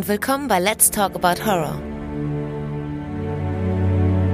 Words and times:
und 0.00 0.08
willkommen 0.08 0.48
bei 0.48 0.58
Let's 0.58 0.90
Talk 0.90 1.14
About 1.14 1.44
Horror. 1.44 1.78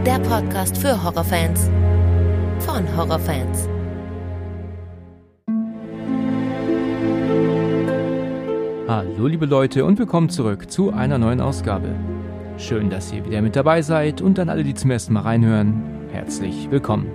Der 0.07 0.21
Podcast 0.21 0.79
für 0.79 1.03
Horrorfans 1.03 1.69
von 2.61 2.87
Horrorfans. 2.97 3.69
Hallo 8.87 9.27
liebe 9.27 9.47
Leute 9.47 9.85
und 9.85 9.99
willkommen 9.99 10.29
zurück 10.29 10.71
zu 10.71 10.93
einer 10.93 11.19
neuen 11.19 11.41
Ausgabe. 11.41 11.97
Schön, 12.59 12.89
dass 12.89 13.13
ihr 13.13 13.25
wieder 13.25 13.43
mit 13.43 13.57
dabei 13.57 13.83
seid 13.83 14.21
und 14.21 14.39
an 14.39 14.49
alle, 14.49 14.63
die 14.63 14.75
zum 14.75 14.93
ersten 14.93 15.15
Mal 15.15 15.23
reinhören, 15.23 15.83
herzlich 16.13 16.71
willkommen. 16.71 17.11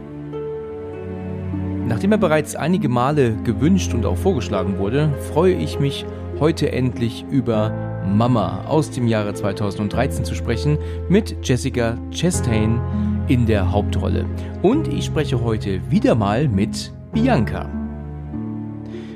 Nachdem 1.87 2.11
er 2.11 2.17
bereits 2.17 2.57
einige 2.57 2.89
Male 2.89 3.33
gewünscht 3.45 3.93
und 3.93 4.05
auch 4.05 4.17
vorgeschlagen 4.17 4.77
wurde, 4.77 5.09
freue 5.31 5.53
ich 5.53 5.79
mich 5.79 6.05
heute 6.37 6.69
endlich 6.73 7.23
über 7.31 7.90
Mama 8.17 8.65
aus 8.67 8.91
dem 8.91 9.07
Jahre 9.07 9.33
2013 9.33 10.25
zu 10.25 10.35
sprechen 10.35 10.77
mit 11.09 11.35
Jessica 11.41 11.97
Chastain 12.11 12.79
in 13.27 13.45
der 13.45 13.71
Hauptrolle. 13.71 14.25
Und 14.61 14.87
ich 14.87 15.05
spreche 15.05 15.41
heute 15.41 15.79
wieder 15.89 16.15
mal 16.15 16.47
mit 16.47 16.91
Bianca. 17.13 17.69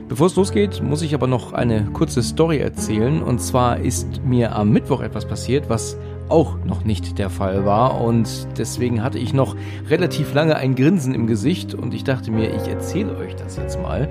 Bevor 0.07 0.27
es 0.27 0.35
losgeht, 0.35 0.83
muss 0.83 1.01
ich 1.01 1.15
aber 1.15 1.25
noch 1.25 1.51
eine 1.53 1.85
kurze 1.85 2.21
Story 2.21 2.59
erzählen. 2.59 3.23
Und 3.23 3.41
zwar 3.41 3.79
ist 3.79 4.23
mir 4.23 4.55
am 4.55 4.69
Mittwoch 4.69 5.01
etwas 5.01 5.25
passiert, 5.25 5.67
was 5.67 5.97
auch 6.29 6.57
noch 6.63 6.85
nicht 6.85 7.17
der 7.17 7.29
Fall 7.29 7.65
war. 7.65 8.01
Und 8.01 8.47
deswegen 8.57 9.03
hatte 9.03 9.17
ich 9.17 9.33
noch 9.33 9.55
relativ 9.89 10.33
lange 10.33 10.55
ein 10.57 10.75
Grinsen 10.75 11.15
im 11.15 11.25
Gesicht. 11.25 11.73
Und 11.73 11.93
ich 11.93 12.03
dachte 12.03 12.29
mir, 12.29 12.55
ich 12.55 12.67
erzähle 12.67 13.17
euch 13.17 13.35
das 13.35 13.57
jetzt 13.57 13.81
mal. 13.81 14.07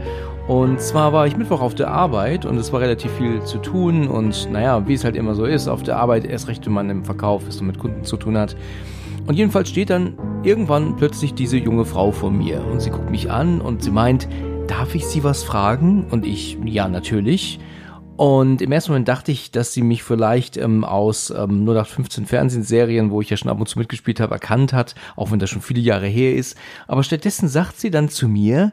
Und 0.46 0.78
zwar 0.78 1.14
war 1.14 1.26
ich 1.26 1.38
Mittwoch 1.38 1.62
auf 1.62 1.74
der 1.74 1.88
Arbeit 1.88 2.44
und 2.44 2.58
es 2.58 2.70
war 2.70 2.80
relativ 2.80 3.10
viel 3.12 3.42
zu 3.44 3.58
tun. 3.58 4.08
Und 4.08 4.50
naja, 4.52 4.86
wie 4.86 4.92
es 4.92 5.02
halt 5.02 5.16
immer 5.16 5.34
so 5.34 5.46
ist, 5.46 5.68
auf 5.68 5.82
der 5.82 5.96
Arbeit 5.96 6.26
erst 6.26 6.48
recht, 6.48 6.66
wenn 6.66 6.74
man 6.74 6.90
im 6.90 7.04
Verkauf 7.04 7.48
ist 7.48 7.62
und 7.62 7.66
mit 7.66 7.78
Kunden 7.78 8.04
zu 8.04 8.18
tun 8.18 8.36
hat. 8.36 8.54
Und 9.26 9.36
jedenfalls 9.36 9.70
steht 9.70 9.88
dann 9.88 10.18
irgendwann 10.42 10.96
plötzlich 10.96 11.32
diese 11.32 11.56
junge 11.56 11.86
Frau 11.86 12.12
vor 12.12 12.30
mir 12.30 12.62
und 12.62 12.82
sie 12.82 12.90
guckt 12.90 13.10
mich 13.10 13.30
an 13.30 13.62
und 13.62 13.82
sie 13.82 13.90
meint, 13.90 14.28
darf 14.66 14.94
ich 14.94 15.06
Sie 15.06 15.24
was 15.24 15.42
fragen? 15.42 16.04
Und 16.10 16.26
ich, 16.26 16.58
ja, 16.62 16.88
natürlich. 16.88 17.58
Und 18.16 18.60
im 18.60 18.70
ersten 18.70 18.92
Moment 18.92 19.08
dachte 19.08 19.32
ich, 19.32 19.50
dass 19.50 19.72
sie 19.72 19.82
mich 19.82 20.02
vielleicht 20.02 20.56
ähm, 20.56 20.84
aus 20.84 21.30
ähm, 21.30 21.62
0815 21.64 22.26
Fernsehserien, 22.26 23.10
wo 23.10 23.20
ich 23.20 23.30
ja 23.30 23.36
schon 23.36 23.50
ab 23.50 23.58
und 23.58 23.66
zu 23.66 23.78
mitgespielt 23.78 24.20
habe, 24.20 24.34
erkannt 24.34 24.72
hat, 24.72 24.94
auch 25.16 25.32
wenn 25.32 25.40
das 25.40 25.50
schon 25.50 25.62
viele 25.62 25.80
Jahre 25.80 26.06
her 26.06 26.34
ist. 26.34 26.56
Aber 26.86 27.02
stattdessen 27.02 27.48
sagt 27.48 27.80
sie 27.80 27.90
dann 27.90 28.08
zu 28.10 28.28
mir, 28.28 28.72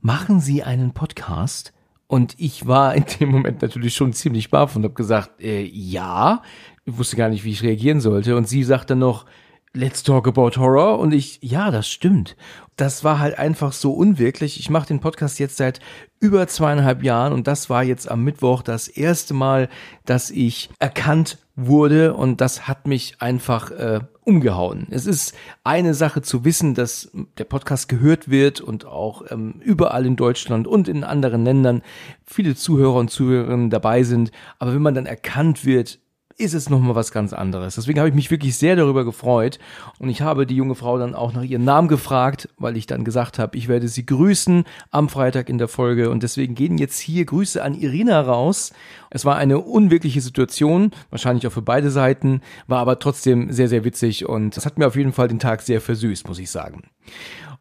machen 0.00 0.40
Sie 0.40 0.62
einen 0.62 0.92
Podcast? 0.92 1.72
Und 2.06 2.34
ich 2.38 2.66
war 2.66 2.94
in 2.94 3.04
dem 3.20 3.30
Moment 3.30 3.62
natürlich 3.62 3.94
schon 3.94 4.12
ziemlich 4.12 4.50
baff 4.50 4.74
und 4.76 4.84
habe 4.84 4.94
gesagt, 4.94 5.40
äh, 5.40 5.62
ja. 5.62 6.42
Ich 6.84 6.96
wusste 6.96 7.16
gar 7.16 7.28
nicht, 7.28 7.44
wie 7.44 7.50
ich 7.50 7.62
reagieren 7.62 8.00
sollte. 8.00 8.36
Und 8.36 8.48
sie 8.48 8.64
sagt 8.64 8.90
dann 8.90 9.00
noch, 9.00 9.26
Let's 9.74 10.02
talk 10.02 10.26
about 10.26 10.52
horror. 10.56 10.98
Und 10.98 11.12
ich, 11.12 11.38
ja, 11.42 11.70
das 11.70 11.88
stimmt. 11.88 12.36
Das 12.76 13.04
war 13.04 13.18
halt 13.18 13.38
einfach 13.38 13.72
so 13.72 13.92
unwirklich. 13.92 14.58
Ich 14.58 14.70
mache 14.70 14.88
den 14.88 15.00
Podcast 15.00 15.38
jetzt 15.38 15.58
seit 15.58 15.80
über 16.20 16.46
zweieinhalb 16.48 17.02
Jahren 17.02 17.32
und 17.32 17.46
das 17.46 17.68
war 17.68 17.84
jetzt 17.84 18.10
am 18.10 18.24
Mittwoch 18.24 18.62
das 18.62 18.88
erste 18.88 19.34
Mal, 19.34 19.68
dass 20.04 20.30
ich 20.30 20.70
erkannt 20.78 21.38
wurde 21.54 22.14
und 22.14 22.40
das 22.40 22.66
hat 22.66 22.86
mich 22.86 23.20
einfach 23.20 23.70
äh, 23.70 24.00
umgehauen. 24.28 24.86
Es 24.90 25.06
ist 25.06 25.34
eine 25.64 25.94
Sache 25.94 26.20
zu 26.20 26.44
wissen, 26.44 26.74
dass 26.74 27.10
der 27.38 27.44
Podcast 27.44 27.88
gehört 27.88 28.28
wird 28.28 28.60
und 28.60 28.84
auch 28.84 29.22
ähm, 29.30 29.54
überall 29.64 30.04
in 30.04 30.16
Deutschland 30.16 30.66
und 30.66 30.86
in 30.86 31.02
anderen 31.02 31.44
Ländern 31.46 31.82
viele 32.26 32.54
Zuhörer 32.54 32.96
und 32.96 33.10
Zuhörerinnen 33.10 33.70
dabei 33.70 34.02
sind. 34.02 34.30
Aber 34.58 34.74
wenn 34.74 34.82
man 34.82 34.94
dann 34.94 35.06
erkannt 35.06 35.64
wird, 35.64 35.98
ist 36.38 36.54
es 36.54 36.70
nochmal 36.70 36.94
was 36.94 37.10
ganz 37.10 37.32
anderes. 37.32 37.74
Deswegen 37.74 37.98
habe 37.98 38.08
ich 38.08 38.14
mich 38.14 38.30
wirklich 38.30 38.56
sehr 38.56 38.76
darüber 38.76 39.04
gefreut 39.04 39.58
und 39.98 40.08
ich 40.08 40.22
habe 40.22 40.46
die 40.46 40.54
junge 40.54 40.76
Frau 40.76 40.96
dann 40.96 41.16
auch 41.16 41.32
nach 41.32 41.42
ihrem 41.42 41.64
Namen 41.64 41.88
gefragt, 41.88 42.48
weil 42.58 42.76
ich 42.76 42.86
dann 42.86 43.04
gesagt 43.04 43.40
habe, 43.40 43.58
ich 43.58 43.66
werde 43.66 43.88
sie 43.88 44.06
grüßen 44.06 44.64
am 44.92 45.08
Freitag 45.08 45.48
in 45.48 45.58
der 45.58 45.66
Folge 45.66 46.10
und 46.10 46.22
deswegen 46.22 46.54
gehen 46.54 46.78
jetzt 46.78 47.00
hier 47.00 47.24
Grüße 47.24 47.62
an 47.62 47.74
Irina 47.74 48.20
raus. 48.20 48.72
Es 49.10 49.24
war 49.24 49.36
eine 49.36 49.58
unwirkliche 49.58 50.20
Situation, 50.20 50.92
wahrscheinlich 51.10 51.46
auch 51.46 51.52
für 51.52 51.62
beide 51.62 51.90
Seiten, 51.90 52.40
war 52.68 52.78
aber 52.78 53.00
trotzdem 53.00 53.52
sehr, 53.52 53.68
sehr 53.68 53.82
witzig 53.82 54.24
und 54.26 54.56
das 54.56 54.64
hat 54.64 54.78
mir 54.78 54.86
auf 54.86 54.96
jeden 54.96 55.12
Fall 55.12 55.26
den 55.26 55.40
Tag 55.40 55.62
sehr 55.62 55.80
versüßt, 55.80 56.28
muss 56.28 56.38
ich 56.38 56.50
sagen. 56.50 56.84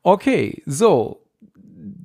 Okay, 0.03 0.61
so, 0.67 1.25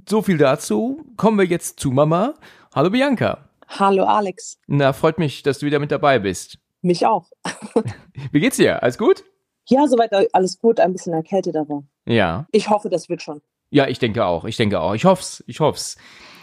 so 0.08 0.22
viel 0.22 0.38
dazu. 0.38 1.04
Kommen 1.18 1.38
wir 1.38 1.44
jetzt 1.44 1.80
zu 1.80 1.90
Mama. 1.90 2.34
Hallo 2.74 2.88
Bianca. 2.88 3.51
Hallo 3.78 4.04
Alex. 4.04 4.58
Na, 4.66 4.92
freut 4.92 5.18
mich, 5.18 5.42
dass 5.42 5.58
du 5.58 5.66
wieder 5.66 5.78
mit 5.78 5.90
dabei 5.90 6.18
bist. 6.18 6.58
Mich 6.82 7.06
auch. 7.06 7.30
Wie 8.32 8.40
geht's 8.40 8.56
dir? 8.56 8.82
Alles 8.82 8.98
gut? 8.98 9.24
Ja, 9.66 9.86
soweit 9.86 10.12
alles 10.34 10.58
gut, 10.58 10.78
ein 10.78 10.92
bisschen 10.92 11.14
erkältet, 11.14 11.56
aber. 11.56 11.84
Ja. 12.04 12.46
Ich 12.52 12.68
hoffe, 12.68 12.90
das 12.90 13.08
wird 13.08 13.22
schon. 13.22 13.40
Ja, 13.70 13.88
ich 13.88 13.98
denke 13.98 14.26
auch. 14.26 14.44
Ich 14.44 14.56
denke 14.56 14.80
auch. 14.80 14.94
Ich 14.94 15.06
hoff's. 15.06 15.42
Ich 15.46 15.60
hoff's. 15.60 15.96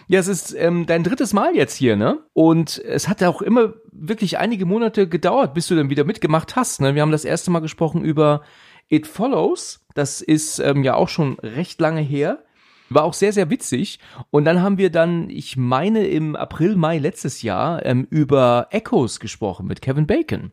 Ja, 0.08 0.20
es 0.20 0.28
ist 0.28 0.56
ähm, 0.56 0.88
dein 0.88 1.04
drittes 1.04 1.34
Mal 1.34 1.56
jetzt 1.56 1.76
hier, 1.76 1.96
ne? 1.96 2.18
Und 2.34 2.80
es 2.80 3.08
hat 3.08 3.22
auch 3.22 3.44
immer 3.44 3.74
wirklich 3.92 4.40
einige 4.40 4.66
Monate 4.66 5.08
gedauert, 5.08 5.54
bis 5.54 5.68
du 5.68 5.76
dann 5.76 5.92
wieder 5.92 6.06
mitgemacht 6.06 6.56
hast. 6.56 6.82
Ne? 6.82 6.96
Wir 6.96 7.04
haben 7.04 7.12
das 7.12 7.26
erste 7.26 7.52
Mal 7.52 7.60
gesprochen 7.60 8.04
über 8.04 8.42
It 8.88 9.06
Follows. 9.06 9.86
Das 9.94 10.22
ist 10.22 10.58
ähm, 10.58 10.84
ja 10.84 10.96
auch 10.96 11.10
schon 11.10 11.38
recht 11.42 11.80
lange 11.80 12.02
her. 12.02 12.44
War 12.90 13.04
auch 13.04 13.14
sehr, 13.14 13.34
sehr 13.34 13.50
witzig. 13.50 14.00
Und 14.32 14.46
dann 14.46 14.62
haben 14.62 14.78
wir 14.78 14.90
dann, 14.90 15.30
ich 15.30 15.58
meine, 15.58 16.08
im 16.08 16.36
April, 16.36 16.76
Mai 16.76 16.98
letztes 16.98 17.42
Jahr 17.42 17.86
ähm, 17.86 18.08
über 18.10 18.68
Echoes 18.72 19.20
gesprochen 19.20 19.68
mit 19.68 19.82
Kevin 19.82 20.08
Bacon. 20.08 20.52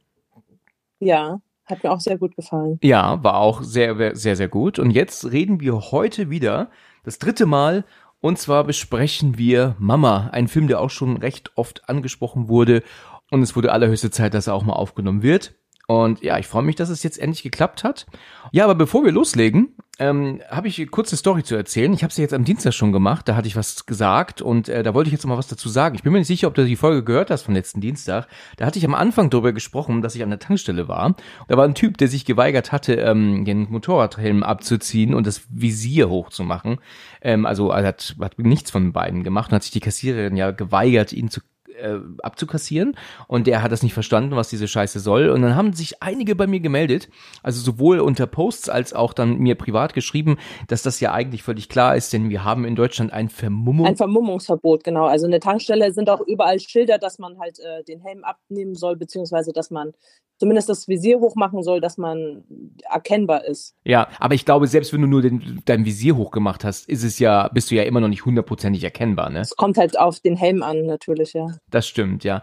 Ja, 0.98 1.40
hat 1.66 1.82
mir 1.82 1.90
auch 1.90 2.00
sehr 2.00 2.18
gut 2.18 2.36
gefallen. 2.36 2.78
Ja, 2.82 3.22
war 3.24 3.38
auch 3.38 3.62
sehr, 3.62 4.14
sehr, 4.14 4.36
sehr 4.36 4.48
gut. 4.48 4.78
Und 4.78 4.90
jetzt 4.90 5.30
reden 5.32 5.60
wir 5.60 5.90
heute 5.90 6.30
wieder, 6.30 6.70
das 7.04 7.18
dritte 7.18 7.46
Mal, 7.46 7.84
und 8.20 8.38
zwar 8.38 8.64
besprechen 8.64 9.36
wir 9.36 9.76
Mama, 9.78 10.30
ein 10.32 10.48
Film, 10.48 10.68
der 10.68 10.80
auch 10.80 10.90
schon 10.90 11.16
recht 11.16 11.52
oft 11.56 11.88
angesprochen 11.88 12.48
wurde. 12.48 12.82
Und 13.30 13.42
es 13.42 13.56
wurde 13.56 13.72
allerhöchste 13.72 14.10
Zeit, 14.10 14.34
dass 14.34 14.46
er 14.46 14.54
auch 14.54 14.64
mal 14.64 14.74
aufgenommen 14.74 15.22
wird. 15.22 15.54
Und 15.86 16.22
ja, 16.22 16.38
ich 16.38 16.46
freue 16.46 16.62
mich, 16.62 16.76
dass 16.76 16.88
es 16.88 17.02
jetzt 17.02 17.18
endlich 17.18 17.42
geklappt 17.42 17.84
hat. 17.84 18.06
Ja, 18.50 18.64
aber 18.64 18.74
bevor 18.74 19.04
wir 19.04 19.12
loslegen, 19.12 19.76
ähm, 19.98 20.42
habe 20.50 20.68
ich 20.68 20.78
eine 20.78 20.88
kurze 20.88 21.16
Story 21.16 21.42
zu 21.42 21.54
erzählen. 21.54 21.92
Ich 21.92 22.02
habe 22.02 22.12
sie 22.12 22.22
jetzt 22.22 22.34
am 22.34 22.44
Dienstag 22.44 22.74
schon 22.74 22.92
gemacht, 22.92 23.28
da 23.28 23.36
hatte 23.36 23.48
ich 23.48 23.56
was 23.56 23.86
gesagt 23.86 24.42
und 24.42 24.68
äh, 24.68 24.82
da 24.82 24.94
wollte 24.94 25.08
ich 25.08 25.12
jetzt 25.12 25.24
noch 25.24 25.30
mal 25.30 25.38
was 25.38 25.48
dazu 25.48 25.68
sagen. 25.68 25.94
Ich 25.94 26.02
bin 26.02 26.12
mir 26.12 26.18
nicht 26.18 26.26
sicher, 26.26 26.48
ob 26.48 26.54
du 26.54 26.64
die 26.64 26.76
Folge 26.76 27.02
gehört 27.02 27.30
hast 27.30 27.42
vom 27.42 27.54
letzten 27.54 27.80
Dienstag. 27.80 28.26
Da 28.56 28.66
hatte 28.66 28.78
ich 28.78 28.84
am 28.84 28.94
Anfang 28.94 29.30
darüber 29.30 29.52
gesprochen, 29.52 30.02
dass 30.02 30.14
ich 30.14 30.22
an 30.22 30.30
der 30.30 30.38
Tankstelle 30.38 30.88
war. 30.88 31.16
Da 31.48 31.56
war 31.56 31.64
ein 31.64 31.74
Typ, 31.74 31.96
der 31.98 32.08
sich 32.08 32.24
geweigert 32.24 32.72
hatte, 32.72 32.94
ähm, 32.94 33.44
den 33.44 33.70
Motorradhelm 33.70 34.42
abzuziehen 34.42 35.14
und 35.14 35.26
das 35.26 35.42
Visier 35.50 36.08
hochzumachen. 36.08 36.78
Ähm, 37.22 37.46
also 37.46 37.70
er 37.70 37.86
hat, 37.86 38.16
hat 38.20 38.38
nichts 38.38 38.70
von 38.70 38.92
beiden 38.92 39.24
gemacht 39.24 39.50
und 39.50 39.56
hat 39.56 39.62
sich 39.62 39.72
die 39.72 39.80
Kassiererin 39.80 40.36
ja 40.36 40.50
geweigert, 40.50 41.12
ihn 41.12 41.30
zu 41.30 41.40
äh, 41.80 41.98
abzukassieren 42.22 42.96
und 43.28 43.46
der 43.46 43.62
hat 43.62 43.72
das 43.72 43.82
nicht 43.82 43.94
verstanden, 43.94 44.36
was 44.36 44.48
diese 44.48 44.68
Scheiße 44.68 45.00
soll 45.00 45.28
und 45.28 45.42
dann 45.42 45.56
haben 45.56 45.72
sich 45.72 46.02
einige 46.02 46.34
bei 46.34 46.46
mir 46.46 46.60
gemeldet, 46.60 47.08
also 47.42 47.60
sowohl 47.60 48.00
unter 48.00 48.26
Posts 48.26 48.68
als 48.68 48.92
auch 48.92 49.12
dann 49.12 49.38
mir 49.38 49.54
privat 49.54 49.94
geschrieben, 49.94 50.36
dass 50.68 50.82
das 50.82 51.00
ja 51.00 51.12
eigentlich 51.12 51.42
völlig 51.42 51.68
klar 51.68 51.96
ist, 51.96 52.12
denn 52.12 52.30
wir 52.30 52.44
haben 52.44 52.64
in 52.64 52.76
Deutschland 52.76 53.12
ein 53.12 53.28
Vermummung 53.28 53.86
ein 53.86 53.96
Vermummungsverbot, 53.96 54.84
genau. 54.84 55.06
Also 55.06 55.26
eine 55.26 55.40
Tankstelle 55.40 55.92
sind 55.92 56.10
auch 56.10 56.20
überall 56.20 56.58
Schilder, 56.60 56.98
dass 56.98 57.18
man 57.18 57.38
halt 57.38 57.58
äh, 57.60 57.84
den 57.84 58.00
Helm 58.00 58.24
abnehmen 58.24 58.74
soll, 58.74 58.96
beziehungsweise 58.96 59.52
dass 59.52 59.70
man 59.70 59.92
zumindest 60.38 60.68
das 60.68 60.86
Visier 60.88 61.18
hochmachen 61.18 61.62
soll, 61.62 61.80
dass 61.80 61.98
man 61.98 62.44
erkennbar 62.90 63.44
ist. 63.44 63.74
Ja, 63.84 64.08
aber 64.18 64.34
ich 64.34 64.44
glaube, 64.44 64.66
selbst 64.66 64.92
wenn 64.92 65.00
du 65.00 65.06
nur 65.06 65.22
den, 65.22 65.62
dein 65.64 65.84
Visier 65.84 66.16
hochgemacht 66.16 66.64
hast, 66.64 66.88
ist 66.88 67.04
es 67.04 67.18
ja, 67.18 67.48
bist 67.48 67.70
du 67.70 67.74
ja 67.74 67.84
immer 67.84 68.00
noch 68.00 68.08
nicht 68.08 68.24
hundertprozentig 68.24 68.84
erkennbar, 68.84 69.30
ne? 69.30 69.40
Es 69.40 69.56
kommt 69.56 69.78
halt 69.78 69.98
auf 69.98 70.20
den 70.20 70.36
Helm 70.36 70.62
an, 70.62 70.86
natürlich, 70.86 71.32
ja. 71.32 71.46
Das 71.70 71.88
stimmt, 71.88 72.22
ja. 72.22 72.42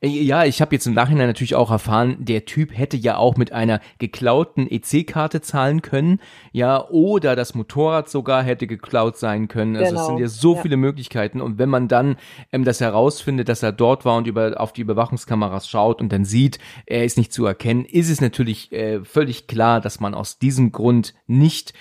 Äh, 0.00 0.08
ja, 0.08 0.44
ich 0.44 0.60
habe 0.60 0.74
jetzt 0.74 0.86
im 0.86 0.94
Nachhinein 0.94 1.28
natürlich 1.28 1.54
auch 1.54 1.70
erfahren, 1.70 2.16
der 2.18 2.44
Typ 2.44 2.76
hätte 2.76 2.96
ja 2.96 3.16
auch 3.16 3.36
mit 3.36 3.52
einer 3.52 3.80
geklauten 3.98 4.66
EC-Karte 4.68 5.40
zahlen 5.42 5.80
können, 5.80 6.18
ja, 6.50 6.84
oder 6.88 7.36
das 7.36 7.54
Motorrad 7.54 8.08
sogar 8.08 8.42
hätte 8.42 8.66
geklaut 8.66 9.16
sein 9.16 9.46
können. 9.46 9.76
Also 9.76 9.90
genau. 9.90 10.00
es 10.00 10.06
sind 10.08 10.18
ja 10.18 10.26
so 10.26 10.56
ja. 10.56 10.62
viele 10.62 10.76
Möglichkeiten. 10.76 11.40
Und 11.40 11.58
wenn 11.58 11.68
man 11.68 11.86
dann 11.86 12.16
ähm, 12.50 12.64
das 12.64 12.80
herausfindet, 12.80 13.48
dass 13.48 13.62
er 13.62 13.70
dort 13.70 14.04
war 14.04 14.16
und 14.16 14.26
über 14.26 14.60
auf 14.60 14.72
die 14.72 14.80
Überwachungskameras 14.80 15.68
schaut 15.68 16.00
und 16.00 16.12
dann 16.12 16.24
sieht, 16.24 16.58
er 16.84 17.04
ist 17.04 17.16
nicht 17.16 17.32
zu 17.32 17.46
erkennen, 17.46 17.84
ist 17.84 18.10
es 18.10 18.20
natürlich 18.20 18.72
äh, 18.72 19.04
völlig 19.04 19.46
klar, 19.46 19.80
dass 19.80 20.00
man 20.00 20.14
aus 20.14 20.40
diesem 20.40 20.72
Grund 20.72 21.14
nicht 21.28 21.74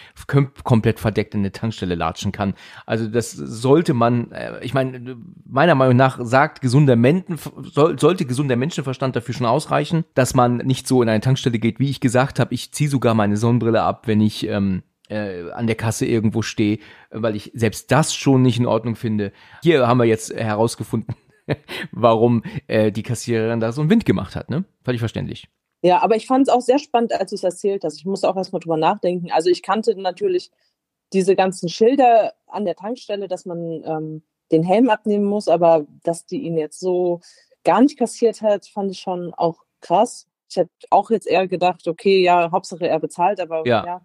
komplett 0.64 1.00
verdeckt 1.00 1.34
in 1.34 1.42
eine 1.42 1.52
Tankstelle 1.52 1.96
latschen 1.96 2.32
kann. 2.32 2.54
Also 2.86 3.08
das 3.08 3.32
sollte 3.32 3.96
man, 3.96 4.32
äh, 4.32 4.64
ich 4.64 4.76
meine, 4.76 5.18
meiner 5.46 5.74
Meinung 5.74 5.98
nach 5.98 6.20
sagt 6.24 6.62
gesunder 6.86 7.38
soll, 7.64 8.00
sollte 8.00 8.26
gesunder 8.26 8.56
Menschenverstand 8.56 9.16
dafür 9.16 9.34
schon 9.34 9.48
ausreichen, 9.48 10.06
dass 10.14 10.34
man 10.34 10.58
nicht 10.58 10.88
so 10.88 11.02
in 11.02 11.10
eine 11.10 11.22
Tankstelle 11.22 11.60
geht, 11.60 11.80
wie 11.80 11.90
ich 11.90 12.00
gesagt 12.00 12.40
habe. 12.40 12.54
Ich 12.54 12.72
ziehe 12.72 12.90
sogar 12.90 13.14
meine 13.14 13.38
Sonnenbrille 13.38 13.82
ab, 13.82 14.08
wenn 14.08 14.22
ich 14.22 14.48
ähm, 14.48 14.84
äh, 15.10 15.52
an 15.52 15.68
der 15.68 15.76
Kasse 15.76 16.06
irgendwo 16.06 16.42
stehe, 16.42 16.80
weil 17.12 17.36
ich 17.36 17.52
selbst 17.54 17.92
das 17.92 18.16
schon 18.16 18.42
nicht 18.42 18.60
in 18.60 18.66
Ordnung 18.66 18.96
finde. 18.96 19.32
Hier 19.62 19.88
haben 19.88 19.98
wir 19.98 20.06
jetzt 20.06 20.34
herausgefunden, 20.34 21.16
warum 21.92 22.44
äh, 22.68 22.92
die 22.92 23.04
Kassiererin 23.04 23.60
da 23.60 23.72
so 23.72 23.82
einen 23.82 23.90
Wind 23.90 24.06
gemacht 24.06 24.36
hat, 24.36 24.50
ne? 24.50 24.66
Völlig 24.84 25.00
verständlich. 25.00 25.48
Ja, 25.82 26.02
aber 26.02 26.16
ich 26.16 26.28
fand 26.28 26.48
es 26.48 26.54
auch 26.54 26.62
sehr 26.62 26.80
spannend, 26.80 27.14
als 27.14 27.32
du 27.32 27.36
es 27.36 27.44
erzählt 27.44 27.84
hast. 27.84 27.98
Ich 27.98 28.06
musste 28.06 28.30
auch 28.30 28.38
erstmal 28.38 28.62
drüber 28.62 28.78
nachdenken. 28.78 29.32
Also 29.32 29.50
ich 29.50 29.62
kannte 29.62 30.00
natürlich 30.00 30.50
diese 31.12 31.36
ganzen 31.36 31.68
Schilder 31.68 32.34
an 32.48 32.64
der 32.64 32.76
Tankstelle, 32.76 33.28
dass 33.28 33.46
man 33.46 33.84
ähm, 33.86 34.24
den 34.52 34.64
Helm 34.64 34.90
abnehmen 34.90 35.26
muss, 35.26 35.48
aber 35.48 35.86
dass 36.04 36.26
die 36.26 36.42
ihn 36.44 36.58
jetzt 36.58 36.80
so 36.80 37.22
gar 37.64 37.82
nicht 37.82 37.98
kassiert 37.98 38.42
hat, 38.42 38.68
fand 38.68 38.92
ich 38.92 39.00
schon 39.00 39.34
auch 39.34 39.58
krass. 39.82 40.28
Ich 40.50 40.58
hätte 40.58 40.72
auch 40.90 41.10
jetzt 41.10 41.28
eher 41.28 41.48
gedacht, 41.48 41.88
okay, 41.88 42.22
ja, 42.22 42.52
Hauptsache 42.52 42.88
er 42.88 43.00
bezahlt, 43.00 43.40
aber 43.40 43.66
ja. 43.66 43.86
ja. 43.86 44.02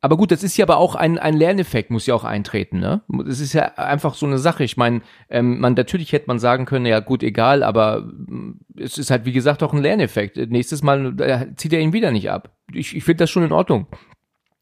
Aber 0.00 0.16
gut, 0.16 0.30
das 0.30 0.44
ist 0.44 0.56
ja 0.56 0.64
aber 0.64 0.76
auch 0.76 0.94
ein, 0.94 1.18
ein 1.18 1.36
Lerneffekt, 1.36 1.90
muss 1.90 2.06
ja 2.06 2.14
auch 2.14 2.22
eintreten, 2.22 2.78
ne? 2.78 3.02
Es 3.28 3.40
ist 3.40 3.52
ja 3.52 3.64
einfach 3.74 4.14
so 4.14 4.26
eine 4.26 4.38
Sache. 4.38 4.62
Ich 4.62 4.76
meine, 4.76 5.00
ähm, 5.28 5.58
man 5.58 5.74
natürlich 5.74 6.12
hätte 6.12 6.28
man 6.28 6.38
sagen 6.38 6.66
können, 6.66 6.86
ja 6.86 7.00
gut, 7.00 7.24
egal, 7.24 7.64
aber 7.64 8.02
mm, 8.02 8.60
es 8.78 8.96
ist 8.96 9.10
halt, 9.10 9.24
wie 9.24 9.32
gesagt, 9.32 9.60
auch 9.64 9.72
ein 9.72 9.82
Lerneffekt. 9.82 10.36
Nächstes 10.36 10.84
Mal 10.84 11.20
äh, 11.20 11.52
zieht 11.56 11.72
er 11.72 11.80
ihn 11.80 11.92
wieder 11.92 12.12
nicht 12.12 12.30
ab. 12.30 12.52
Ich, 12.72 12.94
ich 12.94 13.02
finde 13.02 13.24
das 13.24 13.30
schon 13.30 13.42
in 13.42 13.50
Ordnung. 13.50 13.88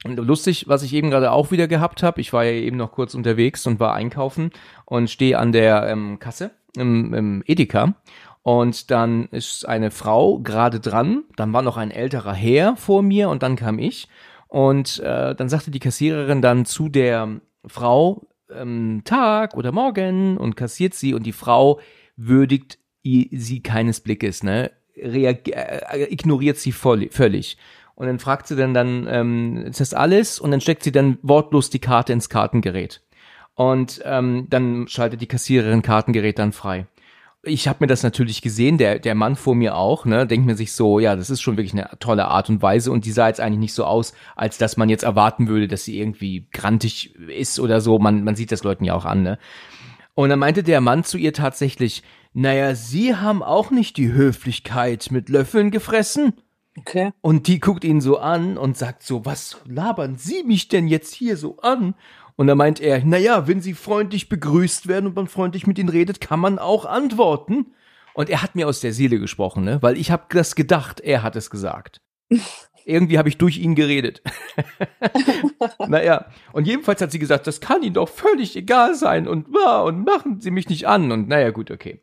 Und 0.05 0.17
lustig, 0.17 0.69
was 0.69 0.83
ich 0.83 0.93
eben 0.93 1.11
gerade 1.11 1.33
auch 1.33 1.51
wieder 1.51 1.69
gehabt 1.69 2.03
habe, 2.03 2.21
ich 2.21 2.33
war 2.33 2.45
ja 2.45 2.53
eben 2.53 2.77
noch 2.77 2.93
kurz 2.93 3.15
unterwegs 3.15 3.67
und 3.67 3.81
war 3.81 3.95
einkaufen 3.95 4.51
und 4.85 5.11
stehe 5.11 5.39
an 5.39 5.53
der 5.53 5.89
ähm, 5.89 6.19
Kasse 6.19 6.51
im, 6.77 7.15
im 7.15 7.43
Edeka 7.47 7.95
und 8.47 8.93
dann 8.93 9.25
ist 9.33 9.67
eine 9.67 9.91
Frau 9.91 10.39
gerade 10.39 10.79
dran, 10.79 11.25
dann 11.35 11.53
war 11.53 11.63
noch 11.63 11.77
ein 11.77 11.91
älterer 11.91 12.33
Herr 12.33 12.77
vor 12.77 13.03
mir 13.03 13.29
und 13.29 13.43
dann 13.43 13.57
kam 13.57 13.81
ich 13.81 14.07
und 14.47 15.01
äh, 15.01 15.35
dann 15.35 15.49
sagte 15.49 15.73
die 15.73 15.81
Kassiererin 15.81 16.43
dann 16.43 16.65
zu 16.65 16.89
der 16.89 17.41
Frau 17.67 18.29
ähm, 18.55 19.03
Tag 19.05 19.57
oder 19.57 19.73
Morgen 19.73 20.37
und 20.37 20.55
kassiert 20.55 20.95
sie 20.95 21.13
und 21.13 21.25
die 21.25 21.33
Frau 21.33 21.81
würdigt 22.15 22.79
sie 23.03 23.63
keines 23.65 24.01
Blickes, 24.01 24.45
ne? 24.45 24.71
Reag 24.97 25.49
äh, 25.49 26.05
ignoriert 26.05 26.59
sie 26.59 26.71
voll, 26.71 27.09
völlig. 27.11 27.57
Und 27.97 28.07
dann 28.07 28.21
fragt 28.21 28.47
sie 28.47 28.55
dann, 28.55 28.75
dann 28.75 29.09
ähm, 29.11 29.65
ist 29.67 29.81
das 29.81 29.93
alles? 29.93 30.39
Und 30.39 30.53
dann 30.53 30.61
steckt 30.61 30.85
sie 30.85 30.93
dann 30.93 31.19
wortlos 31.23 31.71
die 31.71 31.81
Karte 31.81 32.13
ins 32.13 32.29
Kartengerät. 32.29 33.03
Und 33.55 34.01
ähm, 34.05 34.47
dann 34.49 34.87
schaltet 34.87 35.21
die 35.21 35.27
Kassiererin 35.27 35.83
Kartengerät 35.83 36.39
dann 36.39 36.53
frei 36.53 36.87
ich 37.47 37.69
habe 37.69 37.79
mir 37.81 37.87
das 37.87 38.03
natürlich 38.03 38.43
gesehen, 38.43 38.77
der, 38.77 38.99
der 38.99 39.15
Mann 39.15 39.37
vor 39.37 39.55
mir 39.55 39.77
auch, 39.77 40.05
ne, 40.05 40.27
denkt 40.27 40.47
mir 40.47 40.57
sich 40.57 40.73
so, 40.73 40.99
ja, 40.99 41.17
das 41.17 41.31
ist 41.31 41.41
schon 41.41 41.57
wirklich 41.57 41.73
eine 41.73 41.89
tolle 42.01 42.27
Art 42.27 42.51
und 42.51 42.61
Weise 42.61 42.91
und 42.91 43.05
die 43.05 43.13
sah 43.13 43.29
jetzt 43.29 43.41
eigentlich 43.41 43.61
nicht 43.61 43.75
so 43.75 43.85
aus, 43.85 44.15
als 44.35 44.59
dass 44.59 44.77
man 44.77 44.89
jetzt 44.89 45.05
erwarten 45.05 45.49
würde, 45.49 45.69
dass 45.69 45.85
sie 45.85 45.99
irgendwie 45.99 46.49
grantig 46.53 47.15
ist 47.15 47.61
oder 47.61 47.81
so. 47.81 47.99
Man, 47.99 48.25
man 48.25 48.37
sieht 48.37 48.53
das 48.53 48.65
Leuten 48.65 48.85
ja 48.85 48.95
auch 48.95 49.05
an, 49.05 49.23
ne. 49.23 49.39
Und 50.15 50.31
dann 50.31 50.39
meinte 50.39 50.63
der 50.63 50.81
Mann 50.81 51.05
zu 51.05 51.19
ihr 51.19 51.33
tatsächlich, 51.33 52.03
naja, 52.33 52.75
Sie 52.75 53.15
haben 53.15 53.43
auch 53.43 53.71
nicht 53.71 53.97
die 53.99 54.13
Höflichkeit 54.13 55.11
mit 55.11 55.29
Löffeln 55.29 55.71
gefressen. 55.71 56.33
Okay. 56.79 57.13
Und 57.21 57.47
die 57.47 57.59
guckt 57.59 57.85
ihn 57.85 58.01
so 58.01 58.19
an 58.19 58.59
und 58.59 58.77
sagt 58.77 59.03
so, 59.03 59.25
was 59.25 59.59
labern 59.67 60.17
Sie 60.17 60.43
mich 60.43 60.69
denn 60.69 60.89
jetzt 60.89 61.15
hier 61.15 61.37
so 61.37 61.59
an? 61.59 61.95
Und 62.37 62.49
da 62.49 62.55
meint 62.55 62.81
er, 62.81 63.03
naja, 63.05 63.49
wenn 63.49 63.63
sie 63.63 63.73
freundlich 63.73 64.29
begrüßt 64.29 64.89
werden 64.89 65.07
und 65.07 65.17
man 65.17 65.27
freundlich 65.27 65.67
mit 65.67 65.79
ihnen 65.79 65.89
redet, 65.89 66.21
kann 66.21 66.39
man 66.39 66.59
auch 66.59 66.85
antworten. 66.85 67.75
Und 68.13 68.29
er 68.29 68.43
hat 68.43 68.55
mir 68.55 68.69
aus 68.69 68.81
der 68.81 68.93
Seele 68.93 69.19
gesprochen, 69.19 69.65
ne? 69.65 69.79
Weil 69.83 69.97
ich 69.97 70.11
habe 70.11 70.25
das 70.29 70.55
gedacht, 70.55 71.01
er 71.01 71.23
hat 71.23 71.35
es 71.35 71.51
gesagt. 71.51 72.01
Irgendwie 72.87 73.19
habe 73.19 73.29
ich 73.29 73.37
durch 73.37 73.59
ihn 73.59 73.75
geredet. 73.75 74.23
naja, 75.89 76.27
und 76.53 76.67
jedenfalls 76.67 77.01
hat 77.03 77.13
sie 77.13 77.19
gesagt, 77.19 77.47
das 77.47 77.61
kann 77.61 77.83
Ihnen 77.83 77.95
doch 77.95 78.09
völlig 78.09 78.57
egal 78.57 78.95
sein 78.95 79.29
und, 79.29 79.49
und 79.49 80.05
machen 80.05 80.41
Sie 80.41 80.51
mich 80.51 80.69
nicht 80.69 80.87
an. 80.87 81.13
Und 81.13 81.29
naja, 81.29 81.51
gut, 81.51 81.71
okay. 81.71 82.01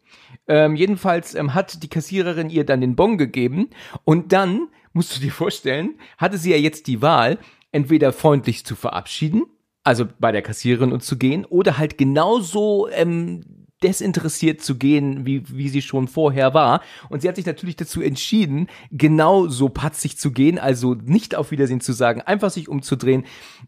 Ähm, 0.47 0.75
jedenfalls 0.75 1.35
ähm, 1.35 1.53
hat 1.53 1.81
die 1.81 1.89
Kassiererin 1.89 2.50
ihr 2.50 2.65
dann 2.65 2.81
den 2.81 2.95
Bon 2.95 3.18
gegeben 3.18 3.69
und 4.03 4.33
dann, 4.33 4.68
musst 4.91 5.15
du 5.15 5.21
dir 5.21 5.31
vorstellen, 5.31 5.95
hatte 6.18 6.38
sie 6.38 6.51
ja 6.51 6.57
jetzt 6.57 6.88
die 6.88 7.01
Wahl, 7.01 7.39
entweder 7.71 8.13
freundlich 8.13 8.65
zu 8.65 8.75
verabschieden 8.75 9.45
also 9.83 10.06
bei 10.19 10.31
der 10.31 10.41
Kassiererin 10.41 10.91
und 10.91 11.03
zu 11.03 11.18
gehen, 11.18 11.45
oder 11.45 11.77
halt 11.77 11.97
genauso 11.97 12.88
ähm, 12.89 13.41
desinteressiert 13.83 14.62
zu 14.62 14.75
gehen, 14.75 15.25
wie, 15.25 15.44
wie 15.50 15.69
sie 15.69 15.81
schon 15.81 16.07
vorher 16.07 16.53
war. 16.53 16.81
Und 17.09 17.21
sie 17.21 17.27
hat 17.27 17.35
sich 17.35 17.45
natürlich 17.45 17.75
dazu 17.75 18.01
entschieden, 18.01 18.68
genau 18.91 19.47
so 19.47 19.69
patzig 19.69 20.18
zu 20.18 20.31
gehen, 20.31 20.57
also 20.57 20.95
nicht 20.95 21.35
auf 21.35 21.51
Wiedersehen 21.51 21.81
zu 21.81 21.94
sagen, 21.94 22.21
einfach 22.21 22.50
sich 22.50 22.69
umzudrehen, 22.69 23.25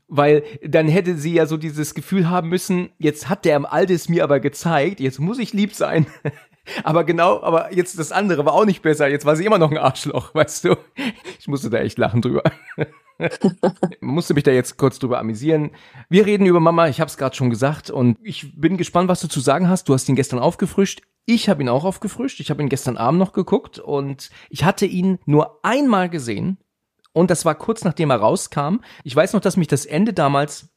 weil 0.08 0.44
dann 0.66 0.88
hätte 0.88 1.18
sie 1.18 1.34
ja 1.34 1.46
so 1.46 1.58
dieses 1.58 1.94
Gefühl 1.94 2.30
haben 2.30 2.50
müssen, 2.50 2.90
jetzt 2.98 3.30
hat 3.30 3.46
der 3.46 3.72
Aldes 3.72 4.10
mir 4.10 4.24
aber 4.24 4.40
gezeigt, 4.40 5.00
jetzt 5.00 5.20
muss 5.20 5.40
ich 5.40 5.54
lieb 5.54 5.74
sein. 5.74 6.08
aber 6.84 7.04
genau, 7.04 7.42
aber 7.42 7.74
jetzt 7.74 8.00
das 8.00 8.12
andere 8.12 8.46
war 8.46 8.54
auch 8.54 8.66
nicht 8.66 8.82
besser, 8.82 9.08
jetzt 9.08 9.26
war 9.26 9.36
sie 9.36 9.46
immer 9.46 9.58
noch 9.58 9.72
ein 9.72 9.78
Arschloch, 9.78 10.34
weißt 10.36 10.66
du? 10.66 10.76
Ich 11.40 11.48
musste 11.48 11.70
da 11.70 11.80
echt 11.80 11.98
lachen 11.98 12.22
drüber. 12.22 12.44
musste 14.02 14.34
mich 14.34 14.44
da 14.44 14.52
jetzt 14.52 14.78
kurz 14.78 15.00
drüber 15.00 15.20
amüsieren. 15.20 15.72
Wir 16.10 16.26
reden 16.26 16.46
über 16.46 16.60
Mama, 16.60 16.88
ich 16.88 17.00
habe 17.00 17.10
es 17.10 17.18
gerade 17.18 17.36
schon 17.36 17.50
gesagt 17.50 17.90
und 17.90 18.18
ich 18.22 18.60
bin 18.60 18.78
gespannt, 18.78 19.10
was 19.10 19.22
du 19.22 19.28
zu 19.28 19.40
sagen 19.40 19.70
hast. 19.70 19.90
Du 19.90 19.94
hast 19.94 20.08
ihn 20.10 20.16
gestern 20.16 20.40
aufgefrischt. 20.40 21.02
Ich 21.26 21.50
habe 21.50 21.64
ihn 21.64 21.70
auch 21.70 21.86
aufgefrischt. 21.86 22.40
Ich 22.40 22.50
habe 22.50 22.62
ihn 22.62 22.70
gestern 22.70 22.98
Abend 22.98 23.20
noch 23.20 23.34
geguckt 23.34 23.80
und 23.80 24.30
ich 24.50 24.64
hatte 24.64 24.86
ihn 24.86 25.20
nur 25.26 25.60
einmal 25.64 26.10
gesehen 26.10 26.58
und 27.14 27.32
das 27.32 27.46
war 27.46 27.56
kurz 27.56 27.84
nachdem 27.84 28.10
er 28.10 28.18
rauskam. 28.18 28.82
Ich 29.04 29.16
weiß 29.16 29.34
noch, 29.34 29.42
dass 29.42 29.58
mich 29.58 29.68
das 29.68 29.86
Ende 29.86 30.14
damals 30.14 30.70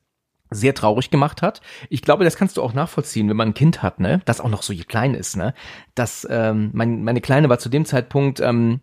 sehr 0.51 0.75
traurig 0.75 1.11
gemacht 1.11 1.43
hat. 1.43 1.61
Ich 1.91 2.03
glaube, 2.03 2.25
das 2.25 2.37
kannst 2.37 2.57
du 2.57 2.63
auch 2.63 2.73
nachvollziehen, 2.73 3.29
wenn 3.29 3.37
man 3.37 3.49
ein 3.49 3.55
Kind 3.55 3.83
hat, 3.83 4.01
ne? 4.01 4.21
Das 4.25 4.41
auch 4.41 4.49
noch 4.49 4.63
so 4.63 4.75
klein 4.75 5.15
ist, 5.15 5.37
ne? 5.37 5.55
Das, 5.95 6.27
ähm, 6.31 6.71
mein, 6.73 7.05
meine 7.05 7.21
Kleine 7.21 7.49
war 7.49 7.59
zu 7.59 7.69
dem 7.69 7.85
Zeitpunkt 7.85 8.41
ähm, 8.41 8.81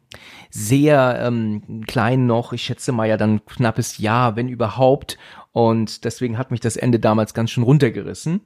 sehr 0.50 1.20
ähm, 1.22 1.84
klein 1.88 2.28
noch. 2.28 2.54
Ich 2.54 2.64
schätze 2.64 2.92
mal 2.92 3.08
ja 3.08 3.18
dann 3.18 3.46
knappes 3.46 3.98
Jahr, 3.98 4.36
wenn 4.36 4.48
überhaupt. 4.48 5.18
Und 5.52 6.06
deswegen 6.06 6.38
hat 6.38 6.52
mich 6.52 6.60
das 6.60 6.78
Ende 6.78 7.00
damals 7.00 7.34
ganz 7.34 7.52
schön 7.52 7.64
runtergerissen. 7.64 8.42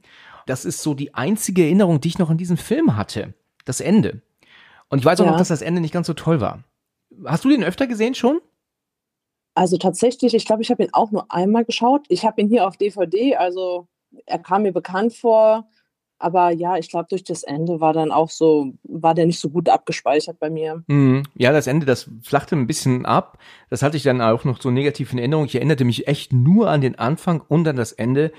Das 0.46 0.64
ist 0.64 0.82
so 0.82 0.94
die 0.94 1.14
einzige 1.14 1.64
Erinnerung, 1.64 2.00
die 2.00 2.08
ich 2.08 2.18
noch 2.18 2.30
an 2.30 2.38
diesem 2.38 2.56
Film 2.56 2.96
hatte. 2.96 3.34
Das 3.64 3.80
Ende. 3.80 4.22
Und 4.88 5.00
ich 5.00 5.04
weiß 5.04 5.20
auch 5.20 5.26
ja. 5.26 5.30
noch, 5.32 5.38
dass 5.38 5.48
das 5.48 5.62
Ende 5.62 5.80
nicht 5.80 5.94
ganz 5.94 6.06
so 6.06 6.14
toll 6.14 6.40
war. 6.40 6.64
Hast 7.24 7.44
du 7.44 7.48
den 7.48 7.64
öfter 7.64 7.86
gesehen 7.86 8.14
schon? 8.14 8.40
Also 9.56 9.76
tatsächlich, 9.78 10.34
ich 10.34 10.46
glaube, 10.46 10.62
ich 10.62 10.70
habe 10.70 10.82
ihn 10.84 10.90
auch 10.92 11.10
nur 11.10 11.30
einmal 11.32 11.64
geschaut. 11.64 12.06
Ich 12.08 12.24
habe 12.24 12.40
ihn 12.40 12.48
hier 12.48 12.66
auf 12.66 12.76
DVD, 12.76 13.36
also 13.36 13.88
er 14.26 14.38
kam 14.38 14.62
mir 14.62 14.72
bekannt 14.72 15.14
vor. 15.14 15.68
Aber 16.20 16.50
ja, 16.50 16.76
ich 16.76 16.90
glaube, 16.90 17.06
durch 17.08 17.24
das 17.24 17.42
Ende 17.42 17.80
war 17.80 17.94
dann 17.94 18.12
auch 18.12 18.28
so, 18.28 18.74
war 18.82 19.14
der 19.14 19.24
nicht 19.24 19.40
so 19.40 19.48
gut 19.48 19.70
abgespeichert 19.70 20.38
bei 20.38 20.50
mir. 20.50 20.84
Mhm. 20.86 21.22
Ja, 21.34 21.50
das 21.50 21.66
Ende, 21.66 21.86
das 21.86 22.10
flachte 22.22 22.54
ein 22.54 22.66
bisschen 22.66 23.06
ab. 23.06 23.38
Das 23.70 23.82
hatte 23.82 23.96
ich 23.96 24.02
dann 24.02 24.20
auch 24.20 24.44
noch 24.44 24.60
so 24.60 24.70
negativ 24.70 25.12
in 25.12 25.18
Erinnerung. 25.18 25.46
Ich 25.46 25.54
erinnerte 25.54 25.86
mich 25.86 26.06
echt 26.06 26.34
nur 26.34 26.68
an 26.68 26.82
den 26.82 26.98
Anfang 26.98 27.42
und 27.48 27.66
an 27.66 27.76
das 27.76 27.92
Ende. 27.92 28.32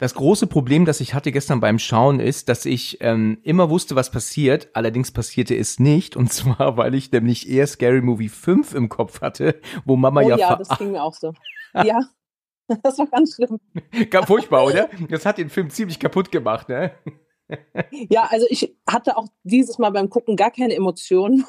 Das 0.00 0.14
große 0.14 0.48
Problem, 0.48 0.86
das 0.86 1.00
ich 1.00 1.14
hatte 1.14 1.30
gestern 1.30 1.60
beim 1.60 1.78
Schauen, 1.78 2.18
ist, 2.18 2.48
dass 2.48 2.66
ich 2.66 2.98
ähm, 3.00 3.38
immer 3.44 3.70
wusste, 3.70 3.94
was 3.94 4.10
passiert. 4.10 4.68
Allerdings 4.72 5.12
passierte 5.12 5.54
es 5.54 5.78
nicht. 5.78 6.16
Und 6.16 6.32
zwar, 6.32 6.76
weil 6.76 6.96
ich 6.96 7.12
nämlich 7.12 7.48
eher 7.48 7.68
Scary 7.68 8.00
Movie 8.00 8.28
5 8.28 8.74
im 8.74 8.88
Kopf 8.88 9.20
hatte, 9.20 9.60
wo 9.84 9.94
Mama 9.94 10.22
oh, 10.22 10.30
ja. 10.30 10.36
Ja, 10.36 10.56
das 10.56 10.76
ging 10.78 10.90
mir 10.90 11.04
auch 11.04 11.14
so. 11.14 11.32
ja. 11.74 12.00
Das 12.82 12.98
war 12.98 13.06
ganz 13.06 13.34
schlimm. 13.34 13.58
Ganz 14.10 14.26
furchtbar, 14.26 14.64
oder? 14.64 14.88
Das 15.08 15.26
hat 15.26 15.38
den 15.38 15.50
Film 15.50 15.70
ziemlich 15.70 15.98
kaputt 15.98 16.30
gemacht, 16.30 16.68
ne? 16.68 16.92
Ja, 18.08 18.28
also 18.30 18.46
ich 18.48 18.74
hatte 18.88 19.16
auch 19.16 19.26
dieses 19.42 19.78
Mal 19.78 19.90
beim 19.90 20.10
Gucken 20.10 20.36
gar 20.36 20.50
keine 20.50 20.74
Emotionen. 20.74 21.44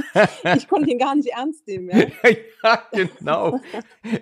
ich 0.56 0.68
konnte 0.68 0.90
ihn 0.90 0.98
gar 0.98 1.14
nicht 1.14 1.28
ernst 1.28 1.66
nehmen. 1.66 1.90
Ja, 1.90 2.30
ja 2.64 2.82
genau. 2.92 3.60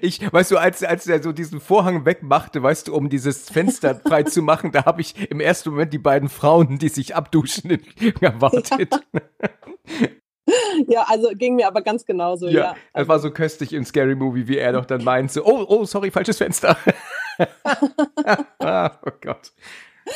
Ich, 0.01 0.21
weißt 0.33 0.51
du, 0.51 0.59
als, 0.59 0.83
als 0.83 1.07
er 1.07 1.23
so 1.23 1.33
diesen 1.33 1.61
Vorhang 1.61 2.05
wegmachte, 2.05 2.63
weißt 2.63 2.89
du, 2.89 2.95
um 2.95 3.09
dieses 3.09 3.49
Fenster 3.49 3.95
frei 4.07 4.25
zu 4.25 4.43
machen, 4.43 4.73
da 4.73 4.85
habe 4.85 5.01
ich 5.01 5.31
im 5.31 5.41
ersten 5.41 5.71
Moment 5.71 5.93
die 5.93 5.99
beiden 5.99 6.29
Frauen, 6.29 6.79
die 6.79 6.89
sich 6.89 7.15
abduschen, 7.15 7.83
erwartet. 8.21 8.91
Ja. 9.13 10.09
Ja, 10.89 11.05
also 11.07 11.31
ging 11.35 11.55
mir 11.55 11.69
aber 11.69 11.83
ganz 11.83 12.05
genauso. 12.05 12.49
Ja, 12.49 12.61
ja. 12.61 12.77
das 12.93 13.07
war 13.07 13.21
so 13.21 13.31
köstlich 13.31 13.73
im 13.73 13.85
Scary 13.85 14.17
Movie, 14.17 14.49
wie 14.49 14.59
er 14.59 14.73
doch 14.73 14.85
dann 14.85 15.05
meint, 15.05 15.31
so, 15.31 15.45
oh, 15.45 15.65
oh, 15.69 15.85
sorry, 15.85 16.11
falsches 16.11 16.39
Fenster. 16.39 16.77
ah, 18.59 18.99
oh 19.07 19.13
Gott. 19.21 19.53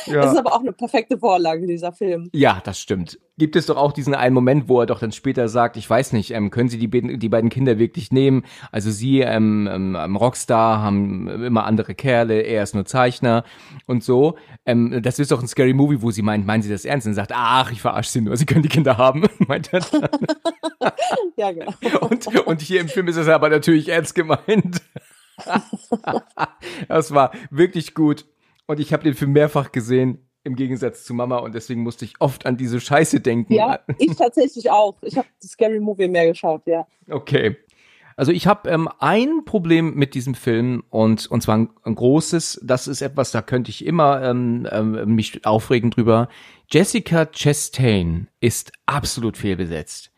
Ja. 0.05 0.15
Das 0.15 0.33
ist 0.33 0.37
aber 0.37 0.53
auch 0.53 0.59
eine 0.59 0.73
perfekte 0.73 1.17
Vorlage, 1.17 1.65
dieser 1.65 1.91
Film. 1.91 2.29
Ja, 2.33 2.61
das 2.63 2.79
stimmt. 2.79 3.19
Gibt 3.37 3.55
es 3.55 3.65
doch 3.65 3.75
auch 3.75 3.91
diesen 3.91 4.15
einen 4.15 4.33
Moment, 4.33 4.69
wo 4.69 4.79
er 4.79 4.85
doch 4.85 4.99
dann 4.99 5.11
später 5.11 5.49
sagt, 5.49 5.77
ich 5.77 5.89
weiß 5.89 6.13
nicht, 6.13 6.31
ähm, 6.31 6.51
können 6.51 6.69
Sie 6.69 6.77
die, 6.77 7.17
die 7.17 7.29
beiden 7.29 7.49
Kinder 7.49 7.79
wirklich 7.79 8.11
nehmen? 8.11 8.45
Also 8.71 8.91
Sie, 8.91 9.21
ähm, 9.21 9.67
ähm, 9.71 10.15
Rockstar, 10.15 10.81
haben 10.81 11.27
immer 11.43 11.65
andere 11.65 11.95
Kerle, 11.95 12.41
er 12.41 12.63
ist 12.63 12.75
nur 12.75 12.85
Zeichner 12.85 13.43
und 13.87 14.03
so. 14.03 14.37
Ähm, 14.65 15.01
das 15.01 15.19
ist 15.19 15.31
doch 15.31 15.41
ein 15.41 15.47
Scary 15.47 15.73
Movie, 15.73 16.01
wo 16.01 16.11
sie 16.11 16.21
meint, 16.21 16.45
meinen 16.45 16.63
Sie 16.63 16.69
das 16.69 16.85
ernst? 16.85 17.07
Und 17.07 17.13
sagt, 17.13 17.31
ach, 17.33 17.71
ich 17.71 17.81
verarsche 17.81 18.11
Sie 18.11 18.21
nur, 18.21 18.37
Sie 18.37 18.45
können 18.45 18.63
die 18.63 18.69
Kinder 18.69 18.97
haben, 18.97 19.25
meint 19.47 19.73
er 19.73 19.81
dann. 19.81 20.09
ja, 21.35 21.51
genau. 21.51 21.73
Und, 22.07 22.27
und 22.45 22.61
hier 22.61 22.79
im 22.79 22.87
Film 22.87 23.07
ist 23.07 23.17
es 23.17 23.27
aber 23.27 23.49
natürlich 23.49 23.89
ernst 23.89 24.15
gemeint. 24.15 24.81
das 26.87 27.13
war 27.13 27.31
wirklich 27.49 27.93
gut. 27.93 28.25
Und 28.67 28.79
ich 28.79 28.93
habe 28.93 29.03
den 29.03 29.13
Film 29.13 29.33
mehrfach 29.33 29.71
gesehen. 29.71 30.27
im 30.43 30.55
Gegensatz 30.55 31.03
zu 31.03 31.15
Mama 31.15 31.37
und 31.37 31.55
deswegen 31.55 31.81
musste 31.81 32.05
ich 32.05 32.13
oft 32.19 32.45
an 32.45 32.55
diese 32.55 32.79
Scheiße 32.79 33.19
denken. 33.19 33.51
Ja, 33.51 33.79
ich 33.97 34.15
tatsächlich 34.15 34.69
auch. 34.69 34.95
Ich 35.01 35.17
habe 35.17 35.27
Scary 35.43 35.79
Movie 35.79 36.07
mehr 36.07 36.27
geschaut, 36.27 36.61
ja. 36.67 36.85
Okay. 37.09 37.57
Also 38.17 38.31
ich 38.31 38.47
habe 38.47 38.69
ähm, 38.69 38.87
ein 38.99 39.43
Problem 39.43 39.95
mit 39.95 40.13
diesem 40.13 40.35
Film 40.35 40.83
und 40.89 41.27
und 41.27 41.41
zwar 41.41 41.57
ein, 41.57 41.69
ein, 41.83 41.95
großes. 41.95 42.61
Das 42.63 42.87
ist 42.87 43.01
etwas, 43.01 43.31
da 43.31 43.41
könnte 43.41 43.71
ich 43.71 43.85
immer 43.85 44.21
ähm, 44.21 44.67
ähm, 44.71 45.15
mich 45.15 45.45
aufregen 45.45 45.91
drüber. 45.91 46.29
Jessica 46.69 47.25
Chastain 47.25 48.29
ist 48.39 48.71
absolut 48.85 49.35
fehlbesetzt. 49.35 50.11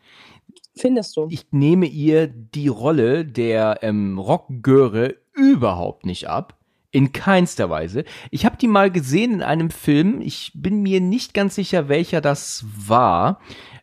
Findest 0.76 1.16
du? 1.16 1.26
Ich 1.30 1.46
nehme 1.50 1.86
ihr 1.86 2.28
die 2.28 2.68
Rolle 2.68 3.24
der 3.24 3.80
ähm, 3.82 4.18
Rockgöre 4.18 5.16
überhaupt 5.34 6.06
nicht 6.06 6.28
ab. 6.28 6.57
In 6.90 7.12
keinster 7.12 7.68
Weise. 7.68 8.04
Ich 8.30 8.46
habe 8.46 8.56
die 8.56 8.66
mal 8.66 8.90
gesehen 8.90 9.34
in 9.34 9.42
einem 9.42 9.70
Film. 9.70 10.22
Ich 10.22 10.52
bin 10.54 10.82
mir 10.82 11.00
nicht 11.00 11.34
ganz 11.34 11.54
sicher, 11.54 11.88
welcher 11.88 12.20
das 12.20 12.64
war. 12.74 13.40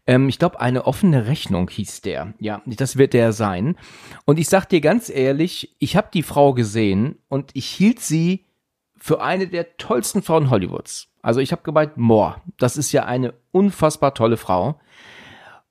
Ähm, 0.07 0.29
ich 0.29 0.39
glaube, 0.39 0.59
eine 0.59 0.85
offene 0.85 1.27
Rechnung 1.27 1.69
hieß 1.69 2.01
der. 2.01 2.33
Ja, 2.39 2.61
das 2.65 2.97
wird 2.97 3.13
der 3.13 3.31
sein. 3.31 3.75
Und 4.25 4.39
ich 4.39 4.49
sag 4.49 4.65
dir 4.65 4.81
ganz 4.81 5.09
ehrlich, 5.09 5.75
ich 5.79 5.95
habe 5.95 6.09
die 6.13 6.23
Frau 6.23 6.53
gesehen 6.53 7.19
und 7.27 7.51
ich 7.53 7.67
hielt 7.67 7.99
sie 7.99 8.45
für 8.97 9.21
eine 9.21 9.47
der 9.47 9.77
tollsten 9.77 10.23
Frauen 10.23 10.49
Hollywoods. 10.49 11.09
Also 11.21 11.39
ich 11.39 11.51
habe 11.51 11.63
gemeint, 11.63 11.93
boah, 11.95 12.41
das 12.57 12.77
ist 12.77 12.91
ja 12.91 13.05
eine 13.05 13.33
unfassbar 13.51 14.13
tolle 14.13 14.37
Frau. 14.37 14.79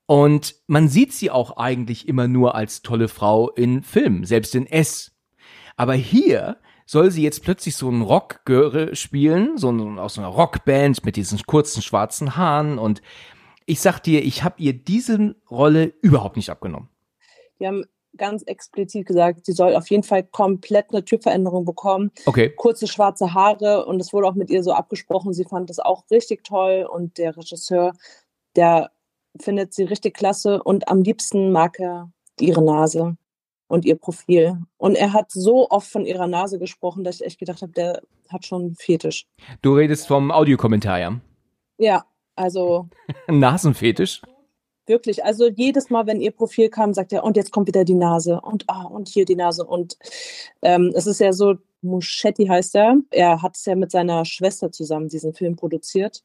Und 0.07 0.57
man 0.67 0.89
sieht 0.89 1.13
sie 1.13 1.31
auch 1.31 1.57
eigentlich 1.57 2.07
immer 2.07 2.29
nur 2.29 2.55
als 2.55 2.83
tolle 2.83 3.09
Frau 3.09 3.51
in 3.51 3.83
Filmen, 3.83 4.25
selbst 4.25 4.55
in 4.55 4.67
S. 4.67 5.17
Aber 5.77 5.95
hier 5.95 6.59
soll 6.87 7.11
sie 7.11 7.23
jetzt 7.23 7.43
plötzlich 7.43 7.77
so 7.77 7.89
einen 7.89 8.03
Rockgöre 8.03 8.95
spielen, 8.95 9.57
so 9.57 9.71
ein, 9.71 9.99
aus 9.99 10.15
so 10.15 10.21
einer 10.21 10.31
Rockband 10.31 11.05
mit 11.05 11.17
diesen 11.17 11.39
kurzen 11.47 11.83
schwarzen 11.83 12.37
Haaren 12.37 12.79
und 12.79 13.03
ich 13.67 13.81
sag 13.81 14.01
dir, 14.01 14.23
ich 14.23 14.45
habe 14.45 14.57
ihr 14.59 14.75
diese 14.75 15.37
Rolle 15.51 15.95
überhaupt 16.03 16.37
nicht 16.37 16.51
abgenommen. 16.51 16.89
Die 17.59 17.67
haben 17.67 17.85
ganz 18.17 18.43
explizit 18.43 19.07
gesagt, 19.07 19.47
sie 19.47 19.53
soll 19.53 19.75
auf 19.75 19.89
jeden 19.91 20.03
Fall 20.03 20.23
komplett 20.23 20.91
eine 20.91 21.05
Typveränderung 21.05 21.65
bekommen. 21.65 22.11
Okay. 22.27 22.51
Kurze 22.51 22.87
schwarze 22.87 23.35
Haare 23.35 23.87
und 23.87 24.01
es 24.01 24.13
wurde 24.13 24.29
auch 24.29 24.35
mit 24.35 24.51
ihr 24.51 24.63
so 24.63 24.73
abgesprochen. 24.73 25.33
Sie 25.33 25.45
fand 25.45 25.71
das 25.71 25.81
auch 25.81 26.05
richtig 26.11 26.45
toll 26.45 26.87
und 26.89 27.19
der 27.19 27.37
Regisseur, 27.37 27.93
der 28.55 28.91
findet 29.41 29.75
sie 29.75 29.85
richtig 29.85 30.15
klasse 30.15 30.63
und 30.63 30.89
am 30.89 31.03
liebsten 31.03 31.51
mag 31.51 31.81
er 31.81 32.11
ihre 32.39 32.63
Nase 32.63 33.17
und 33.67 33.85
ihr 33.85 33.97
Profil. 33.97 34.59
Und 34.77 34.97
er 34.97 35.13
hat 35.13 35.31
so 35.31 35.69
oft 35.71 35.91
von 35.91 36.07
ihrer 36.07 36.27
Nase 36.27 36.59
gesprochen, 36.59 37.05
dass 37.05 37.21
ich 37.21 37.27
echt 37.27 37.39
gedacht 37.39 37.63
habe, 37.63 37.73
der 37.73 38.03
hat 38.29 38.47
schon 38.47 38.63
einen 38.63 38.77
Fetisch. 38.77 39.27
Du 39.63 39.75
redest 39.75 40.07
vom 40.07 40.31
Audiokommentar, 40.31 41.01
ja? 41.01 41.21
Ja, 41.79 42.05
also. 42.37 42.89
Nasenfetisch? 43.29 44.23
Wirklich, 44.87 45.25
also 45.25 45.49
jedes 45.49 45.89
Mal, 45.89 46.07
wenn 46.07 46.21
ihr 46.21 46.31
Profil 46.31 46.69
kam, 46.69 46.93
sagt 46.93 47.13
er, 47.13 47.25
und 47.25 47.37
jetzt 47.37 47.53
kommt 47.53 47.69
wieder 47.69 47.85
die 47.85 47.95
Nase 47.95 48.41
und 48.41 48.65
ah, 48.69 48.85
und 48.85 49.09
hier 49.09 49.25
die 49.25 49.37
Nase. 49.37 49.65
Und 49.65 49.97
ähm, 50.61 50.93
es 50.95 51.07
ist 51.07 51.21
ja 51.21 51.33
so, 51.33 51.55
Muschetti 51.81 52.47
heißt 52.47 52.75
er. 52.75 52.99
Er 53.11 53.41
hat 53.41 53.57
es 53.57 53.65
ja 53.65 53.77
mit 53.77 53.91
seiner 53.91 54.25
Schwester 54.25 54.73
zusammen 54.73 55.09
diesen 55.09 55.33
Film 55.33 55.57
produziert. 55.57 56.23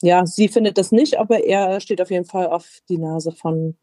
Ja, 0.00 0.26
sie 0.26 0.48
findet 0.48 0.78
das 0.78 0.92
nicht, 0.92 1.18
aber 1.18 1.42
er 1.44 1.80
steht 1.80 2.00
auf 2.00 2.10
jeden 2.10 2.24
Fall 2.24 2.46
auf 2.46 2.80
die 2.88 2.98
Nase 2.98 3.32
von 3.32 3.76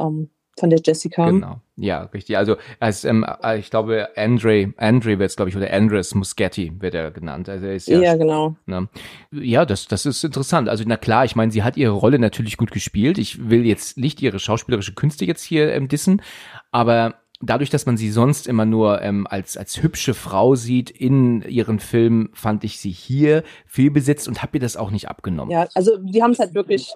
ähm, 0.00 0.30
von 0.58 0.70
der 0.70 0.80
Jessica. 0.84 1.30
Genau, 1.30 1.60
ja, 1.76 2.02
richtig. 2.04 2.36
Also 2.36 2.56
als 2.80 3.04
ähm, 3.04 3.26
äh, 3.42 3.58
ich 3.58 3.70
glaube 3.70 4.08
Andre, 4.16 4.72
Andre 4.76 5.18
wird 5.18 5.30
es 5.30 5.36
glaube 5.36 5.50
ich 5.50 5.56
oder 5.56 5.72
Andres 5.72 6.14
Muschetti 6.14 6.72
wird 6.80 6.94
er 6.94 7.10
genannt. 7.10 7.48
Also 7.48 7.66
er 7.66 7.74
ist 7.74 7.88
ja, 7.88 8.00
ja 8.00 8.16
genau. 8.16 8.56
Ne? 8.66 8.88
Ja, 9.32 9.64
das 9.64 9.86
das 9.88 10.06
ist 10.06 10.22
interessant. 10.22 10.68
Also 10.68 10.84
na 10.86 10.96
klar, 10.96 11.24
ich 11.24 11.36
meine, 11.36 11.50
sie 11.50 11.62
hat 11.62 11.76
ihre 11.76 11.92
Rolle 11.92 12.18
natürlich 12.18 12.56
gut 12.56 12.70
gespielt. 12.70 13.18
Ich 13.18 13.50
will 13.50 13.66
jetzt 13.66 13.98
nicht 13.98 14.22
ihre 14.22 14.38
schauspielerische 14.38 14.94
Künste 14.94 15.24
jetzt 15.24 15.42
hier 15.42 15.72
ähm, 15.72 15.88
dissen, 15.88 16.22
aber 16.70 17.16
dadurch, 17.40 17.70
dass 17.70 17.86
man 17.86 17.96
sie 17.96 18.10
sonst 18.10 18.46
immer 18.46 18.64
nur 18.64 19.02
ähm, 19.02 19.26
als 19.28 19.56
als 19.56 19.82
hübsche 19.82 20.14
Frau 20.14 20.54
sieht 20.54 20.90
in 20.90 21.42
ihren 21.42 21.80
Filmen, 21.80 22.30
fand 22.32 22.64
ich 22.64 22.78
sie 22.78 22.90
hier 22.90 23.42
fehlbesetzt 23.66 24.28
und 24.28 24.42
habe 24.42 24.56
ihr 24.58 24.60
das 24.60 24.76
auch 24.76 24.90
nicht 24.90 25.08
abgenommen. 25.08 25.50
Ja, 25.50 25.66
also 25.74 25.98
die 25.98 26.22
haben 26.22 26.32
es 26.32 26.38
halt 26.38 26.54
wirklich 26.54 26.94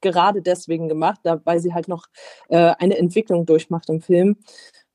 gerade 0.00 0.42
deswegen 0.42 0.88
gemacht, 0.88 1.20
da, 1.22 1.40
weil 1.44 1.60
sie 1.60 1.74
halt 1.74 1.88
noch 1.88 2.06
äh, 2.48 2.74
eine 2.78 2.98
Entwicklung 2.98 3.46
durchmacht 3.46 3.88
im 3.88 4.00
Film, 4.00 4.36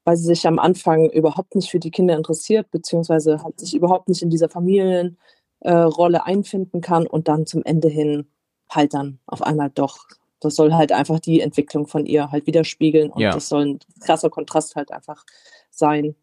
weil 0.04 0.18
sie 0.18 0.26
sich 0.26 0.48
am 0.48 0.60
Anfang 0.60 1.10
überhaupt 1.10 1.56
nicht 1.56 1.70
für 1.70 1.80
die 1.80 1.92
Kinder 1.92 2.16
interessiert, 2.16 2.70
beziehungsweise 2.72 3.44
halt 3.44 3.60
sich 3.60 3.76
überhaupt 3.76 4.10
nicht 4.10 4.22
in 4.22 4.30
dieser 4.30 4.50
Familienrolle 4.50 5.18
äh, 6.18 6.22
einfinden 6.22 6.82
kann 6.82 7.08
und 7.08 7.28
dann 7.28 7.46
zum 7.46 7.64
Ende 7.64 7.90
hin 7.90 8.28
halt 8.70 8.94
dann 8.94 9.20
auf 9.26 9.42
einmal 9.42 9.70
doch. 9.70 10.06
Das 10.40 10.56
soll 10.56 10.74
halt 10.74 10.92
einfach 10.92 11.20
die 11.20 11.42
Entwicklung 11.42 11.88
von 11.88 12.06
ihr 12.06 12.32
halt 12.32 12.46
widerspiegeln 12.46 13.10
und 13.10 13.22
ja. 13.22 13.32
das 13.32 13.50
soll 13.50 13.66
ein 13.66 13.80
krasser 14.00 14.30
Kontrast 14.30 14.76
halt 14.76 14.92
einfach 14.92 15.26
sein. 15.72 16.16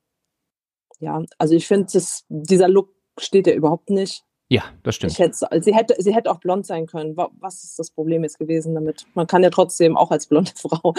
Ja, 1.00 1.22
also 1.38 1.54
ich 1.54 1.66
finde, 1.66 1.88
dieser 2.28 2.68
Look 2.68 2.94
steht 3.18 3.46
ja 3.46 3.54
überhaupt 3.54 3.90
nicht. 3.90 4.24
Ja, 4.52 4.64
das 4.82 4.96
stimmt. 4.96 5.18
Hätte, 5.18 5.62
sie, 5.62 5.74
hätte, 5.74 5.94
sie 5.96 6.14
hätte 6.14 6.30
auch 6.30 6.38
blond 6.38 6.66
sein 6.66 6.84
können. 6.84 7.16
Was 7.16 7.64
ist 7.64 7.78
das 7.78 7.90
Problem 7.90 8.22
jetzt 8.22 8.38
gewesen 8.38 8.74
damit? 8.74 9.06
Man 9.14 9.26
kann 9.26 9.42
ja 9.42 9.48
trotzdem 9.48 9.96
auch 9.96 10.10
als 10.10 10.26
blonde 10.26 10.50
Frau 10.56 10.92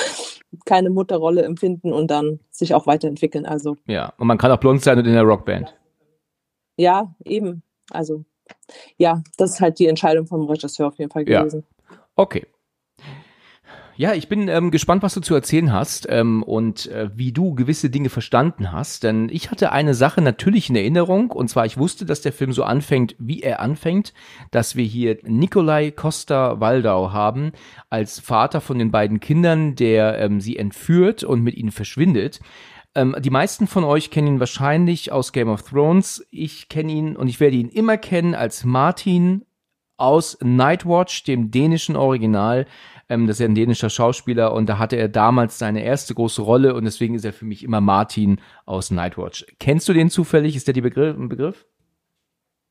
keine 0.65 0.89
Mutterrolle 0.89 1.43
empfinden 1.43 1.93
und 1.93 2.09
dann 2.09 2.39
sich 2.49 2.73
auch 2.73 2.87
weiterentwickeln. 2.87 3.45
Also. 3.45 3.77
Ja, 3.85 4.11
und 4.17 4.25
man 4.25 4.39
kann 4.39 4.51
auch 4.51 4.57
blond 4.57 4.81
sein 4.81 4.97
und 4.97 5.05
in 5.05 5.13
der 5.13 5.21
Rockband. 5.21 5.75
Ja, 6.77 7.13
eben. 7.25 7.61
Also, 7.91 8.25
ja, 8.97 9.21
das 9.37 9.51
ist 9.51 9.61
halt 9.61 9.77
die 9.77 9.85
Entscheidung 9.85 10.25
vom 10.25 10.49
Regisseur 10.49 10.87
auf 10.87 10.97
jeden 10.97 11.11
Fall 11.11 11.23
gewesen. 11.23 11.63
Ja. 11.91 11.97
Okay. 12.15 12.47
Ja, 13.95 14.15
ich 14.15 14.27
bin 14.27 14.47
ähm, 14.47 14.71
gespannt, 14.71 15.03
was 15.03 15.13
du 15.13 15.21
zu 15.21 15.35
erzählen 15.35 15.71
hast 15.71 16.07
ähm, 16.09 16.41
und 16.41 16.87
äh, 16.87 17.11
wie 17.13 17.31
du 17.31 17.53
gewisse 17.53 17.91
Dinge 17.91 18.09
verstanden 18.09 18.71
hast. 18.71 19.03
Denn 19.03 19.29
ich 19.29 19.51
hatte 19.51 19.71
eine 19.71 19.93
Sache 19.93 20.19
natürlich 20.19 20.69
in 20.69 20.75
Erinnerung 20.75 21.29
und 21.29 21.47
zwar 21.47 21.67
ich 21.67 21.77
wusste, 21.77 22.03
dass 22.03 22.21
der 22.21 22.33
Film 22.33 22.53
so 22.53 22.63
anfängt, 22.63 23.15
wie 23.19 23.41
er 23.41 23.59
anfängt, 23.59 24.13
dass 24.49 24.75
wir 24.75 24.83
hier 24.83 25.19
Nikolai 25.23 25.91
Costa 25.91 26.59
Waldau 26.59 27.11
haben 27.11 27.51
als 27.91 28.19
Vater 28.19 28.61
von 28.61 28.79
den 28.79 28.89
beiden 28.89 29.19
Kindern, 29.19 29.75
der 29.75 30.17
ähm, 30.17 30.41
sie 30.41 30.57
entführt 30.57 31.23
und 31.23 31.43
mit 31.43 31.55
ihnen 31.55 31.71
verschwindet. 31.71 32.39
Ähm, 32.95 33.15
die 33.19 33.29
meisten 33.29 33.67
von 33.67 33.83
euch 33.83 34.09
kennen 34.09 34.27
ihn 34.27 34.39
wahrscheinlich 34.39 35.11
aus 35.11 35.33
Game 35.33 35.49
of 35.49 35.61
Thrones. 35.61 36.25
Ich 36.31 36.67
kenne 36.67 36.91
ihn 36.91 37.15
und 37.15 37.27
ich 37.27 37.39
werde 37.39 37.57
ihn 37.57 37.69
immer 37.69 37.97
kennen 37.97 38.33
als 38.33 38.65
Martin 38.65 39.45
aus 39.97 40.37
Nightwatch, 40.41 41.23
dem 41.23 41.51
dänischen 41.51 41.95
Original. 41.95 42.65
Ähm, 43.09 43.27
das 43.27 43.37
ist 43.37 43.39
ja 43.41 43.47
ein 43.47 43.55
dänischer 43.55 43.89
Schauspieler 43.89 44.53
und 44.53 44.67
da 44.67 44.77
hatte 44.77 44.95
er 44.95 45.09
damals 45.09 45.59
seine 45.59 45.83
erste 45.83 46.13
große 46.13 46.41
Rolle 46.41 46.73
und 46.73 46.85
deswegen 46.85 47.15
ist 47.15 47.25
er 47.25 47.33
für 47.33 47.45
mich 47.45 47.63
immer 47.63 47.81
Martin 47.81 48.41
aus 48.65 48.91
Nightwatch. 48.91 49.45
Kennst 49.59 49.87
du 49.87 49.93
den 49.93 50.09
zufällig? 50.09 50.55
Ist 50.55 50.67
der 50.67 50.73
die 50.73 50.81
Begriff, 50.81 51.17
ein 51.17 51.29
Begriff? 51.29 51.65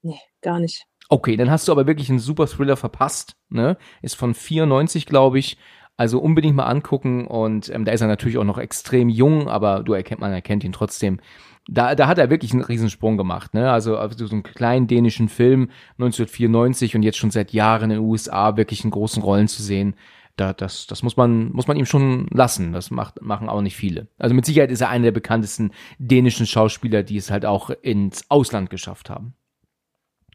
Nee, 0.02 0.18
gar 0.40 0.58
nicht. 0.58 0.84
Okay, 1.08 1.36
dann 1.36 1.50
hast 1.50 1.68
du 1.68 1.72
aber 1.72 1.86
wirklich 1.86 2.08
einen 2.10 2.18
super 2.18 2.46
Thriller 2.46 2.76
verpasst. 2.76 3.36
Ne? 3.50 3.76
Ist 4.00 4.14
von 4.14 4.34
94, 4.34 5.06
glaube 5.06 5.38
ich. 5.38 5.58
Also 5.96 6.18
unbedingt 6.20 6.56
mal 6.56 6.66
angucken 6.66 7.26
und 7.26 7.68
ähm, 7.68 7.84
da 7.84 7.92
ist 7.92 8.00
er 8.00 8.08
natürlich 8.08 8.38
auch 8.38 8.44
noch 8.44 8.58
extrem 8.58 9.08
jung, 9.08 9.48
aber 9.48 9.82
du 9.82 9.92
erkennt, 9.92 10.20
man 10.20 10.32
erkennt 10.32 10.64
ihn 10.64 10.72
trotzdem. 10.72 11.20
Da, 11.68 11.94
da 11.94 12.08
hat 12.08 12.18
er 12.18 12.30
wirklich 12.30 12.52
einen 12.52 12.62
Riesensprung 12.62 13.16
gemacht, 13.16 13.54
ne? 13.54 13.70
Also, 13.70 13.96
also 13.96 14.26
so 14.26 14.34
einen 14.34 14.42
kleinen 14.42 14.88
dänischen 14.88 15.28
Film 15.28 15.70
1994 15.92 16.96
und 16.96 17.02
jetzt 17.02 17.18
schon 17.18 17.30
seit 17.30 17.52
Jahren 17.52 17.90
in 17.90 17.98
den 17.98 18.08
USA 18.08 18.56
wirklich 18.56 18.84
in 18.84 18.90
großen 18.90 19.22
Rollen 19.22 19.46
zu 19.46 19.62
sehen 19.62 19.94
da, 20.36 20.52
das, 20.52 20.86
das 20.86 21.02
muss 21.02 21.16
man, 21.16 21.52
muss 21.52 21.66
man 21.66 21.76
ihm 21.76 21.86
schon 21.86 22.26
lassen. 22.30 22.72
Das 22.72 22.90
macht, 22.90 23.20
machen 23.20 23.48
auch 23.48 23.60
nicht 23.60 23.76
viele. 23.76 24.08
Also 24.18 24.34
mit 24.34 24.46
Sicherheit 24.46 24.70
ist 24.70 24.80
er 24.80 24.88
einer 24.88 25.04
der 25.04 25.12
bekanntesten 25.12 25.72
dänischen 25.98 26.46
Schauspieler, 26.46 27.02
die 27.02 27.16
es 27.16 27.30
halt 27.30 27.44
auch 27.44 27.70
ins 27.70 28.30
Ausland 28.30 28.70
geschafft 28.70 29.10
haben. 29.10 29.34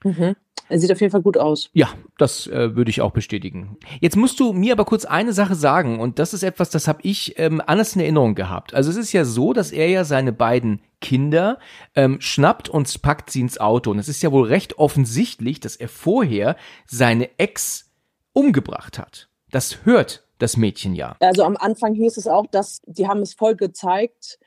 Mhm. 0.08 0.36
Er 0.70 0.80
sieht 0.80 0.92
auf 0.92 1.00
jeden 1.00 1.12
Fall 1.12 1.22
gut 1.22 1.38
aus. 1.38 1.70
Ja, 1.74 1.90
das 2.18 2.48
äh, 2.48 2.76
würde 2.76 2.90
ich 2.90 3.02
auch 3.02 3.12
bestätigen. 3.12 3.78
Jetzt 4.02 4.18
musst 4.18 4.40
du 4.40 4.52
mir 4.52 4.74
aber 4.74 4.84
kurz 4.84 5.06
eine 5.06 5.32
Sache 5.32 5.56
sagen 5.56 6.00
und 6.00 6.20
das 6.20 6.34
ist 6.34 6.44
etwas, 6.44 6.70
das 6.70 6.88
habe 6.88 7.00
ich 7.04 7.40
ähm, 7.40 7.62
anders 7.66 7.96
in 7.96 8.02
Erinnerung 8.02 8.36
gehabt. 8.36 8.74
Also 8.74 8.90
es 8.90 8.98
ist 8.98 9.14
ja 9.14 9.24
so, 9.24 9.54
dass 9.54 9.72
er 9.72 9.88
ja 9.88 10.04
seine 10.04 10.34
beiden 10.34 10.82
Kinder 11.00 11.60
ähm, 11.96 12.20
schnappt 12.20 12.68
und 12.68 13.02
packt 13.02 13.30
sie 13.30 13.42
ins 13.42 13.60
Auto 13.60 13.92
und 13.92 14.00
es 14.00 14.10
ist 14.10 14.22
ja 14.22 14.32
wohl 14.32 14.48
recht 14.48 14.78
offensichtlich, 14.78 15.60
dass 15.62 15.78
er 15.78 15.88
vorher 15.88 16.58
seine 16.86 17.30
Ex 17.40 17.92
umgebracht 18.34 19.00
hat. 19.00 19.30
Das 19.52 19.86
hört 19.86 20.28
das 20.38 20.58
Mädchen 20.58 20.94
ja. 20.94 21.16
Also 21.20 21.44
am 21.44 21.58
Anfang 21.58 21.94
hieß 21.94 22.18
es 22.18 22.28
auch, 22.28 22.46
dass 22.48 22.82
die 22.86 23.08
haben 23.08 23.22
es 23.22 23.34
voll 23.34 23.56
gezeigt. 23.56 24.38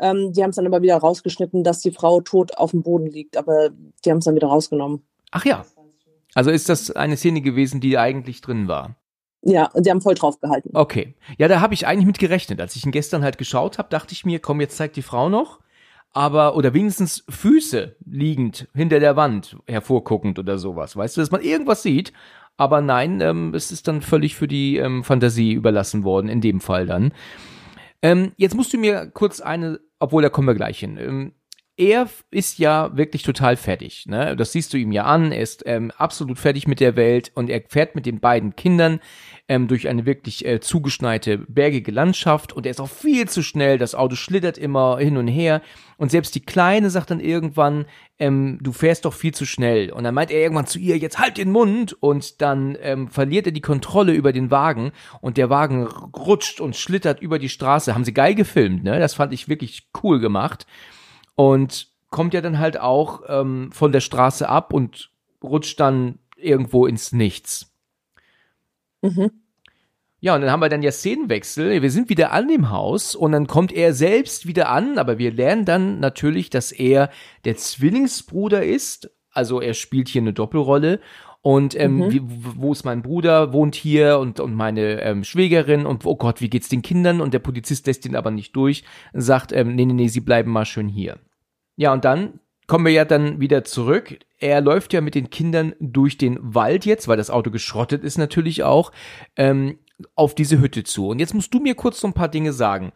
Ähm, 0.00 0.32
die 0.32 0.42
haben 0.42 0.50
es 0.50 0.56
dann 0.56 0.66
aber 0.66 0.82
wieder 0.82 0.96
rausgeschnitten, 0.96 1.64
dass 1.64 1.80
die 1.80 1.90
Frau 1.90 2.20
tot 2.20 2.56
auf 2.56 2.70
dem 2.70 2.82
Boden 2.82 3.06
liegt. 3.06 3.36
Aber 3.36 3.70
die 4.04 4.10
haben 4.10 4.18
es 4.18 4.24
dann 4.24 4.34
wieder 4.34 4.48
rausgenommen. 4.48 5.02
Ach 5.30 5.44
ja. 5.44 5.64
Also 6.34 6.50
ist 6.50 6.68
das 6.68 6.90
eine 6.90 7.16
Szene 7.16 7.40
gewesen, 7.40 7.80
die 7.80 7.98
eigentlich 7.98 8.40
drin 8.40 8.68
war? 8.68 8.96
Ja, 9.42 9.70
sie 9.74 9.90
haben 9.90 10.00
voll 10.00 10.14
drauf 10.14 10.40
gehalten. 10.40 10.70
Okay. 10.74 11.14
Ja, 11.38 11.48
da 11.48 11.60
habe 11.60 11.74
ich 11.74 11.86
eigentlich 11.86 12.06
mit 12.06 12.18
gerechnet. 12.18 12.60
Als 12.60 12.76
ich 12.76 12.84
ihn 12.84 12.92
gestern 12.92 13.22
halt 13.22 13.38
geschaut 13.38 13.78
habe, 13.78 13.88
dachte 13.88 14.12
ich 14.12 14.24
mir, 14.24 14.40
komm, 14.40 14.60
jetzt 14.60 14.76
zeigt 14.76 14.96
die 14.96 15.02
Frau 15.02 15.28
noch. 15.28 15.60
aber, 16.12 16.56
oder 16.56 16.74
wenigstens 16.74 17.24
Füße 17.28 17.96
liegend 18.04 18.68
hinter 18.74 19.00
der 19.00 19.16
Wand 19.16 19.56
hervorguckend 19.66 20.38
oder 20.38 20.58
sowas. 20.58 20.96
Weißt 20.96 21.16
du, 21.16 21.20
dass 21.20 21.30
man 21.30 21.42
irgendwas 21.42 21.82
sieht, 21.82 22.12
aber 22.56 22.80
nein, 22.80 23.20
ähm, 23.20 23.54
es 23.54 23.70
ist 23.70 23.86
dann 23.88 24.02
völlig 24.02 24.34
für 24.34 24.48
die 24.48 24.78
ähm, 24.78 25.04
Fantasie 25.04 25.52
überlassen 25.52 26.04
worden, 26.04 26.28
in 26.28 26.40
dem 26.40 26.60
Fall 26.60 26.86
dann. 26.86 27.12
Ähm, 28.02 28.32
jetzt 28.36 28.54
musst 28.56 28.72
du 28.72 28.78
mir 28.78 29.10
kurz 29.12 29.40
eine, 29.40 29.80
obwohl 29.98 30.22
da 30.22 30.28
kommen 30.28 30.48
wir 30.48 30.54
gleich 30.54 30.78
hin. 30.78 30.96
Ähm, 30.98 31.32
er 31.76 32.08
ist 32.32 32.58
ja 32.58 32.96
wirklich 32.96 33.22
total 33.22 33.56
fertig. 33.56 34.06
Ne? 34.06 34.34
Das 34.36 34.50
siehst 34.50 34.72
du 34.72 34.76
ihm 34.76 34.90
ja 34.90 35.04
an. 35.04 35.30
Er 35.30 35.40
ist 35.40 35.62
ähm, 35.64 35.92
absolut 35.96 36.38
fertig 36.38 36.66
mit 36.66 36.80
der 36.80 36.96
Welt 36.96 37.30
und 37.34 37.48
er 37.48 37.62
fährt 37.68 37.94
mit 37.94 38.04
den 38.04 38.18
beiden 38.18 38.56
Kindern 38.56 38.98
ähm, 39.48 39.66
durch 39.66 39.88
eine 39.88 40.04
wirklich 40.04 40.44
äh, 40.44 40.60
zugeschneite, 40.60 41.38
bergige 41.38 41.90
Landschaft 41.90 42.52
und 42.52 42.66
er 42.66 42.70
ist 42.70 42.80
auch 42.80 42.88
viel 42.88 43.28
zu 43.28 43.42
schnell. 43.42 43.78
Das 43.78 43.94
Auto 43.94 44.14
schlittert 44.14 44.58
immer 44.58 44.98
hin 44.98 45.16
und 45.16 45.26
her 45.26 45.62
und 45.96 46.10
selbst 46.10 46.34
die 46.34 46.44
Kleine 46.44 46.90
sagt 46.90 47.10
dann 47.10 47.20
irgendwann, 47.20 47.86
ähm, 48.18 48.58
du 48.60 48.72
fährst 48.72 49.04
doch 49.04 49.14
viel 49.14 49.32
zu 49.32 49.46
schnell. 49.46 49.90
Und 49.90 50.04
dann 50.04 50.14
meint 50.14 50.30
er 50.30 50.40
irgendwann 50.40 50.66
zu 50.66 50.78
ihr, 50.78 50.98
jetzt 50.98 51.18
halt 51.18 51.38
den 51.38 51.50
Mund 51.50 51.96
und 52.00 52.42
dann 52.42 52.76
ähm, 52.82 53.08
verliert 53.08 53.46
er 53.46 53.52
die 53.52 53.62
Kontrolle 53.62 54.12
über 54.12 54.32
den 54.32 54.50
Wagen 54.50 54.92
und 55.20 55.38
der 55.38 55.50
Wagen 55.50 55.86
rutscht 55.86 56.60
und 56.60 56.76
schlittert 56.76 57.20
über 57.20 57.38
die 57.38 57.48
Straße. 57.48 57.94
Haben 57.94 58.04
sie 58.04 58.14
geil 58.14 58.34
gefilmt, 58.34 58.84
ne? 58.84 58.98
Das 58.98 59.14
fand 59.14 59.32
ich 59.32 59.48
wirklich 59.48 59.88
cool 60.02 60.20
gemacht 60.20 60.66
und 61.36 61.88
kommt 62.10 62.34
ja 62.34 62.40
dann 62.40 62.58
halt 62.58 62.78
auch 62.78 63.22
ähm, 63.28 63.70
von 63.72 63.92
der 63.92 64.00
Straße 64.00 64.48
ab 64.48 64.72
und 64.72 65.10
rutscht 65.42 65.80
dann 65.80 66.18
irgendwo 66.36 66.86
ins 66.86 67.12
Nichts. 67.12 67.67
Mhm. 69.02 69.30
Ja, 70.20 70.34
und 70.34 70.40
dann 70.40 70.50
haben 70.50 70.60
wir 70.60 70.68
dann 70.68 70.82
ja 70.82 70.90
Szenenwechsel. 70.90 71.80
Wir 71.80 71.90
sind 71.90 72.08
wieder 72.08 72.32
an 72.32 72.48
dem 72.48 72.70
Haus 72.70 73.14
und 73.14 73.32
dann 73.32 73.46
kommt 73.46 73.72
er 73.72 73.94
selbst 73.94 74.46
wieder 74.46 74.68
an, 74.68 74.98
aber 74.98 75.18
wir 75.18 75.32
lernen 75.32 75.64
dann 75.64 76.00
natürlich, 76.00 76.50
dass 76.50 76.72
er 76.72 77.10
der 77.44 77.56
Zwillingsbruder 77.56 78.64
ist. 78.64 79.10
Also 79.30 79.60
er 79.60 79.74
spielt 79.74 80.08
hier 80.08 80.22
eine 80.22 80.32
Doppelrolle. 80.32 81.00
Und 81.40 81.78
ähm, 81.78 81.98
mhm. 81.98 82.10
wie, 82.10 82.20
wo 82.24 82.72
ist 82.72 82.84
mein 82.84 83.02
Bruder, 83.02 83.52
wohnt 83.52 83.76
hier 83.76 84.18
und, 84.18 84.40
und 84.40 84.54
meine 84.54 85.00
ähm, 85.02 85.22
Schwägerin 85.22 85.86
und 85.86 86.04
oh 86.04 86.16
Gott, 86.16 86.40
wie 86.40 86.50
geht's 86.50 86.68
den 86.68 86.82
Kindern? 86.82 87.20
Und 87.20 87.32
der 87.32 87.38
Polizist 87.38 87.86
lässt 87.86 88.04
ihn 88.04 88.16
aber 88.16 88.32
nicht 88.32 88.56
durch, 88.56 88.82
sagt, 89.12 89.52
ähm, 89.52 89.76
nee, 89.76 89.84
nee, 89.84 89.92
nee, 89.92 90.08
sie 90.08 90.20
bleiben 90.20 90.50
mal 90.50 90.64
schön 90.64 90.88
hier. 90.88 91.18
Ja, 91.76 91.92
und 91.92 92.04
dann 92.04 92.40
kommen 92.68 92.84
wir 92.84 92.92
ja 92.92 93.04
dann 93.04 93.40
wieder 93.40 93.64
zurück. 93.64 94.20
Er 94.38 94.60
läuft 94.60 94.92
ja 94.92 95.00
mit 95.00 95.16
den 95.16 95.30
Kindern 95.30 95.74
durch 95.80 96.18
den 96.18 96.38
Wald 96.40 96.84
jetzt, 96.84 97.08
weil 97.08 97.16
das 97.16 97.30
Auto 97.30 97.50
geschrottet 97.50 98.04
ist 98.04 98.18
natürlich 98.18 98.62
auch, 98.62 98.92
ähm, 99.36 99.78
auf 100.14 100.36
diese 100.36 100.60
Hütte 100.60 100.84
zu. 100.84 101.08
Und 101.08 101.18
jetzt 101.18 101.34
musst 101.34 101.52
du 101.52 101.58
mir 101.58 101.74
kurz 101.74 101.98
so 101.98 102.06
ein 102.06 102.12
paar 102.12 102.28
Dinge 102.28 102.52
sagen. 102.52 102.92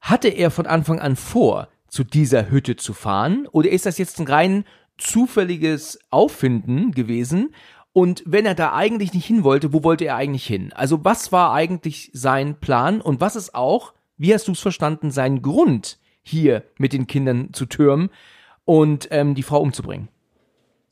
Hatte 0.00 0.28
er 0.28 0.50
von 0.50 0.66
Anfang 0.66 0.98
an 0.98 1.14
vor, 1.14 1.68
zu 1.86 2.02
dieser 2.02 2.50
Hütte 2.50 2.74
zu 2.74 2.94
fahren? 2.94 3.46
Oder 3.52 3.70
ist 3.70 3.86
das 3.86 3.98
jetzt 3.98 4.18
ein 4.18 4.26
rein 4.26 4.64
zufälliges 4.96 6.00
Auffinden 6.10 6.90
gewesen? 6.92 7.54
Und 7.92 8.22
wenn 8.24 8.46
er 8.46 8.54
da 8.54 8.72
eigentlich 8.72 9.12
nicht 9.12 9.26
hin 9.26 9.44
wollte, 9.44 9.74
wo 9.74 9.84
wollte 9.84 10.06
er 10.06 10.16
eigentlich 10.16 10.46
hin? 10.46 10.72
Also 10.72 11.04
was 11.04 11.30
war 11.30 11.52
eigentlich 11.52 12.10
sein 12.14 12.58
Plan 12.58 13.02
und 13.02 13.20
was 13.20 13.36
ist 13.36 13.54
auch, 13.54 13.92
wie 14.16 14.32
hast 14.32 14.48
du 14.48 14.52
es 14.52 14.60
verstanden, 14.60 15.10
sein 15.10 15.42
Grund, 15.42 15.98
hier 16.22 16.64
mit 16.78 16.94
den 16.94 17.06
Kindern 17.06 17.52
zu 17.52 17.66
türmen 17.66 18.08
und 18.64 19.08
ähm, 19.10 19.34
die 19.34 19.42
Frau 19.42 19.60
umzubringen. 19.60 20.08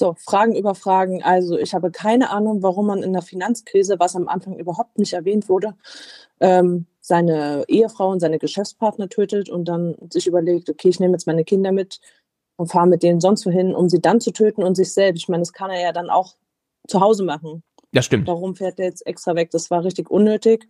So, 0.00 0.15
Fragen 0.15 0.57
über 0.57 0.75
Fragen. 0.75 1.23
Also 1.23 1.59
ich 1.59 1.75
habe 1.75 1.91
keine 1.91 2.31
Ahnung, 2.31 2.62
warum 2.62 2.87
man 2.87 3.03
in 3.03 3.12
der 3.12 3.23
Finanzkrise, 3.23 3.97
was 3.99 4.17
am 4.17 4.29
Anfang 4.29 4.57
überhaupt 4.59 4.99
nicht 4.99 5.12
erwähnt 5.12 5.49
wurde, 5.49 5.75
ähm, 6.41 6.87
seine 7.03 7.65
Ehefrau 7.69 8.11
und 8.11 8.21
seine 8.21 8.39
Geschäftspartner 8.39 9.11
tötet 9.11 9.50
und 9.50 9.67
dann 9.67 9.97
sich 10.11 10.27
überlegt, 10.27 10.71
okay, 10.71 10.89
ich 10.89 11.00
nehme 11.00 11.12
jetzt 11.12 11.27
meine 11.27 11.45
Kinder 11.45 11.71
mit 11.71 12.00
und 12.57 12.69
fahre 12.69 12.87
mit 12.87 13.03
denen 13.03 13.21
sonst 13.21 13.45
wohin, 13.45 13.75
um 13.75 13.91
sie 13.91 14.00
dann 14.00 14.21
zu 14.21 14.31
töten 14.33 14.62
und 14.62 14.75
sich 14.75 14.93
selbst. 14.93 15.21
Ich 15.23 15.29
meine, 15.29 15.43
das 15.43 15.53
kann 15.53 15.71
er 15.71 15.83
ja 15.83 15.93
dann 15.93 16.09
auch 16.09 16.35
zu 16.89 17.00
Hause 17.00 17.23
machen. 17.23 17.62
Das 17.93 18.07
stimmt. 18.07 18.27
Warum 18.27 18.57
fährt 18.57 18.79
er 18.79 18.87
jetzt 18.87 19.07
extra 19.07 19.35
weg? 19.35 19.51
Das 19.51 19.71
war 19.71 19.85
richtig 19.85 20.11
unnötig. 20.11 20.66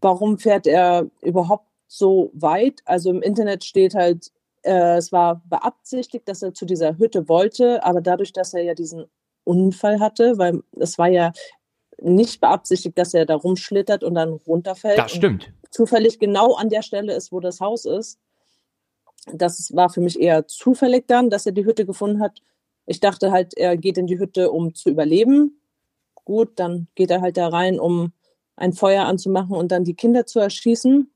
Warum 0.00 0.38
fährt 0.38 0.66
er 0.66 1.10
überhaupt 1.20 1.66
so 1.94 2.30
weit. 2.34 2.80
Also 2.84 3.10
im 3.10 3.22
Internet 3.22 3.64
steht 3.64 3.94
halt, 3.94 4.32
äh, 4.64 4.96
es 4.96 5.12
war 5.12 5.42
beabsichtigt, 5.46 6.28
dass 6.28 6.42
er 6.42 6.54
zu 6.54 6.64
dieser 6.64 6.98
Hütte 6.98 7.28
wollte, 7.28 7.84
aber 7.84 8.00
dadurch, 8.00 8.32
dass 8.32 8.54
er 8.54 8.62
ja 8.62 8.74
diesen 8.74 9.06
Unfall 9.44 10.00
hatte, 10.00 10.38
weil 10.38 10.62
es 10.78 10.98
war 10.98 11.08
ja 11.08 11.32
nicht 12.00 12.40
beabsichtigt, 12.40 12.98
dass 12.98 13.14
er 13.14 13.26
da 13.26 13.36
rumschlittert 13.36 14.02
und 14.02 14.14
dann 14.14 14.32
runterfällt. 14.32 14.98
Das 14.98 15.12
stimmt. 15.12 15.52
Zufällig 15.70 16.18
genau 16.18 16.54
an 16.54 16.68
der 16.68 16.82
Stelle 16.82 17.14
ist, 17.14 17.30
wo 17.30 17.40
das 17.40 17.60
Haus 17.60 17.84
ist. 17.84 18.18
Das 19.32 19.74
war 19.74 19.90
für 19.90 20.00
mich 20.00 20.20
eher 20.20 20.46
zufällig 20.46 21.06
dann, 21.06 21.30
dass 21.30 21.46
er 21.46 21.52
die 21.52 21.64
Hütte 21.64 21.86
gefunden 21.86 22.20
hat. 22.20 22.42
Ich 22.86 23.00
dachte 23.00 23.32
halt, 23.32 23.56
er 23.56 23.76
geht 23.76 23.96
in 23.96 24.06
die 24.06 24.18
Hütte, 24.18 24.50
um 24.50 24.74
zu 24.74 24.90
überleben. 24.90 25.60
Gut, 26.24 26.52
dann 26.56 26.88
geht 26.94 27.10
er 27.10 27.20
halt 27.20 27.36
da 27.36 27.48
rein, 27.48 27.78
um 27.78 28.12
ein 28.56 28.72
Feuer 28.72 29.04
anzumachen 29.04 29.56
und 29.56 29.72
dann 29.72 29.84
die 29.84 29.94
Kinder 29.94 30.26
zu 30.26 30.40
erschießen 30.40 31.10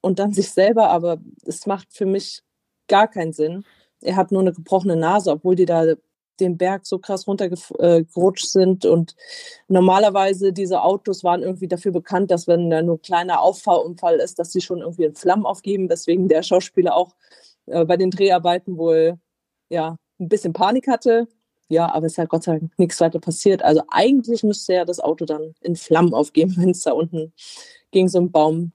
und 0.00 0.18
dann 0.18 0.32
sich 0.32 0.50
selber, 0.50 0.90
aber 0.90 1.18
es 1.44 1.66
macht 1.66 1.92
für 1.92 2.06
mich 2.06 2.42
gar 2.88 3.08
keinen 3.08 3.32
Sinn. 3.32 3.64
Er 4.00 4.16
hat 4.16 4.32
nur 4.32 4.40
eine 4.40 4.52
gebrochene 4.52 4.96
Nase, 4.96 5.30
obwohl 5.30 5.56
die 5.56 5.66
da 5.66 5.94
den 6.40 6.56
Berg 6.56 6.86
so 6.86 6.98
krass 6.98 7.26
runtergerutscht 7.26 8.46
sind. 8.46 8.84
Und 8.84 9.14
normalerweise 9.68 10.52
diese 10.52 10.82
Autos 10.82 11.24
waren 11.24 11.42
irgendwie 11.42 11.68
dafür 11.68 11.92
bekannt, 11.92 12.30
dass 12.30 12.46
wenn 12.46 12.70
da 12.70 12.82
nur 12.82 12.96
ein 12.96 13.02
kleiner 13.02 13.40
Auffahrunfall 13.40 14.16
ist, 14.16 14.38
dass 14.38 14.52
sie 14.52 14.60
schon 14.60 14.80
irgendwie 14.80 15.04
in 15.04 15.14
Flammen 15.14 15.46
aufgeben, 15.46 15.88
weswegen 15.88 16.28
der 16.28 16.42
Schauspieler 16.42 16.94
auch 16.94 17.14
äh, 17.66 17.84
bei 17.84 17.96
den 17.96 18.10
Dreharbeiten 18.10 18.76
wohl 18.78 19.18
ja 19.68 19.96
ein 20.20 20.28
bisschen 20.28 20.52
Panik 20.52 20.88
hatte. 20.88 21.28
Ja, 21.68 21.92
aber 21.92 22.06
es 22.06 22.12
ist 22.12 22.18
halt 22.18 22.30
Gott 22.30 22.44
sei 22.44 22.58
Dank 22.58 22.78
nichts 22.78 23.00
weiter 23.00 23.20
passiert. 23.20 23.62
Also 23.62 23.82
eigentlich 23.90 24.42
müsste 24.42 24.74
ja 24.74 24.84
das 24.84 25.00
Auto 25.00 25.26
dann 25.26 25.54
in 25.60 25.76
Flammen 25.76 26.14
aufgeben, 26.14 26.54
wenn 26.56 26.70
es 26.70 26.82
da 26.82 26.92
unten 26.92 27.32
gegen 27.90 28.08
so 28.08 28.18
einen 28.18 28.30
Baum 28.30 28.72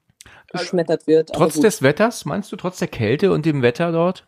geschmettert 0.53 1.07
wird. 1.07 1.31
Trotz 1.33 1.59
des 1.59 1.81
Wetters, 1.81 2.25
meinst 2.25 2.51
du, 2.51 2.55
trotz 2.55 2.79
der 2.79 2.87
Kälte 2.87 3.31
und 3.31 3.45
dem 3.45 3.61
Wetter 3.61 3.91
dort? 3.91 4.27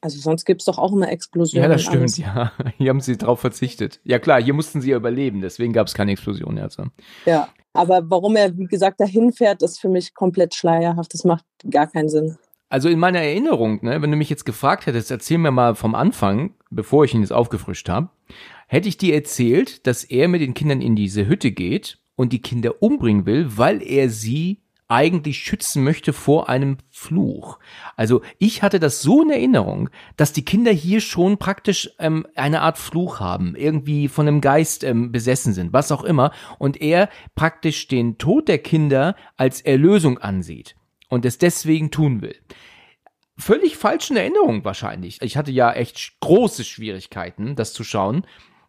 Also 0.00 0.20
sonst 0.20 0.44
gibt 0.44 0.60
es 0.60 0.66
doch 0.66 0.78
auch 0.78 0.92
immer 0.92 1.08
Explosionen. 1.08 1.68
Ja, 1.68 1.74
das 1.74 1.82
stimmt, 1.82 2.02
alles. 2.02 2.16
ja. 2.18 2.52
Hier 2.78 2.90
haben 2.90 3.00
sie 3.00 3.16
drauf 3.16 3.40
verzichtet. 3.40 4.00
Ja 4.04 4.18
klar, 4.18 4.40
hier 4.42 4.54
mussten 4.54 4.80
sie 4.80 4.90
ja 4.90 4.96
überleben, 4.96 5.40
deswegen 5.40 5.72
gab 5.72 5.88
es 5.88 5.94
keine 5.94 6.12
Explosion. 6.12 6.58
Also. 6.58 6.84
Ja, 7.24 7.48
aber 7.72 8.02
warum 8.08 8.36
er, 8.36 8.56
wie 8.56 8.66
gesagt, 8.66 9.00
dahin 9.00 9.32
fährt, 9.32 9.62
ist 9.62 9.80
für 9.80 9.88
mich 9.88 10.14
komplett 10.14 10.54
schleierhaft. 10.54 11.12
Das 11.12 11.24
macht 11.24 11.44
gar 11.68 11.86
keinen 11.86 12.08
Sinn. 12.08 12.36
Also 12.68 12.88
in 12.88 12.98
meiner 12.98 13.20
Erinnerung, 13.20 13.84
ne, 13.84 14.02
wenn 14.02 14.10
du 14.10 14.16
mich 14.16 14.30
jetzt 14.30 14.44
gefragt 14.44 14.86
hättest, 14.86 15.10
erzähl 15.10 15.38
mir 15.38 15.52
mal 15.52 15.74
vom 15.76 15.94
Anfang, 15.94 16.54
bevor 16.70 17.04
ich 17.04 17.14
ihn 17.14 17.20
jetzt 17.20 17.32
aufgefrischt 17.32 17.88
habe, 17.88 18.10
hätte 18.66 18.88
ich 18.88 18.98
dir 18.98 19.14
erzählt, 19.14 19.86
dass 19.86 20.04
er 20.04 20.28
mit 20.28 20.40
den 20.40 20.54
Kindern 20.54 20.80
in 20.80 20.96
diese 20.96 21.26
Hütte 21.26 21.52
geht 21.52 21.98
und 22.16 22.32
die 22.32 22.42
Kinder 22.42 22.82
umbringen 22.82 23.24
will, 23.24 23.56
weil 23.56 23.82
er 23.82 24.08
sie 24.10 24.62
eigentlich 24.88 25.38
schützen 25.38 25.82
möchte 25.82 26.12
vor 26.12 26.48
einem 26.48 26.78
Fluch. 26.90 27.58
Also 27.96 28.22
ich 28.38 28.62
hatte 28.62 28.80
das 28.80 29.02
so 29.02 29.22
in 29.22 29.30
Erinnerung, 29.30 29.90
dass 30.16 30.32
die 30.32 30.44
Kinder 30.44 30.72
hier 30.72 31.00
schon 31.00 31.38
praktisch 31.38 31.90
ähm, 31.98 32.26
eine 32.34 32.60
Art 32.60 32.78
Fluch 32.78 33.20
haben, 33.20 33.56
irgendwie 33.56 34.08
von 34.08 34.28
einem 34.28 34.40
Geist 34.40 34.84
ähm, 34.84 35.12
besessen 35.12 35.52
sind, 35.52 35.72
was 35.72 35.92
auch 35.92 36.04
immer, 36.04 36.32
und 36.58 36.80
er 36.80 37.08
praktisch 37.34 37.88
den 37.88 38.18
Tod 38.18 38.48
der 38.48 38.58
Kinder 38.58 39.16
als 39.36 39.60
Erlösung 39.60 40.18
ansieht 40.18 40.76
und 41.08 41.24
es 41.24 41.38
deswegen 41.38 41.90
tun 41.90 42.22
will 42.22 42.36
völlig 43.38 43.76
falschen 43.76 44.16
Erinnerung 44.16 44.64
wahrscheinlich. 44.64 45.20
Ich 45.20 45.36
hatte 45.36 45.50
ja 45.50 45.72
echt 45.72 46.20
große 46.20 46.64
Schwierigkeiten, 46.64 47.54
das 47.54 47.72
zu 47.74 47.84
schauen 47.84 48.26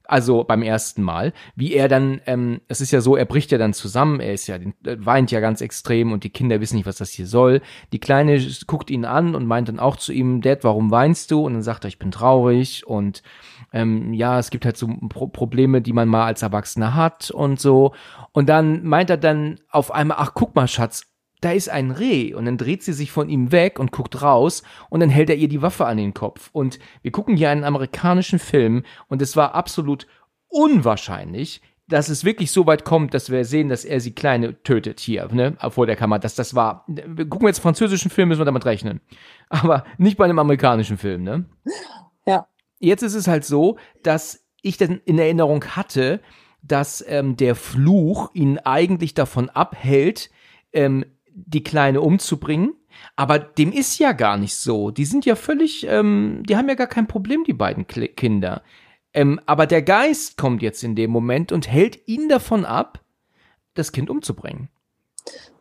also 0.08 0.44
beim 0.44 0.62
ersten 0.62 1.02
Mal, 1.02 1.34
wie 1.56 1.74
er 1.74 1.88
dann, 1.88 2.22
ähm, 2.26 2.62
es 2.68 2.82
ist 2.82 2.92
ja 2.92 3.02
so, 3.02 3.16
er 3.16 3.26
bricht 3.26 3.52
ja 3.52 3.58
dann 3.58 3.74
zusammen, 3.74 4.20
er 4.20 4.34
ist 4.34 4.48
ja, 4.48 4.56
äh, 4.56 4.70
weint 4.84 5.32
ja 5.32 5.40
ganz 5.40 5.62
extrem 5.62 6.12
und 6.12 6.24
die 6.24 6.30
Kinder 6.30 6.60
wissen 6.62 6.78
nicht, 6.78 6.86
was 6.86 6.98
das 6.98 7.12
hier 7.12 7.28
soll. 7.28 7.62
Die 7.94 8.00
Kleine 8.00 8.40
guckt 8.66 8.90
ihn 8.90 9.06
an 9.06 9.36
und 9.36 9.46
meint 9.46 9.68
dann 9.70 9.80
auch 9.80 9.98
zu 9.98 10.14
ihm, 10.14 10.42
Dad, 10.42 10.64
warum 10.64 10.92
weinst 10.92 11.32
du? 11.32 11.46
Und 11.46 11.54
dann 11.54 11.64
sagt 11.64 11.86
er, 11.86 11.90
ich 11.90 12.00
bin 12.00 12.12
traurig 12.12 12.88
und 12.88 13.22
ähm, 13.74 14.14
ja, 14.14 14.40
es 14.40 14.50
gibt 14.50 14.66
halt 14.66 14.78
so 14.78 14.88
Pro 15.10 15.28
Probleme, 15.28 15.82
die 15.82 15.94
man 15.94 16.08
mal 16.08 16.26
als 16.26 16.42
Erwachsener 16.42 16.96
hat 16.96 17.32
und 17.32 17.60
so. 17.60 17.94
Und 18.32 18.48
dann 18.50 18.86
meint 18.86 19.10
er 19.10 19.18
dann 19.18 19.60
auf 19.70 19.92
einmal, 19.92 20.18
ach 20.20 20.32
guck 20.34 20.56
mal, 20.56 20.68
Schatz, 20.68 21.04
da 21.42 21.52
ist 21.52 21.70
ein 21.70 21.92
Reh 21.92 22.34
und 22.34 22.46
dann 22.46 22.58
dreht 22.58 22.84
sie 22.84 22.94
sich 22.94 23.12
von 23.12 23.30
ihm 23.30 23.52
weg 23.52 23.80
und 23.80 23.92
guckt 23.92 24.22
raus 24.22 24.64
und 24.90 25.00
dann 25.00 25.10
hält 25.10 25.30
er 25.30 25.36
ihr 25.36 25.48
die 25.48 25.62
Waffe 25.62 25.86
an 25.86 25.98
den 25.98 26.14
Kopf. 26.14 26.50
Und 26.52 26.80
wir 27.02 27.12
gucken 27.12 27.38
hier 27.38 27.50
einen 27.50 27.64
amerikanischen 27.64 28.40
Film 28.40 28.84
und 29.08 29.22
es 29.22 29.36
war 29.36 29.54
absolut 29.54 30.08
unwahrscheinlich, 30.48 31.62
dass 31.88 32.10
es 32.10 32.26
wirklich 32.26 32.52
so 32.52 32.66
weit 32.66 32.84
kommt, 32.84 33.14
dass 33.14 33.30
wir 33.30 33.46
sehen, 33.46 33.70
dass 33.70 33.86
er 33.86 34.02
sie 34.02 34.12
kleine 34.12 34.62
tötet 34.64 35.00
hier, 35.00 35.28
ne, 35.32 35.56
vor 35.70 35.86
der 35.86 35.96
Kamera. 35.96 36.20
Dass 36.20 36.36
das 36.36 36.54
war. 36.54 36.84
Wir 36.88 37.28
gucken 37.28 37.48
jetzt 37.48 37.60
französischen 37.60 38.12
Film, 38.12 38.28
müssen 38.28 38.42
wir 38.42 38.46
damit 38.46 38.66
rechnen. 38.66 39.00
Aber 39.50 39.86
nicht 39.98 40.18
bei 40.18 40.26
einem 40.26 40.40
amerikanischen 40.40 40.98
Film, 40.98 41.24
ne? 41.24 41.46
Ja. 42.26 42.48
Jetzt 42.80 43.04
ist 43.04 43.16
es 43.16 43.28
halt 43.28 43.46
so, 43.46 43.78
dass 44.04 44.46
ich 44.62 44.78
dann 44.78 45.02
in 45.06 45.18
Erinnerung 45.18 45.64
hatte, 45.64 46.22
dass 46.62 47.04
ähm, 47.08 47.38
der 47.38 47.56
Fluch 47.56 48.32
ihn 48.34 48.60
eigentlich 48.60 49.14
davon 49.14 49.50
abhält, 49.50 50.30
ähm, 50.74 51.06
die 51.46 51.64
Kleine 51.64 52.02
umzubringen. 52.02 52.74
Aber 53.16 53.38
dem 53.38 53.72
ist 53.72 54.00
ja 54.00 54.12
gar 54.12 54.38
nicht 54.38 54.56
so. 54.56 54.92
Die 54.92 55.06
sind 55.06 55.26
ja 55.26 55.36
völlig, 55.36 55.86
ähm, 55.88 56.44
die 56.48 56.58
haben 56.58 56.68
ja 56.68 56.76
gar 56.76 56.88
kein 56.88 57.08
Problem, 57.08 57.44
die 57.44 57.54
beiden 57.54 57.86
Kle 57.86 58.08
Kinder. 58.08 58.64
Ähm, 59.14 59.40
aber 59.46 59.68
der 59.68 59.84
Geist 59.84 60.38
kommt 60.38 60.62
jetzt 60.62 60.84
in 60.84 60.96
dem 60.96 61.12
Moment 61.12 61.52
und 61.52 61.72
hält 61.72 62.08
ihn 62.08 62.28
davon 62.28 62.66
ab, 62.66 63.02
das 63.76 63.92
Kind 63.92 64.10
umzubringen. 64.10 64.70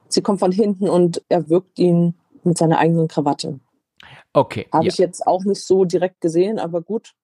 Sie 0.09 0.23
kommt 0.23 0.41
von 0.41 0.53
hinten 0.53 0.89
und 0.89 1.23
erwürgt 1.29 1.79
ihn 1.79 2.15
mit 2.43 2.57
seiner 2.57 2.79
eigenen 2.79 3.09
Krawatte. 3.09 3.61
Okay. 4.33 4.67
Habe 4.73 4.87
ja. 4.87 4.93
ich 4.93 4.99
jetzt 4.99 5.27
auch 5.27 5.45
nicht 5.45 5.62
so 5.62 5.85
direkt 5.85 6.21
gesehen, 6.21 6.59
aber 6.59 6.81
gut. 6.81 7.15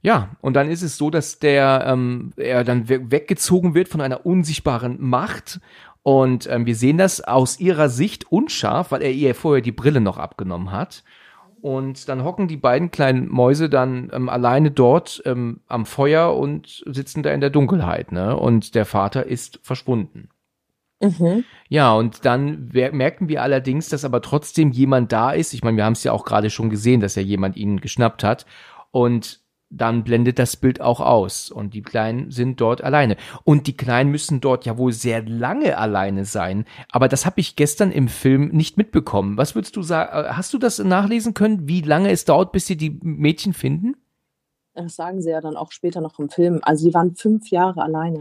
Ja, 0.00 0.36
und 0.40 0.54
dann 0.54 0.70
ist 0.70 0.82
es 0.82 0.96
so, 0.96 1.10
dass 1.10 1.40
der 1.40 1.84
ähm, 1.86 2.32
er 2.36 2.62
dann 2.62 2.88
we 2.88 3.10
weggezogen 3.10 3.74
wird 3.74 3.88
von 3.88 4.00
einer 4.00 4.24
unsichtbaren 4.24 4.96
Macht. 5.00 5.60
Und 6.02 6.48
ähm, 6.50 6.66
wir 6.66 6.76
sehen 6.76 6.98
das 6.98 7.20
aus 7.20 7.60
ihrer 7.60 7.88
Sicht 7.88 8.30
unscharf, 8.30 8.92
weil 8.92 9.02
er 9.02 9.12
ihr 9.12 9.34
vorher 9.34 9.62
die 9.62 9.72
Brille 9.72 10.00
noch 10.00 10.18
abgenommen 10.18 10.72
hat. 10.72 11.04
Und 11.60 12.08
dann 12.08 12.22
hocken 12.22 12.46
die 12.46 12.56
beiden 12.56 12.90
kleinen 12.90 13.28
Mäuse 13.28 13.68
dann 13.68 14.10
ähm, 14.12 14.28
alleine 14.28 14.70
dort 14.70 15.20
ähm, 15.24 15.60
am 15.66 15.86
Feuer 15.86 16.36
und 16.36 16.84
sitzen 16.86 17.22
da 17.22 17.32
in 17.32 17.40
der 17.40 17.50
Dunkelheit, 17.50 18.12
ne? 18.12 18.36
Und 18.36 18.74
der 18.74 18.84
Vater 18.84 19.26
ist 19.26 19.58
verschwunden. 19.62 20.28
Mhm. 21.00 21.44
Ja, 21.68 21.92
und 21.92 22.24
dann 22.24 22.70
merken 22.72 23.28
wir 23.28 23.42
allerdings, 23.42 23.88
dass 23.88 24.04
aber 24.04 24.22
trotzdem 24.22 24.70
jemand 24.70 25.12
da 25.12 25.32
ist. 25.32 25.52
Ich 25.52 25.62
meine, 25.62 25.76
wir 25.76 25.84
haben 25.84 25.92
es 25.92 26.04
ja 26.04 26.12
auch 26.12 26.24
gerade 26.24 26.50
schon 26.50 26.70
gesehen, 26.70 27.00
dass 27.00 27.14
ja 27.14 27.22
jemand 27.22 27.56
ihn 27.56 27.80
geschnappt 27.80 28.24
hat. 28.24 28.46
Und 28.90 29.40
dann 29.70 30.04
blendet 30.04 30.38
das 30.38 30.56
Bild 30.56 30.80
auch 30.80 31.00
aus. 31.00 31.50
Und 31.50 31.74
die 31.74 31.82
Kleinen 31.82 32.30
sind 32.30 32.60
dort 32.60 32.82
alleine. 32.82 33.16
Und 33.44 33.66
die 33.66 33.76
Kleinen 33.76 34.10
müssen 34.10 34.40
dort 34.40 34.64
ja 34.64 34.78
wohl 34.78 34.92
sehr 34.92 35.22
lange 35.22 35.76
alleine 35.76 36.24
sein. 36.24 36.64
Aber 36.90 37.08
das 37.08 37.26
habe 37.26 37.40
ich 37.40 37.56
gestern 37.56 37.92
im 37.92 38.08
Film 38.08 38.48
nicht 38.48 38.76
mitbekommen. 38.76 39.36
Was 39.36 39.54
würdest 39.54 39.76
du 39.76 39.82
sagen? 39.82 40.36
Hast 40.36 40.54
du 40.54 40.58
das 40.58 40.78
nachlesen 40.78 41.34
können, 41.34 41.68
wie 41.68 41.82
lange 41.82 42.10
es 42.10 42.24
dauert, 42.24 42.52
bis 42.52 42.66
sie 42.66 42.76
die 42.76 42.98
Mädchen 43.02 43.52
finden? 43.52 43.96
Das 44.74 44.96
sagen 44.96 45.20
sie 45.20 45.30
ja 45.30 45.40
dann 45.40 45.56
auch 45.56 45.72
später 45.72 46.00
noch 46.00 46.18
im 46.18 46.30
Film. 46.30 46.60
Also 46.62 46.84
sie 46.84 46.94
waren 46.94 47.16
fünf 47.16 47.50
Jahre 47.50 47.82
alleine. 47.82 48.20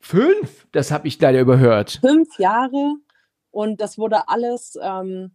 Fünf? 0.00 0.66
Das 0.72 0.90
habe 0.90 1.06
ich 1.06 1.20
leider 1.20 1.40
überhört. 1.40 2.00
Fünf 2.00 2.38
Jahre 2.38 2.96
und 3.52 3.80
das 3.80 3.98
wurde 3.98 4.28
alles 4.28 4.76
ähm, 4.82 5.30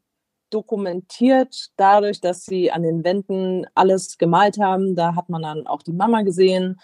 dokumentiert 0.49 1.69
dadurch, 1.77 2.21
dass 2.21 2.45
sie 2.45 2.71
an 2.71 2.83
den 2.83 3.03
Wänden 3.03 3.65
alles 3.75 4.17
gemalt 4.17 4.59
haben. 4.59 4.95
Da 4.95 5.15
hat 5.15 5.29
man 5.29 5.41
dann 5.41 5.67
auch 5.67 5.83
die 5.83 5.93
Mama 5.93 6.21
gesehen. 6.21 6.79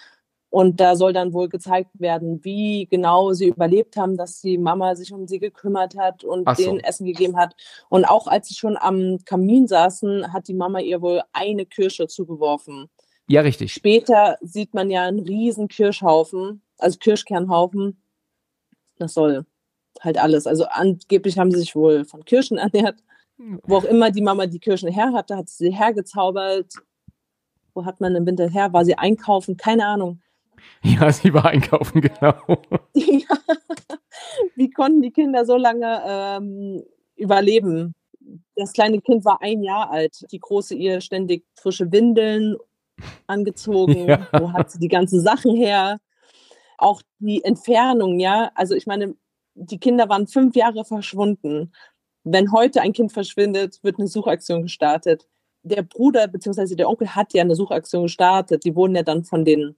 Und 0.50 0.80
da 0.80 0.96
soll 0.96 1.14
dann 1.14 1.34
wohl 1.34 1.50
gezeigt 1.50 1.90
werden, 2.00 2.44
wie 2.44 2.86
genau 2.86 3.34
sie 3.34 3.48
überlebt 3.48 3.98
haben, 3.98 4.18
dass 4.18 4.40
die 4.40 4.60
Mama 4.60 4.96
sich 4.96 5.12
um 5.12 5.28
sie 5.28 5.40
gekümmert 5.40 5.98
hat 5.98 6.24
und 6.24 6.44
Ach 6.48 6.56
so. 6.56 6.64
denen 6.64 6.80
Essen 6.80 7.08
gegeben 7.08 7.38
hat. 7.38 7.56
Und 7.90 8.06
auch 8.06 8.28
als 8.28 8.50
sie 8.50 8.54
schon 8.54 8.78
am 8.78 9.18
Kamin 9.26 9.68
saßen, 9.68 10.32
hat 10.32 10.48
die 10.48 10.54
Mama 10.54 10.80
ihr 10.80 11.02
wohl 11.02 11.24
eine 11.34 11.66
Kirsche 11.66 12.06
zugeworfen. 12.06 12.88
Ja, 13.28 13.42
richtig. 13.42 13.74
Später 13.74 14.38
sieht 14.42 14.76
man 14.76 14.92
ja 14.92 15.06
einen 15.06 15.22
riesen 15.22 15.70
Kirschhaufen, 15.70 16.62
also 16.78 17.00
Kirschkernhaufen. 17.00 18.00
Das 19.00 19.16
soll 19.16 19.48
halt 20.02 20.20
alles. 20.20 20.46
Also 20.46 20.66
angeblich 20.66 21.40
haben 21.40 21.50
sie 21.50 21.60
sich 21.60 21.76
wohl 21.76 22.06
von 22.06 22.26
Kirschen 22.26 22.58
ernährt. 22.60 23.00
Wo 23.38 23.78
auch 23.78 23.84
immer 23.84 24.12
die 24.12 24.22
Mama 24.22 24.46
die 24.46 24.60
Kirschen 24.60 24.92
her 24.92 25.12
hatte, 25.14 25.36
hat 25.36 25.50
sie 25.50 25.66
sie 25.66 25.76
hergezaubert. 25.76 26.74
Wo 27.74 27.86
hat 27.86 28.00
man 28.00 28.16
im 28.16 28.26
Winter 28.26 28.50
her? 28.50 28.72
War 28.74 28.86
sie 28.86 28.98
einkaufen? 28.98 29.58
Keine 29.58 29.86
Ahnung. 29.86 30.20
Ja, 30.82 31.12
sie 31.12 31.34
war 31.34 31.46
einkaufen, 31.46 32.00
genau. 32.00 32.36
Ja. 32.96 33.38
Wie 34.56 34.70
konnten 34.70 35.02
die 35.02 35.12
Kinder 35.12 35.46
so 35.46 35.58
lange 35.58 36.02
ähm, 36.08 36.84
überleben? 37.16 37.96
Das 38.56 38.72
kleine 38.72 39.02
Kind 39.02 39.26
war 39.26 39.42
ein 39.42 39.62
Jahr 39.62 39.92
alt. 39.92 40.26
Die 40.32 40.40
große 40.40 40.76
ihr 40.76 41.02
ständig 41.02 41.46
frische 41.56 41.92
Windeln 41.92 42.56
angezogen. 43.28 44.08
Ja. 44.08 44.28
Wo 44.40 44.54
hat 44.54 44.72
sie 44.72 44.80
die 44.80 44.88
ganzen 44.88 45.20
Sachen 45.20 45.56
her? 45.56 46.00
Auch 46.78 47.02
die 47.20 47.44
Entfernung, 47.44 48.20
ja. 48.20 48.52
Also 48.56 48.76
ich 48.76 48.88
meine, 48.88 49.16
die 49.56 49.80
Kinder 49.80 50.10
waren 50.10 50.28
fünf 50.28 50.56
Jahre 50.56 50.86
verschwunden. 50.86 51.74
Wenn 52.24 52.52
heute 52.52 52.82
ein 52.82 52.94
Kind 52.94 53.12
verschwindet, 53.12 53.80
wird 53.84 54.00
eine 54.00 54.08
Suchaktion 54.08 54.64
gestartet. 54.64 55.28
Der 55.64 55.82
Bruder 55.82 56.28
bzw. 56.28 56.76
der 56.76 56.90
Onkel 56.90 57.16
hat 57.16 57.34
ja 57.34 57.42
eine 57.42 57.56
Suchaktion 57.56 58.04
gestartet. 58.04 58.64
Die 58.66 58.76
wurden 58.76 58.96
ja 58.96 59.04
dann 59.04 59.24
von 59.24 59.46
den 59.46 59.76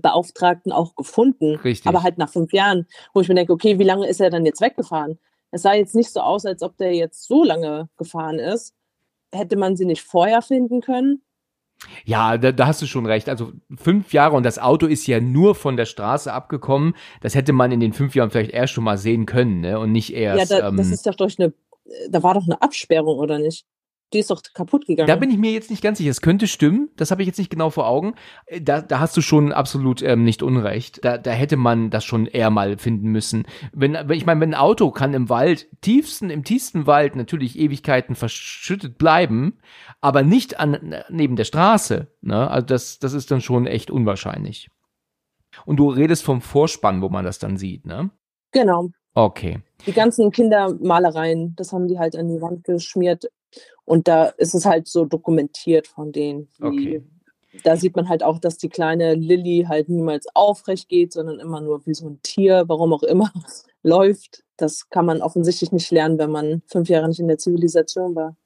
Beauftragten 0.00 0.72
auch 0.72 0.94
gefunden. 0.94 1.56
Richtig. 1.56 1.86
Aber 1.86 2.02
halt 2.02 2.18
nach 2.18 2.30
fünf 2.30 2.52
Jahren, 2.52 2.86
wo 3.14 3.20
ich 3.20 3.28
mir 3.28 3.34
denke, 3.34 3.52
okay, 3.52 3.78
wie 3.78 3.84
lange 3.84 4.06
ist 4.06 4.20
er 4.20 4.30
dann 4.30 4.46
jetzt 4.46 4.60
weggefahren? 4.60 5.18
Es 5.50 5.62
sah 5.62 5.74
jetzt 5.74 5.94
nicht 5.94 6.10
so 6.10 6.20
aus, 6.20 6.46
als 6.46 6.62
ob 6.62 6.76
der 6.78 6.94
jetzt 6.94 7.24
so 7.24 7.44
lange 7.44 7.88
gefahren 7.96 8.38
ist. 8.38 8.74
Hätte 9.34 9.56
man 9.56 9.76
sie 9.76 9.84
nicht 9.84 10.02
vorher 10.02 10.42
finden 10.42 10.80
können? 10.80 11.22
Ja, 12.04 12.38
da, 12.38 12.52
da 12.52 12.66
hast 12.66 12.80
du 12.82 12.86
schon 12.86 13.06
recht. 13.06 13.28
Also 13.28 13.52
fünf 13.76 14.12
Jahre 14.12 14.36
und 14.36 14.44
das 14.44 14.58
Auto 14.58 14.86
ist 14.86 15.06
ja 15.06 15.20
nur 15.20 15.54
von 15.54 15.76
der 15.76 15.84
Straße 15.84 16.32
abgekommen. 16.32 16.94
Das 17.20 17.34
hätte 17.34 17.52
man 17.52 17.72
in 17.72 17.80
den 17.80 17.92
fünf 17.92 18.14
Jahren 18.14 18.30
vielleicht 18.30 18.52
erst 18.52 18.72
schon 18.72 18.84
mal 18.84 18.98
sehen 18.98 19.26
können, 19.26 19.60
ne? 19.60 19.78
Und 19.78 19.92
nicht 19.92 20.14
erst. 20.14 20.50
ja, 20.50 20.60
da, 20.60 20.68
ähm, 20.68 20.76
das 20.76 20.88
ist 20.88 21.06
doch 21.06 21.14
durch 21.14 21.38
eine, 21.38 21.52
da 22.10 22.22
war 22.22 22.34
doch 22.34 22.44
eine 22.44 22.60
Absperrung, 22.60 23.18
oder 23.18 23.38
nicht? 23.38 23.64
Die 24.12 24.18
ist 24.18 24.30
doch 24.30 24.42
kaputt 24.52 24.86
gegangen. 24.86 25.06
da 25.06 25.16
bin 25.16 25.30
ich 25.30 25.38
mir 25.38 25.52
jetzt 25.52 25.70
nicht 25.70 25.82
ganz 25.82 25.96
sicher. 25.96 26.10
Es 26.10 26.20
könnte 26.20 26.46
stimmen. 26.46 26.90
Das 26.96 27.10
habe 27.10 27.22
ich 27.22 27.26
jetzt 27.26 27.38
nicht 27.38 27.50
genau 27.50 27.70
vor 27.70 27.86
Augen. 27.88 28.14
Äh, 28.44 28.60
Da, 28.60 28.82
da 28.82 29.00
hast 29.00 29.16
du 29.16 29.22
schon 29.22 29.52
absolut 29.52 30.02
ähm, 30.02 30.22
nicht 30.22 30.42
unrecht. 30.42 31.02
Da, 31.02 31.16
da 31.16 31.30
hätte 31.30 31.56
man 31.56 31.88
das 31.88 32.04
schon 32.04 32.26
eher 32.26 32.50
mal 32.50 32.76
finden 32.76 33.08
müssen. 33.08 33.46
Wenn, 33.72 33.94
wenn 33.94 34.10
ich 34.10 34.26
meine, 34.26 34.40
wenn 34.40 34.50
ein 34.50 34.60
Auto 34.60 34.90
kann 34.90 35.14
im 35.14 35.30
Wald, 35.30 35.68
tiefsten, 35.80 36.28
im 36.28 36.44
tiefsten 36.44 36.86
Wald 36.86 37.16
natürlich 37.16 37.58
Ewigkeiten 37.58 38.14
verschüttet 38.14 38.98
bleiben, 38.98 39.58
aber 40.02 40.22
nicht 40.22 40.60
an, 40.60 40.94
neben 41.08 41.36
der 41.36 41.44
Straße. 41.44 42.08
Ne? 42.20 42.50
Also 42.50 42.66
das, 42.66 42.98
das 42.98 43.14
ist 43.14 43.30
dann 43.30 43.40
schon 43.40 43.66
echt 43.66 43.90
unwahrscheinlich. 43.90 44.68
Und 45.64 45.78
du 45.78 45.88
redest 45.88 46.22
vom 46.22 46.42
Vorspann, 46.42 47.00
wo 47.00 47.08
man 47.08 47.24
das 47.24 47.38
dann 47.38 47.56
sieht, 47.56 47.86
ne? 47.86 48.10
genau. 48.52 48.90
Okay. 49.14 49.60
Die 49.86 49.92
ganzen 49.92 50.30
Kindermalereien, 50.30 51.54
das 51.56 51.72
haben 51.72 51.88
die 51.88 51.98
halt 51.98 52.16
an 52.16 52.28
die 52.28 52.40
Wand 52.40 52.64
geschmiert. 52.64 53.30
Und 53.84 54.08
da 54.08 54.26
ist 54.26 54.54
es 54.54 54.64
halt 54.64 54.88
so 54.88 55.04
dokumentiert 55.04 55.86
von 55.86 56.12
denen. 56.12 56.48
Okay. 56.60 57.02
Da 57.64 57.76
sieht 57.76 57.96
man 57.96 58.08
halt 58.08 58.22
auch, 58.22 58.38
dass 58.38 58.56
die 58.56 58.70
kleine 58.70 59.14
Lilly 59.14 59.66
halt 59.68 59.88
niemals 59.88 60.26
aufrecht 60.34 60.88
geht, 60.88 61.12
sondern 61.12 61.38
immer 61.38 61.60
nur 61.60 61.84
wie 61.86 61.94
so 61.94 62.08
ein 62.08 62.20
Tier, 62.22 62.64
warum 62.68 62.92
auch 62.94 63.02
immer, 63.02 63.30
läuft. 63.82 64.44
Das 64.56 64.88
kann 64.88 65.04
man 65.04 65.20
offensichtlich 65.20 65.72
nicht 65.72 65.90
lernen, 65.90 66.18
wenn 66.18 66.30
man 66.30 66.62
fünf 66.66 66.88
Jahre 66.88 67.08
nicht 67.08 67.20
in 67.20 67.28
der 67.28 67.38
Zivilisation 67.38 68.14
war. 68.14 68.36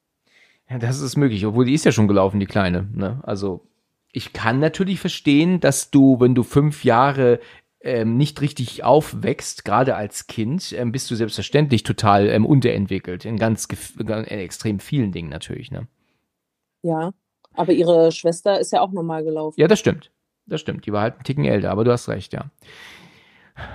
Ja, 0.69 0.77
das 0.79 0.99
ist 0.99 1.15
möglich, 1.15 1.45
obwohl 1.45 1.65
die 1.65 1.73
ist 1.73 1.85
ja 1.85 1.93
schon 1.93 2.09
gelaufen, 2.09 2.39
die 2.39 2.45
Kleine. 2.45 2.89
Ne? 2.93 3.21
Also 3.23 3.61
ich 4.11 4.33
kann 4.33 4.59
natürlich 4.59 4.99
verstehen, 4.99 5.59
dass 5.59 5.91
du, 5.91 6.19
wenn 6.19 6.35
du 6.35 6.43
fünf 6.43 6.83
Jahre 6.83 7.39
ähm, 7.87 8.17
nicht 8.17 8.41
richtig 8.41 8.83
aufwächst, 8.83 9.63
gerade 9.63 9.95
als 9.95 10.27
Kind, 10.27 10.73
ähm, 10.73 10.91
bist 10.91 11.09
du 11.09 11.15
selbstverständlich 11.15 11.83
total 11.83 12.27
ähm, 12.27 12.45
unterentwickelt. 12.45 13.23
In 13.23 13.37
ganz, 13.37 13.65
in 13.65 14.25
extrem 14.27 14.79
vielen 14.79 15.13
Dingen 15.13 15.29
natürlich. 15.29 15.71
Ne? 15.71 15.87
Ja. 16.83 17.13
Aber 17.53 17.71
ihre 17.71 18.11
Schwester 18.11 18.59
ist 18.59 18.73
ja 18.73 18.81
auch 18.81 18.91
normal 18.91 19.23
gelaufen. 19.23 19.59
Ja, 19.59 19.67
das 19.67 19.79
stimmt. 19.79 20.11
Das 20.45 20.61
stimmt. 20.61 20.85
Die 20.85 20.91
war 20.91 21.01
halt 21.01 21.15
einen 21.15 21.23
Ticken 21.23 21.45
älter, 21.45 21.71
aber 21.71 21.85
du 21.85 21.91
hast 21.91 22.09
recht, 22.09 22.33
ja. 22.33 22.51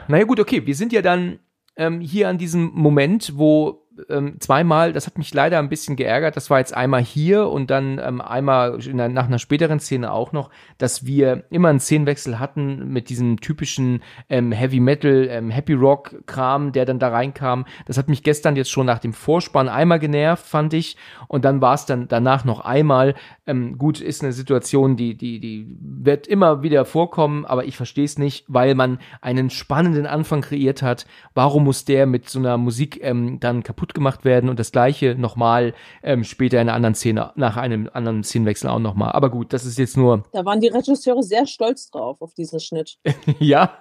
Naja, 0.09 0.25
gut, 0.25 0.39
okay. 0.39 0.67
Wir 0.67 0.75
sind 0.75 0.93
ja 0.93 1.03
dann 1.03 1.41
ähm, 1.77 2.01
hier 2.01 2.29
an 2.29 2.39
diesem 2.39 2.71
Moment, 2.75 3.33
wo 3.37 3.82
ähm, 4.09 4.41
zweimal, 4.41 4.93
das 4.93 5.07
hat 5.07 5.19
mich 5.19 5.33
leider 5.35 5.59
ein 5.59 5.69
bisschen 5.69 5.97
geärgert, 5.97 6.37
das 6.37 6.51
war 6.51 6.59
jetzt 6.59 6.75
einmal 6.75 7.03
hier 7.03 7.49
und 7.49 7.71
dann 7.71 8.01
ähm, 8.03 8.21
einmal 8.21 8.85
in 8.85 8.97
der, 8.97 9.09
nach 9.09 9.27
einer 9.27 9.39
späteren 9.39 9.81
Szene 9.81 10.13
auch 10.13 10.33
noch, 10.33 10.51
dass 10.79 11.05
wir 11.05 11.45
immer 11.51 11.69
einen 11.69 11.81
Szenenwechsel 11.81 12.39
hatten 12.39 12.93
mit 12.93 13.09
diesem 13.09 13.41
typischen 13.41 14.03
ähm, 14.29 14.53
Heavy 14.53 14.81
Metal, 14.81 15.27
ähm, 15.31 15.51
Happy 15.51 15.75
Rock 15.75 16.27
Kram, 16.27 16.73
der 16.73 16.85
dann 16.85 16.99
da 16.99 17.09
reinkam. 17.09 17.67
Das 17.87 17.99
hat 17.99 18.09
mich 18.09 18.23
gestern 18.23 18.57
jetzt 18.57 18.71
schon 18.71 18.87
nach 18.87 18.99
dem 18.99 19.13
Vorspann 19.13 19.69
einmal 19.69 19.99
genervt, 19.99 20.47
fand 20.47 20.75
ich. 20.75 20.97
Und 21.29 21.45
dann 21.45 21.61
war 21.61 21.75
es 21.75 21.87
dann 21.87 22.09
danach 22.09 22.45
noch 22.45 22.61
einmal. 22.61 23.15
Ähm, 23.47 23.79
gut, 23.79 24.01
ist 24.01 24.23
eine 24.23 24.33
Situation, 24.33 24.97
die, 24.97 25.17
die, 25.17 25.41
die 25.41 25.77
wird 25.81 26.27
immer 26.27 26.63
wieder 26.63 26.85
vorkommen, 26.85 27.45
aber 27.45 27.65
ich 27.65 27.77
verstehe 27.77 28.05
es 28.05 28.19
nicht, 28.19 28.45
weil 28.49 28.75
man 28.75 28.99
einen 29.21 29.51
spannenden 29.51 30.07
Anfang 30.07 30.41
kreiert 30.41 30.83
hat. 30.83 31.07
Warum 31.35 31.65
muss 31.65 31.85
der 31.85 32.07
mit 32.07 32.29
so 32.29 32.39
einer 32.39 32.57
Musik 32.57 33.01
ähm, 33.03 33.41
dann 33.41 33.63
kaputt 33.63 33.82
gemacht 33.89 34.25
werden 34.25 34.49
und 34.49 34.59
das 34.59 34.73
gleiche 34.73 35.15
nochmal 35.15 35.75
ähm, 36.03 36.25
später 36.25 36.57
in 36.61 36.69
einer 36.69 36.75
anderen 36.75 36.95
Szene, 36.95 37.33
nach 37.37 37.57
einem 37.57 37.89
anderen 37.93 38.25
Szenenwechsel 38.25 38.71
auch 38.71 38.79
nochmal. 38.79 39.13
Aber 39.13 39.31
gut, 39.31 39.53
das 39.53 39.65
ist 39.65 39.79
jetzt 39.79 39.97
nur, 39.97 40.25
Da 40.33 40.45
waren 40.45 40.61
die 40.61 40.69
Regisseure 40.69 41.23
sehr 41.23 41.47
stolz 41.47 41.91
drauf, 41.91 42.21
auf 42.23 42.35
diesen 42.35 42.61
Schnitt. 42.61 42.99
ja, 43.39 43.79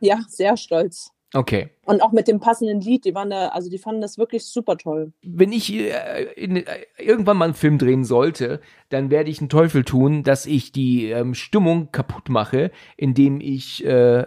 Ja, 0.00 0.18
sehr 0.28 0.56
stolz. 0.56 1.10
okay. 1.34 1.70
Und 1.84 2.02
auch 2.02 2.12
mit 2.12 2.28
dem 2.28 2.38
passenden 2.38 2.80
Lied, 2.80 3.04
die 3.04 3.14
waren 3.14 3.30
da, 3.30 3.48
also 3.48 3.68
die 3.70 3.78
fanden 3.78 4.00
das 4.00 4.16
wirklich 4.18 4.44
super 4.46 4.76
toll. 4.76 5.12
wenn 5.22 5.50
ich 5.52 5.72
äh, 5.72 6.24
in, 6.36 6.56
äh, 6.56 6.64
irgendwann 6.98 7.36
mal 7.36 7.46
einen 7.46 7.54
Film 7.54 7.78
drehen 7.78 8.04
sollte, 8.04 8.60
dann 8.90 9.10
werde 9.10 9.30
ich 9.30 9.40
einen 9.40 9.48
Teufel 9.48 9.84
tun, 9.84 10.22
dass 10.22 10.46
ich 10.46 10.70
die 10.72 11.10
ähm, 11.10 11.34
Stimmung 11.34 11.90
kaputt 11.90 12.28
mache, 12.28 12.70
indem 12.96 13.40
ich 13.40 13.84
äh, 13.84 14.24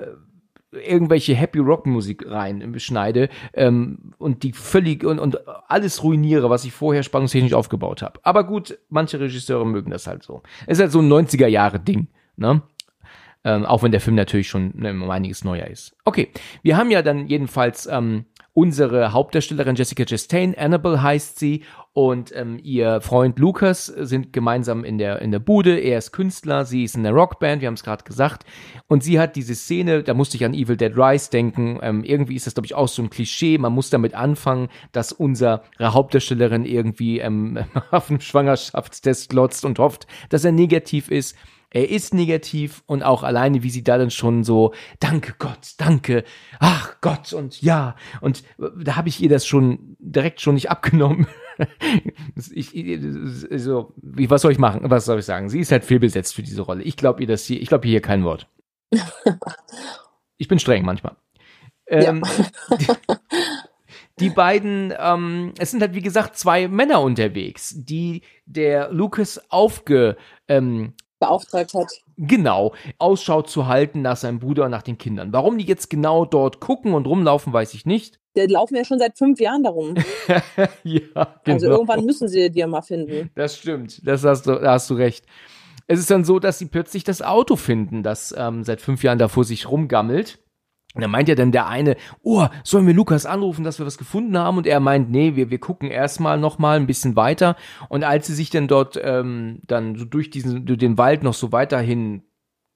irgendwelche 0.74 1.36
Happy 1.36 1.60
Rock 1.60 1.86
Musik 1.86 2.26
rein 2.30 2.76
schneide 2.80 3.30
ähm, 3.54 4.14
und 4.18 4.44
die 4.44 4.54
völlig 4.54 5.04
und, 5.04 5.20
und 5.20 5.40
alles 5.68 6.04
ruiniere, 6.04 6.50
was 6.50 6.66
ich 6.66 6.72
vorher 6.72 7.04
spannungstechnisch 7.04 7.54
aufgebaut 7.54 8.02
habe. 8.02 8.20
Aber 8.24 8.44
gut, 8.44 8.78
manche 8.90 9.20
Regisseure 9.20 9.66
mögen 9.66 9.92
das 9.92 10.08
halt 10.08 10.24
so. 10.24 10.44
Es 10.66 10.78
ist 10.78 10.82
halt 10.82 10.92
so 10.92 11.00
ein 11.00 11.12
90er 11.12 11.48
Jahre 11.48 11.80
Ding, 11.80 12.08
ne? 12.36 12.62
Ähm, 13.46 13.66
auch 13.66 13.84
wenn 13.84 13.92
der 13.92 14.00
Film 14.00 14.16
natürlich 14.16 14.48
schon 14.48 14.72
ne, 14.76 14.92
um 14.92 15.10
einiges 15.10 15.44
neuer 15.44 15.68
ist. 15.68 15.98
Okay, 16.06 16.32
wir 16.62 16.78
haben 16.78 16.92
ja 16.92 17.02
dann 17.02 17.28
jedenfalls 17.28 17.88
ähm, 17.88 18.24
unsere 18.54 19.12
Hauptdarstellerin 19.12 19.76
Jessica 19.76 20.06
Chastain, 20.06 20.56
Annabelle 20.56 21.02
heißt 21.02 21.40
sie, 21.40 21.64
und 21.94 22.36
ähm, 22.36 22.60
ihr 22.64 23.02
Freund 23.02 23.38
Lucas 23.38 23.86
sind 23.86 24.34
gemeinsam 24.34 24.84
in 24.84 24.98
der, 24.98 25.22
in 25.22 25.30
der 25.30 25.38
Bude. 25.40 25.78
Er 25.78 26.00
ist 26.00 26.12
Künstler, 26.12 26.66
sie 26.66 26.84
ist 26.84 26.96
in 26.96 27.04
der 27.04 27.12
Rockband, 27.12 27.62
wir 27.62 27.68
haben 27.68 27.76
es 27.76 27.84
gerade 27.84 28.04
gesagt. 28.04 28.46
Und 28.88 29.04
sie 29.04 29.20
hat 29.20 29.36
diese 29.36 29.54
Szene, 29.54 30.02
da 30.02 30.16
musste 30.16 30.36
ich 30.36 30.44
an 30.44 30.56
Evil 30.56 30.76
Dead 30.76 30.92
Rise 30.98 31.30
denken. 31.30 31.80
Ähm, 31.84 32.04
irgendwie 32.04 32.36
ist 32.36 32.48
das, 32.48 32.56
glaube 32.56 32.66
ich, 32.66 32.74
auch 32.74 32.88
so 32.88 33.04
ein 33.04 33.12
Klischee. 33.12 33.60
Man 33.60 33.74
muss 33.74 33.92
damit 33.92 34.16
anfangen, 34.16 34.70
dass 34.92 35.12
unsere 35.12 35.62
Hauptdarstellerin 35.80 36.66
irgendwie 36.66 37.20
ähm, 37.20 37.60
auf 37.92 38.10
einen 38.10 38.22
Schwangerschaftstest 38.22 39.30
glotzt 39.30 39.64
und 39.64 39.78
hofft, 39.78 40.08
dass 40.30 40.44
er 40.44 40.52
negativ 40.52 41.12
ist. 41.12 41.36
Er 41.70 41.90
ist 41.90 42.14
negativ 42.14 42.84
und 42.86 43.02
auch 43.02 43.24
alleine, 43.24 43.64
wie 43.64 43.70
sie 43.72 43.84
da 43.84 43.98
dann 43.98 44.12
schon 44.12 44.44
so, 44.44 44.74
danke 45.00 45.34
Gott, 45.40 45.74
danke, 45.78 46.24
ach 46.60 46.98
Gott 47.02 47.34
und 47.34 47.62
ja. 47.64 47.96
Und 48.22 48.44
da 48.58 48.96
habe 48.96 49.10
ich 49.10 49.22
ihr 49.22 49.30
das 49.30 49.48
schon 49.48 49.96
direkt 50.00 50.40
schon 50.40 50.54
nicht 50.54 50.70
abgenommen. 50.70 51.28
ich, 52.54 52.72
so, 53.56 53.94
was 53.98 54.42
soll 54.42 54.52
ich 54.52 54.58
machen? 54.60 54.82
Was 54.84 55.06
soll 55.06 55.20
ich 55.20 55.26
sagen? 55.26 55.50
Sie 55.50 55.60
ist 55.60 55.72
halt 55.72 55.86
fehlbesetzt 55.86 56.34
für 56.34 56.44
diese 56.44 56.62
Rolle. 56.62 56.84
Ich 56.84 56.98
glaube 56.98 57.22
ihr 57.22 57.28
das 57.28 57.46
hier, 57.46 57.62
ich 57.62 57.68
glaube 57.68 57.88
hier 57.88 58.02
kein 58.02 58.24
Wort. 58.24 58.48
ich 60.38 60.48
bin 60.48 60.60
streng 60.60 60.86
manchmal. 60.86 61.16
Ähm, 61.88 62.24
ja. 62.70 62.78
die, 62.78 62.88
die 64.20 64.30
beiden, 64.30 64.94
ähm, 64.98 65.54
es 65.58 65.72
sind 65.72 65.82
halt 65.82 65.94
wie 65.94 66.02
gesagt 66.02 66.38
zwei 66.38 66.68
Männer 66.68 67.02
unterwegs, 67.02 67.74
die 67.76 68.22
der 68.46 68.92
Lucas 68.92 69.42
aufge, 69.50 70.18
ähm, 70.48 70.94
beauftragt 71.20 71.74
hat. 71.74 71.92
Genau, 72.18 72.74
Ausschau 73.00 73.42
zu 73.42 73.68
halten 73.68 74.02
nach 74.02 74.18
seinem 74.18 74.40
Bruder 74.40 74.66
und 74.66 74.72
nach 74.72 74.82
den 74.84 74.98
Kindern. 74.98 75.34
Warum 75.34 75.58
die 75.58 75.66
jetzt 75.66 75.90
genau 75.90 76.26
dort 76.26 76.60
gucken 76.60 76.94
und 76.94 77.08
rumlaufen, 77.08 77.54
weiß 77.54 77.74
ich 77.74 77.86
nicht. 77.86 78.20
Die 78.36 78.42
laufen 78.42 78.76
ja 78.76 78.84
schon 78.84 79.00
seit 79.00 79.18
fünf 79.18 79.40
Jahren 79.40 79.64
darum. 79.64 79.96
ja, 80.84 81.00
genau. 81.14 81.36
Also 81.46 81.68
irgendwann 81.68 82.06
müssen 82.06 82.28
sie 82.28 82.50
die 82.50 82.60
ja 82.60 82.68
mal 82.68 82.82
finden. 82.82 83.30
Das 83.36 83.58
stimmt, 83.58 84.06
das 84.08 84.24
hast 84.24 84.48
du, 84.48 84.56
da 84.56 84.74
hast 84.74 84.90
du 84.90 84.96
recht. 84.96 85.26
Es 85.88 86.00
ist 86.00 86.10
dann 86.10 86.24
so, 86.24 86.40
dass 86.40 86.60
sie 86.60 86.66
plötzlich 86.66 87.04
das 87.04 87.22
Auto 87.22 87.56
finden, 87.56 88.04
das 88.04 88.34
ähm, 88.38 88.64
seit 88.64 88.82
fünf 88.82 89.04
Jahren 89.04 89.20
davor 89.20 89.44
sich 89.44 89.70
rumgammelt. 89.70 90.40
Und 90.94 91.02
dann 91.02 91.12
meint 91.12 91.28
ja 91.28 91.36
dann 91.36 91.52
der 91.52 91.68
eine, 91.68 91.96
oh, 92.22 92.48
sollen 92.64 92.86
wir 92.86 92.94
Lukas 92.94 93.26
anrufen, 93.26 93.64
dass 93.64 93.80
wir 93.80 93.86
was 93.86 93.98
gefunden 93.98 94.38
haben? 94.38 94.58
Und 94.58 94.68
er 94.68 94.80
meint, 94.80 95.10
nee, 95.10 95.36
wir, 95.36 95.50
wir 95.50 95.60
gucken 95.60 95.90
erstmal 95.90 96.38
noch 96.38 96.60
mal 96.60 96.78
ein 96.78 96.88
bisschen 96.88 97.16
weiter. 97.16 97.56
Und 97.90 98.04
als 98.04 98.28
sie 98.28 98.36
sich 98.36 98.50
dann 98.50 98.68
dort 98.68 99.00
ähm, 99.02 99.60
dann 99.64 99.96
so 99.96 100.06
durch 100.06 100.30
diesen, 100.30 100.66
durch 100.66 100.80
den 100.80 100.98
Wald 100.98 101.24
noch 101.24 101.34
so 101.34 101.52
weiterhin 101.52 102.24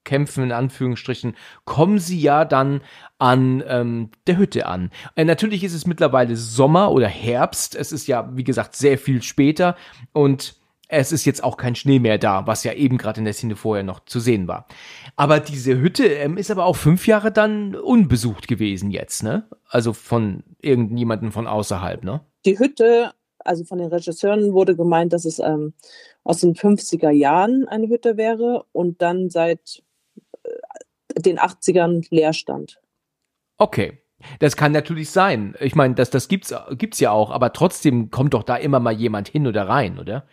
kämpfen, 0.03 0.45
in 0.45 0.51
Anführungsstrichen, 0.51 1.35
kommen 1.65 1.99
sie 1.99 2.19
ja 2.19 2.45
dann 2.45 2.81
an 3.19 3.61
ähm, 3.67 4.09
der 4.25 4.37
Hütte 4.37 4.65
an. 4.65 4.89
Äh, 5.15 5.25
natürlich 5.25 5.63
ist 5.63 5.73
es 5.73 5.85
mittlerweile 5.85 6.35
Sommer 6.37 6.91
oder 6.91 7.07
Herbst. 7.07 7.75
Es 7.75 7.91
ist 7.91 8.07
ja, 8.07 8.35
wie 8.35 8.45
gesagt, 8.45 8.75
sehr 8.75 8.97
viel 8.97 9.21
später. 9.21 9.75
Und 10.13 10.55
es 10.87 11.11
ist 11.11 11.25
jetzt 11.25 11.43
auch 11.43 11.57
kein 11.57 11.75
Schnee 11.75 11.99
mehr 11.99 12.17
da, 12.17 12.47
was 12.47 12.63
ja 12.63 12.73
eben 12.73 12.97
gerade 12.97 13.19
in 13.19 13.25
der 13.25 13.33
Szene 13.33 13.55
vorher 13.55 13.83
noch 13.83 14.05
zu 14.05 14.19
sehen 14.19 14.47
war. 14.47 14.67
Aber 15.15 15.39
diese 15.39 15.77
Hütte 15.79 16.05
ähm, 16.05 16.37
ist 16.37 16.51
aber 16.51 16.65
auch 16.65 16.75
fünf 16.75 17.07
Jahre 17.07 17.31
dann 17.31 17.75
unbesucht 17.75 18.47
gewesen 18.47 18.91
jetzt, 18.91 19.23
ne? 19.23 19.47
Also 19.67 19.93
von 19.93 20.43
irgendjemandem 20.61 21.31
von 21.31 21.47
außerhalb, 21.47 22.03
ne? 22.03 22.21
Die 22.45 22.57
Hütte, 22.57 23.11
also 23.39 23.65
von 23.65 23.79
den 23.79 23.89
Regisseuren 23.89 24.53
wurde 24.53 24.75
gemeint, 24.75 25.11
dass 25.11 25.25
es 25.25 25.39
ähm, 25.39 25.73
aus 26.23 26.39
den 26.39 26.55
50er 26.55 27.09
Jahren 27.09 27.67
eine 27.67 27.89
Hütte 27.89 28.15
wäre 28.15 28.65
und 28.71 29.01
dann 29.01 29.29
seit 29.29 29.83
äh, 30.43 31.21
den 31.21 31.39
80ern 31.39 32.05
leer 32.09 32.33
stand. 32.33 32.79
Okay. 33.57 33.99
Das 34.39 34.57
kann 34.57 34.71
natürlich 34.71 35.11
sein. 35.11 35.53
Ich 35.59 35.75
meine, 35.75 35.93
das, 35.93 36.09
das 36.09 36.27
gibt's, 36.27 36.51
gibt's 36.71 36.99
ja 36.99 37.11
auch, 37.11 37.29
aber 37.29 37.53
trotzdem 37.53 38.09
kommt 38.09 38.33
doch 38.33 38.41
da 38.41 38.55
immer 38.55 38.79
mal 38.79 38.93
jemand 38.93 39.27
hin 39.27 39.45
oder 39.45 39.67
rein, 39.67 39.99
oder? 39.99 40.25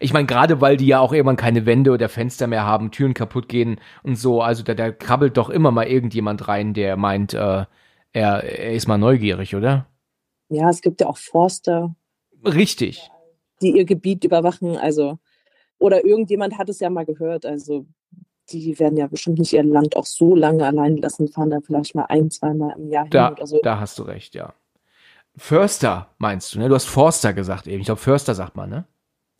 Ich 0.00 0.12
meine, 0.12 0.26
gerade 0.26 0.60
weil 0.60 0.76
die 0.76 0.86
ja 0.86 1.00
auch 1.00 1.12
irgendwann 1.12 1.36
keine 1.36 1.66
Wände 1.66 1.90
oder 1.90 2.08
Fenster 2.08 2.46
mehr 2.46 2.64
haben, 2.64 2.90
Türen 2.90 3.14
kaputt 3.14 3.48
gehen 3.48 3.80
und 4.02 4.16
so. 4.16 4.42
Also 4.42 4.62
da, 4.62 4.74
da 4.74 4.90
krabbelt 4.90 5.36
doch 5.36 5.50
immer 5.50 5.70
mal 5.70 5.86
irgendjemand 5.86 6.48
rein, 6.48 6.74
der 6.74 6.96
meint, 6.96 7.34
äh, 7.34 7.64
er, 8.12 8.44
er 8.44 8.72
ist 8.72 8.88
mal 8.88 8.98
neugierig, 8.98 9.54
oder? 9.54 9.86
Ja, 10.48 10.68
es 10.68 10.82
gibt 10.82 11.00
ja 11.00 11.06
auch 11.06 11.16
Forster. 11.16 11.94
Richtig. 12.44 13.10
Die 13.60 13.76
ihr 13.76 13.84
Gebiet 13.84 14.24
überwachen, 14.24 14.76
also. 14.76 15.18
Oder 15.78 16.04
irgendjemand 16.04 16.58
hat 16.58 16.68
es 16.68 16.80
ja 16.80 16.90
mal 16.90 17.04
gehört, 17.04 17.44
also 17.46 17.86
die 18.50 18.78
werden 18.78 18.96
ja 18.96 19.06
bestimmt 19.06 19.38
nicht 19.38 19.52
ihr 19.52 19.62
Land 19.62 19.96
auch 19.96 20.06
so 20.06 20.34
lange 20.34 20.66
allein 20.66 20.96
lassen, 20.96 21.28
fahren 21.28 21.50
da 21.50 21.60
vielleicht 21.60 21.94
mal 21.94 22.06
ein, 22.08 22.30
zweimal 22.30 22.74
im 22.76 22.88
Jahr 22.88 23.06
da, 23.08 23.26
hin 23.26 23.34
oder 23.34 23.46
so. 23.46 23.60
Da 23.62 23.80
hast 23.80 23.98
du 23.98 24.02
recht, 24.02 24.34
ja. 24.34 24.54
Förster 25.36 26.08
meinst 26.18 26.54
du, 26.54 26.58
ne? 26.58 26.68
Du 26.68 26.74
hast 26.74 26.84
Forster 26.84 27.32
gesagt 27.32 27.66
eben. 27.66 27.80
Ich 27.80 27.86
glaube, 27.86 28.00
Förster 28.00 28.34
sagt 28.34 28.56
man, 28.56 28.68
ne? 28.68 28.84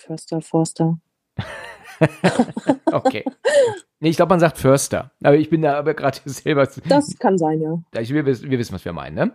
Förster, 0.03 0.41
Forster. 0.41 0.99
okay. 2.93 3.25
Nee, 4.01 4.09
ich 4.09 4.17
glaube, 4.17 4.31
man 4.31 4.41
sagt 4.41 4.59
Förster. 4.59 5.13
Aber 5.23 5.37
ich 5.37 5.49
bin 5.49 5.63
da 5.63 5.79
aber 5.79 5.95
gerade 5.95 6.19
selber. 6.25 6.67
Das 6.89 7.17
kann 7.19 7.39
sein, 7.39 7.61
ja. 7.61 7.81
wir, 7.93 8.27
wir 8.27 8.59
wissen, 8.59 8.75
was 8.75 8.85
wir 8.85 8.93
meinen, 8.93 9.15
ne? 9.15 9.33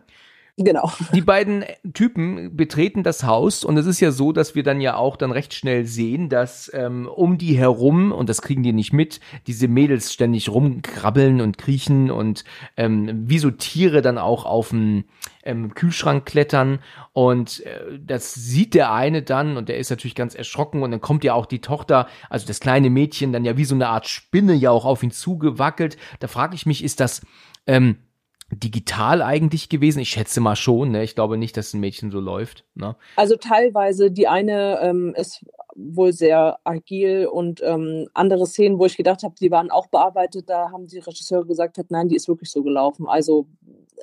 Genau. 0.60 0.92
Die 1.14 1.22
beiden 1.22 1.66
Typen 1.94 2.58
betreten 2.58 3.04
das 3.04 3.24
Haus 3.24 3.64
und 3.64 3.78
es 3.78 3.86
ist 3.86 4.00
ja 4.00 4.10
so, 4.10 4.32
dass 4.32 4.56
wir 4.56 4.64
dann 4.64 4.82
ja 4.82 4.96
auch 4.96 5.16
dann 5.16 5.32
recht 5.32 5.54
schnell 5.54 5.86
sehen, 5.86 6.30
dass 6.30 6.72
ähm, 6.74 7.08
um 7.08 7.38
die 7.38 7.56
herum, 7.56 8.12
und 8.12 8.28
das 8.28 8.42
kriegen 8.42 8.64
die 8.64 8.74
nicht 8.74 8.92
mit, 8.92 9.20
diese 9.46 9.68
Mädels 9.68 10.12
ständig 10.12 10.50
rumkrabbeln 10.50 11.42
und 11.42 11.60
kriechen 11.60 12.10
und 12.10 12.44
ähm, 12.76 13.30
wie 13.30 13.38
so 13.38 13.52
Tiere 13.52 14.02
dann 14.02 14.18
auch 14.18 14.46
auf 14.46 14.70
dem 14.70 15.04
ähm, 15.44 15.76
Kühlschrank 15.76 16.26
klettern 16.26 16.80
und 17.14 17.64
äh, 17.64 18.00
das 18.04 18.34
sieht 18.34 18.74
der 18.74 18.92
eine 18.92 19.22
dann 19.22 19.58
und 19.58 19.70
der 19.70 19.78
ist 19.78 19.92
natürlich 19.92 20.16
ganz 20.16 20.34
erschrocken 20.34 20.82
und 20.82 20.90
dann 20.90 21.02
kommt 21.02 21.24
ja 21.24 21.36
auch 21.36 21.46
die 21.46 21.62
Tochter, 21.62 22.08
also 22.32 22.48
das 22.48 22.60
kleine 22.60 22.90
Mädchen, 22.90 23.32
dann 23.32 23.46
ja 23.46 23.58
wie 23.58 23.66
so 23.66 23.76
eine 23.76 23.90
Art 23.90 24.08
Spinne 24.08 24.56
ja 24.56 24.72
auch 24.72 24.86
auf 24.86 25.04
ihn 25.04 25.12
zugewackelt. 25.12 25.98
Da 26.20 26.28
frage 26.28 26.56
ich 26.56 26.66
mich, 26.66 26.84
ist 26.84 27.00
das 27.00 27.22
ähm, 27.68 27.98
digital 28.52 29.22
eigentlich 29.22 29.70
gewesen? 29.70 30.00
Ich 30.00 30.10
schätze 30.10 30.40
mal 30.40 30.56
schon, 30.56 30.92
ne? 30.92 31.04
Ich 31.04 31.16
glaube 31.16 31.38
nicht, 31.38 31.58
dass 31.58 31.74
ein 31.74 31.80
Mädchen 31.80 32.12
so 32.12 32.20
läuft. 32.20 32.66
Ne? 32.76 32.96
Also 33.16 33.36
teilweise, 33.36 34.12
die 34.12 34.28
eine 34.28 34.80
ähm, 34.82 35.14
ist 35.16 35.46
wohl 35.76 36.12
sehr 36.12 36.58
agil 36.64 37.28
und 37.28 37.62
ähm, 37.64 38.08
andere 38.14 38.48
Szenen, 38.48 38.80
wo 38.80 38.86
ich 38.86 38.98
gedacht 38.98 39.24
habe, 39.24 39.36
die 39.40 39.52
waren 39.52 39.70
auch 39.70 39.88
bearbeitet, 39.88 40.50
da 40.50 40.72
haben 40.72 40.88
die 40.88 41.00
Regisseure 41.00 41.46
gesagt, 41.46 41.78
hat, 41.78 41.92
nein, 41.92 42.08
die 42.08 42.16
ist 42.16 42.28
wirklich 42.28 42.50
so 42.50 42.64
gelaufen. 42.64 43.08
Also 43.08 43.48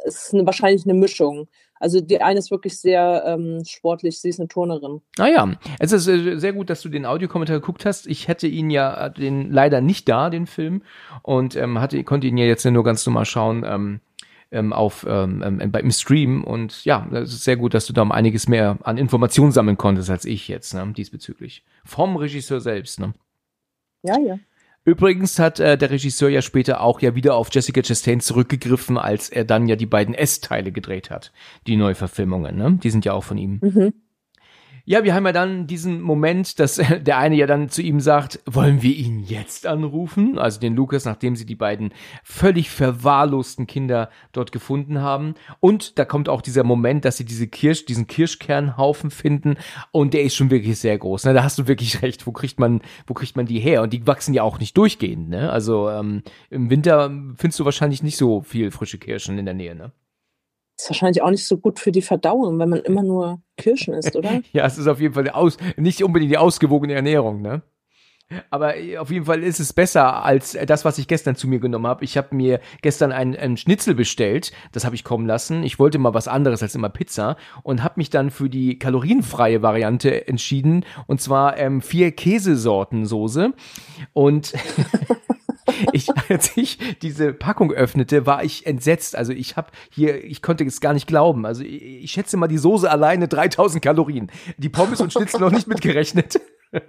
es 0.04 0.26
ist 0.26 0.34
eine, 0.34 0.46
wahrscheinlich 0.46 0.84
eine 0.84 0.94
Mischung. 0.94 1.48
Also 1.80 2.00
die 2.00 2.22
eine 2.22 2.38
ist 2.38 2.50
wirklich 2.50 2.78
sehr 2.78 3.24
ähm, 3.26 3.62
sportlich, 3.66 4.20
sie 4.20 4.28
ist 4.28 4.38
eine 4.38 4.48
Turnerin. 4.48 5.00
Ah 5.18 5.26
ja, 5.26 5.52
es 5.80 5.92
ist 5.92 6.06
äh, 6.06 6.36
sehr 6.38 6.52
gut, 6.52 6.70
dass 6.70 6.80
du 6.80 6.88
den 6.88 7.04
Audiokommentar 7.04 7.58
geguckt 7.58 7.84
hast. 7.84 8.06
Ich 8.06 8.28
hätte 8.28 8.46
ihn 8.46 8.70
ja 8.70 9.06
äh, 9.06 9.12
den 9.12 9.50
leider 9.50 9.80
nicht 9.80 10.08
da, 10.08 10.30
den 10.30 10.46
Film, 10.46 10.82
und 11.22 11.56
ähm, 11.56 11.80
hatte, 11.80 12.02
konnte 12.04 12.26
ihn 12.26 12.38
ja 12.38 12.46
jetzt 12.46 12.64
nur 12.64 12.84
ganz 12.84 13.04
normal 13.04 13.24
schauen. 13.24 13.64
Ähm, 13.66 14.00
ähm, 14.54 14.72
auf 14.72 15.04
ähm, 15.08 15.42
ähm, 15.44 15.70
beim 15.70 15.90
Stream 15.90 16.44
und 16.44 16.84
ja, 16.84 17.06
es 17.12 17.32
ist 17.32 17.44
sehr 17.44 17.56
gut, 17.56 17.74
dass 17.74 17.86
du 17.86 17.92
da 17.92 18.02
um 18.02 18.12
einiges 18.12 18.48
mehr 18.48 18.78
an 18.82 18.96
Informationen 18.96 19.52
sammeln 19.52 19.76
konntest 19.76 20.10
als 20.10 20.24
ich 20.24 20.48
jetzt, 20.48 20.72
ne, 20.72 20.92
diesbezüglich. 20.96 21.64
Vom 21.84 22.16
Regisseur 22.16 22.60
selbst, 22.60 23.00
ne? 23.00 23.12
Ja, 24.02 24.18
ja. 24.18 24.38
Übrigens 24.86 25.38
hat 25.38 25.60
äh, 25.60 25.78
der 25.78 25.90
Regisseur 25.90 26.28
ja 26.28 26.42
später 26.42 26.82
auch 26.82 27.00
ja 27.00 27.14
wieder 27.14 27.34
auf 27.34 27.48
Jessica 27.50 27.82
Chastain 27.82 28.20
zurückgegriffen, 28.20 28.98
als 28.98 29.30
er 29.30 29.44
dann 29.44 29.66
ja 29.66 29.76
die 29.76 29.86
beiden 29.86 30.14
S-Teile 30.14 30.72
gedreht 30.72 31.10
hat, 31.10 31.32
die 31.66 31.76
Neuverfilmungen, 31.76 32.56
ne? 32.56 32.78
Die 32.82 32.90
sind 32.90 33.04
ja 33.04 33.14
auch 33.14 33.24
von 33.24 33.38
ihm. 33.38 33.60
Mhm. 33.62 33.94
Ja, 34.86 35.02
wir 35.02 35.14
haben 35.14 35.24
ja 35.24 35.32
dann 35.32 35.66
diesen 35.66 36.02
Moment, 36.02 36.58
dass 36.60 36.74
der 37.00 37.16
eine 37.16 37.36
ja 37.36 37.46
dann 37.46 37.70
zu 37.70 37.80
ihm 37.80 38.00
sagt, 38.00 38.40
wollen 38.44 38.82
wir 38.82 38.94
ihn 38.94 39.20
jetzt 39.20 39.66
anrufen? 39.66 40.38
Also 40.38 40.60
den 40.60 40.76
Lukas, 40.76 41.06
nachdem 41.06 41.36
sie 41.36 41.46
die 41.46 41.54
beiden 41.54 41.94
völlig 42.22 42.68
verwahrlosten 42.68 43.66
Kinder 43.66 44.10
dort 44.32 44.52
gefunden 44.52 45.00
haben. 45.00 45.36
Und 45.60 45.98
da 45.98 46.04
kommt 46.04 46.28
auch 46.28 46.42
dieser 46.42 46.64
Moment, 46.64 47.06
dass 47.06 47.16
sie 47.16 47.24
diese 47.24 47.46
Kirsch, 47.46 47.86
diesen 47.86 48.06
Kirschkernhaufen 48.06 49.10
finden. 49.10 49.56
Und 49.90 50.12
der 50.12 50.22
ist 50.22 50.34
schon 50.34 50.50
wirklich 50.50 50.78
sehr 50.78 50.98
groß. 50.98 51.24
Ne? 51.24 51.32
Da 51.32 51.42
hast 51.42 51.58
du 51.58 51.66
wirklich 51.66 52.02
recht. 52.02 52.26
Wo 52.26 52.32
kriegt 52.32 52.60
man, 52.60 52.82
wo 53.06 53.14
kriegt 53.14 53.36
man 53.36 53.46
die 53.46 53.60
her? 53.60 53.80
Und 53.80 53.94
die 53.94 54.06
wachsen 54.06 54.34
ja 54.34 54.42
auch 54.42 54.58
nicht 54.58 54.76
durchgehend. 54.76 55.30
Ne? 55.30 55.50
Also 55.50 55.88
ähm, 55.88 56.22
im 56.50 56.68
Winter 56.68 57.08
findest 57.36 57.58
du 57.58 57.64
wahrscheinlich 57.64 58.02
nicht 58.02 58.18
so 58.18 58.42
viel 58.42 58.70
frische 58.70 58.98
Kirschen 58.98 59.38
in 59.38 59.46
der 59.46 59.54
Nähe. 59.54 59.74
Ne? 59.74 59.92
Ist 60.76 60.90
wahrscheinlich 60.90 61.22
auch 61.22 61.30
nicht 61.30 61.46
so 61.46 61.58
gut 61.58 61.78
für 61.78 61.92
die 61.92 62.02
Verdauung, 62.02 62.58
wenn 62.58 62.68
man 62.68 62.80
immer 62.80 63.02
nur 63.02 63.40
Kirschen 63.56 63.94
isst, 63.94 64.16
oder? 64.16 64.40
ja, 64.52 64.66
es 64.66 64.78
ist 64.78 64.86
auf 64.86 65.00
jeden 65.00 65.14
Fall 65.14 65.28
aus, 65.30 65.56
nicht 65.76 66.02
unbedingt 66.02 66.32
die 66.32 66.38
ausgewogene 66.38 66.94
Ernährung, 66.94 67.42
ne? 67.42 67.62
Aber 68.50 68.76
äh, 68.76 68.96
auf 68.96 69.10
jeden 69.10 69.26
Fall 69.26 69.42
ist 69.42 69.60
es 69.60 69.72
besser 69.72 70.24
als 70.24 70.56
das, 70.66 70.84
was 70.84 70.98
ich 70.98 71.08
gestern 71.08 71.36
zu 71.36 71.46
mir 71.46 71.60
genommen 71.60 71.86
habe. 71.86 72.04
Ich 72.04 72.16
habe 72.16 72.34
mir 72.34 72.60
gestern 72.82 73.12
einen, 73.12 73.36
einen 73.36 73.56
Schnitzel 73.56 73.94
bestellt, 73.94 74.52
das 74.72 74.84
habe 74.84 74.94
ich 74.94 75.04
kommen 75.04 75.26
lassen. 75.26 75.62
Ich 75.62 75.78
wollte 75.78 75.98
mal 75.98 76.14
was 76.14 76.26
anderes 76.26 76.62
als 76.62 76.74
immer 76.74 76.88
Pizza 76.88 77.36
und 77.62 77.82
habe 77.82 77.94
mich 77.96 78.10
dann 78.10 78.30
für 78.30 78.48
die 78.48 78.78
kalorienfreie 78.78 79.62
Variante 79.62 80.26
entschieden. 80.26 80.84
Und 81.06 81.20
zwar 81.20 81.58
ähm, 81.58 81.82
vier 81.82 82.12
Käsesorten 82.12 83.04
Soße. 83.04 83.52
Und 84.12 84.54
ich, 85.92 86.08
als 86.28 86.56
ich 86.56 86.78
diese 87.00 87.32
Packung 87.32 87.72
öffnete, 87.72 88.26
war 88.26 88.44
ich 88.44 88.66
entsetzt. 88.66 89.16
Also 89.16 89.32
ich 89.32 89.56
habe 89.56 89.68
hier, 89.90 90.22
ich 90.24 90.42
konnte 90.42 90.64
es 90.64 90.80
gar 90.80 90.92
nicht 90.92 91.06
glauben. 91.06 91.46
Also 91.46 91.62
ich, 91.62 91.82
ich 91.82 92.12
schätze 92.12 92.36
mal 92.36 92.48
die 92.48 92.58
Soße 92.58 92.90
alleine 92.90 93.28
3000 93.28 93.82
Kalorien. 93.82 94.30
Die 94.58 94.68
Pommes 94.68 95.00
und 95.00 95.12
Schnitzel 95.12 95.40
noch 95.40 95.50
nicht 95.50 95.66
mitgerechnet. 95.66 96.40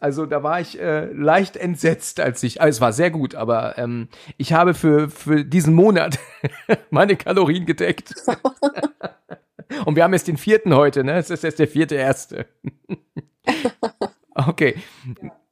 also 0.00 0.26
da 0.26 0.42
war 0.42 0.60
ich 0.60 0.80
äh, 0.80 1.06
leicht 1.12 1.56
entsetzt, 1.56 2.20
als 2.20 2.42
ich, 2.42 2.60
also 2.60 2.76
es 2.76 2.80
war 2.80 2.92
sehr 2.92 3.10
gut, 3.10 3.34
aber 3.34 3.78
ähm, 3.78 4.08
ich 4.36 4.52
habe 4.52 4.74
für, 4.74 5.08
für 5.08 5.44
diesen 5.44 5.74
Monat 5.74 6.18
meine 6.90 7.16
Kalorien 7.16 7.66
gedeckt. 7.66 8.14
Und 9.84 9.96
wir 9.96 10.04
haben 10.04 10.12
jetzt 10.12 10.28
den 10.28 10.36
vierten 10.36 10.74
heute, 10.74 11.04
ne? 11.04 11.14
Es 11.14 11.30
ist 11.30 11.42
jetzt 11.42 11.58
der 11.58 11.68
vierte 11.68 11.94
erste. 11.94 12.46
okay. 14.34 14.76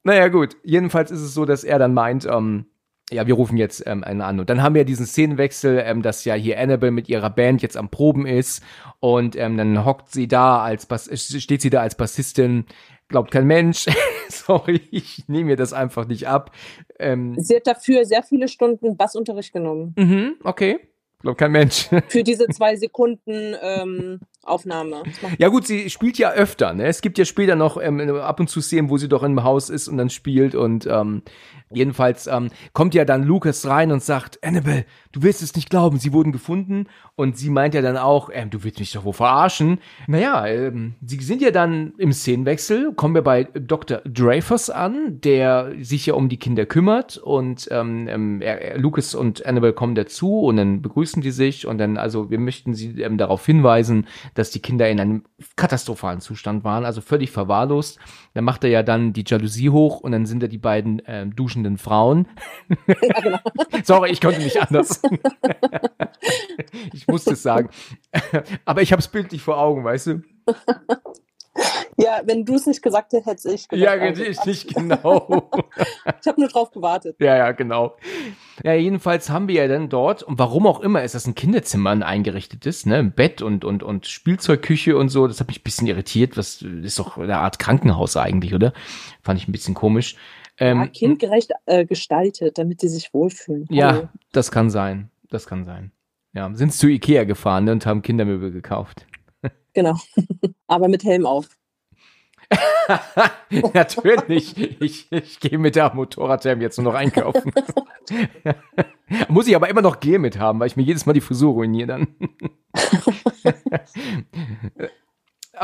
Naja, 0.05 0.29
gut. 0.29 0.57
Jedenfalls 0.65 1.11
ist 1.11 1.21
es 1.21 1.35
so, 1.35 1.45
dass 1.45 1.65
er 1.65 1.79
dann 1.79 1.95
meint, 1.95 2.27
ähm, 2.27 2.67
ja, 3.12 3.27
wir 3.27 3.35
rufen 3.35 3.57
jetzt 3.57 3.83
ähm, 3.87 4.03
einen 4.03 4.21
an. 4.21 4.41
Und 4.41 4.51
dann 4.51 4.62
haben 4.62 4.75
wir 4.75 4.85
diesen 4.85 5.07
Szenenwechsel, 5.07 5.83
ähm, 5.85 6.03
dass 6.03 6.25
ja 6.25 6.35
hier 6.35 6.59
Annabelle 6.59 6.93
mit 6.93 7.09
ihrer 7.09 7.31
Band 7.31 7.62
jetzt 7.62 7.77
am 7.77 7.91
Proben 7.91 8.27
ist 8.27 8.62
und 9.01 9.37
ähm, 9.37 9.57
dann 9.57 9.85
hockt 9.85 10.11
sie 10.11 10.29
da 10.29 10.62
als 10.62 10.87
Bass 10.87 11.11
steht 11.15 11.62
sie 11.62 11.71
da 11.71 11.81
als 11.81 11.95
Bassistin, 11.95 12.65
glaubt 13.09 13.31
kein 13.31 13.47
Mensch. 13.47 13.87
Sorry, 14.29 14.81
ich 14.91 15.29
nehme 15.29 15.51
mir 15.51 15.57
das 15.57 15.73
einfach 15.73 16.07
nicht 16.07 16.27
ab. 16.27 16.53
Ähm, 16.99 17.35
sie 17.38 17.57
hat 17.57 17.67
dafür 17.67 18.05
sehr 18.07 18.23
viele 18.23 18.49
Stunden 18.49 18.97
Bassunterricht 18.97 19.53
genommen. 19.53 19.95
Mhm, 19.97 20.37
okay. 20.43 20.81
Glaubt 21.21 21.38
kein 21.38 21.53
Mensch. 21.53 21.88
Für 22.09 22.25
diese 22.25 22.47
zwei 22.51 22.77
Sekunden 22.77 23.55
ähm, 23.61 24.21
Aufnahme. 24.45 25.03
Ja 25.39 25.49
gut, 25.49 25.67
sie 25.67 25.89
spielt 25.89 26.19
ja 26.19 26.33
öfter. 26.33 26.75
Ne? 26.75 26.87
Es 26.87 27.01
gibt 27.01 27.17
ja 27.19 27.25
später 27.25 27.55
noch 27.55 27.81
ähm, 27.81 28.01
ab 28.17 28.41
und 28.41 28.49
zu 28.49 28.61
Szenen, 28.61 28.91
wo 28.91 28.99
sie 28.99 29.09
doch 29.09 29.23
im 29.23 29.43
Haus 29.45 29.71
ist 29.71 29.89
und 29.89 29.97
dann 29.99 30.11
spielt 30.11 30.55
und 30.55 30.87
ähm, 30.87 31.23
Jedenfalls 31.75 32.27
ähm, 32.27 32.51
kommt 32.73 32.95
ja 32.95 33.05
dann 33.05 33.25
Lucas 33.25 33.67
rein 33.67 33.93
und 33.93 34.03
sagt, 34.03 34.39
Annabelle, 34.45 34.85
du 35.13 35.23
wirst 35.23 35.43
es 35.43 35.55
nicht 35.55 35.71
glauben, 35.71 35.99
sie 35.99 36.13
wurden 36.13 36.33
gefunden. 36.33 36.87
Und 37.15 37.37
sie 37.37 37.51
meint 37.51 37.75
ja 37.75 37.83
dann 37.83 37.97
auch, 37.97 38.31
ähm, 38.33 38.51
du 38.51 38.65
willst 38.65 38.81
mich 38.81 38.93
doch 38.93 39.05
wohl 39.05 39.13
verarschen. 39.13 39.79
Naja, 40.07 40.47
ähm, 40.47 40.95
sie 41.05 41.19
sind 41.19 41.43
ja 41.43 41.51
dann 41.51 41.93
im 41.99 42.13
Szenenwechsel, 42.13 42.95
kommen 42.95 43.15
wir 43.15 43.23
bei 43.23 43.45
Dr. 43.45 43.99
Dreyfus 44.05 44.71
an, 44.71 45.21
der 45.21 45.73
sich 45.81 46.07
ja 46.07 46.15
um 46.15 46.29
die 46.29 46.39
Kinder 46.39 46.67
kümmert. 46.67 47.19
Und 47.19 47.69
ähm, 47.71 48.09
ähm, 48.09 48.41
er, 48.41 48.79
Lucas 48.79 49.15
und 49.15 49.45
Annabelle 49.45 49.73
kommen 49.73 49.95
dazu 49.95 50.41
und 50.41 50.57
dann 50.57 50.83
begrüßen 50.83 51.23
die 51.23 51.31
sich. 51.31 51.67
Und 51.67 51.79
dann, 51.79 51.97
also 51.97 52.31
wir 52.31 52.39
möchten 52.39 52.75
sie 52.75 53.03
ähm, 53.03 53.19
darauf 53.19 53.45
hinweisen, 53.45 54.07
dass 54.35 54.51
die 54.51 54.61
Kinder 54.61 54.89
in 54.89 55.01
einem 55.01 55.25
katastrophalen 55.57 56.21
Zustand 56.21 56.65
waren, 56.65 56.85
also 56.85 57.01
völlig 57.01 57.31
verwahrlost. 57.31 57.99
Dann 58.35 58.45
macht 58.45 58.65
er 58.65 58.71
ja 58.71 58.83
dann 58.83 59.13
die 59.13 59.25
Jalousie 59.27 59.71
hoch 59.71 60.01
und 60.01 60.13
dann 60.13 60.27
sind 60.27 60.43
da 60.43 60.47
die 60.47 60.59
beiden 60.59 61.03
ähm, 61.07 61.35
duschenden 61.62 61.79
Frauen. 61.79 62.29
Ja, 62.87 63.20
genau. 63.20 63.38
Sorry, 63.85 64.11
ich 64.11 64.20
konnte 64.20 64.40
nicht 64.40 64.61
anders. 64.61 65.03
ich 66.92 67.07
musste 67.07 67.33
es 67.33 67.42
sagen. 67.42 67.70
Aber 68.64 68.83
ich 68.83 68.92
habe 68.92 69.01
es 69.01 69.09
bildlich 69.09 69.42
vor 69.42 69.59
Augen, 69.59 69.85
weißt 69.85 70.07
du? 70.09 70.22
Ja, 71.96 72.22
wenn 72.25 72.44
du 72.44 72.55
es 72.55 72.66
nicht 72.66 72.83
gesagt 72.83 73.12
hättest, 73.12 73.27
hätte 73.27 73.55
ich 73.55 73.68
gesagt. 73.68 73.83
Ja, 73.83 73.92
richtig, 73.92 74.68
genau. 74.68 75.51
ich 76.20 76.27
habe 76.27 76.40
nur 76.40 76.48
drauf 76.48 76.70
gewartet. 76.70 77.16
Ja, 77.20 77.37
ja, 77.37 77.53
genau. 77.53 77.96
Ja, 78.64 78.72
jedenfalls 78.72 79.29
haben 79.29 79.48
wir 79.48 79.57
ja 79.57 79.68
dann 79.68 79.88
dort, 79.88 80.22
und 80.22 80.38
warum 80.38 80.66
auch 80.66 80.81
immer 80.81 81.03
ist 81.03 81.14
das 81.14 81.27
ein 81.27 81.35
Kinderzimmer 81.35 81.90
ein 81.90 82.03
eingerichtetes, 82.03 82.87
ne, 82.87 82.96
ein 82.96 83.12
Bett 83.12 83.42
und, 83.42 83.64
und, 83.64 83.83
und 83.83 84.07
Spielzeugküche 84.07 84.96
und 84.96 85.11
so, 85.11 85.27
das 85.27 85.40
hat 85.40 85.48
mich 85.48 85.61
ein 85.61 85.64
bisschen 85.64 85.87
irritiert, 85.87 86.37
was 86.37 86.62
ist 86.62 86.98
doch 86.98 87.18
eine 87.18 87.38
Art 87.38 87.59
Krankenhaus 87.59 88.16
eigentlich, 88.16 88.55
oder? 88.55 88.72
Fand 89.22 89.38
ich 89.38 89.46
ein 89.46 89.53
bisschen 89.53 89.75
komisch. 89.75 90.16
Ähm, 90.59 90.79
ja, 90.79 90.87
kindgerecht 90.87 91.53
äh, 91.67 91.85
gestaltet, 91.85 92.59
damit 92.59 92.83
die 92.83 92.88
sich 92.88 93.12
wohlfühlen. 93.15 93.67
Ja, 93.71 94.12
das 94.33 94.51
kann 94.51 94.71
sein, 94.71 95.11
das 95.31 95.47
kann 95.47 95.65
sein. 95.65 95.93
Ja, 96.35 96.51
sind 96.55 96.73
zu 96.73 96.88
Ikea 96.88 97.25
gefahren 97.25 97.65
ne, 97.65 97.73
und 97.73 97.87
haben 97.87 98.03
Kindermöbel 98.03 98.51
gekauft. 98.51 99.07
Genau, 99.75 99.97
aber 100.67 100.88
mit 100.88 101.03
Helm 101.03 101.25
auf. 101.25 101.49
Natürlich. 103.73 104.81
Ich, 104.83 105.11
ich 105.11 105.41
gehe 105.41 105.59
mit 105.59 105.77
der 105.77 105.95
Motorradhelm 105.95 106.61
jetzt 106.61 106.77
nur 106.79 106.93
noch 106.93 106.99
einkaufen. 106.99 107.53
Muss 109.29 109.47
ich 109.47 109.57
aber 109.57 109.69
immer 109.69 109.83
noch 109.83 110.01
Gel 110.01 110.19
mit 110.19 110.38
haben, 110.38 110.61
weil 110.61 110.67
ich 110.67 110.77
mir 110.77 110.83
jedes 110.83 111.07
Mal 111.07 111.12
die 111.12 111.21
Frisur 111.21 111.53
ruiniere 111.53 111.87
dann. 111.87 112.09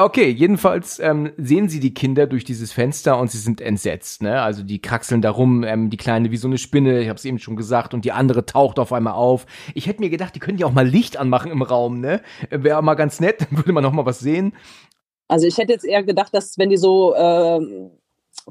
Okay, 0.01 0.31
jedenfalls 0.31 1.01
ähm, 1.01 1.33
sehen 1.37 1.69
sie 1.69 1.81
die 1.81 1.93
Kinder 1.93 2.29
durch 2.29 2.45
dieses 2.45 2.71
Fenster 2.71 3.19
und 3.19 3.33
sie 3.33 3.39
sind 3.39 3.61
entsetzt. 3.61 4.23
Ne? 4.23 4.41
Also 4.41 4.63
die 4.63 4.81
kraxeln 4.81 5.23
da 5.23 5.31
rum, 5.31 5.65
ähm, 5.65 5.91
die 5.91 5.97
Kleine 5.97 6.31
wie 6.31 6.37
so 6.37 6.47
eine 6.47 6.57
Spinne, 6.57 7.01
ich 7.01 7.09
habe 7.09 7.17
es 7.17 7.25
eben 7.25 7.41
schon 7.41 7.57
gesagt, 7.57 7.95
und 7.95 8.05
die 8.05 8.13
andere 8.13 8.47
taucht 8.47 8.79
auf 8.79 8.93
einmal 8.93 9.15
auf. 9.15 9.45
Ich 9.75 9.89
hätte 9.89 10.01
mir 10.01 10.09
gedacht, 10.09 10.37
die 10.37 10.39
können 10.39 10.57
ja 10.57 10.67
auch 10.67 10.73
mal 10.73 10.87
Licht 10.87 11.17
anmachen 11.17 11.51
im 11.51 11.63
Raum, 11.63 11.99
ne? 11.99 12.23
Wäre 12.49 12.81
mal 12.81 12.95
ganz 12.95 13.19
nett, 13.19 13.41
dann 13.51 13.59
würde 13.59 13.73
man 13.73 13.83
noch 13.83 13.91
mal 13.91 14.07
was 14.07 14.21
sehen. 14.21 14.55
Also 15.27 15.49
ich 15.49 15.59
hätte 15.59 15.73
jetzt 15.73 15.85
eher 15.85 16.05
gedacht, 16.05 16.33
dass 16.33 16.59
wenn 16.59 16.71
die 16.71 16.77
so 16.77 17.17
äh, 17.17 17.91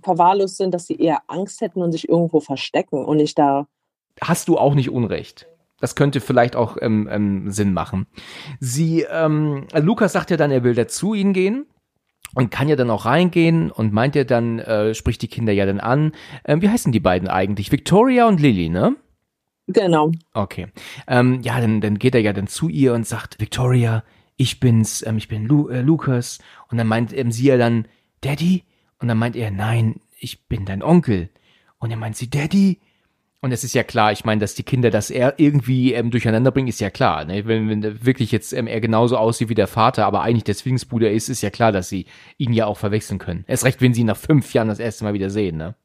verwahrlost 0.03 0.57
sind, 0.57 0.73
dass 0.73 0.85
sie 0.85 0.97
eher 0.97 1.21
Angst 1.27 1.61
hätten 1.61 1.81
und 1.81 1.93
sich 1.93 2.09
irgendwo 2.09 2.41
verstecken 2.41 3.05
und 3.05 3.17
nicht 3.17 3.39
da. 3.39 3.67
Hast 4.19 4.49
du 4.49 4.57
auch 4.57 4.75
nicht 4.75 4.89
Unrecht. 4.89 5.47
Das 5.79 5.95
könnte 5.95 6.21
vielleicht 6.21 6.55
auch 6.55 6.77
ähm, 6.81 7.07
ähm, 7.11 7.51
Sinn 7.51 7.73
machen. 7.73 8.07
Sie, 8.59 9.05
ähm, 9.09 9.67
Lukas 9.73 10.13
sagt 10.13 10.31
ja 10.31 10.37
dann, 10.37 10.51
er 10.51 10.63
will 10.63 10.73
da 10.73 10.87
zu 10.87 11.13
ihnen 11.13 11.33
gehen 11.33 11.65
und 12.33 12.49
kann 12.49 12.67
ja 12.67 12.75
dann 12.75 12.89
auch 12.89 13.05
reingehen 13.05 13.71
und 13.71 13.93
meint 13.93 14.15
ja 14.15 14.23
dann, 14.23 14.59
äh, 14.59 14.95
spricht 14.95 15.21
die 15.21 15.27
Kinder 15.27 15.53
ja 15.53 15.65
dann 15.65 15.79
an. 15.79 16.13
Ähm, 16.45 16.61
wie 16.61 16.69
heißen 16.69 16.91
die 16.91 16.99
beiden 16.99 17.27
eigentlich? 17.27 17.71
Victoria 17.71 18.27
und 18.27 18.41
Lily, 18.41 18.69
ne? 18.69 18.95
Genau. 19.67 20.11
Okay. 20.33 20.67
Ähm, 21.07 21.41
ja, 21.41 21.59
dann, 21.59 21.81
dann 21.81 21.99
geht 21.99 22.15
er 22.15 22.21
ja 22.21 22.33
dann 22.33 22.47
zu 22.47 22.69
ihr 22.69 22.93
und 22.93 23.05
sagt, 23.05 23.39
Victoria, 23.39 24.03
ich 24.37 24.59
bin's, 24.59 25.05
ähm, 25.05 25.17
ich 25.17 25.27
bin 25.27 25.45
Lu 25.45 25.67
äh, 25.67 25.81
Lukas. 25.81 26.39
Und 26.69 26.77
dann 26.77 26.87
meint 26.87 27.15
ähm, 27.15 27.31
sie 27.31 27.47
ja 27.47 27.57
dann, 27.57 27.87
Daddy? 28.21 28.63
Und 28.99 29.09
dann 29.09 29.17
meint 29.17 29.35
er, 29.35 29.51
nein, 29.51 29.99
ich 30.19 30.47
bin 30.47 30.65
dein 30.65 30.81
Onkel. 30.81 31.29
Und 31.79 31.91
er 31.91 31.97
meint 31.97 32.15
sie, 32.15 32.29
Daddy? 32.29 32.79
Und 33.47 33.53
es 33.53 33.63
ist 33.63 33.73
ja 33.73 33.83
klar, 33.83 34.11
ich 34.11 34.25
meine, 34.25 34.41
dass 34.41 34.55
die 34.55 34.63
Kinder 34.63 34.89
das 34.89 35.09
er 35.09 35.35
irgendwie 35.37 35.93
ähm, 35.93 36.11
durcheinander 36.11 36.51
bringen, 36.51 36.67
ist 36.67 36.81
ja 36.81 36.89
klar. 36.89 37.23
Ne? 37.23 37.45
Wenn, 37.45 37.69
wenn 37.69 38.05
wirklich 38.05 38.33
jetzt 38.33 38.51
ähm, 38.51 38.67
er 38.67 38.81
genauso 38.81 39.15
aussieht 39.15 39.47
wie 39.47 39.55
der 39.55 39.67
Vater, 39.67 40.05
aber 40.05 40.19
eigentlich 40.19 40.43
der 40.43 40.57
Zwillingsbruder 40.57 41.09
ist, 41.09 41.29
ist 41.29 41.41
ja 41.41 41.49
klar, 41.49 41.71
dass 41.71 41.87
sie 41.87 42.07
ihn 42.37 42.51
ja 42.51 42.65
auch 42.65 42.75
verwechseln 42.75 43.19
können. 43.19 43.45
Erst 43.47 43.63
recht, 43.63 43.79
wenn 43.79 43.93
sie 43.93 44.01
ihn 44.01 44.07
nach 44.07 44.17
fünf 44.17 44.53
Jahren 44.53 44.67
das 44.67 44.79
erste 44.79 45.05
Mal 45.05 45.13
wieder 45.13 45.29
sehen. 45.29 45.55
Ne? 45.55 45.75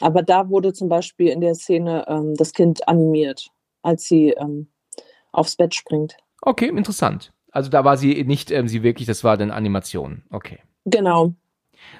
Aber 0.00 0.22
da 0.22 0.48
wurde 0.50 0.72
zum 0.72 0.88
Beispiel 0.88 1.30
in 1.30 1.40
der 1.40 1.56
Szene 1.56 2.04
ähm, 2.06 2.36
das 2.36 2.52
Kind 2.52 2.86
animiert, 2.86 3.48
als 3.82 4.04
sie 4.04 4.28
ähm, 4.28 4.68
aufs 5.32 5.56
Bett 5.56 5.74
springt. 5.74 6.16
Okay, 6.42 6.68
interessant. 6.68 7.32
Also 7.50 7.70
da 7.70 7.84
war 7.84 7.96
sie 7.96 8.22
nicht 8.22 8.52
ähm, 8.52 8.68
sie 8.68 8.84
wirklich, 8.84 9.08
das 9.08 9.24
war 9.24 9.36
dann 9.36 9.50
Animation. 9.50 10.22
Okay. 10.30 10.60
Genau. 10.84 11.34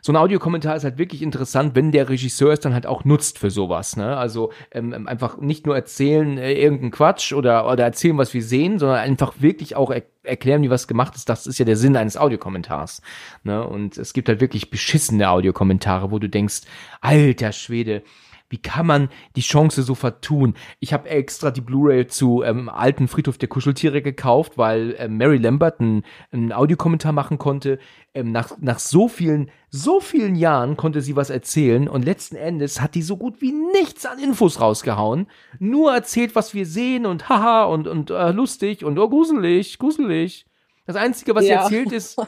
So 0.02 0.12
ein 0.12 0.16
Audiokommentar 0.16 0.76
ist 0.76 0.84
halt 0.84 0.98
wirklich 0.98 1.22
interessant, 1.22 1.74
wenn 1.74 1.92
der 1.92 2.08
Regisseur 2.08 2.52
es 2.52 2.60
dann 2.60 2.74
halt 2.74 2.86
auch 2.86 3.04
nutzt 3.04 3.38
für 3.38 3.50
sowas. 3.50 3.96
Ne? 3.96 4.16
Also 4.16 4.52
ähm, 4.70 4.92
ähm 4.92 5.08
einfach 5.08 5.38
nicht 5.38 5.66
nur 5.66 5.74
erzählen 5.74 6.38
äh, 6.38 6.52
irgendeinen 6.52 6.90
Quatsch 6.90 7.32
oder, 7.32 7.70
oder 7.70 7.84
erzählen, 7.84 8.18
was 8.18 8.34
wir 8.34 8.42
sehen, 8.42 8.78
sondern 8.78 8.98
einfach 8.98 9.34
wirklich 9.38 9.76
auch 9.76 9.90
er 9.90 10.02
erklären, 10.24 10.62
wie 10.62 10.70
was 10.70 10.88
gemacht 10.88 11.14
ist. 11.16 11.28
Das 11.28 11.46
ist 11.46 11.58
ja 11.58 11.64
der 11.64 11.76
Sinn 11.76 11.96
eines 11.96 12.16
Audiokommentars. 12.16 13.02
Ne? 13.42 13.62
Und 13.66 13.98
es 13.98 14.12
gibt 14.14 14.28
halt 14.28 14.40
wirklich 14.40 14.70
beschissene 14.70 15.28
Audiokommentare, 15.28 16.10
wo 16.10 16.18
du 16.18 16.28
denkst, 16.28 16.62
alter 17.00 17.52
Schwede, 17.52 18.02
wie 18.50 18.58
kann 18.58 18.86
man 18.86 19.08
die 19.36 19.40
Chance 19.40 19.82
so 19.82 19.94
vertun? 19.94 20.54
Ich 20.78 20.92
habe 20.92 21.08
extra 21.08 21.50
die 21.50 21.60
Blu-ray 21.60 22.06
zu 22.06 22.42
ähm, 22.42 22.68
alten 22.68 23.08
Friedhof 23.08 23.38
der 23.38 23.48
Kuscheltiere 23.48 24.02
gekauft, 24.02 24.58
weil 24.58 24.94
ähm, 24.98 25.16
Mary 25.16 25.38
Lambert 25.38 25.80
einen, 25.80 26.04
einen 26.30 26.52
Audiokommentar 26.52 27.12
machen 27.12 27.38
konnte. 27.38 27.78
Ähm, 28.14 28.32
nach, 28.32 28.52
nach 28.60 28.78
so 28.78 29.08
vielen, 29.08 29.50
so 29.70 30.00
vielen 30.00 30.36
Jahren 30.36 30.76
konnte 30.76 31.00
sie 31.00 31.16
was 31.16 31.30
erzählen 31.30 31.88
und 31.88 32.04
letzten 32.04 32.36
Endes 32.36 32.80
hat 32.80 32.94
die 32.94 33.02
so 33.02 33.16
gut 33.16 33.40
wie 33.40 33.52
nichts 33.52 34.06
an 34.06 34.18
Infos 34.18 34.60
rausgehauen. 34.60 35.26
Nur 35.58 35.92
erzählt, 35.92 36.34
was 36.34 36.54
wir 36.54 36.66
sehen 36.66 37.06
und 37.06 37.28
haha 37.28 37.64
und, 37.64 37.88
und 37.88 38.10
äh, 38.10 38.30
lustig 38.30 38.84
und 38.84 38.98
oh, 38.98 39.08
gruselig, 39.08 39.78
gruselig. 39.78 40.46
Das 40.86 40.96
Einzige, 40.96 41.34
was 41.34 41.46
ja. 41.46 41.66
sie 41.66 41.76
erzählt, 41.76 41.92
ist 41.92 42.20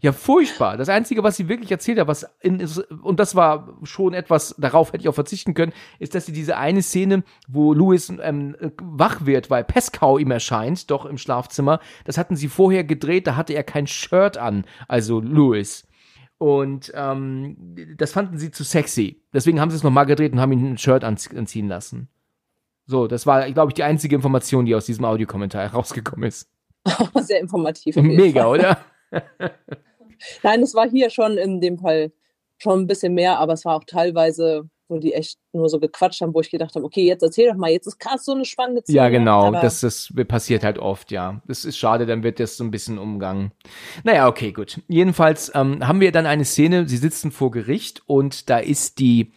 ja 0.00 0.12
furchtbar. 0.12 0.76
Das 0.76 0.88
Einzige, 0.88 1.22
was 1.22 1.36
sie 1.36 1.48
wirklich 1.48 1.70
erzählt 1.70 2.00
hat, 2.00 2.08
was 2.08 2.26
in, 2.40 2.66
und 3.02 3.20
das 3.20 3.36
war 3.36 3.78
schon 3.84 4.12
etwas, 4.12 4.56
darauf 4.58 4.88
hätte 4.92 5.02
ich 5.02 5.08
auch 5.08 5.14
verzichten 5.14 5.54
können, 5.54 5.72
ist, 6.00 6.14
dass 6.14 6.26
sie 6.26 6.32
diese 6.32 6.56
eine 6.56 6.82
Szene, 6.82 7.22
wo 7.48 7.72
Louis 7.72 8.12
ähm, 8.20 8.56
wach 8.80 9.24
wird, 9.24 9.50
weil 9.50 9.62
Pescau 9.62 10.18
ihm 10.18 10.32
erscheint, 10.32 10.90
doch 10.90 11.06
im 11.06 11.16
Schlafzimmer, 11.16 11.78
das 12.04 12.18
hatten 12.18 12.34
sie 12.34 12.48
vorher 12.48 12.82
gedreht, 12.82 13.28
da 13.28 13.36
hatte 13.36 13.52
er 13.52 13.62
kein 13.62 13.86
Shirt 13.86 14.36
an, 14.36 14.64
also 14.88 15.20
Louis. 15.20 15.86
Und 16.38 16.90
ähm, 16.96 17.76
das 17.96 18.10
fanden 18.10 18.36
sie 18.36 18.50
zu 18.50 18.64
sexy. 18.64 19.22
Deswegen 19.32 19.60
haben 19.60 19.70
sie 19.70 19.76
es 19.76 19.84
nochmal 19.84 20.06
gedreht 20.06 20.32
und 20.32 20.40
haben 20.40 20.50
ihn 20.50 20.72
ein 20.72 20.78
Shirt 20.78 21.04
anziehen 21.04 21.68
lassen. 21.68 22.08
So, 22.84 23.06
das 23.06 23.26
war, 23.26 23.48
glaube 23.52 23.70
ich, 23.70 23.74
die 23.74 23.84
einzige 23.84 24.16
Information, 24.16 24.64
die 24.64 24.74
aus 24.74 24.86
diesem 24.86 25.04
Audiokommentar 25.04 25.66
rausgekommen 25.72 26.26
ist. 26.26 26.50
Sehr 27.20 27.40
informativ. 27.40 27.96
Mega, 27.96 28.48
oder? 28.48 28.78
Nein, 30.42 30.62
es 30.62 30.74
war 30.74 30.88
hier 30.88 31.10
schon 31.10 31.36
in 31.36 31.60
dem 31.60 31.78
Fall 31.78 32.12
schon 32.58 32.80
ein 32.80 32.86
bisschen 32.86 33.14
mehr, 33.14 33.38
aber 33.38 33.54
es 33.54 33.64
war 33.64 33.76
auch 33.76 33.84
teilweise, 33.84 34.68
wo 34.88 34.98
die 34.98 35.14
echt 35.14 35.38
nur 35.52 35.68
so 35.68 35.80
gequatscht 35.80 36.20
haben, 36.20 36.32
wo 36.32 36.40
ich 36.40 36.50
gedacht 36.50 36.74
habe, 36.74 36.84
okay, 36.84 37.04
jetzt 37.04 37.22
erzähl 37.22 37.48
doch 37.48 37.56
mal, 37.56 37.70
jetzt 37.70 37.86
ist 37.86 37.98
krass 37.98 38.24
so 38.24 38.32
eine 38.32 38.44
spannende 38.44 38.82
Szene. 38.82 38.96
Ja, 38.96 39.08
genau, 39.08 39.50
das, 39.50 39.80
das 39.80 40.12
passiert 40.28 40.62
halt 40.62 40.78
oft, 40.78 41.10
ja. 41.10 41.42
Das 41.46 41.64
ist 41.64 41.76
schade, 41.76 42.06
dann 42.06 42.22
wird 42.22 42.38
das 42.38 42.56
so 42.56 42.64
ein 42.64 42.70
bisschen 42.70 42.98
umgangen. 42.98 43.52
Naja, 44.04 44.28
okay, 44.28 44.52
gut. 44.52 44.80
Jedenfalls 44.88 45.50
ähm, 45.54 45.86
haben 45.86 46.00
wir 46.00 46.12
dann 46.12 46.26
eine 46.26 46.44
Szene, 46.44 46.88
sie 46.88 46.98
sitzen 46.98 47.32
vor 47.32 47.50
Gericht 47.50 48.02
und 48.06 48.48
da 48.48 48.58
ist 48.58 48.98
die, 48.98 49.32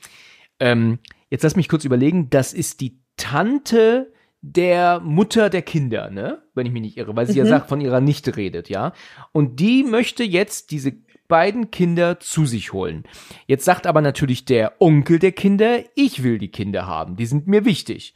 ähm, 0.60 1.00
jetzt 1.30 1.44
lass 1.44 1.56
mich 1.56 1.70
kurz 1.70 1.84
überlegen, 1.84 2.30
das 2.30 2.54
ist 2.54 2.82
die 2.82 3.00
Tante 3.18 4.14
der 4.48 5.00
Mutter 5.00 5.50
der 5.50 5.64
Kinder, 5.64 6.12
ne? 6.12 6.44
Wenn 6.54 6.68
ich 6.68 6.72
mich 6.72 6.82
nicht 6.82 6.98
irre, 6.98 7.16
weil 7.16 7.26
sie 7.26 7.34
mhm. 7.34 7.40
ja 7.40 7.46
sagt, 7.46 7.68
von 7.68 7.82
ihrer 7.82 8.00
Nichte 8.00 8.38
redet, 8.38 8.70
ja. 8.70 8.94
Und 9.32 9.60
die 9.60 9.84
möchte 9.84 10.24
jetzt 10.24 10.70
diese 10.70 10.94
beiden 11.28 11.72
Kinder 11.72 12.20
zu 12.20 12.46
sich 12.46 12.72
holen. 12.72 13.06
Jetzt 13.48 13.66
sagt 13.66 13.88
aber 13.88 14.02
natürlich 14.02 14.46
der 14.46 14.74
Onkel 14.80 15.18
der 15.18 15.32
Kinder, 15.32 15.80
ich 15.96 16.22
will 16.22 16.38
die 16.38 16.52
Kinder 16.52 16.86
haben, 16.86 17.16
die 17.16 17.26
sind 17.26 17.48
mir 17.48 17.66
wichtig. 17.66 18.14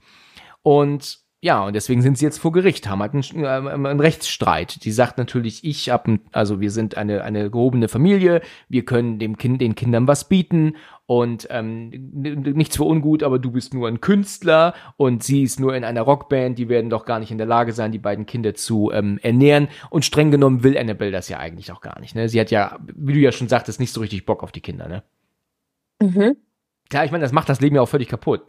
Und 0.62 1.20
ja, 1.42 1.64
und 1.64 1.74
deswegen 1.74 2.02
sind 2.02 2.18
sie 2.18 2.26
jetzt 2.26 2.38
vor 2.38 2.52
Gericht, 2.52 2.90
haben 2.90 3.02
halt 3.02 3.14
einen, 3.14 3.44
äh, 3.44 3.48
einen 3.48 4.00
Rechtsstreit. 4.00 4.84
Die 4.84 4.92
sagt 4.92 5.18
natürlich, 5.18 5.64
ich 5.64 5.90
hab, 5.90 6.08
also 6.34 6.60
wir 6.60 6.70
sind 6.70 6.98
eine, 6.98 7.24
eine 7.24 7.50
gehobene 7.50 7.88
Familie, 7.88 8.42
wir 8.68 8.84
können 8.84 9.20
dem 9.20 9.38
Kind, 9.38 9.62
den 9.62 9.74
Kindern 9.74 10.06
was 10.06 10.28
bieten 10.28 10.76
und 11.10 11.48
ähm, 11.50 11.90
nichts 12.14 12.78
für 12.78 12.84
ungut, 12.84 13.24
aber 13.24 13.40
du 13.40 13.50
bist 13.50 13.74
nur 13.74 13.88
ein 13.88 14.00
Künstler 14.00 14.76
und 14.96 15.24
sie 15.24 15.42
ist 15.42 15.60
nur 15.60 15.76
in 15.76 15.84
einer 15.84 16.04
Rockband, 16.04 16.60
die 16.60 16.70
werden 16.70 16.92
doch 16.92 17.04
gar 17.04 17.18
nicht 17.18 17.32
in 17.32 17.40
der 17.40 17.48
Lage 17.48 17.74
sein, 17.74 17.92
die 17.92 17.98
beiden 17.98 18.28
Kinder 18.28 18.54
zu 18.54 18.92
ähm, 18.94 19.18
ernähren. 19.24 19.70
Und 19.90 20.06
streng 20.06 20.30
genommen 20.30 20.62
will 20.62 20.78
Annabelle 20.78 21.10
das 21.10 21.28
ja 21.28 21.40
eigentlich 21.40 21.72
auch 21.72 21.82
gar 21.82 22.00
nicht. 22.00 22.14
Ne? 22.14 22.30
Sie 22.30 22.40
hat 22.40 22.52
ja, 22.52 22.78
wie 22.94 23.14
du 23.14 23.20
ja 23.20 23.32
schon 23.32 23.48
sagtest, 23.48 23.80
nicht 23.80 23.92
so 23.92 24.02
richtig 24.02 24.28
Bock 24.28 24.44
auf 24.44 24.52
die 24.52 24.62
Kinder, 24.62 24.88
ne? 24.88 25.02
Mhm. 26.00 26.38
Klar, 26.92 27.06
ich 27.06 27.12
meine, 27.12 27.24
das 27.24 27.32
macht 27.32 27.50
das 27.50 27.60
Leben 27.60 27.76
ja 27.76 27.82
auch 27.82 27.90
völlig 27.90 28.08
kaputt. 28.08 28.44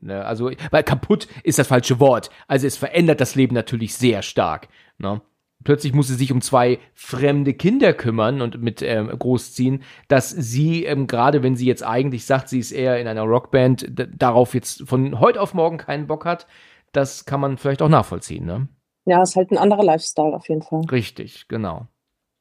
Ne? 0.00 0.24
Also, 0.24 0.50
weil 0.70 0.84
kaputt 0.84 1.28
ist 1.42 1.58
das 1.58 1.68
falsche 1.68 2.00
Wort. 2.00 2.30
Also 2.48 2.66
es 2.66 2.78
verändert 2.78 3.20
das 3.20 3.34
Leben 3.34 3.54
natürlich 3.54 3.94
sehr 3.94 4.22
stark. 4.22 4.68
Ne? 4.96 5.20
Plötzlich 5.66 5.94
muss 5.94 6.06
sie 6.06 6.14
sich 6.14 6.30
um 6.30 6.42
zwei 6.42 6.78
fremde 6.94 7.52
Kinder 7.52 7.92
kümmern 7.92 8.40
und 8.40 8.62
mit 8.62 8.82
ähm, 8.82 9.08
großziehen, 9.08 9.82
dass 10.06 10.30
sie, 10.30 10.84
ähm, 10.84 11.08
gerade 11.08 11.42
wenn 11.42 11.56
sie 11.56 11.66
jetzt 11.66 11.84
eigentlich 11.84 12.24
sagt, 12.24 12.48
sie 12.48 12.60
ist 12.60 12.70
eher 12.70 13.00
in 13.00 13.08
einer 13.08 13.24
Rockband, 13.24 13.84
darauf 14.16 14.54
jetzt 14.54 14.88
von 14.88 15.18
heute 15.18 15.40
auf 15.40 15.54
morgen 15.54 15.76
keinen 15.78 16.06
Bock 16.06 16.24
hat, 16.24 16.46
das 16.92 17.24
kann 17.24 17.40
man 17.40 17.58
vielleicht 17.58 17.82
auch 17.82 17.88
nachvollziehen. 17.88 18.46
Ne? 18.46 18.68
Ja, 19.06 19.20
ist 19.24 19.34
halt 19.34 19.50
ein 19.50 19.58
anderer 19.58 19.82
Lifestyle 19.82 20.36
auf 20.36 20.48
jeden 20.48 20.62
Fall. 20.62 20.82
Richtig, 20.88 21.48
genau. 21.48 21.88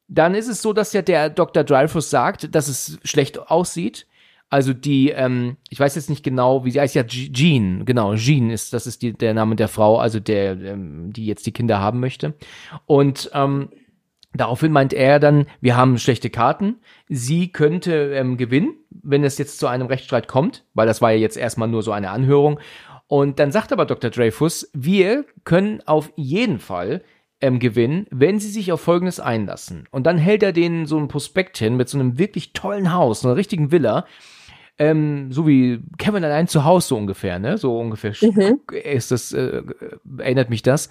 Dann 0.07 0.35
ist 0.35 0.47
es 0.47 0.61
so, 0.61 0.71
dass 0.71 0.93
ja 0.93 1.01
der 1.01 1.31
Dr. 1.31 1.63
Dreyfus 1.63 2.11
sagt, 2.11 2.53
dass 2.53 2.67
es 2.67 2.99
schlecht 3.03 3.39
aussieht. 3.49 4.05
Also 4.55 4.71
die, 4.71 5.09
ähm, 5.09 5.57
ich 5.69 5.81
weiß 5.81 5.95
jetzt 5.95 6.09
nicht 6.09 6.23
genau, 6.23 6.63
wie 6.63 6.71
sie 6.71 6.79
heißt 6.79 6.95
ja 6.95 7.03
Jean, 7.03 7.83
genau, 7.83 8.15
Jean 8.15 8.49
ist, 8.49 8.71
das 8.71 8.87
ist 8.87 9.01
die, 9.01 9.11
der 9.11 9.33
Name 9.33 9.57
der 9.57 9.67
Frau, 9.67 9.97
also 9.97 10.21
der, 10.21 10.51
ähm, 10.51 11.11
die 11.11 11.25
jetzt 11.25 11.45
die 11.45 11.51
Kinder 11.51 11.81
haben 11.81 11.99
möchte. 11.99 12.35
Und 12.85 13.29
ähm, 13.33 13.67
daraufhin 14.33 14.71
meint 14.71 14.93
er 14.93 15.19
dann, 15.19 15.47
wir 15.59 15.75
haben 15.75 15.97
schlechte 15.97 16.29
Karten, 16.29 16.77
sie 17.09 17.49
könnte 17.49 18.13
ähm, 18.13 18.37
gewinnen, 18.37 18.75
wenn 18.89 19.25
es 19.25 19.37
jetzt 19.37 19.59
zu 19.59 19.67
einem 19.67 19.87
Rechtsstreit 19.87 20.29
kommt, 20.29 20.63
weil 20.73 20.87
das 20.87 21.01
war 21.01 21.11
ja 21.11 21.17
jetzt 21.17 21.35
erstmal 21.35 21.67
nur 21.67 21.83
so 21.83 21.91
eine 21.91 22.11
Anhörung. 22.11 22.61
Und 23.07 23.39
dann 23.39 23.51
sagt 23.51 23.73
aber 23.73 23.85
Dr. 23.85 24.09
Dreyfus, 24.09 24.71
wir 24.71 25.25
können 25.43 25.81
auf 25.85 26.13
jeden 26.15 26.59
Fall 26.59 27.03
ähm, 27.41 27.59
gewinnen, 27.59 28.07
wenn 28.09 28.39
sie 28.39 28.51
sich 28.51 28.71
auf 28.71 28.79
Folgendes 28.79 29.19
einlassen. 29.19 29.85
Und 29.91 30.05
dann 30.07 30.17
hält 30.17 30.43
er 30.43 30.53
denen 30.53 30.85
so 30.85 30.97
ein 30.97 31.09
Prospekt 31.09 31.57
hin 31.57 31.75
mit 31.75 31.89
so 31.89 31.99
einem 31.99 32.17
wirklich 32.17 32.53
tollen 32.53 32.93
Haus, 32.93 33.19
so 33.19 33.27
einer 33.27 33.35
richtigen 33.35 33.73
Villa 33.73 34.05
ähm, 34.77 35.31
so 35.31 35.47
wie 35.47 35.79
Kevin 35.97 36.25
allein 36.25 36.47
zu 36.47 36.65
Hause 36.65 36.87
so 36.89 36.97
ungefähr, 36.97 37.39
ne? 37.39 37.57
So 37.57 37.79
ungefähr 37.79 38.13
mhm. 38.21 38.59
ist 38.83 39.11
das, 39.11 39.31
äh, 39.31 39.63
erinnert 40.17 40.49
mich 40.49 40.63
das. 40.63 40.89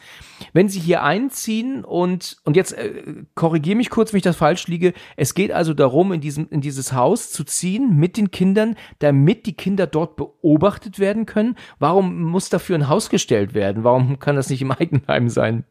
Wenn 0.55 0.71
sie 0.71 0.81
hier 0.81 1.03
einziehen 1.03 1.85
und, 1.85 2.39
und 2.45 2.57
jetzt 2.57 2.73
äh, 2.73 3.25
korrigiere 3.35 3.77
mich 3.77 3.91
kurz, 3.91 4.13
wenn 4.13 4.19
ich 4.19 4.25
das 4.25 4.37
falsch 4.37 4.69
liege. 4.69 4.95
Es 5.17 5.35
geht 5.35 5.53
also 5.53 5.75
darum, 5.75 6.13
in 6.13 6.23
diesem, 6.23 6.49
in 6.49 6.63
dieses 6.63 6.95
Haus 6.95 7.31
zu 7.31 7.45
ziehen 7.45 7.97
mit 7.97 8.17
den 8.17 8.31
Kindern, 8.31 8.77
damit 9.01 9.45
die 9.45 9.55
Kinder 9.55 9.87
dort 9.87 10.17
beobachtet 10.17 10.99
werden 10.99 11.27
können. 11.27 11.57
Warum 11.79 12.23
muss 12.23 12.49
dafür 12.49 12.77
ein 12.77 12.89
Haus 12.89 13.11
gestellt 13.11 13.53
werden? 13.53 13.85
Warum 13.85 14.19
kann 14.19 14.37
das 14.37 14.49
nicht 14.49 14.63
im 14.63 14.71
Eigenheim 14.73 15.29
sein? 15.29 15.65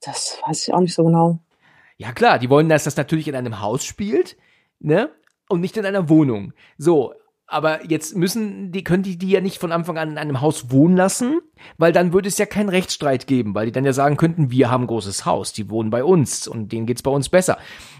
Das 0.00 0.40
weiß 0.46 0.68
ich 0.68 0.74
auch 0.74 0.80
nicht 0.80 0.94
so 0.94 1.04
genau. 1.04 1.40
Ja 1.96 2.12
klar, 2.12 2.38
die 2.38 2.48
wollen, 2.48 2.68
dass 2.68 2.84
das 2.84 2.96
natürlich 2.96 3.26
in 3.26 3.34
einem 3.34 3.60
Haus 3.60 3.84
spielt, 3.84 4.36
ne? 4.78 5.10
Und 5.48 5.60
nicht 5.60 5.76
in 5.76 5.86
einer 5.86 6.08
Wohnung. 6.08 6.52
So, 6.76 7.14
aber 7.50 7.86
jetzt 7.86 8.14
müssen 8.14 8.72
die, 8.72 8.84
können 8.84 9.02
die 9.02 9.16
die 9.16 9.30
ja 9.30 9.40
nicht 9.40 9.58
von 9.58 9.72
Anfang 9.72 9.96
an 9.96 10.10
in 10.10 10.18
einem 10.18 10.42
Haus 10.42 10.70
wohnen 10.70 10.96
lassen, 10.96 11.40
weil 11.78 11.92
dann 11.92 12.12
würde 12.12 12.28
es 12.28 12.36
ja 12.36 12.44
keinen 12.44 12.68
Rechtsstreit 12.68 13.26
geben, 13.26 13.54
weil 13.54 13.66
die 13.66 13.72
dann 13.72 13.86
ja 13.86 13.94
sagen 13.94 14.18
könnten, 14.18 14.50
wir 14.50 14.70
haben 14.70 14.84
ein 14.84 14.86
großes 14.88 15.24
Haus, 15.24 15.54
die 15.54 15.70
wohnen 15.70 15.88
bei 15.88 16.04
uns 16.04 16.46
und 16.46 16.72
denen 16.72 16.84
geht's 16.84 17.02
bei 17.02 17.10
uns 17.10 17.30
besser. 17.30 17.56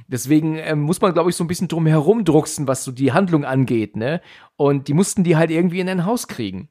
Deswegen 0.06 0.56
äh, 0.56 0.76
muss 0.76 1.00
man, 1.00 1.14
glaube 1.14 1.30
ich, 1.30 1.36
so 1.36 1.44
ein 1.44 1.46
bisschen 1.46 1.68
drum 1.68 1.86
herum 1.86 2.26
drucksen, 2.26 2.68
was 2.68 2.84
so 2.84 2.92
die 2.92 3.12
Handlung 3.12 3.46
angeht, 3.46 3.96
ne? 3.96 4.20
Und 4.56 4.86
die 4.86 4.94
mussten 4.94 5.24
die 5.24 5.36
halt 5.36 5.50
irgendwie 5.50 5.80
in 5.80 5.88
ein 5.88 6.04
Haus 6.04 6.28
kriegen. 6.28 6.68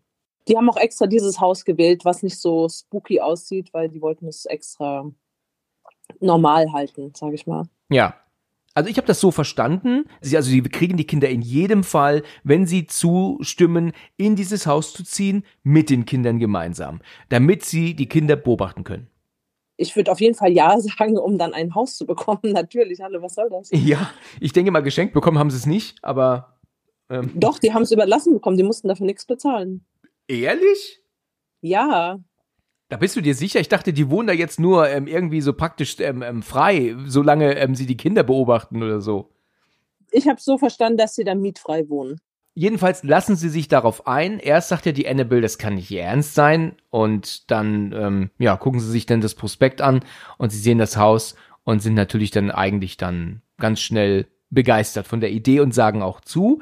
Die 0.48 0.56
haben 0.56 0.70
auch 0.70 0.78
extra 0.78 1.08
dieses 1.08 1.40
Haus 1.40 1.66
gewählt, 1.66 2.06
was 2.06 2.22
nicht 2.22 2.40
so 2.40 2.70
spooky 2.70 3.22
aussieht, 3.22 3.74
weil 3.74 3.90
die 3.90 4.02
wollten 4.02 4.28
es 4.28 4.46
extra 4.46 5.12
normal 6.20 6.72
halten, 6.74 7.12
sage 7.16 7.34
ich 7.34 7.48
mal. 7.48 7.66
Ja, 7.90 8.16
also 8.78 8.92
ich 8.92 8.98
habe 8.98 9.08
das 9.08 9.20
so 9.20 9.32
verstanden. 9.32 10.06
Sie, 10.22 10.38
also 10.38 10.52
sie 10.52 10.62
kriegen 10.62 10.98
die 10.98 11.08
Kinder 11.08 11.28
in 11.28 11.42
jedem 11.42 11.84
Fall, 11.84 12.22
wenn 12.44 12.68
sie 12.68 12.86
zustimmen, 12.86 13.92
in 14.18 14.36
dieses 14.36 14.68
Haus 14.68 14.94
zu 14.94 15.04
ziehen, 15.04 15.44
mit 15.64 15.90
den 15.90 16.06
Kindern 16.06 16.38
gemeinsam, 16.38 17.02
damit 17.30 17.66
sie 17.66 17.96
die 17.96 18.08
Kinder 18.08 18.36
beobachten 18.36 18.84
können. 18.84 19.08
Ich 19.78 19.96
würde 19.96 20.12
auf 20.12 20.22
jeden 20.22 20.36
Fall 20.36 20.52
Ja 20.52 20.80
sagen, 20.80 21.18
um 21.18 21.40
dann 21.40 21.56
ein 21.56 21.74
Haus 21.74 21.98
zu 21.98 22.06
bekommen. 22.06 22.40
Natürlich, 22.44 23.02
hallo, 23.02 23.20
was 23.24 23.34
soll 23.34 23.50
das? 23.50 23.70
Ja, 23.72 24.12
ich 24.40 24.54
denke 24.54 24.70
mal, 24.70 24.82
geschenkt 24.82 25.16
bekommen 25.16 25.40
haben 25.40 25.50
sie 25.50 25.58
es 25.58 25.66
nicht, 25.66 25.98
aber. 26.04 26.60
Ähm. 27.10 27.32
Doch, 27.34 27.58
die 27.58 27.74
haben 27.74 27.82
es 27.82 27.92
überlassen 27.92 28.34
bekommen, 28.34 28.58
die 28.58 28.64
mussten 28.64 28.90
dafür 28.90 29.08
nichts 29.08 29.26
bezahlen. 29.26 29.88
Ehrlich? 30.28 31.02
Ja. 31.62 32.20
Da 32.90 32.98
bist 32.98 33.16
du 33.16 33.22
dir 33.22 33.36
sicher? 33.36 33.60
Ich 33.60 33.68
dachte, 33.68 33.92
die 33.92 34.10
wohnen 34.10 34.28
da 34.28 34.34
jetzt 34.34 34.60
nur 34.60 34.88
ähm, 34.90 35.08
irgendwie 35.08 35.42
so 35.42 35.54
praktisch 35.54 36.00
ähm, 36.00 36.22
ähm, 36.22 36.42
frei, 36.42 36.96
solange 37.06 37.58
ähm, 37.58 37.76
sie 37.76 37.86
die 37.86 37.98
Kinder 37.98 38.24
beobachten 38.24 38.82
oder 38.82 39.02
so. 39.02 39.30
Ich 40.12 40.28
habe 40.28 40.40
so 40.40 40.58
verstanden, 40.58 40.98
dass 40.98 41.16
sie 41.16 41.26
da 41.26 41.36
mietfrei 41.36 41.90
wohnen. 41.90 42.20
Jedenfalls 42.54 43.04
lassen 43.04 43.36
sie 43.36 43.50
sich 43.50 43.68
darauf 43.68 44.08
ein. 44.08 44.40
Erst 44.40 44.70
sagt 44.70 44.86
ja 44.86 44.92
die 44.92 45.08
Annabelle, 45.08 45.42
das 45.42 45.58
kann 45.58 45.76
nicht 45.76 45.92
ihr 45.92 46.02
Ernst 46.02 46.34
sein. 46.34 46.76
Und 46.90 47.52
dann, 47.52 47.94
ähm, 47.94 48.30
ja, 48.40 48.56
gucken 48.56 48.80
sie 48.80 48.90
sich 48.90 49.06
dann 49.06 49.22
das 49.22 49.36
Prospekt 49.36 49.82
an 49.82 50.00
und 50.38 50.52
sie 50.52 50.60
sehen 50.60 50.80
das 50.80 50.98
Haus 50.98 51.36
und 51.66 51.82
sind 51.82 51.94
natürlich 51.94 52.32
dann 52.32 52.50
eigentlich 52.50 52.98
dann 52.98 53.42
ganz 53.58 53.82
schnell 53.82 54.28
begeistert 54.50 55.08
von 55.08 55.20
der 55.20 55.32
Idee 55.32 55.60
und 55.60 55.74
sagen 55.74 56.02
auch 56.02 56.22
zu. 56.22 56.62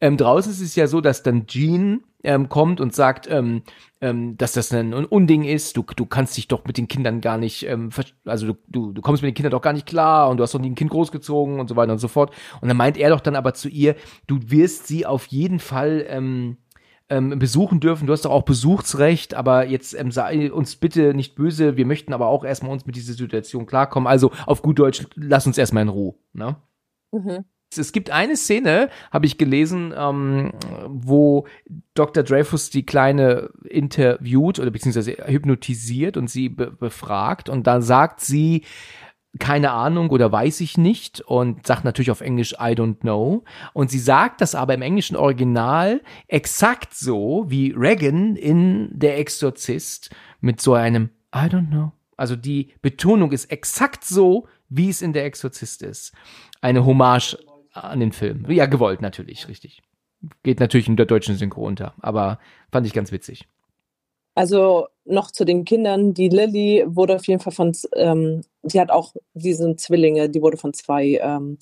Ähm, 0.00 0.16
draußen 0.16 0.52
ist 0.52 0.60
es 0.60 0.76
ja 0.76 0.86
so, 0.86 1.00
dass 1.00 1.22
dann 1.22 1.46
Jean 1.46 2.04
ähm, 2.24 2.48
kommt 2.48 2.80
und 2.80 2.94
sagt, 2.94 3.30
ähm, 3.30 3.62
ähm, 4.00 4.36
dass 4.36 4.52
das 4.52 4.72
ein 4.72 4.92
Unding 4.92 5.44
ist. 5.44 5.76
Du, 5.76 5.84
du 5.96 6.06
kannst 6.06 6.36
dich 6.36 6.48
doch 6.48 6.64
mit 6.64 6.76
den 6.76 6.88
Kindern 6.88 7.20
gar 7.20 7.38
nicht, 7.38 7.66
ähm, 7.66 7.90
also 8.24 8.46
du, 8.46 8.54
du, 8.68 8.92
du 8.92 9.02
kommst 9.02 9.22
mit 9.22 9.30
den 9.30 9.34
Kindern 9.34 9.52
doch 9.52 9.62
gar 9.62 9.72
nicht 9.72 9.86
klar 9.86 10.28
und 10.28 10.38
du 10.38 10.42
hast 10.42 10.54
doch 10.54 10.60
nie 10.60 10.70
ein 10.70 10.74
Kind 10.74 10.90
großgezogen 10.90 11.60
und 11.60 11.68
so 11.68 11.76
weiter 11.76 11.92
und 11.92 11.98
so 11.98 12.08
fort. 12.08 12.34
Und 12.60 12.68
dann 12.68 12.76
meint 12.76 12.96
er 12.96 13.10
doch 13.10 13.20
dann 13.20 13.36
aber 13.36 13.54
zu 13.54 13.68
ihr, 13.68 13.94
du 14.26 14.38
wirst 14.46 14.86
sie 14.86 15.06
auf 15.06 15.26
jeden 15.26 15.60
Fall 15.60 16.04
ähm, 16.08 16.56
ähm, 17.08 17.38
besuchen 17.38 17.80
dürfen. 17.80 18.06
Du 18.06 18.12
hast 18.12 18.24
doch 18.24 18.30
auch 18.30 18.42
Besuchsrecht, 18.42 19.34
aber 19.34 19.66
jetzt 19.66 19.98
ähm, 19.98 20.10
sei 20.10 20.52
uns 20.52 20.76
bitte 20.76 21.14
nicht 21.14 21.34
böse. 21.34 21.76
Wir 21.76 21.86
möchten 21.86 22.12
aber 22.12 22.28
auch 22.28 22.44
erstmal 22.44 22.72
uns 22.72 22.86
mit 22.86 22.96
dieser 22.96 23.14
Situation 23.14 23.66
klarkommen. 23.66 24.06
Also 24.06 24.30
auf 24.46 24.62
gut 24.62 24.78
Deutsch, 24.78 25.06
lass 25.14 25.46
uns 25.46 25.58
erstmal 25.58 25.82
in 25.82 25.88
Ruhe. 25.88 26.14
Ne? 26.32 26.56
Mhm. 27.12 27.44
Es 27.78 27.92
gibt 27.92 28.10
eine 28.10 28.36
Szene, 28.36 28.88
habe 29.10 29.26
ich 29.26 29.38
gelesen, 29.38 29.94
ähm, 29.96 30.52
wo 30.88 31.46
Dr. 31.94 32.22
Dreyfus 32.22 32.70
die 32.70 32.86
Kleine 32.86 33.50
interviewt 33.68 34.58
oder 34.58 34.70
beziehungsweise 34.70 35.12
hypnotisiert 35.26 36.16
und 36.16 36.28
sie 36.28 36.48
be 36.48 36.70
befragt 36.70 37.48
und 37.48 37.66
da 37.66 37.80
sagt 37.80 38.20
sie, 38.20 38.62
keine 39.38 39.72
Ahnung 39.72 40.10
oder 40.10 40.30
weiß 40.30 40.60
ich 40.60 40.78
nicht 40.78 41.20
und 41.20 41.66
sagt 41.66 41.84
natürlich 41.84 42.10
auf 42.10 42.20
Englisch 42.20 42.52
I 42.52 42.74
don't 42.74 43.00
know. 43.00 43.42
Und 43.72 43.90
sie 43.90 43.98
sagt 43.98 44.40
das 44.40 44.54
aber 44.54 44.74
im 44.74 44.82
englischen 44.82 45.16
Original 45.16 46.02
exakt 46.28 46.94
so 46.94 47.44
wie 47.48 47.74
Reagan 47.76 48.36
in 48.36 48.90
Der 48.92 49.18
Exorzist 49.18 50.10
mit 50.40 50.60
so 50.60 50.74
einem 50.74 51.10
I 51.34 51.46
don't 51.48 51.68
know. 51.68 51.92
Also 52.16 52.36
die 52.36 52.74
Betonung 52.80 53.32
ist 53.32 53.46
exakt 53.46 54.04
so, 54.04 54.46
wie 54.68 54.88
es 54.88 55.02
in 55.02 55.12
Der 55.12 55.24
Exorzist 55.24 55.82
ist. 55.82 56.12
eine 56.60 56.84
Hommage 56.86 57.36
an 57.74 58.00
den 58.00 58.12
Film. 58.12 58.46
Ja, 58.50 58.66
gewollt 58.66 59.02
natürlich, 59.02 59.48
richtig. 59.48 59.82
Geht 60.42 60.60
natürlich 60.60 60.88
in 60.88 60.96
der 60.96 61.06
deutschen 61.06 61.36
Synchro 61.36 61.66
unter, 61.66 61.94
aber 62.00 62.38
fand 62.72 62.86
ich 62.86 62.92
ganz 62.92 63.12
witzig. 63.12 63.46
Also 64.34 64.88
noch 65.04 65.30
zu 65.30 65.44
den 65.44 65.64
Kindern. 65.64 66.14
Die 66.14 66.28
Lilly 66.28 66.84
wurde 66.86 67.16
auf 67.16 67.26
jeden 67.26 67.40
Fall 67.40 67.52
von, 67.52 67.72
ähm, 67.94 68.42
die 68.62 68.80
hat 68.80 68.90
auch, 68.90 69.14
diese 69.34 69.76
Zwillinge, 69.76 70.28
die 70.28 70.42
wurde 70.42 70.56
von 70.56 70.72
zwei 70.72 71.20
ähm, 71.22 71.58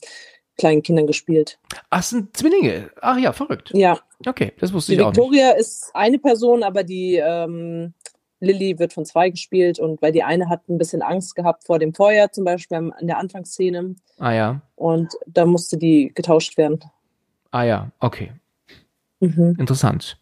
kleinen 0.57 0.83
Kindern 0.83 1.07
gespielt. 1.07 1.59
Ach, 1.91 2.03
sind 2.03 2.37
Zwillinge. 2.37 2.91
Ach 3.01 3.19
ja, 3.19 3.33
verrückt. 3.33 3.73
Ja. 3.75 3.99
Okay, 4.25 4.53
das 4.59 4.73
wusste 4.73 4.93
Die 4.93 4.99
ich 4.99 5.03
auch 5.03 5.11
nicht. 5.11 5.17
Victoria 5.17 5.53
ist 5.53 5.91
eine 5.95 6.19
Person, 6.19 6.63
aber 6.63 6.85
die 6.85 7.17
ähm, 7.17 7.95
Lilly 8.43 8.79
wird 8.79 8.93
von 8.93 9.05
zwei 9.05 9.31
gespielt 9.31 9.79
und 9.79 10.03
weil 10.03 10.11
die 10.13 10.25
eine 10.25 10.49
hat 10.49 10.69
ein 10.69 10.77
bisschen 10.77 11.01
Angst 11.01 11.37
gehabt 11.37 11.65
vor 11.65 11.79
dem 11.79 11.95
Feuer, 11.95 12.33
zum 12.33 12.45
Beispiel 12.45 12.91
in 13.01 13.07
der 13.07 13.19
Anfangsszene. 13.19 13.95
Ah 14.19 14.33
ja, 14.33 14.61
Und 14.75 15.15
da 15.27 15.47
musste 15.47 15.79
die 15.79 16.13
getauscht 16.13 16.57
werden. 16.59 16.81
ah 17.53 17.63
ja, 17.63 17.93
okay. 18.01 18.33
Mhm. 19.21 19.57
Interessant. 19.59 20.19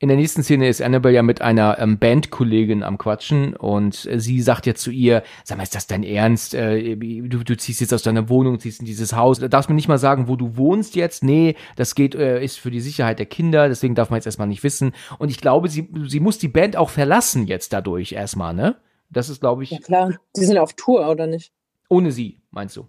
In 0.00 0.06
der 0.06 0.16
nächsten 0.16 0.44
Szene 0.44 0.68
ist 0.68 0.80
Annabelle 0.80 1.16
ja 1.16 1.22
mit 1.24 1.42
einer 1.42 1.80
ähm, 1.80 1.98
Bandkollegin 1.98 2.84
am 2.84 2.98
Quatschen 2.98 3.56
und 3.56 4.06
äh, 4.06 4.20
sie 4.20 4.40
sagt 4.40 4.66
ja 4.66 4.76
zu 4.76 4.92
ihr, 4.92 5.24
sag 5.42 5.56
mal, 5.58 5.64
ist 5.64 5.74
das 5.74 5.88
dein 5.88 6.04
Ernst? 6.04 6.54
Äh, 6.54 6.94
du, 6.94 7.42
du 7.42 7.56
ziehst 7.56 7.80
jetzt 7.80 7.92
aus 7.92 8.04
deiner 8.04 8.28
Wohnung, 8.28 8.60
ziehst 8.60 8.78
in 8.78 8.86
dieses 8.86 9.12
Haus. 9.14 9.40
Da 9.40 9.48
darfst 9.48 9.68
mir 9.68 9.74
nicht 9.74 9.88
mal 9.88 9.98
sagen, 9.98 10.28
wo 10.28 10.36
du 10.36 10.56
wohnst 10.56 10.94
jetzt. 10.94 11.24
Nee, 11.24 11.56
das 11.74 11.96
geht, 11.96 12.14
äh, 12.14 12.42
ist 12.42 12.60
für 12.60 12.70
die 12.70 12.80
Sicherheit 12.80 13.18
der 13.18 13.26
Kinder, 13.26 13.68
deswegen 13.68 13.96
darf 13.96 14.10
man 14.10 14.18
jetzt 14.18 14.26
erstmal 14.26 14.46
nicht 14.46 14.62
wissen. 14.62 14.92
Und 15.18 15.30
ich 15.30 15.40
glaube, 15.40 15.68
sie, 15.68 15.88
sie 16.06 16.20
muss 16.20 16.38
die 16.38 16.46
Band 16.46 16.76
auch 16.76 16.90
verlassen 16.90 17.48
jetzt 17.48 17.72
dadurch 17.72 18.12
erstmal, 18.12 18.54
ne? 18.54 18.76
Das 19.10 19.28
ist, 19.28 19.40
glaube 19.40 19.64
ich, 19.64 19.70
Ja 19.70 19.78
klar, 19.80 20.12
die 20.36 20.44
sind 20.44 20.58
auf 20.58 20.74
Tour, 20.74 21.08
oder 21.08 21.26
nicht? 21.26 21.52
ohne 21.88 22.12
sie, 22.12 22.40
meinst 22.50 22.76
du? 22.76 22.88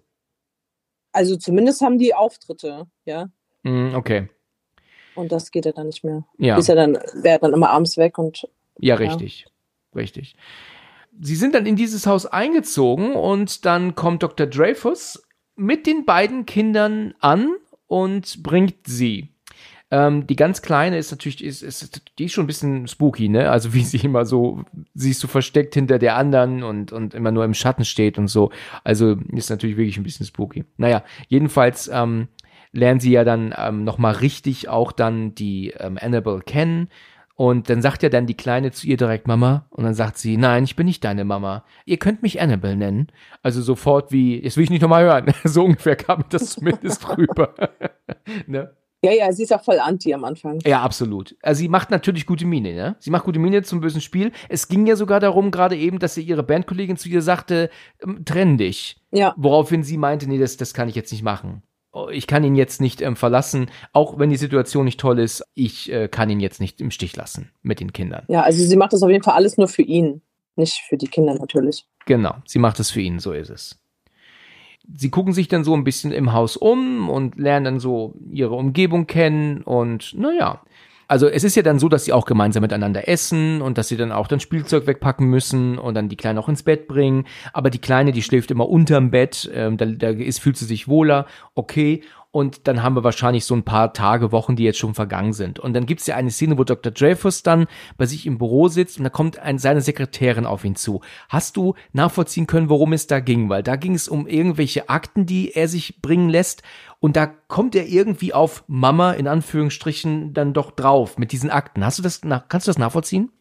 Also 1.12 1.36
zumindest 1.36 1.80
haben 1.80 1.98
die 1.98 2.14
Auftritte, 2.14 2.86
ja. 3.04 3.30
Mm, 3.64 3.94
okay. 3.94 4.28
Und 5.20 5.30
das 5.30 5.50
geht 5.50 5.66
ja 5.66 5.72
dann 5.72 5.86
nicht 5.86 6.02
mehr. 6.02 6.24
Ja. 6.38 6.56
Ist 6.56 6.68
ja 6.68 6.74
dann, 6.74 6.98
wäre 7.22 7.38
dann 7.38 7.52
immer 7.52 7.70
abends 7.70 7.96
weg 7.96 8.18
und 8.18 8.48
Ja, 8.78 8.94
richtig. 8.94 9.46
Richtig. 9.94 10.34
Sie 11.20 11.34
sind 11.34 11.54
dann 11.54 11.66
in 11.66 11.76
dieses 11.76 12.06
Haus 12.06 12.26
eingezogen 12.26 13.12
und 13.12 13.64
dann 13.66 13.94
kommt 13.94 14.22
Dr. 14.22 14.46
Dreyfus 14.46 15.22
mit 15.56 15.86
den 15.86 16.04
beiden 16.04 16.46
Kindern 16.46 17.14
an 17.20 17.50
und 17.86 18.42
bringt 18.42 18.86
sie. 18.86 19.28
Ähm, 19.92 20.26
die 20.26 20.36
ganz 20.36 20.62
kleine 20.62 20.98
ist 20.98 21.10
natürlich, 21.10 21.42
ist, 21.42 21.62
ist, 21.62 22.02
die 22.18 22.26
ist 22.26 22.32
schon 22.32 22.44
ein 22.44 22.46
bisschen 22.46 22.86
spooky, 22.86 23.28
ne? 23.28 23.50
Also 23.50 23.74
wie 23.74 23.84
sie 23.84 23.98
immer 23.98 24.24
so, 24.24 24.64
sie 24.94 25.10
ist 25.10 25.20
so 25.20 25.26
versteckt 25.26 25.74
hinter 25.74 25.98
der 25.98 26.16
anderen 26.16 26.62
und, 26.62 26.92
und 26.92 27.12
immer 27.12 27.32
nur 27.32 27.44
im 27.44 27.54
Schatten 27.54 27.84
steht 27.84 28.16
und 28.16 28.28
so. 28.28 28.52
Also 28.84 29.16
ist 29.32 29.50
natürlich 29.50 29.76
wirklich 29.76 29.98
ein 29.98 30.04
bisschen 30.04 30.26
spooky. 30.26 30.64
Naja, 30.76 31.02
jedenfalls 31.28 31.90
ähm, 31.92 32.28
lernen 32.72 33.00
sie 33.00 33.12
ja 33.12 33.24
dann 33.24 33.54
ähm, 33.56 33.84
nochmal 33.84 34.14
richtig 34.14 34.68
auch 34.68 34.92
dann 34.92 35.34
die 35.34 35.70
ähm, 35.78 35.98
Annabelle 36.00 36.40
kennen. 36.40 36.88
Und 37.40 37.70
dann 37.70 37.80
sagt 37.80 38.02
ja 38.02 38.10
dann 38.10 38.26
die 38.26 38.36
Kleine 38.36 38.70
zu 38.70 38.86
ihr 38.86 38.98
direkt 38.98 39.26
Mama. 39.26 39.66
Und 39.70 39.84
dann 39.84 39.94
sagt 39.94 40.18
sie, 40.18 40.36
nein, 40.36 40.64
ich 40.64 40.76
bin 40.76 40.84
nicht 40.84 41.02
deine 41.02 41.24
Mama. 41.24 41.64
Ihr 41.86 41.96
könnt 41.96 42.22
mich 42.22 42.40
Annabelle 42.40 42.76
nennen. 42.76 43.06
Also 43.42 43.62
sofort 43.62 44.12
wie, 44.12 44.38
jetzt 44.42 44.58
will 44.58 44.64
ich 44.64 44.70
nicht 44.70 44.82
nochmal 44.82 45.04
hören. 45.04 45.32
so 45.44 45.64
ungefähr 45.64 45.96
kam 45.96 46.24
das 46.28 46.50
zumindest 46.50 47.08
rüber. 47.16 47.54
ne? 48.46 48.76
ja, 49.02 49.12
ja, 49.12 49.32
sie 49.32 49.44
ist 49.44 49.54
auch 49.54 49.64
voll 49.64 49.78
anti 49.78 50.12
am 50.12 50.24
Anfang. 50.24 50.58
Ja, 50.66 50.82
absolut. 50.82 51.34
Also 51.40 51.60
sie 51.60 51.68
macht 51.68 51.90
natürlich 51.90 52.26
gute 52.26 52.44
Miene, 52.44 52.74
ne? 52.74 52.96
Sie 52.98 53.10
macht 53.10 53.24
gute 53.24 53.38
Miene 53.38 53.62
zum 53.62 53.80
bösen 53.80 54.02
Spiel. 54.02 54.32
Es 54.50 54.68
ging 54.68 54.86
ja 54.86 54.94
sogar 54.94 55.20
darum, 55.20 55.50
gerade 55.50 55.76
eben, 55.76 55.98
dass 55.98 56.14
sie 56.14 56.22
ihre 56.22 56.42
Bandkollegin 56.42 56.98
zu 56.98 57.08
ihr 57.08 57.22
sagte, 57.22 57.70
ähm, 58.02 58.24
trenn 58.26 58.58
dich. 58.58 59.00
Ja, 59.12 59.34
Woraufhin 59.38 59.82
sie 59.82 59.96
meinte, 59.96 60.28
nee, 60.28 60.38
das, 60.38 60.58
das 60.58 60.74
kann 60.74 60.90
ich 60.90 60.94
jetzt 60.94 61.10
nicht 61.10 61.22
machen. 61.22 61.62
Oh, 61.92 62.08
Ich 62.08 62.26
kann 62.26 62.44
ihn 62.44 62.54
jetzt 62.54 62.80
nicht 62.80 63.00
ähm, 63.02 63.16
verlassen, 63.16 63.68
auch 63.92 64.18
wenn 64.18 64.30
die 64.30 64.36
Situation 64.36 64.84
nicht 64.84 65.00
toll 65.00 65.18
ist. 65.18 65.42
Ich 65.54 65.90
äh, 65.92 66.08
kann 66.08 66.30
ihn 66.30 66.40
jetzt 66.40 66.60
nicht 66.60 66.80
im 66.80 66.90
Stich 66.90 67.16
lassen 67.16 67.50
mit 67.62 67.80
den 67.80 67.92
Kindern. 67.92 68.24
ja, 68.28 68.42
also 68.42 68.62
sie 68.64 68.76
macht 68.76 68.92
das 68.92 69.02
auf 69.02 69.10
jeden 69.10 69.24
Fall 69.24 69.34
alles 69.34 69.56
nur 69.58 69.66
für 69.68 69.82
ihn, 69.82 70.22
nicht 70.56 70.82
für 70.88 70.96
die 70.96 71.08
Kinder 71.08 71.34
natürlich. 71.34 71.86
Genau, 72.06 72.34
sie 72.46 72.58
macht 72.60 72.78
es 72.80 72.90
für 72.90 73.00
ihn, 73.00 73.18
so 73.18 73.32
ist 73.32 73.50
es. 73.50 73.80
Sie 74.96 75.10
gucken 75.10 75.32
sich 75.32 75.48
dann 75.48 75.62
so 75.62 75.74
ein 75.74 75.84
bisschen 75.84 76.10
im 76.12 76.32
Haus 76.32 76.56
um 76.56 77.08
und 77.10 77.36
lernen 77.36 77.64
dann 77.64 77.80
so 77.80 78.14
ihre 78.30 78.54
Umgebung 78.54 79.06
kennen 79.06 79.62
und 79.62 80.14
naja. 80.16 80.62
Also 81.10 81.26
es 81.26 81.42
ist 81.42 81.56
ja 81.56 81.64
dann 81.64 81.80
so, 81.80 81.88
dass 81.88 82.04
sie 82.04 82.12
auch 82.12 82.24
gemeinsam 82.24 82.60
miteinander 82.60 83.08
essen 83.08 83.62
und 83.62 83.78
dass 83.78 83.88
sie 83.88 83.96
dann 83.96 84.12
auch 84.12 84.28
dann 84.28 84.38
Spielzeug 84.38 84.86
wegpacken 84.86 85.26
müssen 85.26 85.76
und 85.76 85.94
dann 85.94 86.08
die 86.08 86.14
Kleine 86.14 86.38
auch 86.38 86.48
ins 86.48 86.62
Bett 86.62 86.86
bringen. 86.86 87.26
Aber 87.52 87.68
die 87.70 87.80
Kleine, 87.80 88.12
die 88.12 88.22
schläft 88.22 88.52
immer 88.52 88.68
unterm 88.68 89.10
Bett, 89.10 89.50
ähm, 89.52 89.76
da, 89.76 89.86
da 89.86 90.10
ist, 90.10 90.38
fühlt 90.38 90.56
sie 90.56 90.66
sich 90.66 90.86
wohler, 90.86 91.26
okay. 91.56 92.04
Und 92.32 92.68
dann 92.68 92.84
haben 92.84 92.94
wir 92.94 93.02
wahrscheinlich 93.02 93.44
so 93.44 93.56
ein 93.56 93.64
paar 93.64 93.92
Tage, 93.92 94.30
Wochen, 94.30 94.54
die 94.54 94.62
jetzt 94.62 94.78
schon 94.78 94.94
vergangen 94.94 95.32
sind. 95.32 95.58
Und 95.58 95.74
dann 95.74 95.84
gibt's 95.84 96.06
ja 96.06 96.14
eine 96.14 96.30
Szene, 96.30 96.56
wo 96.58 96.64
Dr. 96.64 96.92
Dreyfus 96.92 97.42
dann 97.42 97.66
bei 97.96 98.06
sich 98.06 98.24
im 98.24 98.38
Büro 98.38 98.68
sitzt 98.68 98.98
und 98.98 99.04
da 99.04 99.10
kommt 99.10 99.40
ein, 99.40 99.58
seine 99.58 99.80
Sekretärin 99.80 100.46
auf 100.46 100.64
ihn 100.64 100.76
zu. 100.76 101.00
Hast 101.28 101.56
du 101.56 101.74
nachvollziehen 101.92 102.46
können, 102.46 102.68
worum 102.68 102.92
es 102.92 103.08
da 103.08 103.18
ging? 103.18 103.48
Weil 103.48 103.64
da 103.64 103.74
ging 103.74 103.94
es 103.94 104.06
um 104.06 104.28
irgendwelche 104.28 104.88
Akten, 104.88 105.26
die 105.26 105.52
er 105.56 105.66
sich 105.66 106.00
bringen 106.02 106.28
lässt. 106.28 106.62
Und 107.00 107.16
da 107.16 107.26
kommt 107.26 107.74
er 107.74 107.86
irgendwie 107.86 108.32
auf 108.32 108.62
Mama 108.68 109.12
in 109.12 109.26
Anführungsstrichen 109.26 110.32
dann 110.32 110.52
doch 110.52 110.70
drauf 110.70 111.18
mit 111.18 111.32
diesen 111.32 111.50
Akten. 111.50 111.84
Hast 111.84 111.98
du 111.98 112.02
das, 112.02 112.22
nach, 112.22 112.46
kannst 112.46 112.68
du 112.68 112.70
das 112.70 112.78
nachvollziehen? 112.78 113.32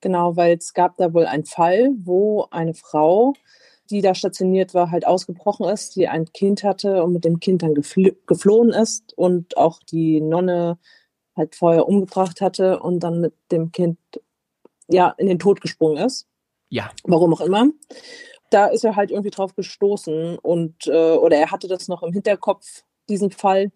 Genau, 0.00 0.36
weil 0.36 0.56
es 0.56 0.72
gab 0.72 0.96
da 0.96 1.12
wohl 1.12 1.26
einen 1.26 1.44
Fall, 1.46 1.90
wo 2.02 2.46
eine 2.50 2.74
Frau, 2.74 3.34
die 3.90 4.00
da 4.00 4.14
stationiert 4.14 4.74
war, 4.74 4.90
halt 4.90 5.06
ausgebrochen 5.06 5.68
ist, 5.68 5.96
die 5.96 6.08
ein 6.08 6.26
Kind 6.32 6.64
hatte 6.64 7.02
und 7.04 7.12
mit 7.12 7.24
dem 7.24 7.40
Kind 7.40 7.62
dann 7.62 7.74
gefl 7.74 8.16
geflohen 8.26 8.70
ist 8.70 9.12
und 9.16 9.56
auch 9.56 9.80
die 9.80 10.20
Nonne 10.20 10.78
halt 11.36 11.54
vorher 11.54 11.86
umgebracht 11.88 12.40
hatte 12.40 12.80
und 12.80 13.00
dann 13.00 13.20
mit 13.20 13.34
dem 13.52 13.72
Kind 13.72 13.98
ja 14.88 15.14
in 15.18 15.26
den 15.26 15.38
Tod 15.38 15.60
gesprungen 15.60 15.98
ist, 16.04 16.26
Ja. 16.70 16.90
warum 17.04 17.34
auch 17.34 17.40
immer. 17.40 17.66
Da 18.50 18.66
ist 18.66 18.84
er 18.84 18.96
halt 18.96 19.10
irgendwie 19.10 19.30
drauf 19.30 19.54
gestoßen 19.54 20.38
und 20.38 20.86
äh, 20.86 21.12
oder 21.16 21.36
er 21.36 21.50
hatte 21.50 21.68
das 21.68 21.88
noch 21.88 22.02
im 22.02 22.12
Hinterkopf, 22.12 22.84
diesen 23.08 23.30
Fall, 23.30 23.72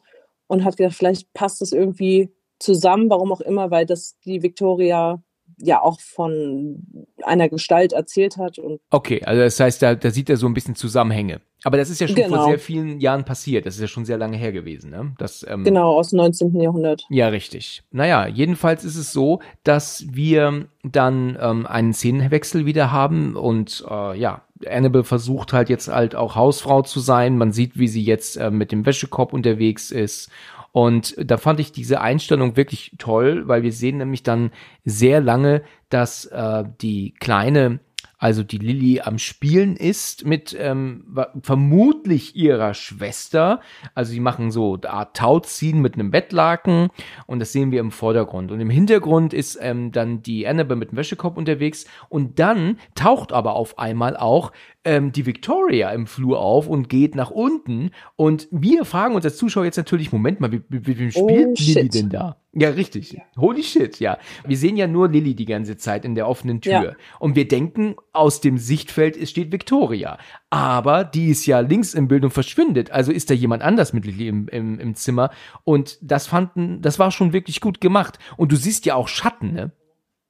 und 0.46 0.64
hat 0.64 0.76
gedacht, 0.76 0.94
vielleicht 0.96 1.32
passt 1.34 1.60
das 1.60 1.72
irgendwie 1.72 2.30
zusammen, 2.58 3.10
warum 3.10 3.32
auch 3.32 3.40
immer, 3.40 3.70
weil 3.70 3.86
das 3.86 4.16
die 4.24 4.42
Victoria 4.42 5.22
ja 5.60 5.82
auch 5.82 6.00
von 6.00 7.04
einer 7.24 7.48
Gestalt 7.48 7.92
erzählt 7.92 8.36
hat 8.36 8.58
und 8.58 8.80
Okay, 8.90 9.22
also 9.24 9.42
das 9.42 9.58
heißt, 9.58 9.82
da, 9.82 9.94
da 9.94 10.10
sieht 10.10 10.30
er 10.30 10.36
so 10.36 10.46
ein 10.46 10.54
bisschen 10.54 10.74
Zusammenhänge. 10.74 11.40
Aber 11.64 11.76
das 11.76 11.90
ist 11.90 12.00
ja 12.00 12.06
schon 12.06 12.16
vor 12.16 12.26
Genau. 12.28 12.46
sehr 12.46 12.58
vielen 12.60 13.00
Jahren 13.00 13.24
passiert. 13.24 13.66
Das 13.66 13.74
ist 13.74 13.80
ja 13.80 13.88
schon 13.88 14.04
sehr 14.04 14.16
lange 14.16 14.36
her 14.36 14.52
gewesen, 14.52 14.90
ne? 14.90 15.12
Das, 15.18 15.44
ähm, 15.48 15.64
genau 15.64 15.96
aus 15.96 16.10
dem 16.10 16.18
19. 16.18 16.60
Jahrhundert. 16.60 17.04
Ja, 17.10 17.28
richtig. 17.28 17.82
Naja, 17.90 18.28
jedenfalls 18.28 18.84
ist 18.84 18.96
es 18.96 19.12
so, 19.12 19.40
dass 19.64 20.06
wir 20.08 20.66
dann 20.84 21.36
ähm, 21.40 21.66
einen 21.66 21.92
Szenenwechsel 21.92 22.64
wieder 22.64 22.92
haben 22.92 23.34
und 23.34 23.84
äh, 23.90 24.16
ja, 24.16 24.42
Annabelle 24.68 25.04
versucht 25.04 25.52
halt 25.52 25.68
jetzt 25.68 25.88
halt 25.88 26.14
auch 26.14 26.36
Hausfrau 26.36 26.82
zu 26.82 27.00
sein. 27.00 27.36
Man 27.38 27.50
sieht, 27.52 27.76
wie 27.78 27.88
sie 27.88 28.02
jetzt 28.04 28.36
äh, 28.36 28.50
mit 28.50 28.70
dem 28.70 28.86
Wäschekorb 28.86 29.32
unterwegs 29.32 29.90
ist. 29.90 30.30
Und 30.72 31.14
da 31.18 31.36
fand 31.36 31.60
ich 31.60 31.72
diese 31.72 32.00
Einstellung 32.00 32.56
wirklich 32.56 32.94
toll, 32.98 33.48
weil 33.48 33.62
wir 33.62 33.72
sehen 33.72 33.98
nämlich 33.98 34.22
dann 34.22 34.50
sehr 34.84 35.20
lange, 35.20 35.62
dass 35.88 36.26
äh, 36.26 36.64
die 36.80 37.14
kleine 37.18 37.80
also 38.18 38.42
die 38.42 38.58
Lilly 38.58 39.00
am 39.00 39.18
Spielen 39.18 39.76
ist 39.76 40.26
mit 40.26 40.54
ähm, 40.58 41.16
vermutlich 41.40 42.34
ihrer 42.34 42.74
Schwester. 42.74 43.60
Also 43.94 44.10
sie 44.10 44.20
machen 44.20 44.50
so 44.50 44.74
eine 44.74 44.90
Art 44.90 45.16
Tauziehen 45.16 45.80
mit 45.80 45.94
einem 45.94 46.10
Bettlaken 46.10 46.88
und 47.26 47.38
das 47.38 47.52
sehen 47.52 47.70
wir 47.70 47.78
im 47.78 47.92
Vordergrund. 47.92 48.50
Und 48.50 48.60
im 48.60 48.70
Hintergrund 48.70 49.32
ist 49.32 49.56
ähm, 49.62 49.92
dann 49.92 50.20
die 50.20 50.48
Annabelle 50.48 50.80
mit 50.80 50.90
dem 50.90 50.98
Wäschekorb 50.98 51.36
unterwegs 51.36 51.86
und 52.08 52.40
dann 52.40 52.78
taucht 52.96 53.32
aber 53.32 53.54
auf 53.54 53.78
einmal 53.78 54.16
auch 54.16 54.50
ähm, 54.88 55.12
die 55.12 55.26
Victoria 55.26 55.90
im 55.90 56.06
Flur 56.06 56.40
auf 56.40 56.66
und 56.66 56.88
geht 56.88 57.14
nach 57.14 57.30
unten 57.30 57.90
und 58.16 58.48
wir 58.50 58.84
fragen 58.84 59.14
uns 59.14 59.24
als 59.24 59.36
Zuschauer 59.36 59.64
jetzt 59.64 59.76
natürlich, 59.76 60.12
Moment 60.12 60.40
mal, 60.40 60.50
wie, 60.52 60.62
wie, 60.68 60.98
wie 60.98 61.08
Oh, 61.14 61.28
spielt 61.28 61.58
Lilly 61.60 61.72
shit. 61.82 61.94
denn 61.94 62.08
da? 62.08 62.36
Ja, 62.54 62.70
richtig. 62.70 63.16
Holy 63.36 63.62
shit, 63.62 64.00
ja. 64.00 64.18
Wir 64.46 64.56
sehen 64.56 64.76
ja 64.76 64.86
nur 64.86 65.08
Lilly 65.10 65.34
die 65.34 65.44
ganze 65.44 65.76
Zeit 65.76 66.04
in 66.04 66.14
der 66.14 66.26
offenen 66.26 66.60
Tür. 66.60 66.72
Ja. 66.82 66.92
Und 67.20 67.36
wir 67.36 67.46
denken, 67.46 67.94
aus 68.12 68.40
dem 68.40 68.56
Sichtfeld 68.58 69.16
ist- 69.16 69.30
steht 69.30 69.52
Victoria. 69.52 70.18
Aber 70.50 71.04
die 71.04 71.26
ist 71.28 71.46
ja 71.46 71.60
links 71.60 71.94
im 71.94 72.08
Bild 72.08 72.24
und 72.24 72.30
verschwindet. 72.32 72.90
Also 72.90 73.12
ist 73.12 73.30
da 73.30 73.34
jemand 73.34 73.62
anders 73.62 73.92
mit 73.92 74.06
Lilly 74.06 74.26
im, 74.28 74.48
im, 74.48 74.80
im 74.80 74.94
Zimmer. 74.94 75.30
Und 75.64 75.98
das 76.00 76.26
fanden, 76.26 76.80
das 76.80 76.98
war 76.98 77.10
schon 77.12 77.32
wirklich 77.32 77.60
gut 77.60 77.80
gemacht. 77.80 78.18
Und 78.38 78.50
du 78.50 78.56
siehst 78.56 78.86
ja 78.86 78.94
auch 78.96 79.08
Schatten, 79.08 79.52
ne? 79.52 79.70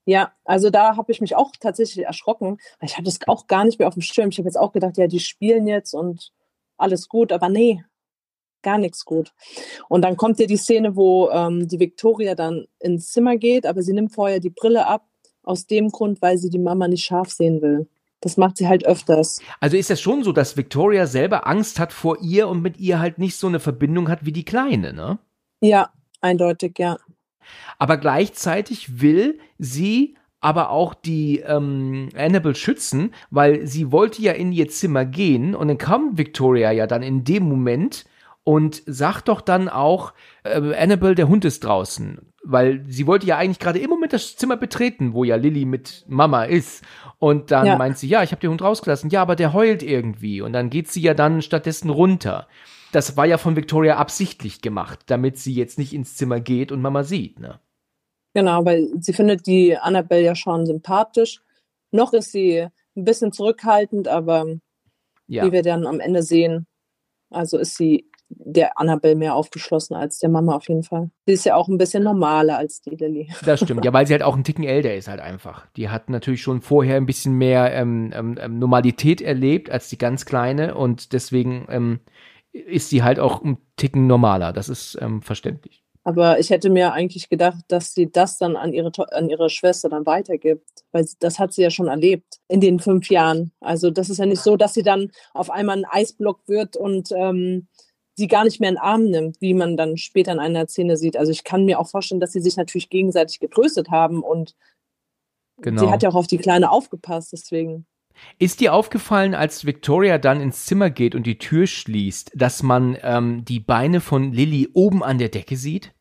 Ja, 0.09 0.32
also 0.46 0.70
da 0.70 0.96
habe 0.96 1.12
ich 1.12 1.20
mich 1.20 1.36
auch 1.36 1.52
tatsächlich 1.61 2.06
erschrocken. 2.06 2.56
Ich 2.80 2.94
hatte 2.94 3.02
das 3.02 3.18
auch 3.26 3.46
gar 3.46 3.66
nicht 3.66 3.78
mehr 3.78 3.88
auf 3.88 3.92
dem 3.92 4.00
Schirm. 4.00 4.30
Ich 4.30 4.38
habe 4.38 4.48
jetzt 4.48 4.56
auch 4.56 4.72
gedacht, 4.72 4.96
ja, 4.96 5.06
die 5.06 5.20
spielen 5.20 5.66
jetzt 5.66 5.92
und 5.92 6.32
alles 6.78 7.11
gut, 7.11 7.30
aber 7.30 7.50
nee, 7.50 7.84
gar 8.62 8.78
nichts 8.78 9.04
gut. 9.04 9.34
Und 9.90 10.00
dann 10.00 10.16
kommt 10.16 10.40
ja 10.40 10.46
die 10.46 10.56
Szene, 10.56 10.96
wo 10.96 11.28
ähm, 11.28 11.68
die 11.68 11.78
Victoria 11.78 12.34
dann 12.34 12.66
ins 12.80 13.12
Zimmer 13.12 13.36
geht, 13.36 13.66
aber 13.66 13.82
sie 13.82 13.92
nimmt 13.92 14.14
vorher 14.14 14.40
die 14.40 14.48
Brille 14.48 14.86
ab, 14.86 15.04
aus 15.42 15.66
dem 15.66 15.90
Grund, 15.90 16.22
weil 16.22 16.38
sie 16.38 16.48
die 16.48 16.59
Mama 16.59 16.88
nicht 16.88 17.04
scharf 17.04 17.28
sehen 17.28 17.61
will. 17.61 17.86
Das 18.22 18.38
macht 18.38 18.56
sie 18.56 18.66
halt 18.66 18.86
öfters. 18.86 19.42
Also 19.61 19.76
ist 19.76 19.90
das 19.90 20.00
schon 20.00 20.24
so, 20.24 20.32
dass 20.32 20.56
Victoria 20.56 21.06
selber 21.06 21.46
Angst 21.46 21.78
hat 21.78 21.92
vor 21.92 22.16
ihr 22.22 22.48
und 22.48 22.62
mit 22.62 22.78
ihr 22.78 22.98
halt 22.98 23.18
nicht 23.18 23.36
so 23.36 23.46
eine 23.46 23.61
Verbindung 23.61 24.09
hat 24.09 24.24
wie 24.24 24.32
die 24.32 24.46
Kleine, 24.46 24.94
ne? 24.94 25.18
Ja, 25.61 25.90
eindeutig, 26.22 26.78
ja. 26.78 26.96
Aber 27.78 27.96
gleichzeitig 27.96 29.01
will 29.01 29.38
sie 29.59 30.16
aber 30.40 30.70
auch 30.70 30.94
die 30.94 31.40
ähm, 31.40 32.11
Annabelle 32.16 32.55
schützen, 32.55 33.12
weil 33.30 33.66
sie 33.66 33.90
wollte 33.90 34.22
ja 34.22 34.32
in 34.32 34.53
ihr 34.53 34.68
Zimmer 34.68 35.05
gehen 35.05 35.55
und 35.55 35.68
dann 35.68 35.78
kam 35.78 36.16
Victoria 36.16 36.70
ja 36.70 36.86
dann 36.86 37.03
in 37.03 37.24
dem 37.24 37.49
Moment 37.49 38.05
und 38.44 38.82
sagt 38.86 39.28
doch 39.28 39.40
dann 39.40 39.68
auch, 39.68 40.14
äh, 40.44 40.74
Annabelle, 40.74 41.14
der 41.14 41.28
Hund 41.28 41.44
ist 41.44 41.64
draußen. 41.64 42.32
Weil 42.44 42.82
sie 42.86 43.07
wollte 43.07 43.26
ja 43.26 43.36
eigentlich 43.36 43.59
gerade 43.59 43.78
im 43.78 43.90
Moment 43.90 44.14
das 44.14 44.36
Zimmer 44.36 44.57
betreten, 44.57 45.12
wo 45.12 45.22
ja 45.22 45.36
Lilly 45.36 45.66
mit 45.66 46.07
Mama 46.09 46.44
ist. 46.44 46.82
Und 47.18 47.51
dann 47.51 47.66
ja. 47.66 47.76
meint 47.76 47.99
sie, 47.99 48.09
ja, 48.09 48.22
ich 48.22 48.30
habe 48.30 48.40
den 48.40 48.49
Hund 48.49 48.62
rausgelassen. 48.62 49.11
Ja, 49.11 49.20
aber 49.20 49.36
der 49.36 49.53
heult 49.53 49.82
irgendwie. 49.82 50.40
Und 50.40 50.55
dann 50.55 50.70
geht 50.70 50.88
sie 50.88 51.03
ja 51.03 51.12
dann 51.12 51.42
stattdessen 51.42 51.90
runter. 51.90 52.49
Das 52.93 53.16
war 53.16 53.26
ja 53.26 53.39
von 53.39 53.57
Victoria 53.57 53.97
absichtlich 53.97 54.62
gemacht, 54.62 55.01
damit 55.07 55.39
sie 55.39 55.55
jetzt 55.55 55.78
nicht 55.78 55.93
ins 55.93 56.16
Zimmer 56.16 56.41
geht 56.41 56.72
und 56.72 56.80
Mama 56.80 57.05
sieht, 57.05 57.39
ne? 57.39 57.61
Genau, 58.34 58.64
weil 58.64 58.89
sie 59.01 59.12
findet 59.12 59.47
die 59.47 59.76
Annabelle 59.76 60.22
ja 60.22 60.34
schon 60.34 60.66
sympathisch. 60.66 61.41
Noch 61.91 62.12
ist 62.12 62.32
sie 62.32 62.68
ein 62.97 63.05
bisschen 63.05 63.32
zurückhaltend, 63.32 64.09
aber 64.09 64.47
ja. 65.26 65.45
wie 65.45 65.53
wir 65.53 65.62
dann 65.62 65.86
am 65.86 66.01
Ende 66.01 66.22
sehen, 66.22 66.66
also 67.30 67.59
ist 67.59 67.76
sie 67.76 68.09
der 68.30 68.78
Annabelle 68.78 69.16
mehr 69.16 69.34
aufgeschlossen 69.34 69.97
als 69.97 70.18
der 70.18 70.28
Mama 70.28 70.55
auf 70.55 70.68
jeden 70.68 70.82
Fall. 70.82 71.11
Sie 71.26 71.32
ist 71.32 71.45
ja 71.45 71.55
auch 71.55 71.68
ein 71.68 71.78
bisschen 71.78 72.05
normaler 72.05 72.59
als 72.59 72.82
die 72.82 72.91
Lilly. 72.91 73.32
Das 73.45 73.61
stimmt, 73.61 73.84
ja, 73.84 73.93
weil 73.93 74.07
sie 74.07 74.12
halt 74.12 74.22
auch 74.22 74.34
einen 74.34 74.45
Ticken 74.45 74.64
älter 74.64 74.95
ist 74.95 75.09
halt 75.09 75.20
einfach. 75.20 75.66
Die 75.76 75.89
hat 75.89 76.11
natürlich 76.11 76.43
schon 76.43 76.61
vorher 76.61 76.97
ein 76.97 77.07
bisschen 77.07 77.34
mehr 77.34 77.72
ähm, 77.72 78.12
ähm, 78.14 78.39
ähm 78.39 78.59
Normalität 78.59 79.22
erlebt 79.22 79.70
als 79.70 79.89
die 79.89 79.99
ganz 79.99 80.26
Kleine 80.26 80.74
und 80.74 81.12
deswegen 81.12 81.66
ähm, 81.70 82.01
ist 82.66 82.90
sie 82.90 83.02
halt 83.02 83.18
auch 83.18 83.42
ein 83.42 83.59
Ticken 83.76 84.06
normaler. 84.06 84.52
Das 84.52 84.68
ist 84.68 84.98
ähm, 85.00 85.22
verständlich. 85.22 85.82
Aber 86.04 86.38
ich 86.38 86.48
hätte 86.48 86.70
mir 86.70 86.94
eigentlich 86.94 87.28
gedacht, 87.28 87.64
dass 87.68 87.92
sie 87.92 88.11
das 88.11 88.38
dann 88.38 88.56
an 88.56 88.72
ihre, 88.72 88.90
an 89.12 89.28
ihre 89.28 89.50
Schwester 89.50 89.90
dann 89.90 90.06
weitergibt, 90.06 90.66
weil 90.90 91.06
das 91.18 91.38
hat 91.38 91.52
sie 91.52 91.62
ja 91.62 91.70
schon 91.70 91.88
erlebt 91.88 92.38
in 92.48 92.62
den 92.62 92.80
fünf 92.80 93.11
Jahren. 93.11 93.52
Also 93.61 93.90
das 93.90 94.09
ist 94.09 94.16
ja 94.16 94.24
nicht 94.24 94.40
so, 94.40 94.56
dass 94.56 94.72
sie 94.72 94.82
dann 94.82 95.11
auf 95.34 95.50
einmal 95.50 95.76
ein 95.76 95.84
Eisblock 95.84 96.40
wird 96.46 96.76
und 96.76 97.11
ähm, 97.12 97.68
sie 98.14 98.26
gar 98.26 98.44
nicht 98.44 98.59
mehr 98.59 98.70
in 98.70 98.76
den 98.76 98.82
Arm 98.82 99.04
nimmt, 99.04 99.40
wie 99.40 99.52
man 99.52 99.76
dann 99.76 99.98
später 99.98 100.32
in 100.32 100.38
einer 100.38 100.66
Szene 100.66 100.96
sieht. 100.96 101.16
Also 101.16 101.30
ich 101.30 101.44
kann 101.44 101.66
mir 101.66 101.78
auch 101.78 101.88
vorstellen, 101.88 102.20
dass 102.20 102.32
sie 102.32 102.40
sich 102.40 102.56
natürlich 102.56 102.88
gegenseitig 102.88 103.38
getröstet 103.38 103.90
haben 103.90 104.22
und 104.22 104.56
genau. 105.59 105.82
sie 105.82 105.90
hat 105.90 106.02
ja 106.02 106.09
auch 106.09 106.14
auf 106.14 106.26
die 106.26 106.38
Kleine 106.38 106.70
aufgepasst, 106.70 107.32
deswegen. 107.32 107.86
Ist 108.38 108.60
dir 108.60 108.72
aufgefallen, 108.74 109.34
als 109.34 109.64
Victoria 109.64 110.18
dann 110.18 110.40
ins 110.40 110.66
Zimmer 110.66 110.90
geht 110.90 111.14
und 111.14 111.26
die 111.26 111.38
Tür 111.38 111.66
schließt, 111.66 112.32
dass 112.34 112.62
man 112.62 112.96
ähm, 113.02 113.44
die 113.44 113.60
Beine 113.60 114.00
von 114.00 114.32
Lilly 114.32 114.68
oben 114.72 115.02
an 115.02 115.18
der 115.18 115.28
Decke 115.28 115.56
sieht? 115.56 115.92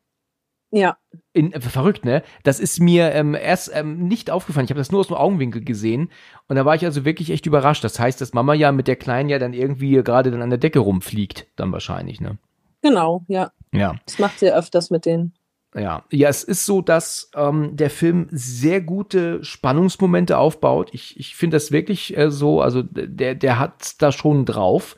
Ja. 0.70 0.98
In, 1.32 1.52
äh, 1.52 1.60
verrückt, 1.60 2.04
ne? 2.04 2.22
Das 2.42 2.60
ist 2.60 2.80
mir 2.80 3.12
ähm, 3.12 3.34
erst 3.34 3.70
ähm, 3.74 4.06
nicht 4.06 4.30
aufgefallen. 4.30 4.64
Ich 4.64 4.70
habe 4.70 4.80
das 4.80 4.90
nur 4.90 5.00
aus 5.00 5.08
dem 5.08 5.16
Augenwinkel 5.16 5.64
gesehen. 5.64 6.10
Und 6.46 6.56
da 6.56 6.64
war 6.64 6.74
ich 6.74 6.84
also 6.84 7.04
wirklich 7.04 7.30
echt 7.30 7.46
überrascht. 7.46 7.84
Das 7.84 7.98
heißt, 7.98 8.20
dass 8.20 8.34
Mama 8.34 8.54
ja 8.54 8.70
mit 8.72 8.86
der 8.86 8.96
Kleinen 8.96 9.28
ja 9.28 9.38
dann 9.38 9.54
irgendwie 9.54 9.92
gerade 10.02 10.30
dann 10.30 10.42
an 10.42 10.50
der 10.50 10.58
Decke 10.58 10.80
rumfliegt, 10.80 11.46
dann 11.56 11.72
wahrscheinlich, 11.72 12.20
ne? 12.20 12.38
Genau, 12.82 13.24
ja. 13.28 13.50
Ja. 13.72 13.96
Das 14.04 14.18
macht 14.18 14.38
sie 14.38 14.52
öfters 14.52 14.90
mit 14.90 15.06
denen. 15.06 15.34
Ja, 15.74 16.04
ja, 16.10 16.28
es 16.28 16.44
ist 16.44 16.64
so, 16.64 16.80
dass 16.80 17.30
ähm, 17.34 17.76
der 17.76 17.90
Film 17.90 18.28
sehr 18.30 18.80
gute 18.80 19.44
Spannungsmomente 19.44 20.38
aufbaut. 20.38 20.88
Ich, 20.92 21.18
ich 21.20 21.36
finde 21.36 21.56
das 21.56 21.72
wirklich 21.72 22.16
äh, 22.16 22.30
so, 22.30 22.62
also 22.62 22.82
der, 22.82 23.34
der 23.34 23.58
hat 23.58 24.00
da 24.00 24.10
schon 24.10 24.46
drauf 24.46 24.96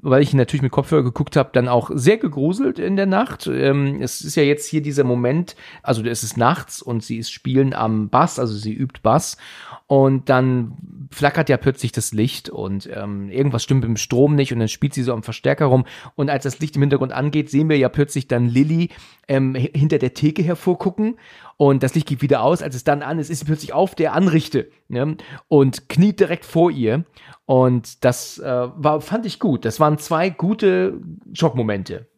weil 0.00 0.22
ich 0.22 0.32
natürlich 0.32 0.62
mit 0.62 0.72
Kopfhörer 0.72 1.02
geguckt 1.02 1.36
habe, 1.36 1.50
dann 1.52 1.68
auch 1.68 1.90
sehr 1.92 2.16
gegruselt 2.16 2.78
in 2.78 2.96
der 2.96 3.06
Nacht. 3.06 3.46
Ähm, 3.46 4.00
es 4.00 4.22
ist 4.22 4.36
ja 4.36 4.42
jetzt 4.42 4.66
hier 4.66 4.80
dieser 4.80 5.04
Moment, 5.04 5.54
also 5.82 6.02
es 6.04 6.22
ist 6.22 6.36
nachts 6.36 6.80
und 6.80 7.02
sie 7.02 7.18
ist 7.18 7.30
spielen 7.30 7.74
am 7.74 8.08
Bass, 8.08 8.38
also 8.38 8.54
sie 8.54 8.72
übt 8.72 9.00
Bass 9.02 9.36
und 9.92 10.30
dann 10.30 10.72
flackert 11.10 11.50
ja 11.50 11.58
plötzlich 11.58 11.92
das 11.92 12.14
Licht 12.14 12.48
und 12.48 12.88
ähm, 12.90 13.28
irgendwas 13.28 13.62
stimmt 13.62 13.82
mit 13.82 13.88
dem 13.88 13.98
Strom 13.98 14.34
nicht 14.34 14.50
und 14.50 14.58
dann 14.58 14.68
spielt 14.68 14.94
sie 14.94 15.02
so 15.02 15.12
am 15.12 15.22
Verstärker 15.22 15.66
rum 15.66 15.84
und 16.14 16.30
als 16.30 16.44
das 16.44 16.60
Licht 16.60 16.76
im 16.76 16.80
Hintergrund 16.80 17.12
angeht, 17.12 17.50
sehen 17.50 17.68
wir 17.68 17.76
ja 17.76 17.90
plötzlich 17.90 18.26
dann 18.26 18.48
Lilly 18.48 18.88
ähm, 19.28 19.54
hinter 19.54 19.98
der 19.98 20.14
Theke 20.14 20.42
hervorgucken 20.42 21.18
und 21.58 21.82
das 21.82 21.94
Licht 21.94 22.08
geht 22.08 22.22
wieder 22.22 22.42
aus. 22.42 22.62
Als 22.62 22.74
es 22.74 22.84
dann 22.84 23.02
an 23.02 23.18
ist, 23.18 23.28
ist 23.28 23.40
sie 23.40 23.44
plötzlich 23.44 23.74
auf 23.74 23.94
der 23.94 24.14
Anrichte 24.14 24.70
ne? 24.88 25.18
und 25.48 25.90
kniet 25.90 26.20
direkt 26.20 26.46
vor 26.46 26.70
ihr 26.70 27.04
und 27.44 28.02
das 28.02 28.38
äh, 28.38 28.46
war, 28.46 29.02
fand 29.02 29.26
ich 29.26 29.38
gut. 29.38 29.66
Das 29.66 29.78
waren 29.78 29.98
zwei 29.98 30.30
gute 30.30 31.02
Schockmomente, 31.34 32.08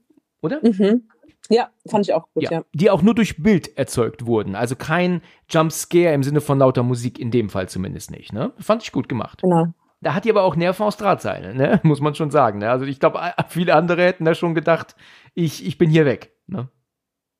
oder? 0.42 0.60
Mhm. 0.62 1.08
Ja, 1.50 1.68
fand 1.86 2.06
ich 2.06 2.14
auch 2.14 2.26
gut, 2.32 2.44
ja, 2.44 2.50
ja. 2.50 2.64
Die 2.72 2.90
auch 2.90 3.02
nur 3.02 3.14
durch 3.14 3.42
Bild 3.42 3.76
erzeugt 3.76 4.26
wurden. 4.26 4.54
Also 4.54 4.76
kein 4.76 5.20
Jumpscare 5.50 6.14
im 6.14 6.22
Sinne 6.22 6.40
von 6.40 6.58
lauter 6.58 6.82
Musik, 6.82 7.18
in 7.18 7.30
dem 7.30 7.50
Fall 7.50 7.68
zumindest 7.68 8.10
nicht. 8.10 8.32
Ne? 8.32 8.52
Fand 8.58 8.82
ich 8.82 8.92
gut 8.92 9.08
gemacht. 9.08 9.42
Genau. 9.42 9.66
Da 10.00 10.14
hat 10.14 10.24
die 10.24 10.30
aber 10.30 10.42
auch 10.42 10.56
Nerven 10.56 10.84
aus 10.84 10.96
Drahtseile, 10.96 11.54
ne? 11.54 11.80
muss 11.84 12.00
man 12.00 12.14
schon 12.14 12.30
sagen. 12.30 12.58
Ne? 12.58 12.70
Also 12.70 12.84
ich 12.86 12.98
glaube, 13.00 13.20
viele 13.48 13.74
andere 13.74 14.04
hätten 14.04 14.24
da 14.24 14.34
schon 14.34 14.54
gedacht, 14.54 14.96
ich, 15.34 15.66
ich 15.66 15.76
bin 15.78 15.90
hier 15.90 16.06
weg. 16.06 16.34
Ne? 16.46 16.68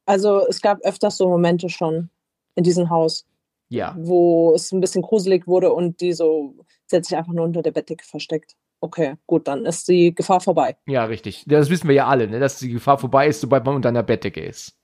Also 0.07 0.47
es 0.47 0.61
gab 0.61 0.81
öfters 0.83 1.17
so 1.17 1.29
Momente 1.29 1.69
schon 1.71 2.11
in 2.55 2.65
diesem 2.65 2.91
Haus. 2.91 3.27
Ja. 3.69 3.97
Wo 3.99 4.55
es 4.55 4.71
ein 4.73 4.81
bisschen 4.81 5.03
gruselig 5.03 5.47
wurde 5.47 5.73
und 5.73 6.01
die 6.01 6.13
so, 6.13 6.55
sie 6.87 6.97
hat 6.97 7.05
sich 7.07 7.17
einfach 7.17 7.33
nur 7.33 7.45
unter 7.45 7.63
der 7.63 7.73
Bettdecke 7.73 8.05
versteckt 8.05 8.55
okay, 8.85 9.15
gut, 9.27 9.49
dann 9.49 9.65
ist 9.65 9.89
die 9.89 10.15
Gefahr 10.15 10.41
vorbei. 10.41 10.77
Ja, 10.87 11.05
richtig. 11.05 11.45
Das 11.47 11.71
wissen 11.71 11.89
wir 11.89 11.95
ja 11.95 12.07
alle, 12.07 12.29
ne? 12.29 12.39
dass 12.39 12.59
die 12.59 12.71
Gefahr 12.71 12.99
vorbei 12.99 13.27
ist, 13.27 13.41
sobald 13.41 13.65
man 13.65 13.75
unter 13.75 13.89
einer 13.89 14.03
Bettdecke 14.03 14.43
ist. 14.43 14.77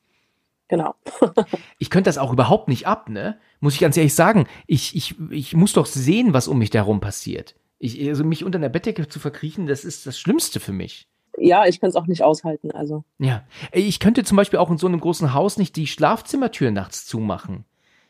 Genau. 0.69 0.95
ich 1.79 1.91
könnte 1.91 2.09
das 2.09 2.17
auch 2.19 2.33
überhaupt 2.33 2.69
nicht 2.69 2.87
ab, 2.87 3.09
ne? 3.09 3.39
Muss 3.59 3.75
ich 3.75 3.81
ganz 3.81 3.97
ehrlich 3.97 4.15
sagen. 4.15 4.47
Ich, 4.67 4.97
ich, 4.97 5.17
ich 5.31 5.55
muss 5.55 5.73
doch 5.73 5.85
sehen, 5.85 6.33
was 6.33 6.49
um 6.49 6.59
mich 6.59 6.73
herum 6.73 7.01
passiert. 7.01 7.57
Ich, 7.79 8.09
also 8.09 8.25
mich 8.25 8.45
unter 8.45 8.59
einer 8.59 8.69
Bettdecke 8.69 9.09
zu 9.09 9.19
verkriechen, 9.19 9.67
das 9.67 9.85
ist 9.85 10.07
das 10.07 10.19
Schlimmste 10.19 10.61
für 10.61 10.73
mich. 10.73 11.09
Ja, 11.37 11.67
ich 11.67 11.81
kann 11.81 11.91
es 11.91 11.97
auch 11.97 12.07
nicht 12.07 12.23
aushalten, 12.23 12.71
also. 12.71 13.05
Ja. 13.19 13.45
Ich 13.73 13.99
könnte 13.99 14.25
zum 14.25 14.37
Beispiel 14.37 14.59
auch 14.59 14.71
in 14.71 14.79
so 14.79 14.87
einem 14.87 15.01
großen 15.01 15.35
Haus 15.35 15.57
nicht 15.57 15.77
die 15.77 15.87
Schlafzimmertür 15.87 16.71
nachts 16.71 17.07
zumachen. 17.07 17.65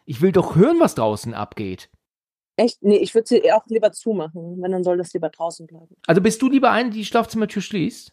Ich 0.05 0.20
will 0.20 0.32
doch 0.32 0.55
hören, 0.55 0.80
was 0.80 0.95
draußen 0.95 1.34
abgeht. 1.34 1.88
Echt? 2.61 2.82
Nee, 2.82 2.98
ich 2.98 3.14
würde 3.14 3.26
sie 3.26 3.52
auch 3.52 3.64
lieber 3.68 3.90
zumachen. 3.90 4.61
Wenn, 4.61 4.70
dann 4.70 4.84
soll 4.84 4.98
das 4.98 5.14
lieber 5.14 5.30
draußen 5.30 5.66
bleiben. 5.66 5.96
Also 6.06 6.20
bist 6.20 6.42
du 6.42 6.50
lieber 6.50 6.70
ein, 6.70 6.90
die 6.90 7.06
Schlafzimmertür 7.06 7.62
schließt? 7.62 8.12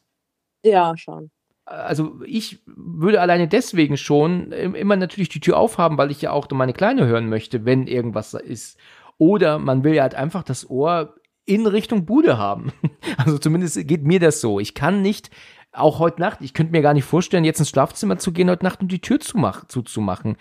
Ja, 0.63 0.95
schon. 0.95 1.31
Also 1.65 2.21
ich 2.25 2.63
würde 2.65 3.19
alleine 3.19 3.49
deswegen 3.49 3.97
schon 3.97 4.53
immer 4.53 4.95
natürlich 4.95 5.27
die 5.27 5.41
Tür 5.41 5.57
aufhaben, 5.57 5.97
weil 5.97 6.11
ich 6.11 6.21
ja 6.21 6.31
auch 6.31 6.49
meine 6.51 6.71
Kleine 6.71 7.07
hören 7.07 7.27
möchte, 7.27 7.65
wenn 7.65 7.87
irgendwas 7.87 8.33
ist. 8.35 8.79
Oder 9.17 9.59
man 9.59 9.83
will 9.83 9.93
ja 9.93 10.03
halt 10.03 10.15
einfach 10.15 10.43
das 10.43 10.69
Ohr 10.69 11.15
in 11.43 11.67
Richtung 11.67 12.05
Bude 12.05 12.37
haben. 12.37 12.71
Also 13.17 13.37
zumindest 13.37 13.85
geht 13.87 14.03
mir 14.03 14.19
das 14.19 14.41
so. 14.41 14.59
Ich 14.59 14.73
kann 14.73 15.01
nicht, 15.01 15.29
auch 15.71 15.99
heute 15.99 16.21
Nacht, 16.21 16.39
ich 16.41 16.53
könnte 16.53 16.71
mir 16.71 16.81
gar 16.81 16.93
nicht 16.93 17.03
vorstellen, 17.03 17.45
jetzt 17.45 17.59
ins 17.59 17.69
Schlafzimmer 17.69 18.17
zu 18.17 18.31
gehen 18.31 18.49
heute 18.49 18.63
Nacht 18.63 18.81
und 18.81 18.91
die 18.91 19.01
Tür 19.01 19.19
zuzumachen. 19.19 20.37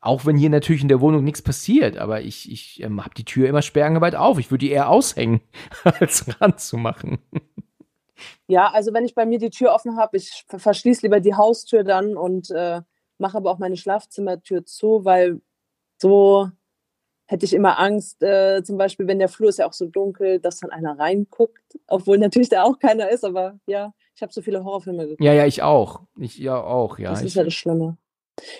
Auch 0.00 0.24
wenn 0.24 0.36
hier 0.36 0.48
natürlich 0.48 0.82
in 0.82 0.88
der 0.88 1.00
Wohnung 1.00 1.24
nichts 1.24 1.42
passiert, 1.42 1.98
aber 1.98 2.22
ich, 2.22 2.50
ich 2.50 2.82
ähm, 2.82 3.04
habe 3.04 3.14
die 3.14 3.24
Tür 3.24 3.48
immer 3.48 3.60
sperrangelweit 3.60 4.14
auf. 4.14 4.38
Ich 4.38 4.50
würde 4.50 4.64
die 4.64 4.70
eher 4.70 4.88
aushängen, 4.88 5.42
als 5.84 6.40
ranzumachen. 6.40 7.18
Ja, 8.46 8.70
also 8.70 8.92
wenn 8.94 9.04
ich 9.04 9.14
bei 9.14 9.26
mir 9.26 9.38
die 9.38 9.50
Tür 9.50 9.72
offen 9.72 9.96
habe, 9.96 10.16
ich 10.16 10.44
verschließe 10.48 11.02
lieber 11.02 11.20
die 11.20 11.34
Haustür 11.34 11.84
dann 11.84 12.16
und 12.16 12.50
äh, 12.50 12.80
mache 13.18 13.36
aber 13.36 13.50
auch 13.50 13.58
meine 13.58 13.76
Schlafzimmertür 13.76 14.64
zu, 14.64 15.04
weil 15.04 15.40
so 15.98 16.48
hätte 17.26 17.44
ich 17.44 17.52
immer 17.52 17.78
Angst, 17.78 18.22
äh, 18.22 18.62
zum 18.64 18.76
Beispiel, 18.76 19.06
wenn 19.06 19.18
der 19.18 19.28
Flur 19.28 19.50
ist 19.50 19.58
ja 19.58 19.68
auch 19.68 19.72
so 19.72 19.86
dunkel, 19.86 20.40
dass 20.40 20.58
dann 20.58 20.70
einer 20.70 20.98
reinguckt, 20.98 21.78
obwohl 21.86 22.18
natürlich 22.18 22.48
da 22.48 22.64
auch 22.64 22.78
keiner 22.78 23.10
ist, 23.10 23.24
aber 23.24 23.60
ja, 23.66 23.92
ich 24.16 24.22
habe 24.22 24.32
so 24.32 24.42
viele 24.42 24.64
Horrorfilme 24.64 25.04
geguckt. 25.04 25.22
Ja, 25.22 25.32
ja, 25.32 25.46
ich 25.46 25.62
auch. 25.62 26.02
Ich 26.18 26.38
ja 26.38 26.60
auch, 26.60 26.98
ja. 26.98 27.10
Das 27.10 27.20
ich, 27.20 27.28
ist 27.28 27.34
ja 27.34 27.44
das 27.44 27.54
Schlimme. 27.54 27.96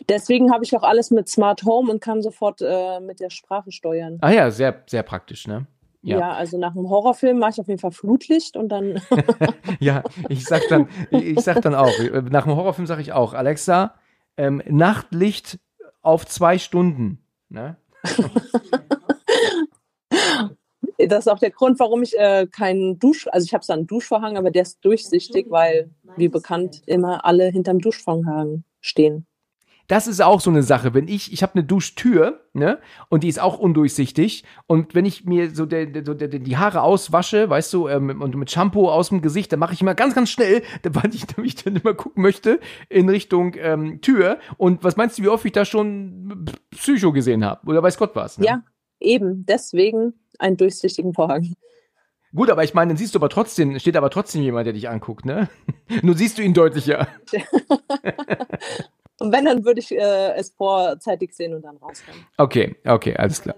Deswegen 0.08 0.52
habe 0.52 0.64
ich 0.64 0.76
auch 0.76 0.82
alles 0.82 1.10
mit 1.10 1.28
Smart 1.28 1.64
Home 1.64 1.90
und 1.90 2.00
kann 2.00 2.22
sofort 2.22 2.60
äh, 2.62 3.00
mit 3.00 3.20
der 3.20 3.30
Sprache 3.30 3.72
steuern. 3.72 4.18
Ah 4.20 4.30
ja, 4.30 4.50
sehr, 4.50 4.82
sehr 4.86 5.02
praktisch, 5.02 5.46
ne? 5.46 5.66
Ja. 6.02 6.18
ja. 6.18 6.32
also 6.32 6.58
nach 6.58 6.74
einem 6.74 6.88
Horrorfilm 6.88 7.38
mache 7.38 7.50
ich 7.52 7.60
auf 7.60 7.68
jeden 7.68 7.80
Fall 7.80 7.92
Flutlicht 7.92 8.56
und 8.56 8.70
dann. 8.70 9.00
ja, 9.80 10.02
ich 10.28 10.44
sag 10.44 10.62
dann, 10.68 10.88
ich 11.10 11.40
sag 11.40 11.60
dann 11.62 11.74
auch, 11.74 11.92
nach 12.30 12.46
einem 12.46 12.56
Horrorfilm 12.56 12.86
sage 12.86 13.02
ich 13.02 13.12
auch, 13.12 13.34
Alexa, 13.34 13.94
ähm, 14.36 14.62
Nachtlicht 14.66 15.58
auf 16.02 16.26
zwei 16.26 16.58
Stunden. 16.58 17.22
Ne? 17.48 17.76
das 21.08 21.26
ist 21.26 21.28
auch 21.28 21.38
der 21.38 21.50
Grund, 21.50 21.78
warum 21.78 22.02
ich 22.02 22.18
äh, 22.18 22.46
keinen 22.46 22.98
Dusch, 22.98 23.28
also 23.28 23.44
ich 23.44 23.54
habe 23.54 23.64
so 23.64 23.72
einen 23.72 23.86
Duschvorhang, 23.86 24.36
aber 24.36 24.50
der 24.50 24.62
ist 24.62 24.84
durchsichtig, 24.84 25.46
weil, 25.50 25.90
wie 26.16 26.28
bekannt, 26.28 26.82
immer 26.86 27.24
alle 27.24 27.48
hinterm 27.48 27.78
Duschvorhang 27.80 28.64
stehen. 28.80 29.26
Das 29.90 30.06
ist 30.06 30.22
auch 30.22 30.40
so 30.40 30.50
eine 30.50 30.62
Sache. 30.62 30.94
Wenn 30.94 31.08
ich, 31.08 31.32
ich 31.32 31.42
habe 31.42 31.54
eine 31.54 31.64
Duschtür, 31.64 32.46
ne, 32.52 32.78
und 33.08 33.24
die 33.24 33.28
ist 33.28 33.40
auch 33.40 33.58
undurchsichtig. 33.58 34.44
Und 34.68 34.94
wenn 34.94 35.04
ich 35.04 35.24
mir 35.24 35.52
so, 35.52 35.66
der, 35.66 35.86
der, 35.86 36.02
der, 36.02 36.28
die 36.28 36.56
Haare 36.56 36.82
auswasche, 36.82 37.50
weißt 37.50 37.72
du, 37.72 37.88
ähm, 37.88 38.22
und 38.22 38.36
mit 38.36 38.52
Shampoo 38.52 38.88
aus 38.88 39.08
dem 39.08 39.20
Gesicht, 39.20 39.50
dann 39.50 39.58
mache 39.58 39.72
ich 39.72 39.80
immer 39.80 39.96
ganz, 39.96 40.14
ganz 40.14 40.30
schnell, 40.30 40.62
weil 40.84 41.12
ich 41.12 41.36
nämlich 41.36 41.56
dann 41.56 41.74
immer 41.74 41.94
gucken 41.94 42.22
möchte 42.22 42.60
in 42.88 43.08
Richtung 43.08 43.56
ähm, 43.58 44.00
Tür. 44.00 44.38
Und 44.58 44.84
was 44.84 44.96
meinst 44.96 45.18
du, 45.18 45.24
wie 45.24 45.28
oft 45.28 45.44
ich 45.44 45.52
da 45.52 45.64
schon 45.64 46.44
Psycho 46.70 47.10
gesehen 47.10 47.44
habe? 47.44 47.66
Oder 47.66 47.82
weiß 47.82 47.98
Gott 47.98 48.14
was? 48.14 48.38
Ne? 48.38 48.46
Ja, 48.46 48.62
eben. 49.00 49.44
Deswegen 49.44 50.14
einen 50.38 50.56
durchsichtigen 50.56 51.14
Vorhang. 51.14 51.54
Gut, 52.32 52.48
aber 52.48 52.62
ich 52.62 52.74
meine, 52.74 52.90
dann 52.90 52.96
siehst 52.96 53.16
du 53.16 53.18
aber 53.18 53.28
trotzdem, 53.28 53.76
steht 53.80 53.96
aber 53.96 54.10
trotzdem 54.10 54.42
jemand, 54.42 54.66
der 54.66 54.72
dich 54.72 54.88
anguckt, 54.88 55.24
ne? 55.24 55.48
Nur 56.02 56.16
siehst 56.16 56.38
du 56.38 56.42
ihn 56.42 56.54
deutlicher. 56.54 57.08
und 59.20 59.32
wenn, 59.32 59.44
dann 59.44 59.64
würde 59.64 59.80
ich 59.80 59.92
äh, 59.92 60.34
es 60.34 60.50
vorzeitig 60.50 61.34
sehen 61.34 61.54
und 61.54 61.62
dann 61.62 61.76
rauskommen. 61.76 62.26
Okay, 62.36 62.76
okay, 62.84 63.16
alles 63.16 63.42
klar. 63.42 63.56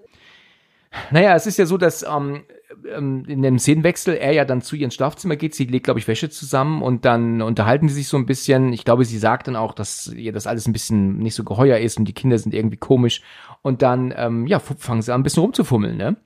Naja, 1.11 1.35
es 1.35 1.47
ist 1.47 1.59
ja 1.59 1.65
so, 1.65 1.79
dass 1.79 2.03
ähm, 2.03 2.43
ähm, 2.87 3.25
in 3.27 3.43
dem 3.43 3.59
Szenenwechsel 3.59 4.15
er 4.15 4.33
ja 4.33 4.45
dann 4.45 4.63
zu 4.63 4.77
ihrem 4.77 4.91
Schlafzimmer 4.91 5.37
geht. 5.37 5.55
Sie 5.55 5.65
legt, 5.65 5.85
glaube 5.85 6.01
ich, 6.01 6.09
Wäsche 6.09 6.31
zusammen 6.31 6.83
und 6.83 7.05
dann 7.05 7.43
unterhalten 7.43 7.89
sie 7.89 7.95
sich 7.95 8.09
so 8.09 8.17
ein 8.17 8.27
bisschen. 8.27 8.73
Ich 8.73 8.85
glaube, 8.85 9.05
sie 9.05 9.19
sagt 9.19 9.49
dann 9.49 9.57
auch, 9.57 9.75
dass 9.75 10.09
ihr 10.09 10.33
das 10.33 10.47
alles 10.47 10.67
ein 10.67 10.73
bisschen 10.73 11.19
nicht 11.19 11.35
so 11.35 11.45
geheuer 11.45 11.79
ist 11.79 11.99
und 11.99 12.05
die 12.07 12.13
Kinder 12.13 12.39
sind 12.39 12.55
irgendwie 12.55 12.77
komisch. 12.77 13.23
Und 13.63 13.83
dann, 13.83 14.13
ähm, 14.17 14.47
ja, 14.47 14.59
fangen 14.59 15.03
sie 15.03 15.13
an, 15.13 15.21
ein 15.21 15.25
bisschen 15.25 15.43
rumzufummeln, 15.43 15.97
ne? 15.97 16.17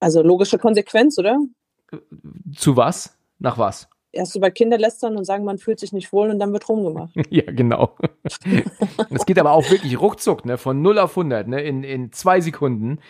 Also 0.00 0.22
logische 0.22 0.58
Konsequenz, 0.58 1.18
oder? 1.18 1.38
Zu 2.54 2.76
was? 2.76 3.16
Nach 3.38 3.58
was? 3.58 3.88
Erst 4.10 4.34
über 4.36 4.50
Kinder 4.50 4.78
lästern 4.78 5.16
und 5.16 5.24
sagen, 5.24 5.44
man 5.44 5.58
fühlt 5.58 5.78
sich 5.78 5.92
nicht 5.92 6.12
wohl 6.12 6.30
und 6.30 6.38
dann 6.38 6.52
wird 6.52 6.68
rumgemacht. 6.68 7.14
ja, 7.30 7.44
genau. 7.46 7.96
Es 9.10 9.26
geht 9.26 9.38
aber 9.38 9.52
auch 9.52 9.70
wirklich 9.70 10.00
ruckzuck, 10.00 10.44
ne? 10.44 10.58
Von 10.58 10.82
0 10.82 10.98
auf 10.98 11.10
100, 11.10 11.48
ne? 11.48 11.60
In, 11.62 11.84
in 11.84 12.12
zwei 12.12 12.40
Sekunden. 12.40 13.00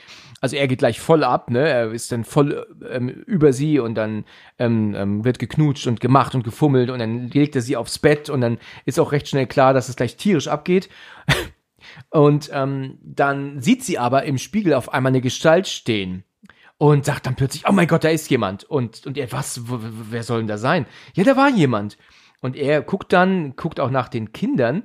Also 0.40 0.56
er 0.56 0.68
geht 0.68 0.78
gleich 0.78 1.00
voll 1.00 1.24
ab, 1.24 1.50
ne? 1.50 1.68
Er 1.68 1.90
ist 1.92 2.10
dann 2.10 2.24
voll 2.24 2.66
ähm, 2.90 3.08
über 3.08 3.52
sie 3.52 3.78
und 3.78 3.94
dann 3.94 4.24
ähm, 4.58 4.94
ähm, 4.96 5.24
wird 5.24 5.38
geknutscht 5.38 5.86
und 5.86 6.00
gemacht 6.00 6.34
und 6.34 6.44
gefummelt 6.44 6.90
und 6.90 6.98
dann 6.98 7.28
legt 7.28 7.56
er 7.56 7.62
sie 7.62 7.76
aufs 7.76 7.98
Bett 7.98 8.28
und 8.28 8.40
dann 8.40 8.58
ist 8.84 8.98
auch 8.98 9.12
recht 9.12 9.28
schnell 9.28 9.46
klar, 9.46 9.74
dass 9.74 9.88
es 9.88 9.96
gleich 9.96 10.16
tierisch 10.16 10.48
abgeht. 10.48 10.88
Und 12.10 12.50
ähm, 12.52 12.98
dann 13.02 13.60
sieht 13.60 13.82
sie 13.82 13.98
aber 13.98 14.24
im 14.24 14.36
Spiegel 14.36 14.74
auf 14.74 14.92
einmal 14.92 15.10
eine 15.10 15.20
Gestalt 15.20 15.66
stehen 15.66 16.24
und 16.78 17.04
sagt 17.04 17.26
dann 17.26 17.34
plötzlich, 17.34 17.64
oh 17.68 17.72
mein 17.72 17.88
Gott, 17.88 18.04
da 18.04 18.08
ist 18.08 18.30
jemand. 18.30 18.64
Und, 18.64 19.06
und 19.06 19.18
er, 19.18 19.30
was, 19.32 19.62
wer 19.66 20.22
soll 20.22 20.38
denn 20.38 20.46
da 20.46 20.58
sein? 20.58 20.86
Ja, 21.14 21.24
da 21.24 21.36
war 21.36 21.50
jemand. 21.50 21.98
Und 22.40 22.54
er 22.54 22.82
guckt 22.82 23.12
dann, 23.12 23.56
guckt 23.56 23.80
auch 23.80 23.90
nach 23.90 24.08
den 24.08 24.32
Kindern, 24.32 24.84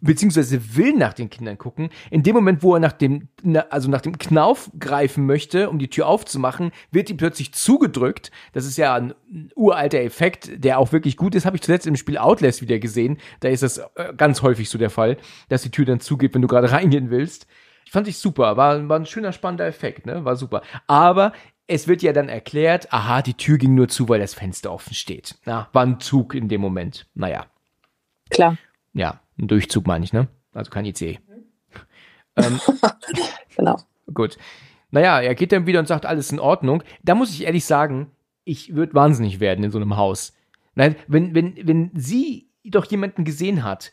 beziehungsweise 0.00 0.74
will 0.76 0.94
nach 0.94 1.12
den 1.12 1.30
Kindern 1.30 1.56
gucken. 1.56 1.90
In 2.10 2.24
dem 2.24 2.34
Moment, 2.34 2.64
wo 2.64 2.74
er 2.74 2.80
nach 2.80 2.92
dem, 2.92 3.28
also 3.70 3.88
nach 3.88 4.00
dem 4.00 4.18
Knauf 4.18 4.68
greifen 4.80 5.24
möchte, 5.24 5.70
um 5.70 5.78
die 5.78 5.90
Tür 5.90 6.08
aufzumachen, 6.08 6.72
wird 6.90 7.08
ihm 7.08 7.16
plötzlich 7.16 7.54
zugedrückt. 7.54 8.32
Das 8.52 8.66
ist 8.66 8.78
ja 8.78 8.94
ein 8.94 9.14
uralter 9.54 10.00
Effekt, 10.00 10.50
der 10.64 10.80
auch 10.80 10.90
wirklich 10.90 11.16
gut 11.16 11.36
ist. 11.36 11.46
Habe 11.46 11.56
ich 11.56 11.62
zuletzt 11.62 11.86
im 11.86 11.94
Spiel 11.94 12.18
Outlast 12.18 12.62
wieder 12.62 12.80
gesehen. 12.80 13.18
Da 13.38 13.48
ist 13.48 13.62
das 13.62 13.78
äh, 13.78 14.12
ganz 14.16 14.42
häufig 14.42 14.68
so 14.68 14.76
der 14.76 14.90
Fall, 14.90 15.18
dass 15.48 15.62
die 15.62 15.70
Tür 15.70 15.84
dann 15.84 16.00
zugeht, 16.00 16.34
wenn 16.34 16.42
du 16.42 16.48
gerade 16.48 16.72
reingehen 16.72 17.10
willst. 17.10 17.46
Fand 17.90 18.08
ich 18.08 18.18
super. 18.18 18.56
War, 18.56 18.88
war 18.88 18.98
ein 18.98 19.06
schöner, 19.06 19.32
spannender 19.32 19.66
Effekt, 19.66 20.06
ne? 20.06 20.24
War 20.24 20.36
super. 20.36 20.62
Aber 20.86 21.32
es 21.66 21.86
wird 21.86 22.02
ja 22.02 22.12
dann 22.12 22.28
erklärt, 22.28 22.92
aha, 22.92 23.22
die 23.22 23.34
Tür 23.34 23.58
ging 23.58 23.74
nur 23.74 23.88
zu, 23.88 24.08
weil 24.08 24.20
das 24.20 24.34
Fenster 24.34 24.72
offen 24.72 24.94
steht. 24.94 25.36
Na, 25.44 25.68
war 25.72 25.84
ein 25.84 26.00
Zug 26.00 26.34
in 26.34 26.48
dem 26.48 26.60
Moment. 26.60 27.06
Naja. 27.14 27.46
Klar. 28.30 28.56
Ja, 28.94 29.20
ein 29.38 29.48
Durchzug 29.48 29.86
meine 29.86 30.04
ich, 30.04 30.12
ne? 30.12 30.28
Also 30.52 30.70
kein 30.70 30.86
IC. 30.86 31.20
ähm, 32.36 32.60
genau. 33.56 33.78
Gut. 34.12 34.38
Naja, 34.90 35.20
er 35.20 35.34
geht 35.34 35.52
dann 35.52 35.66
wieder 35.66 35.80
und 35.80 35.88
sagt, 35.88 36.06
alles 36.06 36.32
in 36.32 36.40
Ordnung. 36.40 36.82
Da 37.02 37.14
muss 37.14 37.30
ich 37.30 37.44
ehrlich 37.44 37.66
sagen, 37.66 38.10
ich 38.44 38.74
würde 38.74 38.94
wahnsinnig 38.94 39.40
werden 39.40 39.64
in 39.64 39.70
so 39.70 39.78
einem 39.78 39.96
Haus. 39.96 40.34
Nein, 40.74 40.96
wenn, 41.06 41.34
wenn, 41.34 41.54
wenn 41.66 41.90
sie 41.94 42.48
doch 42.64 42.86
jemanden 42.86 43.24
gesehen 43.24 43.62
hat, 43.62 43.92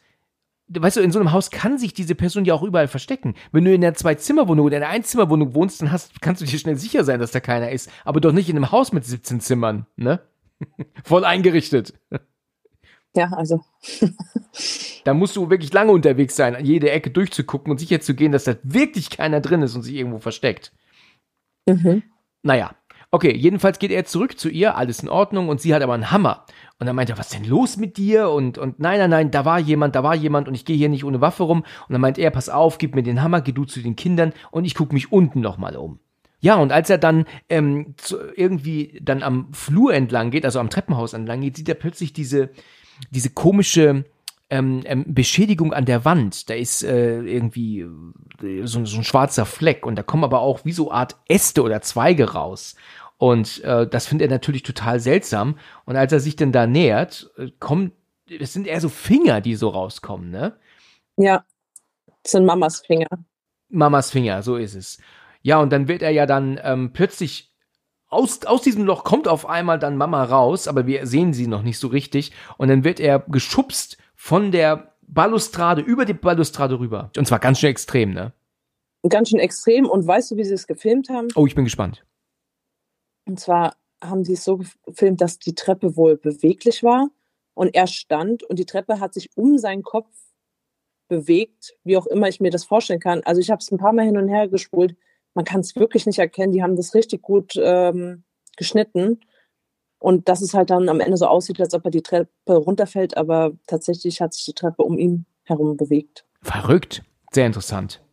weißt 0.68 0.98
du, 0.98 1.02
in 1.02 1.12
so 1.12 1.20
einem 1.20 1.32
Haus 1.32 1.52
kann 1.52 1.78
sich 1.78 1.94
diese 1.94 2.16
Person 2.16 2.46
ja 2.46 2.54
auch 2.54 2.64
überall 2.64 2.88
verstecken. 2.88 3.36
Wenn 3.52 3.66
du 3.66 3.74
in 3.74 3.84
einer 3.84 3.94
Zwei-Zimmer-Wohnung 3.94 4.66
oder 4.66 4.78
in 4.78 4.84
einer 4.84 4.92
Einzimmerwohnung 4.92 5.54
wohnst, 5.54 5.82
dann 5.82 5.92
hast, 5.92 6.22
kannst 6.22 6.42
du 6.42 6.46
dir 6.46 6.58
schnell 6.58 6.78
sicher 6.78 7.04
sein, 7.04 7.20
dass 7.20 7.32
da 7.32 7.40
keiner 7.40 7.72
ist. 7.72 7.92
Aber 8.04 8.20
doch 8.20 8.32
nicht 8.32 8.50
in 8.50 8.56
einem 8.56 8.72
Haus 8.72 8.92
mit 8.92 9.06
17 9.06 9.40
Zimmern, 9.42 9.86
ne? 9.96 10.22
Voll 11.04 11.26
eingerichtet. 11.26 11.94
Ja, 13.16 13.32
also. 13.32 13.64
da 15.04 15.14
musst 15.14 15.36
du 15.36 15.50
wirklich 15.50 15.72
lange 15.72 15.92
unterwegs 15.92 16.36
sein, 16.36 16.58
jede 16.66 16.92
Ecke 16.92 17.12
durchzugucken 17.12 17.72
und 17.72 17.78
sicher 17.78 18.02
zu 18.02 18.14
gehen, 18.14 18.32
dass 18.32 18.46
da 18.46 18.56
wirklich 18.64 19.10
keiner 19.10 19.42
drin 19.42 19.62
ist 19.62 19.76
und 19.76 19.84
sich 19.84 19.96
irgendwo 19.96 20.20
versteckt. 20.20 20.74
Mhm. 21.68 22.04
Naja, 22.44 22.76
Okay, 23.16 23.34
jedenfalls 23.34 23.80
geht 23.80 23.92
er 23.92 24.04
zurück 24.04 24.38
zu 24.38 24.50
ihr, 24.50 24.76
alles 24.76 25.00
in 25.00 25.08
Ordnung, 25.08 25.48
und 25.48 25.62
sie 25.62 25.74
hat 25.74 25.82
aber 25.82 25.94
einen 25.94 26.12
Hammer. 26.12 26.46
Und 26.80 26.86
dann 26.86 26.98
meint 26.98 27.10
er, 27.10 27.18
was 27.18 27.28
ist 27.28 27.36
denn 27.40 27.50
los 27.50 27.78
mit 27.78 27.96
dir? 27.96 28.30
Und, 28.30 28.58
und 28.58 28.82
nein, 28.82 29.00
nein, 29.00 29.10
nein, 29.10 29.32
da 29.32 29.46
war 29.46 29.58
jemand, 29.58 29.96
da 29.96 30.04
war 30.04 30.16
jemand 30.16 30.50
und 30.50 30.54
ich 30.54 30.66
gehe 30.66 30.76
hier 30.76 30.90
nicht 30.90 31.06
ohne 31.06 31.22
Waffe 31.22 31.44
rum. 31.44 31.60
Und 31.60 31.94
dann 31.94 32.02
meint 32.02 32.18
er, 32.18 32.30
pass 32.30 32.50
auf, 32.50 32.78
gib 32.78 32.94
mir 32.94 33.04
den 33.04 33.24
Hammer, 33.24 33.40
geh 33.40 33.54
du 33.54 33.64
zu 33.64 33.80
den 33.80 33.96
Kindern 33.96 34.34
und 34.52 34.66
ich 34.66 34.76
gucke 34.76 34.94
mich 34.94 35.14
unten 35.14 35.40
nochmal 35.40 35.78
um. 35.78 36.00
Ja, 36.42 36.56
und 36.56 36.74
als 36.74 36.90
er 36.90 36.98
dann 36.98 37.24
ähm, 37.48 37.94
zu, 37.96 38.18
irgendwie 38.36 39.00
dann 39.02 39.24
am 39.24 39.48
Flur 39.54 39.94
entlang 39.94 40.30
geht, 40.30 40.44
also 40.44 40.60
am 40.60 40.70
Treppenhaus 40.70 41.14
entlang 41.14 41.40
geht, 41.40 41.56
sieht 41.56 41.70
er 41.70 41.76
plötzlich 41.76 42.12
diese, 42.12 42.50
diese 43.12 43.30
komische 43.30 44.04
ähm, 44.50 44.82
ähm, 44.86 45.06
Beschädigung 45.08 45.74
an 45.74 45.86
der 45.86 46.06
Wand. 46.06 46.50
Da 46.50 46.54
ist 46.54 46.84
äh, 46.84 47.22
irgendwie 47.22 47.80
äh, 47.80 48.66
so, 48.66 48.84
so 48.86 48.98
ein 48.98 49.04
schwarzer 49.04 49.46
Fleck 49.46 49.86
und 49.86 49.96
da 49.96 50.04
kommen 50.04 50.24
aber 50.24 50.42
auch 50.42 50.66
wie 50.66 50.72
so 50.72 50.92
Art 50.92 51.16
Äste 51.28 51.64
oder 51.64 51.82
Zweige 51.82 52.34
raus. 52.34 52.76
Und 53.18 53.64
äh, 53.64 53.88
das 53.88 54.08
findet 54.08 54.30
er 54.30 54.36
natürlich 54.36 54.64
total 54.64 55.00
seltsam. 55.00 55.58
Und 55.86 55.96
als 55.96 56.12
er 56.12 56.20
sich 56.20 56.36
denn 56.36 56.52
da 56.52 56.68
nähert, 56.68 57.32
äh, 57.38 57.50
kommt, 57.60 57.94
es 58.28 58.54
sind 58.54 58.68
eher 58.68 58.82
so 58.82 58.90
Finger, 58.90 59.42
die 59.42 59.56
so 59.56 59.70
rauskommen, 59.70 60.30
ne? 60.32 60.58
Ja, 61.18 61.46
das 62.24 62.34
sind 62.34 62.46
Mamas 62.46 62.82
Finger. 62.82 63.08
Mamas 63.70 64.12
Finger, 64.12 64.44
so 64.44 64.58
ist 64.58 64.76
es. 64.76 64.98
Ja, 65.42 65.60
und 65.60 65.72
dann 65.72 65.88
wird 65.88 66.02
er 66.02 66.10
ja 66.10 66.26
dann 66.26 66.60
ähm, 66.64 66.92
plötzlich 66.92 67.56
aus, 68.08 68.46
aus 68.46 68.62
diesem 68.62 68.86
Loch 68.86 69.04
kommt 69.04 69.28
auf 69.28 69.48
einmal 69.48 69.80
dann 69.80 69.98
Mama 69.98 70.24
raus, 70.24 70.68
aber 70.68 70.88
wir 70.88 71.06
sehen 71.06 71.34
sie 71.34 71.48
noch 71.48 71.62
nicht 71.62 71.80
so 71.80 71.88
richtig. 71.88 72.32
Und 72.58 72.68
dann 72.68 72.84
wird 72.84 73.00
er 73.00 73.20
geschubst 73.20 73.98
von 74.16 74.52
der 74.52 74.94
Balustrade 75.02 75.82
über 75.82 76.06
die 76.06 76.14
Balustrade 76.14 76.80
rüber. 76.80 77.12
Und 77.18 77.28
zwar 77.28 77.40
ganz 77.40 77.60
schön 77.60 77.70
extrem, 77.70 78.12
ne? 78.12 78.34
Ganz 79.08 79.30
schön 79.30 79.40
extrem. 79.40 79.86
Und 79.86 80.08
weißt 80.08 80.32
du, 80.32 80.38
wie 80.38 80.44
sie 80.44 80.54
es 80.54 80.66
gefilmt 80.66 81.10
haben? 81.10 81.28
Oh, 81.36 81.46
ich 81.46 81.56
bin 81.56 81.64
gespannt. 81.64 82.04
Und 83.26 83.40
zwar 83.40 83.76
haben 84.02 84.24
sie 84.24 84.34
es 84.34 84.44
so 84.44 84.60
gefilmt, 84.86 85.22
dass 85.22 85.40
die 85.40 85.56
Treppe 85.56 85.96
wohl 85.96 86.18
beweglich 86.18 86.84
war 86.84 87.10
und 87.54 87.74
er 87.74 87.88
stand 87.88 88.44
und 88.44 88.60
die 88.60 88.66
Treppe 88.66 89.00
hat 89.00 89.14
sich 89.14 89.30
um 89.36 89.58
seinen 89.58 89.84
Kopf 89.84 90.10
bewegt, 91.08 91.76
wie 91.84 91.98
auch 91.98 92.06
immer 92.08 92.28
ich 92.28 92.40
mir 92.40 92.52
das 92.52 92.66
vorstellen 92.66 93.00
kann. 93.00 93.22
Also 93.24 93.42
ich 93.42 93.50
habe 93.50 93.60
es 93.60 93.72
ein 93.72 93.78
paar 93.78 93.94
Mal 93.94 94.06
hin 94.06 94.18
und 94.18 94.28
her 94.28 94.48
gespult. 94.48 94.96
Man 95.34 95.46
kann 95.46 95.62
es 95.62 95.76
wirklich 95.76 96.06
nicht 96.06 96.20
erkennen. 96.20 96.54
Die 96.54 96.64
haben 96.64 96.76
das 96.76 96.94
richtig 96.94 97.22
gut 97.22 97.54
ähm, 97.58 98.24
geschnitten. 98.58 99.20
Und 100.00 100.28
dass 100.30 100.42
es 100.42 100.54
halt 100.54 100.70
dann 100.70 100.90
am 100.90 101.00
Ende 101.00 101.18
so 101.18 101.28
aussieht, 101.28 101.60
als 101.60 101.74
ob 101.74 101.86
er 101.86 101.92
die 101.92 102.02
Treppe 102.02 102.56
runterfällt, 102.56 103.18
aber 103.18 103.54
tatsächlich 103.66 104.22
hat 104.22 104.34
sich 104.34 104.46
die 104.46 104.54
Treppe 104.54 104.84
um 104.84 104.98
ihn 104.98 105.26
herum 105.44 105.78
bewegt. 105.78 106.26
Verrückt. 106.42 107.04
Sehr 107.32 107.46
interessant. 107.46 108.05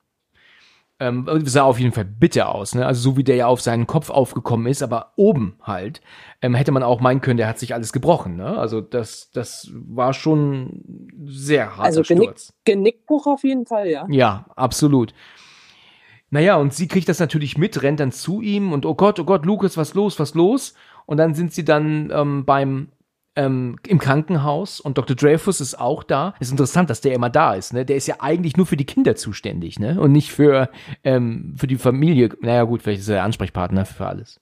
Ähm, 1.02 1.26
sah 1.44 1.62
auf 1.62 1.80
jeden 1.80 1.92
Fall 1.92 2.04
bitter 2.04 2.54
aus, 2.54 2.76
ne? 2.76 2.86
Also 2.86 3.10
so 3.10 3.16
wie 3.16 3.24
der 3.24 3.34
ja 3.34 3.48
auf 3.48 3.60
seinen 3.60 3.88
Kopf 3.88 4.08
aufgekommen 4.08 4.68
ist, 4.68 4.84
aber 4.84 5.12
oben 5.16 5.56
halt, 5.60 6.00
ähm, 6.42 6.54
hätte 6.54 6.70
man 6.70 6.84
auch 6.84 7.00
meinen 7.00 7.20
können, 7.20 7.38
der 7.38 7.48
hat 7.48 7.58
sich 7.58 7.74
alles 7.74 7.92
gebrochen, 7.92 8.36
ne? 8.36 8.56
Also 8.56 8.80
das, 8.80 9.32
das 9.32 9.68
war 9.72 10.12
schon 10.12 10.84
sehr 11.24 11.76
hart. 11.76 11.86
Also 11.86 12.02
Genick, 12.02 12.34
Genickbruch 12.64 13.26
auf 13.26 13.42
jeden 13.42 13.66
Fall, 13.66 13.88
ja. 13.88 14.06
Ja, 14.10 14.46
absolut. 14.54 15.12
Naja, 16.30 16.54
und 16.54 16.72
sie 16.72 16.86
kriegt 16.86 17.08
das 17.08 17.18
natürlich 17.18 17.58
mit, 17.58 17.82
rennt 17.82 17.98
dann 17.98 18.12
zu 18.12 18.40
ihm 18.40 18.72
und 18.72 18.86
oh 18.86 18.94
Gott, 18.94 19.18
oh 19.18 19.24
Gott, 19.24 19.44
Lukas, 19.44 19.76
was 19.76 19.94
los, 19.94 20.20
was 20.20 20.34
los? 20.34 20.74
Und 21.04 21.16
dann 21.16 21.34
sind 21.34 21.52
sie 21.52 21.64
dann 21.64 22.12
ähm, 22.14 22.44
beim 22.44 22.88
ähm, 23.36 23.76
im 23.86 23.98
Krankenhaus 23.98 24.80
und 24.80 24.98
Dr. 24.98 25.16
Dreyfus 25.16 25.60
ist 25.60 25.78
auch 25.78 26.02
da. 26.02 26.34
Ist 26.40 26.50
interessant, 26.50 26.90
dass 26.90 27.00
der 27.00 27.14
immer 27.14 27.30
da 27.30 27.54
ist. 27.54 27.72
Ne? 27.72 27.84
Der 27.84 27.96
ist 27.96 28.06
ja 28.06 28.16
eigentlich 28.20 28.56
nur 28.56 28.66
für 28.66 28.76
die 28.76 28.84
Kinder 28.84 29.16
zuständig, 29.16 29.78
ne? 29.78 30.00
Und 30.00 30.12
nicht 30.12 30.30
für 30.30 30.70
ähm, 31.04 31.54
für 31.56 31.66
die 31.66 31.76
Familie. 31.76 32.30
Naja 32.40 32.64
gut, 32.64 32.82
vielleicht 32.82 33.00
ist 33.00 33.08
er 33.08 33.16
der 33.16 33.24
Ansprechpartner 33.24 33.84
für 33.84 34.06
alles. 34.06 34.40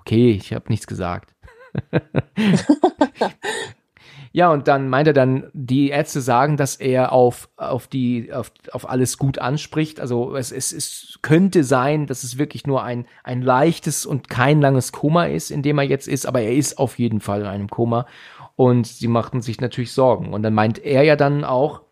Okay, 0.00 0.32
ich 0.32 0.52
habe 0.52 0.66
nichts 0.68 0.86
gesagt. 0.86 1.34
Ja, 4.36 4.50
und 4.50 4.66
dann 4.66 4.88
meint 4.88 5.06
er 5.06 5.12
dann, 5.12 5.48
die 5.52 5.90
Ärzte 5.90 6.20
sagen, 6.20 6.56
dass 6.56 6.74
er 6.74 7.12
auf, 7.12 7.48
auf 7.56 7.86
die, 7.86 8.32
auf, 8.32 8.50
auf 8.72 8.90
alles 8.90 9.16
gut 9.16 9.38
anspricht. 9.38 10.00
Also 10.00 10.34
es, 10.34 10.50
es, 10.50 10.72
es 10.72 11.20
könnte 11.22 11.62
sein, 11.62 12.08
dass 12.08 12.24
es 12.24 12.36
wirklich 12.36 12.66
nur 12.66 12.82
ein, 12.82 13.06
ein 13.22 13.42
leichtes 13.42 14.04
und 14.04 14.28
kein 14.28 14.60
langes 14.60 14.90
Koma 14.90 15.26
ist, 15.26 15.52
in 15.52 15.62
dem 15.62 15.78
er 15.78 15.84
jetzt 15.84 16.08
ist, 16.08 16.26
aber 16.26 16.40
er 16.40 16.52
ist 16.52 16.78
auf 16.78 16.98
jeden 16.98 17.20
Fall 17.20 17.42
in 17.42 17.46
einem 17.46 17.68
Koma. 17.68 18.06
Und 18.56 18.88
sie 18.88 19.06
machten 19.06 19.40
sich 19.40 19.60
natürlich 19.60 19.92
Sorgen. 19.92 20.34
Und 20.34 20.42
dann 20.42 20.52
meint 20.52 20.84
er 20.84 21.04
ja 21.04 21.14
dann 21.14 21.44
auch, 21.44 21.82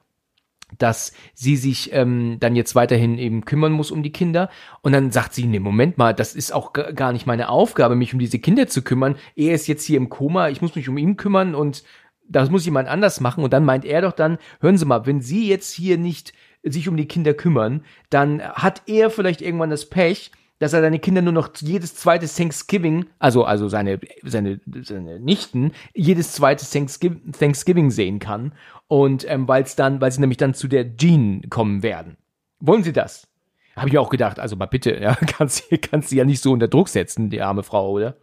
dass 0.78 1.12
sie 1.34 1.57
sich 1.57 1.93
ähm, 1.93 2.38
dann 2.40 2.57
jetzt 2.57 2.74
weiterhin 2.74 3.18
eben 3.18 3.45
kümmern 3.45 3.70
muss 3.70 3.93
um 3.93 4.03
die 4.03 4.11
Kinder. 4.11 4.51
Und 4.80 4.93
dann 4.93 5.12
sagt 5.12 5.34
sie, 5.34 5.47
nee, 5.47 5.61
Moment 5.61 5.97
mal, 5.97 6.12
das 6.12 6.34
ist 6.34 6.53
auch 6.53 6.72
gar 6.72 7.12
nicht 7.12 7.26
meine 7.26 7.51
Aufgabe, 7.51 7.95
mich 7.95 8.12
um 8.12 8.18
diese 8.18 8.40
Kinder 8.40 8.66
zu 8.66 8.82
kümmern. 8.82 9.14
Er 9.36 9.55
ist 9.55 9.68
jetzt 9.68 9.84
hier 9.84 9.97
im 9.97 10.09
Koma, 10.09 10.49
ich 10.49 10.61
muss 10.61 10.74
mich 10.74 10.88
um 10.88 10.99
ihn 10.99 11.16
kümmern 11.16 11.55
und 11.55 11.84
das 12.32 12.50
muss 12.50 12.64
jemand 12.64 12.88
anders 12.88 13.20
machen. 13.20 13.44
Und 13.44 13.52
dann 13.52 13.64
meint 13.64 13.84
er 13.84 14.02
doch 14.02 14.12
dann, 14.12 14.38
hören 14.60 14.78
Sie 14.78 14.84
mal, 14.84 15.06
wenn 15.06 15.20
Sie 15.20 15.48
jetzt 15.48 15.72
hier 15.72 15.98
nicht 15.98 16.32
sich 16.62 16.88
um 16.88 16.96
die 16.96 17.06
Kinder 17.08 17.34
kümmern, 17.34 17.84
dann 18.10 18.42
hat 18.42 18.82
er 18.86 19.10
vielleicht 19.10 19.42
irgendwann 19.42 19.70
das 19.70 19.88
Pech, 19.88 20.30
dass 20.58 20.72
er 20.72 20.80
seine 20.80 21.00
Kinder 21.00 21.22
nur 21.22 21.32
noch 21.32 21.50
jedes 21.58 21.96
zweite 21.96 22.28
Thanksgiving, 22.28 23.06
also, 23.18 23.44
also 23.44 23.68
seine, 23.68 23.98
seine, 24.22 24.60
seine 24.82 25.18
Nichten, 25.18 25.72
jedes 25.92 26.32
zweite 26.32 26.64
Thanksgiving, 26.64 27.90
sehen 27.90 28.20
kann. 28.20 28.52
Und 28.86 29.28
ähm, 29.28 29.48
weil 29.48 29.64
es 29.64 29.74
dann, 29.74 30.00
weil 30.00 30.12
sie 30.12 30.20
nämlich 30.20 30.38
dann 30.38 30.54
zu 30.54 30.68
der 30.68 30.96
Jean 30.96 31.50
kommen 31.50 31.82
werden. 31.82 32.16
Wollen 32.60 32.84
Sie 32.84 32.92
das? 32.92 33.26
Habe 33.74 33.88
ich 33.88 33.92
mir 33.94 34.00
auch 34.00 34.10
gedacht, 34.10 34.38
also 34.38 34.54
mal 34.54 34.66
bitte, 34.66 34.94
ja, 35.00 35.14
kannst, 35.26 35.64
kannst 35.90 36.10
sie 36.10 36.16
ja 36.16 36.24
nicht 36.24 36.40
so 36.40 36.52
unter 36.52 36.68
Druck 36.68 36.88
setzen, 36.88 37.28
die 37.28 37.42
arme 37.42 37.64
Frau, 37.64 37.90
oder? 37.90 38.16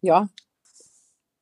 Ja. 0.00 0.28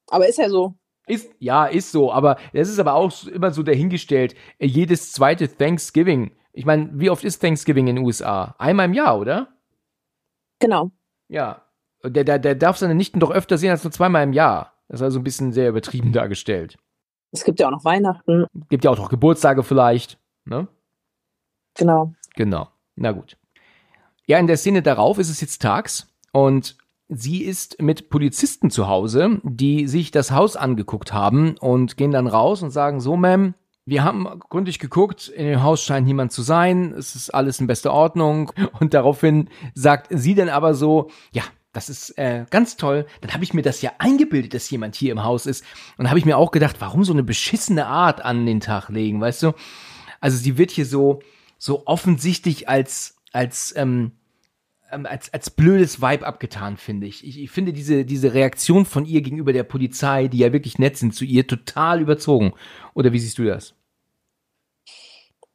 Aber 0.09 0.29
ist 0.29 0.39
ja 0.39 0.51
so. 0.51 0.75
Ist, 1.11 1.35
ja, 1.41 1.67
ist 1.67 1.91
so, 1.91 2.13
aber 2.13 2.37
es 2.53 2.69
ist 2.69 2.79
aber 2.79 2.95
auch 2.95 3.27
immer 3.27 3.51
so 3.51 3.65
dahingestellt, 3.65 4.37
äh, 4.61 4.67
jedes 4.67 5.11
zweite 5.11 5.49
Thanksgiving. 5.49 6.37
Ich 6.53 6.65
meine, 6.65 6.89
wie 6.93 7.11
oft 7.11 7.25
ist 7.25 7.41
Thanksgiving 7.41 7.89
in 7.89 7.97
den 7.97 8.05
USA? 8.05 8.55
Einmal 8.59 8.87
im 8.87 8.95
Jahr, 8.95 9.19
oder? 9.19 9.49
Genau. 10.61 10.93
Ja. 11.27 11.63
Der, 12.05 12.23
der, 12.23 12.39
der 12.39 12.55
darf 12.55 12.77
seine 12.79 12.95
Nichten 12.95 13.19
doch 13.19 13.33
öfter 13.33 13.59
sehen 13.59 13.73
als 13.73 13.83
nur 13.83 13.91
zweimal 13.91 14.23
im 14.23 14.33
Jahr. 14.33 14.75
Das 14.87 15.01
ist 15.01 15.05
also 15.05 15.19
ein 15.19 15.25
bisschen 15.25 15.51
sehr 15.51 15.71
übertrieben 15.71 16.13
dargestellt. 16.13 16.79
Es 17.33 17.43
gibt 17.43 17.59
ja 17.59 17.67
auch 17.67 17.73
noch 17.73 17.85
Weihnachten. 17.85 18.47
Gibt 18.69 18.85
ja 18.85 18.93
auch 18.93 18.99
noch 18.99 19.09
Geburtstage 19.09 19.65
vielleicht, 19.65 20.17
ne? 20.45 20.69
Genau. 21.77 22.15
Genau. 22.37 22.69
Na 22.95 23.11
gut. 23.11 23.37
Ja, 24.27 24.39
in 24.39 24.47
der 24.47 24.57
Szene 24.57 24.81
darauf 24.81 25.19
ist 25.19 25.29
es 25.31 25.41
jetzt 25.41 25.61
tags 25.61 26.07
und 26.31 26.77
sie 27.11 27.43
ist 27.43 27.83
mit 27.83 28.09
Polizisten 28.09 28.71
zu 28.71 28.89
Hause, 28.89 29.41
die 29.43 29.89
sich 29.89 30.11
das 30.11 30.31
Haus 30.31 30.57
angeguckt 30.57 31.13
haben 31.13 31.57
und 31.59 31.97
gehen 31.97 32.13
dann 32.13 32.29
raus 32.29 32.63
und 32.63 32.71
sagen, 32.71 33.01
so, 33.01 33.15
Ma'am, 33.15 33.55
wir 33.85 34.05
haben 34.05 34.29
gründlich 34.49 34.79
geguckt, 34.79 35.29
in 35.29 35.47
dem 35.47 35.63
Haus 35.63 35.83
scheint 35.83 36.07
niemand 36.07 36.31
zu 36.33 36.43
sein, 36.43 36.95
es 36.97 37.17
ist 37.17 37.31
alles 37.31 37.61
in 37.61 37.67
bester 37.67 37.93
Ordnung 37.93 38.53
und 38.79 38.95
daraufhin 38.95 39.49
sagt 39.75 40.07
sie 40.11 40.35
dann 40.35 40.49
aber 40.49 40.75
so, 40.75 41.11
ja, 41.33 41.43
das 41.73 41.89
ist 41.89 42.19
äh, 42.19 42.47
ganz 42.51 42.77
toll. 42.77 43.07
Dann 43.21 43.33
habe 43.33 43.45
ich 43.45 43.55
mir 43.55 43.63
das 43.63 43.81
ja 43.81 43.93
eingebildet, 43.99 44.55
dass 44.55 44.71
jemand 44.71 44.97
hier 44.97 45.13
im 45.13 45.23
Haus 45.23 45.47
ist. 45.47 45.65
Und 45.99 46.09
habe 46.09 46.19
ich 46.19 46.25
mir 46.25 46.37
auch 46.37 46.51
gedacht, 46.51 46.77
warum 46.81 47.05
so 47.05 47.13
eine 47.13 47.23
beschissene 47.23 47.87
Art 47.87 48.25
an 48.25 48.45
den 48.45 48.59
Tag 48.59 48.89
legen, 48.89 49.21
weißt 49.21 49.45
du? 49.45 49.53
Also 50.21 50.37
sie 50.37 50.59
wird 50.59 50.73
hier 50.73 50.87
so 50.87 51.21
so 51.59 51.87
offensichtlich 51.87 52.69
als 52.69 53.19
als 53.33 53.73
ähm, 53.77 54.13
ähm, 54.93 55.07
als, 55.07 55.33
als 55.33 55.51
blödes 55.51 56.01
Vibe 56.01 56.27
abgetan, 56.27 56.77
finde 56.77 57.07
ich. 57.07 57.27
ich. 57.27 57.41
Ich 57.41 57.51
finde 57.51 57.73
diese, 57.73 58.05
diese 58.05 58.35
Reaktion 58.35 58.85
von 58.85 59.05
ihr 59.05 59.23
gegenüber 59.23 59.53
der 59.53 59.65
Polizei, 59.65 60.29
die 60.29 60.39
ja 60.39 60.53
wirklich 60.53 60.79
nett 60.79 60.97
sind 60.97 61.15
zu 61.15 61.25
ihr, 61.25 61.47
total 61.47 62.01
überzogen. 62.01 62.53
Oder 62.95 63.13
wie 63.13 63.19
siehst 63.19 63.39
du 63.39 63.45
das? 63.45 63.75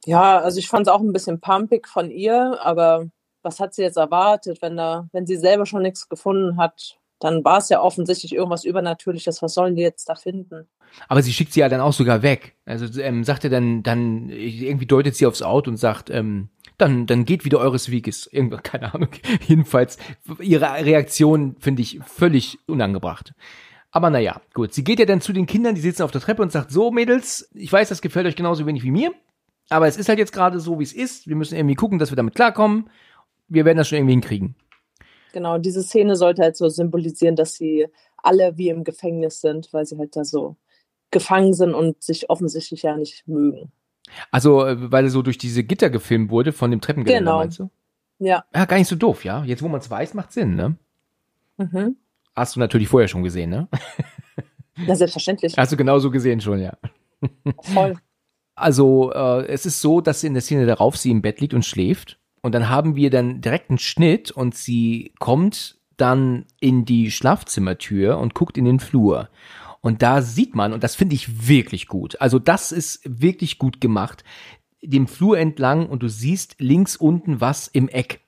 Ja, 0.06 0.40
also 0.40 0.60
ich 0.60 0.68
fand 0.68 0.88
es 0.88 0.94
auch 0.94 1.02
ein 1.02 1.14
bisschen 1.14 1.40
pumpig 1.42 1.88
von 1.88 2.12
ihr, 2.12 2.60
aber 2.62 3.08
was 3.42 3.60
hat 3.60 3.74
sie 3.74 3.82
jetzt 3.82 3.98
erwartet, 3.98 4.62
wenn 4.62 4.78
da, 4.78 5.08
wenn 5.12 5.26
sie 5.26 5.38
selber 5.38 5.66
schon 5.66 5.82
nichts 5.82 6.10
gefunden 6.10 6.58
hat, 6.58 7.00
dann 7.20 7.44
war 7.46 7.58
es 7.58 7.70
ja 7.70 7.82
offensichtlich 7.82 8.34
irgendwas 8.34 8.66
Übernatürliches. 8.66 9.42
Was 9.42 9.54
sollen 9.54 9.76
die 9.76 9.82
jetzt 9.82 10.10
da 10.10 10.16
finden? 10.16 10.68
Aber 11.08 11.22
sie 11.22 11.34
schickt 11.34 11.54
sie 11.54 11.62
ja 11.62 11.70
dann 11.70 11.82
auch 11.82 11.94
sogar 11.94 12.22
weg. 12.22 12.56
Also 12.66 13.00
ähm, 13.00 13.24
sagt 13.24 13.44
er 13.44 13.50
dann, 13.50 13.84
dann 13.84 14.30
irgendwie 14.30 14.86
deutet 14.86 15.16
sie 15.16 15.26
aufs 15.26 15.42
Auto 15.42 15.70
und 15.70 15.78
sagt, 15.78 16.10
ähm, 16.10 16.50
dann, 16.78 17.06
dann 17.06 17.26
geht 17.26 17.46
wieder 17.46 17.60
eures 17.60 17.90
Weges. 17.90 18.28
Irgendwann, 18.28 18.64
keine 18.64 18.94
Ahnung. 18.94 19.10
Jedenfalls, 19.48 19.98
ihre 20.40 20.66
Reaktion 20.86 21.56
finde 21.60 21.82
ich 21.82 22.00
völlig 22.06 22.60
unangebracht. 22.68 23.34
Aber 23.92 24.10
naja, 24.10 24.42
gut. 24.54 24.74
Sie 24.74 24.84
geht 24.84 25.00
ja 25.00 25.06
dann 25.06 25.22
zu 25.22 25.32
den 25.32 25.46
Kindern, 25.46 25.76
die 25.76 25.82
sitzen 25.82 26.04
auf 26.04 26.12
der 26.12 26.22
Treppe 26.22 26.42
und 26.42 26.52
sagt, 26.52 26.72
so 26.72 26.92
Mädels, 26.92 27.50
ich 27.54 27.72
weiß, 27.72 27.88
das 27.90 28.02
gefällt 28.02 28.28
euch 28.28 28.36
genauso 28.36 28.66
wenig 28.66 28.84
wie 28.84 28.92
mir. 28.92 29.14
Aber 29.70 29.88
es 29.88 29.98
ist 29.98 30.10
halt 30.10 30.20
jetzt 30.20 30.34
gerade 30.34 30.60
so, 30.60 30.80
wie 30.80 30.84
es 30.84 30.94
ist. 30.94 31.28
Wir 31.28 31.36
müssen 31.36 31.56
irgendwie 31.56 31.76
gucken, 31.76 31.98
dass 31.98 32.12
wir 32.12 32.18
damit 32.18 32.36
klarkommen. 32.36 32.90
Wir 33.48 33.64
werden 33.64 33.78
das 33.78 33.88
schon 33.88 33.98
irgendwie 33.98 34.14
hinkriegen. 34.14 34.56
Genau, 35.36 35.58
diese 35.58 35.84
Szene 35.84 36.16
sollte 36.16 36.44
halt 36.44 36.56
so 36.56 36.70
symbolisieren, 36.70 37.36
dass 37.36 37.56
sie 37.56 37.88
alle 38.16 38.58
wie 38.58 38.70
im 38.70 38.86
Gefängnis 38.86 39.42
sind, 39.42 39.68
weil 39.74 39.86
sie 39.86 39.98
halt 39.98 40.16
da 40.16 40.24
so 40.24 40.56
gefangen 41.12 41.54
sind 41.54 41.74
und 41.74 42.02
sich 42.02 42.30
offensichtlich 42.30 42.84
ja 42.84 42.96
nicht 42.96 43.28
mögen. 43.28 43.70
Also, 44.32 44.66
äh, 44.66 44.90
weil 44.94 45.04
er 45.04 45.10
so 45.10 45.22
durch 45.22 45.38
diese 45.38 45.66
Gitter 45.66 45.90
gefilmt 45.90 46.32
wurde 46.32 46.54
von 46.54 46.72
dem 46.72 46.80
Treppengeländer, 46.80 47.20
genau. 47.32 47.40
meinst 47.40 47.60
du? 47.60 47.70
Ja. 48.20 48.46
Ja, 48.56 48.64
gar 48.64 48.78
nicht 48.78 48.88
so 48.88 48.96
doof, 48.96 49.26
ja. 49.26 49.44
Jetzt, 49.44 49.62
wo 49.62 49.68
man 49.68 49.82
es 49.82 49.92
weiß, 49.92 50.14
macht 50.14 50.32
Sinn, 50.32 50.56
ne? 50.56 50.78
Mhm. 51.58 51.98
Hast 52.34 52.56
du 52.56 52.62
natürlich 52.62 52.88
vorher 52.88 53.10
schon 53.10 53.24
gesehen, 53.24 53.50
ne? 53.50 53.68
Ja, 54.88 54.96
selbstverständlich. 54.96 55.58
Hast 55.58 55.74
du 55.74 55.76
genauso 55.76 56.12
gesehen 56.12 56.40
schon, 56.40 56.62
ja. 56.62 56.78
Voll. 57.62 57.98
Also, 58.56 59.12
äh, 59.12 59.48
es 59.48 59.66
ist 59.66 59.82
so, 59.82 60.00
dass 60.00 60.24
in 60.24 60.34
der 60.34 60.42
Szene 60.42 60.66
darauf 60.66 60.96
sie 60.96 61.12
im 61.12 61.22
Bett 61.22 61.42
liegt 61.42 61.54
und 61.54 61.66
schläft. 61.66 62.20
Und 62.46 62.52
dann 62.52 62.70
haben 62.70 62.96
wir 62.96 63.10
dann 63.10 63.42
direkt 63.42 63.72
einen 63.72 63.80
Schnitt 63.80 64.30
und 64.30 64.54
sie 64.54 65.14
kommt 65.18 65.80
dann 65.98 66.46
in 66.60 66.86
die 66.86 67.10
Schlafzimmertür 67.10 68.20
und 68.20 68.36
guckt 68.36 68.60
in 68.60 68.66
den 68.66 68.80
Flur. 68.80 69.30
Und 69.82 70.04
da 70.04 70.22
sieht 70.22 70.54
man, 70.54 70.72
und 70.72 70.84
das 70.84 70.94
finde 70.94 71.16
ich 71.16 71.48
wirklich 71.48 71.88
gut, 71.88 72.22
also 72.22 72.38
das 72.38 72.72
ist 72.72 73.02
wirklich 73.04 73.58
gut 73.58 73.82
gemacht, 73.82 74.24
dem 74.84 75.08
Flur 75.08 75.40
entlang 75.40 75.90
und 75.90 76.04
du 76.04 76.08
siehst 76.08 76.58
links 76.60 76.96
unten 76.96 77.42
was 77.42 77.68
im 77.68 77.90
Eck 77.90 78.22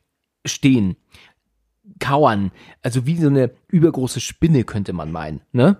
stehen. 0.47 0.97
Kauern, 1.99 2.49
also 2.81 3.05
wie 3.05 3.17
so 3.17 3.27
eine 3.27 3.51
übergroße 3.67 4.19
Spinne 4.19 4.63
könnte 4.63 4.93
man 4.93 5.11
meinen, 5.11 5.41
ne? 5.51 5.77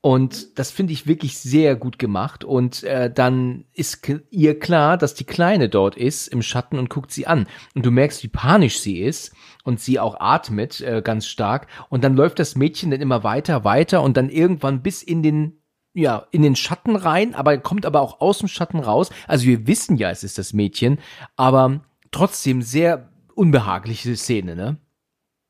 Und 0.00 0.58
das 0.58 0.70
finde 0.70 0.92
ich 0.92 1.08
wirklich 1.08 1.38
sehr 1.38 1.74
gut 1.74 1.98
gemacht. 1.98 2.44
Und 2.44 2.84
äh, 2.84 3.12
dann 3.12 3.64
ist 3.72 4.08
ihr 4.30 4.58
klar, 4.58 4.96
dass 4.96 5.14
die 5.14 5.24
Kleine 5.24 5.68
dort 5.68 5.96
ist 5.96 6.28
im 6.28 6.42
Schatten 6.42 6.78
und 6.78 6.88
guckt 6.88 7.10
sie 7.10 7.26
an. 7.26 7.46
Und 7.74 7.84
du 7.84 7.90
merkst, 7.90 8.22
wie 8.22 8.28
panisch 8.28 8.78
sie 8.78 9.00
ist 9.00 9.34
und 9.64 9.80
sie 9.80 9.98
auch 9.98 10.20
atmet 10.20 10.80
äh, 10.80 11.02
ganz 11.02 11.26
stark. 11.26 11.66
Und 11.88 12.04
dann 12.04 12.14
läuft 12.14 12.38
das 12.38 12.54
Mädchen 12.54 12.92
dann 12.92 13.00
immer 13.00 13.24
weiter, 13.24 13.64
weiter 13.64 14.02
und 14.02 14.16
dann 14.16 14.30
irgendwann 14.30 14.82
bis 14.82 15.02
in 15.02 15.22
den 15.22 15.54
ja, 15.94 16.26
in 16.30 16.42
den 16.42 16.54
Schatten 16.54 16.94
rein, 16.94 17.34
aber 17.34 17.58
kommt 17.58 17.84
aber 17.84 18.02
auch 18.02 18.20
aus 18.20 18.38
dem 18.38 18.46
Schatten 18.46 18.78
raus. 18.78 19.10
Also 19.26 19.46
wir 19.46 19.66
wissen 19.66 19.96
ja, 19.96 20.10
es 20.10 20.22
ist 20.22 20.38
das 20.38 20.52
Mädchen, 20.52 21.00
aber 21.34 21.80
trotzdem 22.12 22.62
sehr 22.62 23.10
unbehagliche 23.34 24.14
Szene, 24.14 24.54
ne? 24.54 24.76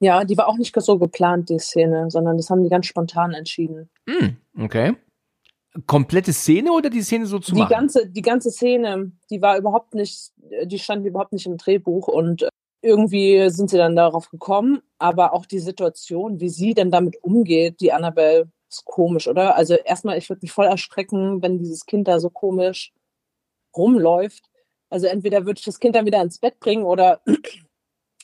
Ja, 0.00 0.24
die 0.24 0.36
war 0.36 0.48
auch 0.48 0.56
nicht 0.56 0.74
so 0.80 0.98
geplant, 0.98 1.48
die 1.48 1.58
Szene, 1.58 2.10
sondern 2.10 2.36
das 2.36 2.50
haben 2.50 2.62
die 2.62 2.70
ganz 2.70 2.86
spontan 2.86 3.34
entschieden. 3.34 3.90
Mm, 4.06 4.62
okay. 4.62 4.94
Komplette 5.86 6.32
Szene 6.32 6.72
oder 6.72 6.88
die 6.88 7.02
Szene 7.02 7.26
so 7.26 7.38
zu 7.38 7.52
die 7.52 7.60
machen? 7.60 7.70
Ganze, 7.70 8.08
die 8.08 8.22
ganze 8.22 8.50
Szene, 8.50 9.12
die 9.30 9.42
war 9.42 9.58
überhaupt 9.58 9.94
nicht, 9.94 10.32
die 10.64 10.78
stand 10.78 11.04
überhaupt 11.04 11.32
nicht 11.32 11.46
im 11.46 11.56
Drehbuch 11.56 12.08
und 12.08 12.48
irgendwie 12.80 13.50
sind 13.50 13.70
sie 13.70 13.76
dann 13.76 13.96
darauf 13.96 14.30
gekommen, 14.30 14.80
aber 14.98 15.32
auch 15.32 15.46
die 15.46 15.58
Situation, 15.58 16.40
wie 16.40 16.48
sie 16.48 16.74
dann 16.74 16.90
damit 16.90 17.16
umgeht, 17.22 17.80
die 17.80 17.92
Annabelle, 17.92 18.50
ist 18.70 18.84
komisch, 18.84 19.26
oder? 19.28 19.56
Also 19.56 19.74
erstmal, 19.74 20.18
ich 20.18 20.28
würde 20.28 20.40
mich 20.42 20.52
voll 20.52 20.66
erstrecken, 20.66 21.42
wenn 21.42 21.58
dieses 21.58 21.86
Kind 21.86 22.06
da 22.06 22.20
so 22.20 22.30
komisch 22.30 22.92
rumläuft. 23.76 24.44
Also 24.90 25.06
entweder 25.06 25.46
würde 25.46 25.58
ich 25.58 25.64
das 25.64 25.80
Kind 25.80 25.96
dann 25.96 26.06
wieder 26.06 26.22
ins 26.22 26.38
Bett 26.38 26.60
bringen 26.60 26.84
oder 26.84 27.20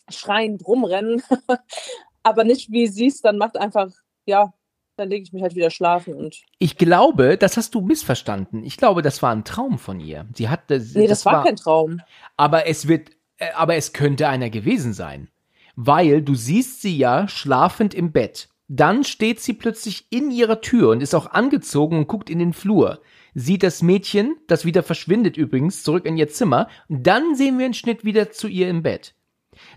schreiend 0.08 0.66
rumrennen, 0.66 1.22
aber 2.22 2.44
nicht 2.44 2.70
wie 2.70 2.86
sie 2.86 3.06
es 3.06 3.20
dann 3.20 3.38
macht, 3.38 3.56
einfach, 3.56 3.90
ja, 4.26 4.52
dann 4.96 5.10
lege 5.10 5.24
ich 5.24 5.32
mich 5.32 5.42
halt 5.42 5.54
wieder 5.54 5.70
schlafen 5.70 6.14
und. 6.14 6.42
Ich 6.58 6.76
glaube, 6.76 7.36
das 7.36 7.56
hast 7.56 7.74
du 7.74 7.80
missverstanden. 7.80 8.64
Ich 8.64 8.76
glaube, 8.76 9.02
das 9.02 9.22
war 9.22 9.32
ein 9.32 9.44
Traum 9.44 9.78
von 9.78 10.00
ihr. 10.00 10.26
Sie 10.34 10.48
hat 10.48 10.70
das, 10.70 10.94
Nee, 10.94 11.06
das, 11.06 11.18
das 11.18 11.26
war, 11.26 11.32
war 11.34 11.44
kein 11.44 11.56
Traum. 11.56 12.00
Aber 12.36 12.66
es 12.66 12.86
wird, 12.86 13.10
äh, 13.38 13.50
aber 13.54 13.74
es 13.74 13.92
könnte 13.92 14.28
einer 14.28 14.50
gewesen 14.50 14.92
sein. 14.92 15.28
Weil 15.76 16.22
du 16.22 16.34
siehst 16.34 16.82
sie 16.82 16.96
ja 16.96 17.26
schlafend 17.26 17.94
im 17.94 18.12
Bett. 18.12 18.48
Dann 18.68 19.04
steht 19.04 19.40
sie 19.40 19.52
plötzlich 19.52 20.06
in 20.10 20.30
ihrer 20.30 20.60
Tür 20.60 20.90
und 20.90 21.02
ist 21.02 21.14
auch 21.14 21.26
angezogen 21.26 21.98
und 21.98 22.06
guckt 22.08 22.30
in 22.30 22.38
den 22.38 22.52
Flur. 22.52 23.00
Sieht 23.34 23.62
das 23.62 23.82
Mädchen, 23.82 24.36
das 24.46 24.64
wieder 24.64 24.82
verschwindet 24.82 25.36
übrigens, 25.36 25.82
zurück 25.82 26.06
in 26.06 26.16
ihr 26.16 26.28
Zimmer. 26.28 26.68
Dann 26.88 27.34
sehen 27.34 27.58
wir 27.58 27.64
einen 27.64 27.74
Schnitt 27.74 28.04
wieder 28.04 28.30
zu 28.30 28.46
ihr 28.46 28.70
im 28.70 28.82
Bett. 28.82 29.14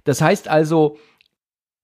Das 0.03 0.21
heißt 0.21 0.47
also. 0.47 0.97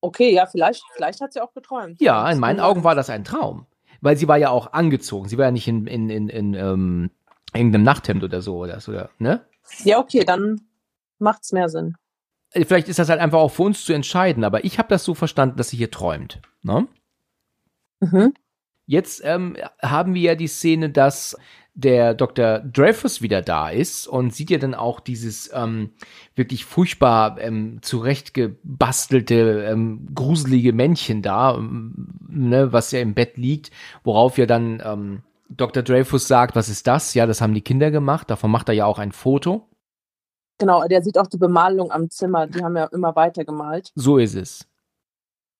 Okay, 0.01 0.33
ja, 0.33 0.45
vielleicht, 0.45 0.83
vielleicht 0.95 1.21
hat 1.21 1.33
sie 1.33 1.41
auch 1.41 1.53
geträumt. 1.53 2.01
Ja, 2.01 2.29
in 2.29 2.39
meinen 2.39 2.59
Augen 2.59 2.83
war 2.83 2.95
das 2.95 3.09
ein 3.09 3.23
Traum. 3.23 3.67
Weil 4.01 4.17
sie 4.17 4.27
war 4.27 4.37
ja 4.37 4.49
auch 4.49 4.73
angezogen. 4.73 5.29
Sie 5.29 5.37
war 5.37 5.45
ja 5.45 5.51
nicht 5.51 5.67
in, 5.67 5.87
in, 5.87 6.09
in, 6.09 6.27
in 6.27 6.53
ähm, 6.55 7.11
irgendeinem 7.53 7.83
Nachthemd 7.83 8.23
oder 8.23 8.41
so 8.41 8.57
oder 8.57 8.81
so, 8.81 8.91
ne? 9.17 9.45
Ja, 9.83 9.99
okay, 9.99 10.25
dann 10.25 10.61
macht's 11.19 11.53
mehr 11.53 11.69
Sinn. 11.69 11.95
Äh, 12.51 12.65
vielleicht 12.65 12.89
ist 12.89 12.99
das 12.99 13.09
halt 13.09 13.19
einfach 13.19 13.39
auch 13.39 13.51
für 13.51 13.63
uns 13.63 13.83
zu 13.85 13.93
entscheiden, 13.93 14.43
aber 14.43 14.63
ich 14.65 14.77
habe 14.77 14.89
das 14.89 15.03
so 15.03 15.13
verstanden, 15.13 15.57
dass 15.57 15.69
sie 15.69 15.77
hier 15.77 15.91
träumt. 15.91 16.41
Ne? 16.61 16.87
Mhm. 17.99 18.33
Jetzt 18.85 19.21
ähm, 19.23 19.55
haben 19.81 20.13
wir 20.13 20.21
ja 20.21 20.35
die 20.35 20.47
Szene, 20.47 20.89
dass 20.89 21.37
der 21.75 22.13
Dr. 22.13 22.59
Dreyfus 22.59 23.21
wieder 23.21 23.41
da 23.41 23.69
ist 23.69 24.07
und 24.07 24.33
sieht 24.33 24.51
ja 24.51 24.59
dann 24.59 24.75
auch 24.75 24.99
dieses 24.99 25.49
ähm, 25.53 25.91
wirklich 26.35 26.65
furchtbar 26.65 27.39
ähm, 27.39 27.79
zurechtgebastelte, 27.81 29.65
ähm, 29.67 30.07
gruselige 30.13 30.71
Männchen 30.71 31.21
da, 31.21 31.55
ähm, 31.55 32.09
ne, 32.27 32.71
was 32.71 32.91
ja 32.91 32.99
im 32.99 33.15
Bett 33.15 33.37
liegt, 33.37 33.71
worauf 34.03 34.37
ja 34.37 34.45
dann 34.45 34.81
ähm, 34.85 35.23
Dr. 35.49 35.83
Dreyfus 35.83 36.27
sagt, 36.27 36.55
was 36.55 36.69
ist 36.69 36.85
das? 36.87 37.13
Ja, 37.15 37.25
das 37.25 37.41
haben 37.41 37.53
die 37.53 37.61
Kinder 37.61 37.91
gemacht, 37.91 38.29
davon 38.29 38.51
macht 38.51 38.69
er 38.69 38.75
ja 38.75 38.85
auch 38.85 38.99
ein 38.99 39.11
Foto. 39.11 39.67
Genau, 40.59 40.87
der 40.87 41.01
sieht 41.01 41.17
auch 41.17 41.27
die 41.27 41.37
Bemalung 41.37 41.91
am 41.91 42.09
Zimmer, 42.09 42.45
die 42.45 42.63
haben 42.63 42.77
ja 42.77 42.85
immer 42.85 43.15
weiter 43.15 43.43
gemalt. 43.45 43.91
So 43.95 44.17
ist 44.17 44.35
es. 44.35 44.67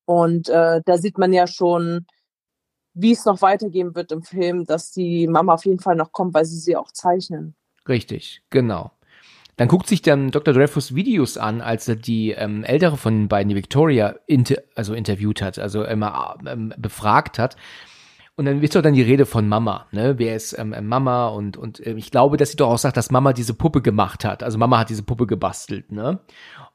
Und 0.06 0.48
äh, 0.48 0.80
da 0.84 0.96
sieht 0.98 1.18
man 1.18 1.32
ja 1.32 1.46
schon, 1.46 2.06
wie 2.94 3.12
es 3.12 3.24
noch 3.24 3.42
weitergehen 3.42 3.94
wird 3.94 4.12
im 4.12 4.22
Film, 4.22 4.64
dass 4.64 4.92
die 4.92 5.26
Mama 5.26 5.54
auf 5.54 5.64
jeden 5.64 5.80
Fall 5.80 5.96
noch 5.96 6.12
kommt, 6.12 6.34
weil 6.34 6.44
sie 6.44 6.58
sie 6.58 6.76
auch 6.76 6.90
zeichnen. 6.92 7.54
Richtig, 7.88 8.42
genau. 8.50 8.92
Dann 9.56 9.68
guckt 9.68 9.86
sich 9.86 10.02
dann 10.02 10.30
Dr. 10.30 10.52
Dreyfus 10.52 10.94
Videos 10.94 11.36
an, 11.36 11.60
als 11.60 11.86
er 11.86 11.96
die 11.96 12.30
ähm, 12.30 12.64
ältere 12.64 12.96
von 12.96 13.14
den 13.14 13.28
beiden, 13.28 13.50
die 13.50 13.54
Victoria, 13.54 14.16
inter 14.26 14.56
also 14.74 14.94
interviewt 14.94 15.42
hat, 15.42 15.58
also 15.58 15.84
immer 15.84 16.38
ähm, 16.46 16.74
befragt 16.76 17.38
hat. 17.38 17.56
Und 18.36 18.46
dann 18.46 18.62
wird 18.62 18.74
doch 18.74 18.82
dann 18.82 18.94
die 18.94 19.02
Rede 19.02 19.26
von 19.26 19.48
Mama, 19.48 19.86
ne? 19.92 20.18
Wer 20.18 20.34
ist 20.34 20.58
ähm, 20.58 20.74
Mama? 20.88 21.28
Und, 21.28 21.56
und 21.56 21.78
äh, 21.86 21.92
ich 21.94 22.10
glaube, 22.10 22.36
dass 22.36 22.50
sie 22.50 22.56
doch 22.56 22.68
auch 22.68 22.78
sagt, 22.78 22.96
dass 22.96 23.12
Mama 23.12 23.32
diese 23.32 23.54
Puppe 23.54 23.80
gemacht 23.80 24.24
hat. 24.24 24.42
Also 24.42 24.58
Mama 24.58 24.80
hat 24.80 24.90
diese 24.90 25.04
Puppe 25.04 25.28
gebastelt, 25.28 25.92
ne? 25.92 26.18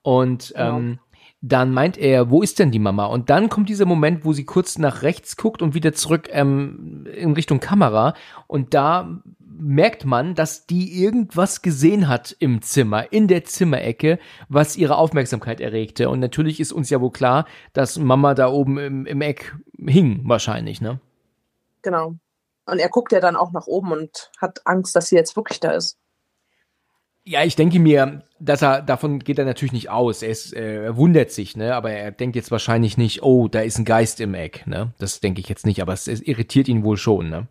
Und 0.01 0.53
genau. 0.55 0.77
ähm, 0.77 0.99
dann 1.41 1.71
meint 1.71 1.97
er, 1.97 2.29
wo 2.29 2.41
ist 2.41 2.59
denn 2.59 2.71
die 2.71 2.79
Mama? 2.79 3.05
Und 3.05 3.29
dann 3.29 3.49
kommt 3.49 3.69
dieser 3.69 3.85
Moment, 3.85 4.25
wo 4.25 4.33
sie 4.33 4.45
kurz 4.45 4.77
nach 4.77 5.03
rechts 5.03 5.37
guckt 5.37 5.61
und 5.61 5.73
wieder 5.73 5.93
zurück 5.93 6.27
ähm, 6.31 7.07
in 7.15 7.33
Richtung 7.33 7.59
Kamera. 7.59 8.13
Und 8.47 8.73
da 8.73 9.21
merkt 9.59 10.05
man, 10.05 10.35
dass 10.35 10.65
die 10.65 11.01
irgendwas 11.01 11.61
gesehen 11.61 12.07
hat 12.07 12.35
im 12.39 12.61
Zimmer, 12.61 13.11
in 13.11 13.27
der 13.27 13.43
Zimmerecke, 13.45 14.19
was 14.47 14.77
ihre 14.77 14.97
Aufmerksamkeit 14.97 15.61
erregte. 15.61 16.09
Und 16.09 16.19
natürlich 16.19 16.59
ist 16.59 16.71
uns 16.71 16.89
ja 16.89 16.99
wohl 17.01 17.11
klar, 17.11 17.45
dass 17.73 17.97
Mama 17.97 18.33
da 18.33 18.49
oben 18.49 18.77
im, 18.77 19.05
im 19.05 19.21
Eck 19.21 19.55
hing, 19.77 20.21
wahrscheinlich, 20.23 20.81
ne? 20.81 20.99
Genau. 21.81 22.15
Und 22.65 22.79
er 22.79 22.89
guckt 22.89 23.11
ja 23.11 23.19
dann 23.19 23.35
auch 23.35 23.51
nach 23.51 23.67
oben 23.67 23.91
und 23.91 24.31
hat 24.39 24.61
Angst, 24.65 24.95
dass 24.95 25.09
sie 25.09 25.15
jetzt 25.15 25.35
wirklich 25.35 25.59
da 25.59 25.71
ist. 25.71 25.98
Ja, 27.29 27.43
ich 27.43 27.55
denke 27.55 27.79
mir, 27.79 28.23
dass 28.39 28.63
er 28.63 28.81
davon 28.81 29.19
geht 29.19 29.37
er 29.37 29.45
natürlich 29.45 29.71
nicht 29.71 29.91
aus. 29.91 30.23
Er, 30.23 30.29
ist, 30.29 30.51
äh, 30.51 30.85
er 30.85 30.97
wundert 30.97 31.29
sich, 31.29 31.55
ne? 31.55 31.75
Aber 31.75 31.91
er 31.91 32.09
denkt 32.09 32.35
jetzt 32.35 32.49
wahrscheinlich 32.49 32.97
nicht, 32.97 33.21
oh, 33.21 33.47
da 33.47 33.59
ist 33.59 33.77
ein 33.77 33.85
Geist 33.85 34.19
im 34.19 34.33
Eck, 34.33 34.65
ne? 34.65 34.93
Das 34.97 35.19
denke 35.19 35.39
ich 35.39 35.47
jetzt 35.47 35.63
nicht, 35.63 35.79
aber 35.79 35.93
es, 35.93 36.07
es 36.07 36.21
irritiert 36.21 36.67
ihn 36.67 36.83
wohl 36.83 36.97
schon, 36.97 37.29
ne? 37.29 37.47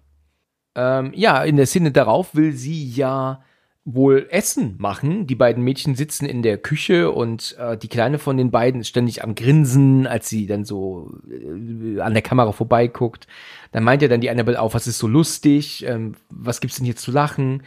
Ähm, 0.75 1.13
ja, 1.15 1.45
in 1.45 1.55
der 1.55 1.67
Szene 1.67 1.93
darauf 1.93 2.35
will 2.35 2.55
sie 2.55 2.89
ja 2.89 3.45
wohl 3.85 4.27
Essen 4.31 4.75
machen. 4.79 5.29
Die 5.29 5.37
beiden 5.37 5.63
Mädchen 5.63 5.95
sitzen 5.95 6.27
in 6.27 6.43
der 6.43 6.59
Küche 6.59 7.13
und 7.13 7.57
äh, 7.61 7.79
die 7.79 7.89
kleine 7.89 8.19
von 8.19 8.37
den 8.37 8.51
beiden 8.51 8.81
ist 8.81 8.89
ständig 8.89 9.23
am 9.23 9.37
Grinsen, 9.37 10.09
als 10.09 10.29
sie 10.29 10.49
dann 10.49 10.65
so 10.65 11.13
äh, 11.31 12.01
an 12.01 12.15
der 12.15 12.23
Kamera 12.23 12.51
vorbeiguckt. 12.51 13.29
Dann 13.71 13.85
meint 13.85 14.03
ja 14.03 14.09
dann 14.09 14.21
die 14.21 14.31
Annabelle 14.31 14.61
auf, 14.61 14.75
was 14.75 14.89
ist 14.89 14.99
so 14.99 15.07
lustig, 15.07 15.87
ähm, 15.87 16.17
was 16.31 16.61
gibt's 16.61 16.79
denn 16.79 16.85
hier 16.85 16.97
zu 16.97 17.13
lachen? 17.13 17.63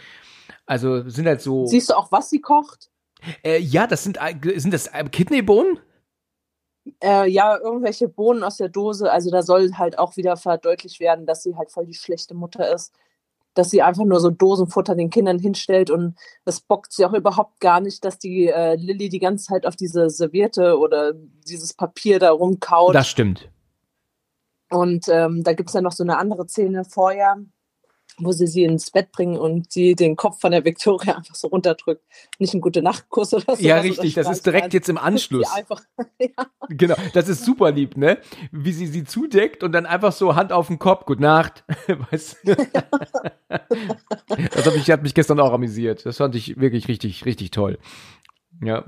Also 0.66 1.08
sind 1.10 1.28
halt 1.28 1.42
so. 1.42 1.66
Siehst 1.66 1.90
du 1.90 1.98
auch, 1.98 2.12
was 2.12 2.30
sie 2.30 2.42
kocht? 2.42 2.90
Äh, 3.44 3.60
ja, 3.60 3.88
das 3.88 4.04
sind 4.04 4.20
sind 4.56 4.74
das 4.74 4.88
äh, 4.88 5.04
Kidneybohnen? 5.04 5.80
Äh, 7.04 7.30
ja, 7.30 7.58
irgendwelche 7.58 8.08
Bohnen 8.08 8.44
aus 8.44 8.58
der 8.58 8.70
Dose. 8.70 9.12
Also 9.12 9.30
da 9.30 9.44
soll 9.44 9.74
halt 9.74 10.00
auch 10.00 10.18
wieder 10.18 10.38
verdeutlicht 10.38 11.00
werden, 11.00 11.26
dass 11.26 11.44
sie 11.44 11.56
halt 11.56 11.72
voll 11.72 11.86
die 11.86 11.94
schlechte 11.94 12.34
Mutter 12.34 12.74
ist 12.74 12.94
dass 13.54 13.70
sie 13.70 13.82
einfach 13.82 14.06
nur 14.06 14.20
so 14.20 14.30
Dosenfutter 14.30 14.96
den 14.96 15.10
Kindern 15.10 15.40
hinstellt 15.40 15.90
und 15.90 16.18
das 16.46 16.62
bockt 16.62 16.94
sie 16.94 17.06
auch 17.06 17.14
überhaupt 17.14 17.60
gar 17.60 17.82
nicht, 17.82 18.06
dass 18.06 18.18
die 18.18 18.48
äh, 18.48 18.76
Lilly 18.76 19.10
die 19.10 19.20
ganze 19.20 19.46
Zeit 19.46 19.66
auf 19.66 19.76
diese 19.76 20.10
Serviette 20.10 20.78
oder 20.78 21.14
dieses 21.48 21.74
Papier 21.74 22.20
da 22.20 22.32
rumkaut. 22.32 22.96
Das 22.96 23.08
stimmt. 23.08 23.50
Und 24.70 25.10
ähm, 25.10 25.44
da 25.44 25.54
gibt 25.54 25.70
es 25.70 25.74
ja 25.74 25.82
noch 25.82 25.92
so 25.92 26.04
eine 26.04 26.18
andere 26.18 26.48
Szene 26.48 26.86
vorher, 26.86 27.38
wo 28.24 28.32
sie 28.32 28.48
sie 28.48 28.64
ins 28.64 28.92
Bett 28.92 29.12
bringen 29.12 29.38
und 29.38 29.72
sie 29.72 29.96
den 29.96 30.16
Kopf 30.16 30.40
von 30.40 30.52
der 30.52 30.66
Victoria 30.66 31.16
einfach 31.18 31.36
so 31.36 31.48
runterdrückt. 31.48 32.04
Nicht 32.40 32.54
ein 32.54 32.62
gute 32.62 32.82
Nachtkuss 32.82 33.34
oder 33.34 33.56
so. 33.56 33.64
Ja, 33.64 33.80
richtig, 33.80 34.14
das 34.14 34.30
ist 34.30 34.46
direkt 34.46 34.74
jetzt 34.74 34.90
im 34.90 34.98
Anschluss. 34.98 35.50
Einfach, 35.52 35.82
ja. 36.20 36.28
Genau, 36.70 36.96
das 37.14 37.28
ist 37.30 37.46
super 37.46 37.72
lieb, 37.72 37.98
ne? 37.98 38.18
Wie 38.52 38.72
sie 38.72 38.88
sie 38.88 39.04
zudeckt 39.04 39.64
und 39.64 39.72
dann 39.72 39.86
einfach 39.86 40.12
so 40.12 40.36
Hand 40.36 40.52
auf 40.52 40.68
den 40.68 40.80
Kopf, 40.80 41.06
Gute 41.06 41.22
Nacht. 41.22 41.64
weißt 42.12 42.38
du? 42.44 42.56
das 43.48 44.66
hat 44.66 44.76
mich, 44.76 44.90
hat 44.90 45.04
mich 45.04 45.14
gestern 45.14 45.40
auch 45.40 45.52
amüsiert. 45.52 46.06
Das 46.06 46.18
fand 46.18 46.36
ich 46.36 46.60
wirklich 46.60 46.88
richtig, 46.88 47.26
richtig 47.26 47.52
toll. 47.52 47.80
Ja. 48.64 48.86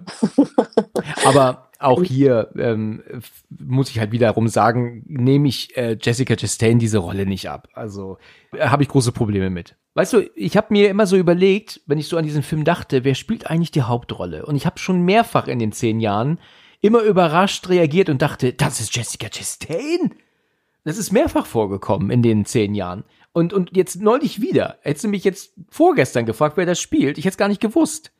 Aber 1.25 1.69
auch 1.83 2.03
hier 2.03 2.49
ähm, 2.57 3.03
muss 3.49 3.89
ich 3.89 3.99
halt 3.99 4.11
wiederum 4.11 4.47
sagen, 4.47 5.03
nehme 5.07 5.47
ich 5.47 5.75
äh, 5.77 5.97
Jessica 6.01 6.35
Chastain 6.35 6.79
diese 6.79 6.97
Rolle 6.97 7.25
nicht 7.25 7.49
ab. 7.49 7.67
Also 7.73 8.17
äh, 8.53 8.67
habe 8.67 8.83
ich 8.83 8.89
große 8.89 9.11
Probleme 9.11 9.49
mit. 9.49 9.75
Weißt 9.95 10.13
du, 10.13 10.29
ich 10.35 10.57
habe 10.57 10.67
mir 10.71 10.89
immer 10.89 11.05
so 11.05 11.17
überlegt, 11.17 11.81
wenn 11.85 11.99
ich 11.99 12.07
so 12.07 12.17
an 12.17 12.25
diesen 12.25 12.43
Film 12.43 12.63
dachte, 12.63 13.03
wer 13.03 13.15
spielt 13.15 13.49
eigentlich 13.49 13.71
die 13.71 13.83
Hauptrolle? 13.83 14.45
Und 14.45 14.55
ich 14.55 14.65
habe 14.65 14.79
schon 14.79 15.03
mehrfach 15.03 15.47
in 15.47 15.59
den 15.59 15.71
zehn 15.71 15.99
Jahren 15.99 16.39
immer 16.81 17.01
überrascht 17.01 17.69
reagiert 17.69 18.09
und 18.09 18.21
dachte, 18.21 18.53
das 18.53 18.79
ist 18.79 18.95
Jessica 18.95 19.29
Chastain. 19.29 20.15
Das 20.83 20.97
ist 20.97 21.11
mehrfach 21.11 21.45
vorgekommen 21.45 22.09
in 22.09 22.23
den 22.23 22.45
zehn 22.45 22.75
Jahren. 22.75 23.03
Und, 23.31 23.53
und 23.53 23.75
jetzt 23.75 24.01
neulich 24.01 24.41
wieder. 24.41 24.77
Hättest 24.81 25.05
du 25.05 25.09
mich 25.09 25.23
jetzt 25.23 25.53
vorgestern 25.69 26.25
gefragt, 26.25 26.57
wer 26.57 26.65
das 26.65 26.81
spielt, 26.81 27.17
ich 27.17 27.25
hätte 27.25 27.33
es 27.33 27.37
gar 27.37 27.47
nicht 27.47 27.61
gewusst 27.61 28.11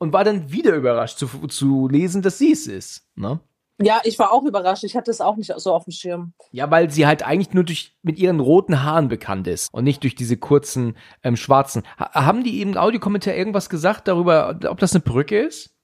und 0.00 0.12
war 0.12 0.24
dann 0.24 0.50
wieder 0.50 0.74
überrascht 0.74 1.18
zu, 1.18 1.28
zu 1.46 1.86
lesen, 1.86 2.22
dass 2.22 2.38
sie 2.38 2.52
es 2.52 2.66
ist. 2.66 3.06
Ne? 3.14 3.38
Ja, 3.82 4.00
ich 4.04 4.18
war 4.18 4.32
auch 4.32 4.44
überrascht. 4.44 4.82
Ich 4.84 4.96
hatte 4.96 5.10
es 5.10 5.20
auch 5.20 5.36
nicht 5.36 5.52
so 5.56 5.72
auf 5.72 5.84
dem 5.84 5.92
Schirm. 5.92 6.32
Ja, 6.52 6.70
weil 6.70 6.90
sie 6.90 7.06
halt 7.06 7.22
eigentlich 7.22 7.52
nur 7.54 7.64
durch 7.64 7.96
mit 8.02 8.18
ihren 8.18 8.40
roten 8.40 8.82
Haaren 8.82 9.08
bekannt 9.08 9.46
ist 9.46 9.72
und 9.72 9.84
nicht 9.84 10.02
durch 10.02 10.14
diese 10.14 10.36
kurzen 10.36 10.96
ähm, 11.22 11.36
schwarzen. 11.36 11.82
Ha 11.98 12.26
haben 12.26 12.44
die 12.44 12.60
im 12.60 12.76
Audiokommentar 12.76 13.34
irgendwas 13.34 13.70
gesagt 13.70 14.08
darüber, 14.08 14.58
ob 14.68 14.78
das 14.78 14.94
eine 14.94 15.02
Brücke 15.02 15.38
ist? 15.38 15.74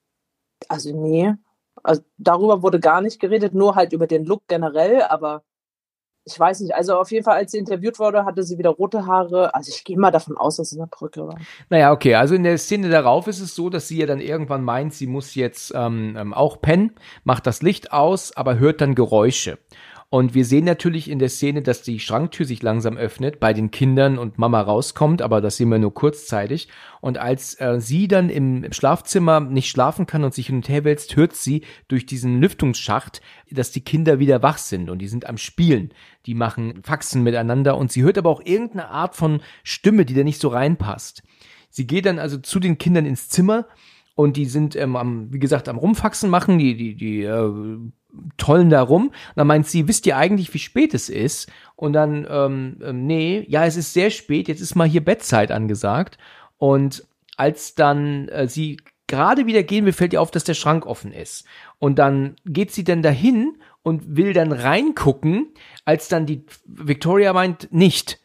Also 0.69 0.99
nee. 0.99 1.35
Also 1.83 2.03
darüber 2.17 2.63
wurde 2.63 2.81
gar 2.81 3.01
nicht 3.01 3.21
geredet, 3.21 3.55
nur 3.55 3.77
halt 3.77 3.93
über 3.93 4.07
den 4.07 4.25
Look 4.25 4.43
generell, 4.49 5.03
aber 5.03 5.43
ich 6.27 6.39
weiß 6.39 6.61
nicht, 6.61 6.75
also 6.75 6.99
auf 6.99 7.13
jeden 7.13 7.25
Fall, 7.25 7.37
als 7.37 7.53
sie 7.53 7.59
interviewt 7.59 8.01
wurde, 8.01 8.25
hatte 8.25 8.43
sie 8.43 8.59
wieder 8.59 8.71
rote 8.71 9.07
Haare. 9.07 9.55
Also 9.55 9.71
ich 9.73 9.85
gehe 9.85 9.97
mal 9.97 10.11
davon 10.11 10.37
aus, 10.37 10.57
dass 10.57 10.73
es 10.73 10.79
eine 10.79 10.89
Brücke 10.89 11.25
war. 11.25 11.39
Naja, 11.71 11.93
okay, 11.93 12.17
also 12.17 12.35
in 12.35 12.43
der 12.43 12.59
Szene 12.59 12.89
darauf 12.89 13.29
ist 13.29 13.39
es 13.39 13.55
so, 13.55 13.71
dass 13.71 13.87
sie 13.87 13.99
ja 13.99 14.07
dann 14.07 14.21
irgendwann 14.21 14.65
meint, 14.65 14.93
sie 14.93 15.07
muss 15.07 15.37
jetzt 15.37 15.73
ähm, 15.77 16.17
ähm 16.19 16.35
auch 16.35 16.61
pennen, 16.61 16.97
macht 17.23 17.47
das 17.47 17.63
Licht 17.63 17.93
aus, 17.93 18.37
aber 18.37 18.59
hört 18.59 18.81
dann 18.81 18.97
Geräusche. 18.97 19.59
Und 20.09 20.35
wir 20.35 20.45
sehen 20.45 20.65
natürlich 20.65 21.11
in 21.11 21.19
der 21.19 21.29
Szene, 21.29 21.63
dass 21.63 21.83
die 21.83 21.99
Schranktür 21.99 22.47
sich 22.47 22.63
langsam 22.63 22.97
öffnet, 22.97 23.41
bei 23.41 23.53
den 23.53 23.73
Kindern 23.73 24.19
und 24.19 24.39
Mama 24.39 24.61
rauskommt, 24.61 25.21
aber 25.21 25.41
das 25.41 25.57
sehen 25.57 25.69
wir 25.69 25.81
nur 25.81 25.95
kurzzeitig. 25.95 26.69
Und 27.01 27.19
als 27.19 27.59
äh, 27.61 27.81
sie 27.81 28.07
dann 28.07 28.31
im 28.31 28.73
Schlafzimmer 28.73 29.41
nicht 29.41 29.69
schlafen 29.69 30.07
kann 30.07 30.23
und 30.23 30.33
sich 30.33 30.47
hin 30.47 30.57
und 30.57 30.69
her 30.69 30.85
wälzt, 30.85 31.17
hört 31.17 31.35
sie 31.35 31.65
durch 31.89 32.07
diesen 32.07 32.41
Lüftungsschacht, 32.41 33.21
dass 33.51 33.73
die 33.73 33.81
Kinder 33.81 34.21
wieder 34.21 34.43
wach 34.43 34.59
sind 34.59 34.91
und 34.91 35.01
die 35.01 35.09
sind 35.09 35.27
am 35.27 35.39
Spielen. 35.39 35.91
Die 36.27 36.35
machen 36.35 36.83
Faxen 36.85 37.25
miteinander 37.25 37.77
und 37.77 37.91
sie 37.91 38.03
hört 38.03 38.17
aber 38.17 38.31
auch 38.31 38.43
irgendeine 38.45 38.89
Art 38.89 39.17
von 39.17 39.41
Stimme, 39.65 40.05
die 40.05 40.15
da 40.15 40.23
nicht 40.23 40.41
so 40.41 40.49
reinpasst. 40.49 41.25
Sie 41.69 41.87
geht 41.87 42.07
dann 42.07 42.21
also 42.21 42.39
zu 42.39 42.61
den 42.61 42.79
Kindern 42.79 43.07
ins 43.07 43.29
Zimmer 43.29 43.67
und 44.17 44.39
die 44.39 44.47
sind 44.47 44.75
ähm, 44.77 44.97
am, 44.97 45.33
wie 45.33 45.39
gesagt, 45.39 45.69
am 45.69 45.77
Rumfaxen 45.77 46.31
machen, 46.31 46.59
die, 46.59 46.75
die, 46.75 46.95
die 46.95 47.23
äh, 47.23 47.79
tollen 48.39 48.71
da 48.71 48.81
rum. 48.81 49.09
Und 49.09 49.37
dann 49.37 49.47
meint 49.47 49.67
sie, 49.67 49.89
wisst 49.89 50.07
ihr 50.07 50.17
eigentlich, 50.17 50.53
wie 50.55 50.59
spät 50.59 50.95
es 50.95 51.11
ist? 51.11 51.53
Und 51.77 51.93
dann, 51.93 52.27
ähm, 52.29 52.79
ähm, 52.83 53.07
nee, 53.07 53.45
ja, 53.49 53.67
es 53.67 53.77
ist 53.77 53.93
sehr 53.93 54.09
spät, 54.09 54.49
jetzt 54.49 54.63
ist 54.63 54.75
mal 54.75 54.89
hier 54.89 55.05
Bettzeit 55.05 55.53
angesagt. 55.53 56.17
Und 56.57 57.07
als 57.37 57.75
dann 57.75 58.29
äh, 58.29 58.49
sie 58.49 58.79
gerade 59.07 59.45
wieder 59.45 59.63
gehen 59.63 59.85
will, 59.85 59.93
fällt 59.93 60.15
ihr 60.15 60.23
auf, 60.23 60.31
dass 60.31 60.45
der 60.45 60.55
Schrank 60.55 60.87
offen 60.87 61.13
ist. 61.13 61.45
Und 61.79 61.99
dann 61.99 62.37
geht 62.47 62.73
sie 62.73 62.85
dann 62.85 63.03
dahin 63.03 63.59
und 63.83 64.17
will 64.17 64.33
dann 64.33 64.51
reingucken, 64.51 65.49
als 65.85 66.09
dann 66.09 66.25
die 66.25 66.43
Victoria 66.65 67.35
meint, 67.35 67.69
nicht. 67.71 68.19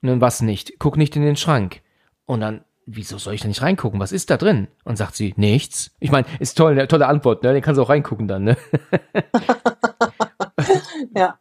Und 0.00 0.08
dann 0.08 0.20
was 0.22 0.40
nicht? 0.40 0.78
Guck 0.78 0.96
nicht 0.96 1.14
in 1.16 1.22
den 1.22 1.36
Schrank. 1.36 1.82
Und 2.24 2.40
dann 2.40 2.64
wieso 2.86 3.18
soll 3.18 3.34
ich 3.34 3.42
da 3.42 3.48
nicht 3.48 3.62
reingucken? 3.62 4.00
Was 4.00 4.12
ist 4.12 4.30
da 4.30 4.36
drin? 4.36 4.68
Und 4.84 4.96
sagt 4.96 5.14
sie, 5.14 5.34
nichts. 5.36 5.94
Ich 6.00 6.10
meine, 6.10 6.26
ist 6.38 6.56
toll, 6.56 6.72
eine 6.72 6.88
tolle 6.88 7.06
Antwort, 7.06 7.42
ne? 7.42 7.52
Den 7.52 7.62
kannst 7.62 7.78
du 7.78 7.82
auch 7.82 7.88
reingucken 7.88 8.28
dann, 8.28 8.44
ne? 8.44 8.56
ja. 11.16 11.38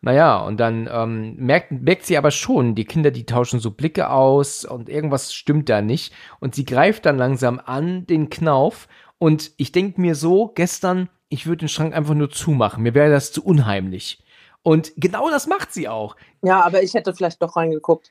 Naja, 0.00 0.38
und 0.38 0.60
dann 0.60 0.88
ähm, 0.92 1.36
merkt, 1.36 1.72
merkt 1.72 2.04
sie 2.04 2.18
aber 2.18 2.30
schon, 2.30 2.74
die 2.74 2.84
Kinder, 2.84 3.10
die 3.10 3.24
tauschen 3.24 3.58
so 3.58 3.70
Blicke 3.70 4.10
aus 4.10 4.66
und 4.66 4.90
irgendwas 4.90 5.32
stimmt 5.32 5.70
da 5.70 5.80
nicht. 5.80 6.12
Und 6.40 6.54
sie 6.54 6.66
greift 6.66 7.06
dann 7.06 7.16
langsam 7.16 7.60
an 7.64 8.06
den 8.06 8.28
Knauf. 8.28 8.86
Und 9.18 9.52
ich 9.56 9.72
denke 9.72 10.00
mir 10.00 10.14
so, 10.14 10.52
gestern, 10.54 11.08
ich 11.30 11.46
würde 11.46 11.60
den 11.60 11.68
Schrank 11.68 11.94
einfach 11.94 12.14
nur 12.14 12.30
zumachen. 12.30 12.82
Mir 12.82 12.94
wäre 12.94 13.10
das 13.10 13.32
zu 13.32 13.42
unheimlich. 13.42 14.22
Und 14.62 14.92
genau 14.96 15.30
das 15.30 15.46
macht 15.46 15.72
sie 15.72 15.88
auch. 15.88 16.16
Ja, 16.42 16.62
aber 16.62 16.82
ich 16.82 16.92
hätte 16.92 17.14
vielleicht 17.14 17.40
doch 17.40 17.56
reingeguckt. 17.56 18.10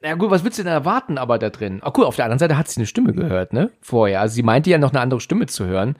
Na 0.00 0.14
gut, 0.14 0.30
was 0.30 0.44
willst 0.44 0.58
du 0.58 0.62
denn 0.62 0.72
erwarten 0.72 1.16
aber 1.18 1.38
da 1.38 1.50
drin? 1.50 1.80
Ah, 1.82 1.92
cool, 1.96 2.04
auf 2.04 2.16
der 2.16 2.26
anderen 2.26 2.38
Seite 2.38 2.58
hat 2.58 2.68
sie 2.68 2.78
eine 2.78 2.86
Stimme 2.86 3.12
gehört, 3.14 3.52
ne? 3.52 3.70
Vorher. 3.80 4.20
Also 4.20 4.34
sie 4.34 4.42
meinte 4.42 4.68
ja 4.70 4.78
noch 4.78 4.90
eine 4.90 5.00
andere 5.00 5.20
Stimme 5.20 5.46
zu 5.46 5.64
hören. 5.64 5.96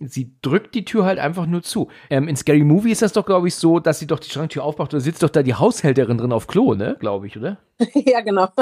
Sie 0.00 0.36
drückt 0.42 0.74
die 0.74 0.84
Tür 0.84 1.04
halt 1.04 1.18
einfach 1.18 1.46
nur 1.46 1.62
zu. 1.62 1.88
Ähm, 2.08 2.28
in 2.28 2.36
Scary 2.36 2.62
Movie 2.62 2.92
ist 2.92 3.02
das 3.02 3.14
doch, 3.14 3.26
glaube 3.26 3.48
ich, 3.48 3.56
so, 3.56 3.80
dass 3.80 3.98
sie 3.98 4.06
doch 4.06 4.20
die 4.20 4.30
Schranktür 4.30 4.62
aufmacht 4.62 4.92
und 4.92 5.00
da 5.00 5.04
sitzt 5.04 5.22
doch 5.22 5.30
da 5.30 5.42
die 5.42 5.54
Haushälterin 5.54 6.18
drin 6.18 6.32
auf 6.32 6.46
Klo, 6.46 6.74
ne? 6.74 6.96
Glaube 7.00 7.26
ich, 7.26 7.36
oder? 7.36 7.56
ja, 7.94 8.20
genau. 8.20 8.48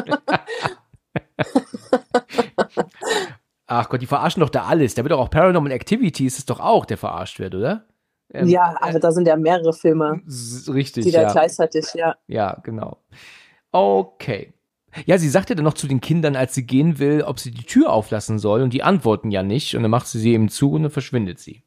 Ach 3.66 3.88
Gott, 3.88 4.00
die 4.00 4.06
verarschen 4.06 4.40
doch 4.40 4.50
da 4.50 4.64
alles. 4.64 4.94
Da 4.94 5.02
wird 5.02 5.12
doch 5.12 5.18
auch 5.18 5.30
Paranormal 5.30 5.72
Activity 5.72 6.26
ist 6.26 6.38
es 6.38 6.46
doch 6.46 6.60
auch, 6.60 6.86
der 6.86 6.96
verarscht 6.96 7.40
wird, 7.40 7.54
oder? 7.54 7.84
Ähm, 8.32 8.48
ja, 8.48 8.74
also 8.80 8.98
da 8.98 9.12
sind 9.12 9.26
ja 9.26 9.36
mehrere 9.36 9.72
Filme. 9.72 10.22
Richtig, 10.68 11.04
die 11.04 11.10
da 11.10 11.22
ja. 11.22 11.32
gleichzeitig, 11.32 11.86
ja. 11.94 12.16
Ja, 12.28 12.58
genau. 12.62 12.98
Okay. 13.72 14.54
Ja, 15.04 15.18
sie 15.18 15.28
sagte 15.28 15.54
dann 15.54 15.64
noch 15.64 15.74
zu 15.74 15.86
den 15.86 16.00
Kindern, 16.00 16.36
als 16.36 16.54
sie 16.54 16.66
gehen 16.66 16.98
will, 16.98 17.22
ob 17.22 17.38
sie 17.38 17.50
die 17.50 17.64
Tür 17.64 17.92
auflassen 17.92 18.38
soll 18.38 18.62
und 18.62 18.72
die 18.72 18.82
antworten 18.82 19.30
ja 19.30 19.42
nicht 19.42 19.76
und 19.76 19.82
dann 19.82 19.90
macht 19.90 20.06
sie 20.06 20.18
sie 20.18 20.32
eben 20.32 20.48
zu 20.48 20.72
und 20.72 20.82
dann 20.82 20.90
verschwindet 20.90 21.38
sie. 21.38 21.62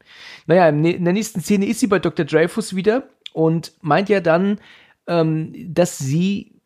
Naja, 0.47 0.69
in 0.69 1.03
der 1.03 1.13
nächsten 1.13 1.41
Szene 1.41 1.67
ist 1.67 1.79
sie 1.79 1.87
bei 1.87 1.99
Dr. 1.99 2.25
Dreyfus 2.25 2.75
wieder 2.75 3.09
und 3.33 3.73
meint 3.81 4.09
ja 4.09 4.19
dann, 4.21 4.59
ähm, 5.07 5.53
dass 5.73 5.97
sie 5.97 6.58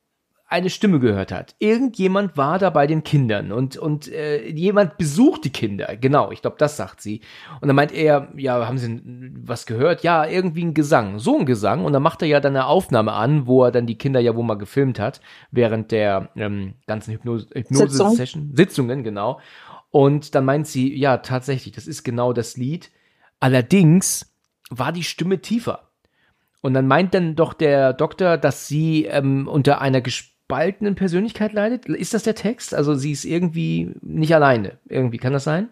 eine 0.54 0.70
Stimme 0.70 1.00
gehört 1.00 1.32
hat. 1.32 1.56
Irgendjemand 1.58 2.38
war 2.38 2.60
da 2.60 2.70
bei 2.70 2.86
den 2.86 3.04
Kindern 3.04 3.52
und, 3.52 3.76
und 3.76 4.08
äh, 4.08 4.48
jemand 4.50 4.98
besucht 4.98 5.46
die 5.46 5.50
Kinder. 5.50 5.98
Genau, 5.98 6.32
ich 6.32 6.44
glaube, 6.44 6.58
das 6.60 6.78
sagt 6.78 7.02
sie. 7.02 7.22
Und 7.60 7.68
dann 7.68 7.76
meint 7.76 7.92
er, 7.92 8.28
ja, 8.38 8.68
haben 8.68 8.78
Sie 8.78 9.02
was 9.44 9.66
gehört? 9.66 10.04
Ja, 10.04 10.28
irgendwie 10.28 10.64
ein 10.64 10.76
Gesang. 10.76 11.18
So 11.18 11.40
ein 11.40 11.48
Gesang. 11.48 11.86
Und 11.86 11.94
dann 11.94 12.04
macht 12.04 12.22
er 12.22 12.28
ja 12.28 12.40
dann 12.40 12.56
eine 12.56 12.68
Aufnahme 12.68 13.14
an, 13.14 13.48
wo 13.48 13.64
er 13.64 13.72
dann 13.72 13.88
die 13.88 13.98
Kinder 13.98 14.20
ja 14.20 14.36
wohl 14.36 14.44
mal 14.44 14.54
gefilmt 14.54 15.00
hat, 15.00 15.22
während 15.50 15.92
der 15.92 16.30
ähm, 16.36 16.76
ganzen 16.86 17.14
Hypnose-Session. 17.14 18.16
Sitzung. 18.16 18.52
Sitzungen, 18.54 19.04
genau. 19.04 19.40
Und 19.90 20.36
dann 20.36 20.46
meint 20.46 20.68
sie, 20.68 20.96
ja, 20.96 21.18
tatsächlich, 21.18 21.74
das 21.74 21.88
ist 21.88 22.04
genau 22.04 22.32
das 22.32 22.58
Lied. 22.58 22.92
Allerdings 23.40 24.32
war 24.70 24.92
die 24.92 25.04
Stimme 25.04 25.40
tiefer. 25.40 25.90
Und 26.62 26.76
dann 26.76 26.88
meint 26.88 27.16
dann 27.16 27.36
doch 27.36 27.54
der 27.54 27.92
Doktor, 27.94 28.38
dass 28.38 28.68
sie 28.68 29.06
ähm, 29.06 29.48
unter 29.48 29.82
einer 29.82 30.00
Gespräch 30.02 30.33
gespaltenen 30.54 30.96
Persönlichkeit 30.96 31.54
leidet? 31.54 31.86
Ist 31.88 32.14
das 32.14 32.24
der 32.24 32.36
Text? 32.36 32.76
Also 32.76 32.94
sie 32.94 33.12
ist 33.12 33.26
irgendwie 33.26 33.94
nicht 34.02 34.34
alleine. 34.34 34.78
Irgendwie, 34.88 35.18
kann 35.18 35.34
das 35.34 35.44
sein? 35.44 35.70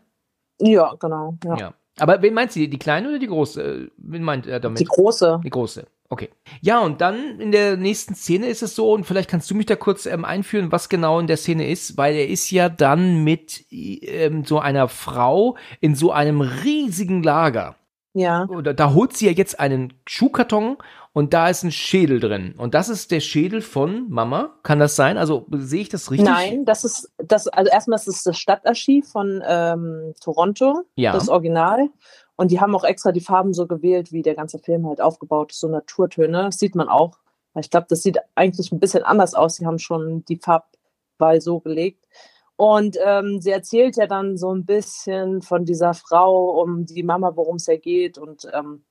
Ja, 0.60 0.96
genau. 1.00 1.38
Ja. 1.44 1.58
ja. 1.58 1.74
Aber 2.00 2.22
wen 2.22 2.34
meint 2.34 2.52
sie? 2.52 2.70
Die 2.70 2.80
kleine 2.80 3.10
oder 3.10 3.20
die 3.20 3.28
große? 3.28 3.92
Wen 3.98 4.24
meint 4.24 4.48
er 4.48 4.60
damit? 4.60 4.80
Die 4.80 4.86
große. 4.86 5.42
Die 5.44 5.50
große. 5.50 5.86
Okay. 6.10 6.30
Ja, 6.62 6.80
und 6.80 7.00
dann 7.00 7.40
in 7.40 7.52
der 7.52 7.78
nächsten 7.78 8.16
Szene 8.16 8.48
ist 8.48 8.64
es 8.64 8.76
so, 8.76 8.92
und 8.92 9.06
vielleicht 9.06 9.30
kannst 9.30 9.50
du 9.50 9.56
mich 9.56 9.66
da 9.66 9.76
kurz 9.76 10.06
ähm, 10.06 10.26
einführen, 10.26 10.72
was 10.72 10.90
genau 10.90 11.20
in 11.20 11.28
der 11.28 11.38
Szene 11.38 11.70
ist, 11.70 11.96
weil 11.96 12.16
er 12.16 12.28
ist 12.28 12.52
ja 12.52 12.68
dann 12.68 13.24
mit 13.24 13.66
ähm, 13.72 14.44
so 14.44 14.60
einer 14.60 14.90
Frau 14.90 15.56
in 15.80 15.96
so 15.96 16.12
einem 16.12 16.42
riesigen 16.42 17.24
Lager. 17.24 17.76
Ja. 18.14 18.46
Da, 18.46 18.74
da 18.74 18.94
holt 18.94 19.16
sie 19.16 19.28
ja 19.28 19.32
jetzt 19.32 19.60
einen 19.60 19.94
Schuhkarton 20.06 20.78
und 21.14 21.34
da 21.34 21.50
ist 21.50 21.64
ein 21.64 21.72
Schädel 21.72 22.22
drin. 22.22 22.56
Und 22.58 22.74
das 22.74 22.88
ist 22.88 23.12
der 23.12 23.20
Schädel 23.20 23.62
von 23.62 24.10
Mama. 24.10 24.58
Kann 24.64 24.80
das 24.80 24.96
sein? 24.96 25.18
Also 25.18 25.46
sehe 25.52 25.82
ich 25.82 25.90
das 25.90 26.10
richtig? 26.10 26.30
Nein, 26.30 26.64
das 26.64 26.86
ist 26.86 27.12
das, 27.18 27.48
also 27.50 27.70
erstmal 27.70 28.00
ist 28.00 28.08
es 28.08 28.24
das 28.24 28.38
Stadtarchiv 28.38 29.10
von 29.10 29.44
ähm, 29.46 30.14
Toronto, 30.22 30.84
ja. 30.96 31.12
das 31.12 31.28
Original. 31.28 31.90
Und 32.38 32.52
die 32.52 32.62
haben 32.62 32.74
auch 32.76 32.86
extra 32.86 33.12
die 33.12 33.22
Farben 33.22 33.54
so 33.54 33.68
gewählt, 33.68 34.14
wie 34.14 34.22
der 34.22 34.36
ganze 34.36 34.58
Film 34.58 34.88
halt 34.88 35.02
aufgebaut 35.02 35.52
ist, 35.52 35.60
so 35.60 35.68
Naturtöne. 35.68 36.44
Das 36.46 36.58
sieht 36.58 36.76
man 36.76 36.88
auch. 36.88 37.20
Ich 37.60 37.70
glaube, 37.70 37.88
das 37.90 38.02
sieht 38.02 38.18
eigentlich 38.36 38.72
ein 38.72 38.80
bisschen 38.80 39.04
anders 39.04 39.34
aus. 39.34 39.58
Sie 39.58 39.66
haben 39.66 39.80
schon 39.80 40.24
die 40.26 40.38
Farbwahl 40.38 41.42
so 41.42 41.60
gelegt. 41.60 42.08
Und 42.56 42.98
ähm, 43.04 43.42
sie 43.42 43.52
erzählt 43.52 43.98
ja 43.98 44.08
dann 44.08 44.38
so 44.38 44.54
ein 44.54 44.66
bisschen 44.66 45.42
von 45.42 45.66
dieser 45.66 45.94
Frau, 45.94 46.62
um 46.62 46.86
die 46.86 47.04
Mama, 47.04 47.34
worum 47.36 47.58
es 47.58 47.66
ja 47.66 47.76
geht. 47.76 48.18
Und 48.18 48.48
ähm, 48.54 48.86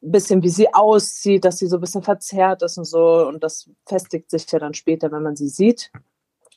bisschen, 0.00 0.42
wie 0.42 0.48
sie 0.48 0.72
aussieht, 0.72 1.44
dass 1.44 1.58
sie 1.58 1.66
so 1.66 1.76
ein 1.76 1.80
bisschen 1.80 2.02
verzerrt 2.02 2.62
ist 2.62 2.78
und 2.78 2.84
so. 2.84 3.26
Und 3.26 3.42
das 3.42 3.68
festigt 3.86 4.30
sich 4.30 4.50
ja 4.50 4.58
dann 4.58 4.74
später, 4.74 5.10
wenn 5.12 5.22
man 5.22 5.36
sie 5.36 5.48
sieht. 5.48 5.90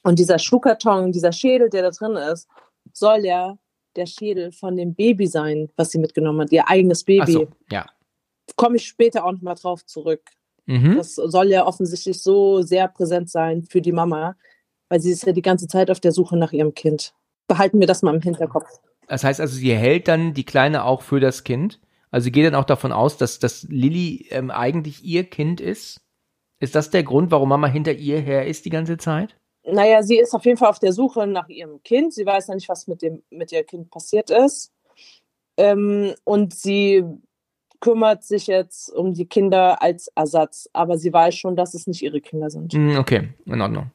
Und 0.03 0.19
dieser 0.19 0.39
Schuhkarton, 0.39 1.11
dieser 1.11 1.31
Schädel, 1.31 1.69
der 1.69 1.83
da 1.83 1.91
drin 1.91 2.15
ist, 2.15 2.47
soll 2.93 3.25
ja 3.25 3.57
der 3.95 4.05
Schädel 4.05 4.51
von 4.51 4.77
dem 4.77 4.93
Baby 4.93 5.27
sein, 5.27 5.69
was 5.75 5.91
sie 5.91 5.99
mitgenommen 5.99 6.41
hat, 6.41 6.51
ihr 6.51 6.67
eigenes 6.67 7.03
Baby. 7.03 7.33
So, 7.33 7.47
ja. 7.69 7.85
Komme 8.55 8.77
ich 8.77 8.87
später 8.87 9.25
auch 9.25 9.31
nochmal 9.31 9.55
drauf 9.55 9.85
zurück. 9.85 10.21
Mhm. 10.65 10.97
Das 10.97 11.15
soll 11.15 11.49
ja 11.49 11.65
offensichtlich 11.65 12.21
so 12.21 12.61
sehr 12.61 12.87
präsent 12.87 13.29
sein 13.29 13.63
für 13.63 13.81
die 13.81 13.91
Mama, 13.91 14.35
weil 14.89 14.99
sie 14.99 15.11
ist 15.11 15.25
ja 15.25 15.33
die 15.33 15.41
ganze 15.41 15.67
Zeit 15.67 15.91
auf 15.91 15.99
der 15.99 16.11
Suche 16.11 16.37
nach 16.37 16.51
ihrem 16.51 16.73
Kind. 16.73 17.13
Behalten 17.47 17.79
wir 17.79 17.87
das 17.87 18.01
mal 18.01 18.15
im 18.15 18.21
Hinterkopf. 18.21 18.67
Das 19.07 19.23
heißt 19.23 19.41
also, 19.41 19.55
sie 19.55 19.75
hält 19.75 20.07
dann 20.07 20.33
die 20.33 20.45
Kleine 20.45 20.85
auch 20.85 21.01
für 21.01 21.19
das 21.19 21.43
Kind? 21.43 21.81
Also 22.11 22.25
sie 22.25 22.31
geht 22.31 22.45
dann 22.45 22.55
auch 22.55 22.65
davon 22.65 22.91
aus, 22.91 23.17
dass, 23.17 23.39
dass 23.39 23.63
Lilly 23.63 24.27
ähm, 24.29 24.51
eigentlich 24.51 25.03
ihr 25.03 25.23
Kind 25.23 25.61
ist. 25.61 26.01
Ist 26.59 26.75
das 26.75 26.91
der 26.91 27.03
Grund, 27.03 27.31
warum 27.31 27.49
Mama 27.49 27.67
hinter 27.67 27.93
ihr 27.93 28.19
her 28.19 28.45
ist 28.45 28.65
die 28.65 28.69
ganze 28.69 28.97
Zeit? 28.97 29.35
Naja, 29.63 30.03
sie 30.03 30.17
ist 30.17 30.33
auf 30.33 30.45
jeden 30.45 30.57
Fall 30.57 30.69
auf 30.69 30.79
der 30.79 30.93
Suche 30.93 31.25
nach 31.25 31.47
ihrem 31.47 31.81
Kind. 31.83 32.13
Sie 32.13 32.25
weiß 32.25 32.47
ja 32.47 32.55
nicht, 32.55 32.69
was 32.69 32.87
mit, 32.87 33.01
dem, 33.01 33.23
mit 33.29 33.51
ihr 33.51 33.63
Kind 33.63 33.89
passiert 33.89 34.29
ist. 34.29 34.71
Ähm, 35.57 36.13
und 36.23 36.53
sie 36.53 37.03
kümmert 37.79 38.23
sich 38.23 38.47
jetzt 38.47 38.89
um 38.89 39.13
die 39.13 39.25
Kinder 39.25 39.81
als 39.81 40.07
Ersatz. 40.15 40.69
Aber 40.73 40.97
sie 40.97 41.13
weiß 41.13 41.35
schon, 41.35 41.55
dass 41.55 41.73
es 41.73 41.87
nicht 41.87 42.01
ihre 42.01 42.21
Kinder 42.21 42.49
sind. 42.49 42.73
Hm, 42.73 42.97
okay, 42.97 43.29
in 43.45 43.61
Ordnung. 43.61 43.91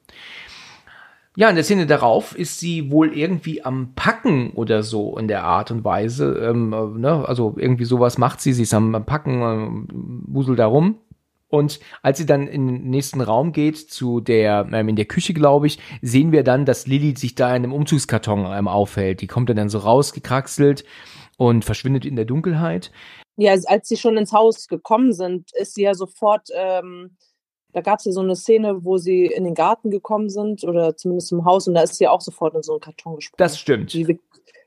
Ja, 1.39 1.49
in 1.49 1.55
der 1.55 1.63
Szene 1.63 1.85
darauf 1.85 2.35
ist 2.35 2.59
sie 2.59 2.89
wohl 2.89 3.15
irgendwie 3.15 3.63
am 3.63 3.93
Packen 3.93 4.53
oder 4.53 4.81
so 4.81 5.19
in 5.19 5.27
der 5.27 5.43
Art 5.43 5.69
und 5.69 5.83
Weise. 5.83 6.33
Ähm, 6.33 6.73
äh, 6.73 6.99
ne? 6.99 7.27
Also 7.27 7.53
irgendwie 7.59 7.85
sowas 7.85 8.17
macht 8.17 8.41
sie. 8.41 8.53
Sie 8.53 8.63
ist 8.63 8.73
am 8.73 9.05
Packen, 9.05 9.41
äh, 9.43 10.33
wuselt 10.33 10.57
da 10.57 10.65
rum. 10.65 10.97
Und 11.47 11.79
als 12.01 12.17
sie 12.17 12.25
dann 12.25 12.47
in 12.47 12.65
den 12.65 12.89
nächsten 12.89 13.21
Raum 13.21 13.51
geht, 13.51 13.77
zu 13.77 14.19
der, 14.19 14.67
ähm, 14.73 14.89
in 14.89 14.95
der 14.95 15.05
Küche, 15.05 15.35
glaube 15.35 15.67
ich, 15.67 15.77
sehen 16.01 16.31
wir 16.31 16.43
dann, 16.43 16.65
dass 16.65 16.87
Lilly 16.87 17.15
sich 17.15 17.35
da 17.35 17.49
in 17.49 17.65
einem 17.65 17.73
Umzugskarton 17.73 18.47
ähm, 18.51 18.67
aufhält. 18.67 19.21
Die 19.21 19.27
kommt 19.27 19.47
dann, 19.51 19.57
dann 19.57 19.69
so 19.69 19.77
rausgekraxelt 19.77 20.85
und 21.37 21.63
verschwindet 21.63 22.03
in 22.03 22.15
der 22.15 22.25
Dunkelheit. 22.25 22.91
Ja, 23.35 23.51
als 23.51 23.87
sie 23.87 23.97
schon 23.97 24.17
ins 24.17 24.33
Haus 24.33 24.67
gekommen 24.67 25.13
sind, 25.13 25.51
ist 25.53 25.75
sie 25.75 25.83
ja 25.83 25.93
sofort 25.93 26.49
ähm, 26.55 27.15
da 27.73 27.81
gab 27.81 27.99
es 27.99 28.05
ja 28.05 28.11
so 28.11 28.21
eine 28.21 28.35
Szene, 28.35 28.83
wo 28.83 28.97
sie 28.97 29.25
in 29.25 29.43
den 29.43 29.53
Garten 29.53 29.91
gekommen 29.91 30.29
sind 30.29 30.63
oder 30.63 30.95
zumindest 30.95 31.31
im 31.31 31.45
Haus 31.45 31.67
und 31.67 31.75
da 31.75 31.81
ist 31.81 31.95
sie 31.95 32.07
auch 32.07 32.21
sofort 32.21 32.55
in 32.55 32.63
so 32.63 32.73
einen 32.73 32.81
Karton 32.81 33.15
gesprungen. 33.15 33.37
Das 33.37 33.59
stimmt. 33.59 33.93
Die, 33.93 34.19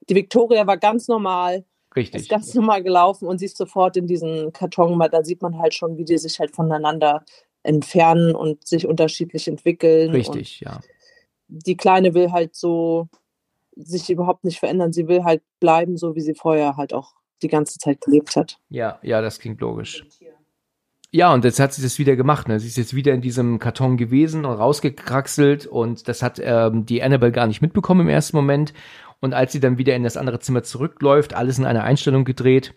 die 0.09 0.15
Victoria 0.15 0.67
war 0.67 0.77
ganz 0.77 1.09
normal. 1.09 1.65
Richtig. 1.97 2.23
Ist 2.23 2.31
ganz 2.31 2.55
normal 2.55 2.83
gelaufen 2.83 3.27
und 3.27 3.39
sie 3.39 3.47
ist 3.47 3.57
sofort 3.57 3.97
in 3.97 4.07
diesen 4.07 4.53
Karton, 4.53 4.99
da 5.11 5.25
sieht 5.25 5.43
man 5.43 5.59
halt 5.59 5.75
schon, 5.75 5.97
wie 5.97 6.05
die 6.05 6.19
sich 6.19 6.39
halt 6.39 6.55
voneinander 6.55 7.25
entfernen 7.63 8.35
und 8.35 8.67
sich 8.67 8.87
unterschiedlich 8.87 9.49
entwickeln. 9.49 10.11
Richtig, 10.11 10.61
ja. 10.61 10.81
Die 11.49 11.77
Kleine 11.77 12.15
will 12.15 12.31
halt 12.31 12.55
so 12.55 13.09
sich 13.75 14.09
überhaupt 14.09 14.45
nicht 14.45 14.61
verändern. 14.61 14.93
Sie 14.93 15.09
will 15.09 15.25
halt 15.25 15.43
bleiben, 15.59 15.97
so 15.97 16.15
wie 16.15 16.21
sie 16.21 16.35
vorher 16.35 16.77
halt 16.77 16.93
auch 16.93 17.15
die 17.43 17.49
ganze 17.49 17.79
Zeit 17.79 18.01
gelebt 18.01 18.37
hat. 18.37 18.59
Ja, 18.69 18.99
ja, 19.03 19.21
das 19.21 19.39
klingt 19.39 19.61
logisch. 19.61 20.05
Ja, 21.13 21.35
und 21.35 21.45
jetzt 21.45 21.59
hat 21.59 21.73
sie 21.73 21.83
das 21.83 21.99
wieder 21.99 22.15
gemacht. 22.15 22.47
Ne? 22.47 22.61
Sie 22.61 22.69
ist 22.69 22.77
jetzt 22.77 22.95
wieder 22.95 23.13
in 23.13 23.21
diesem 23.21 23.59
Karton 23.59 23.97
gewesen 23.97 24.45
und 24.45 24.57
rausgekraxelt 24.57 25.67
und 25.67 26.07
das 26.07 26.23
hat 26.23 26.41
ähm, 26.43 26.87
die 26.87 27.03
Annabelle 27.03 27.33
gar 27.33 27.49
nicht 27.49 27.63
mitbekommen 27.63 28.03
im 28.03 28.09
ersten 28.09 28.37
Moment. 28.37 28.73
Und 29.21 29.35
als 29.35 29.53
sie 29.53 29.61
dann 29.61 29.77
wieder 29.77 29.97
in 29.97 30.05
das 30.05 30.17
andere 30.17 30.39
Zimmer 30.39 30.63
zurückläuft, 30.63 31.35
alles 31.35 31.59
in 31.59 31.67
einer 31.67 31.83
Einstellung 31.83 32.25
gedreht, 32.25 32.75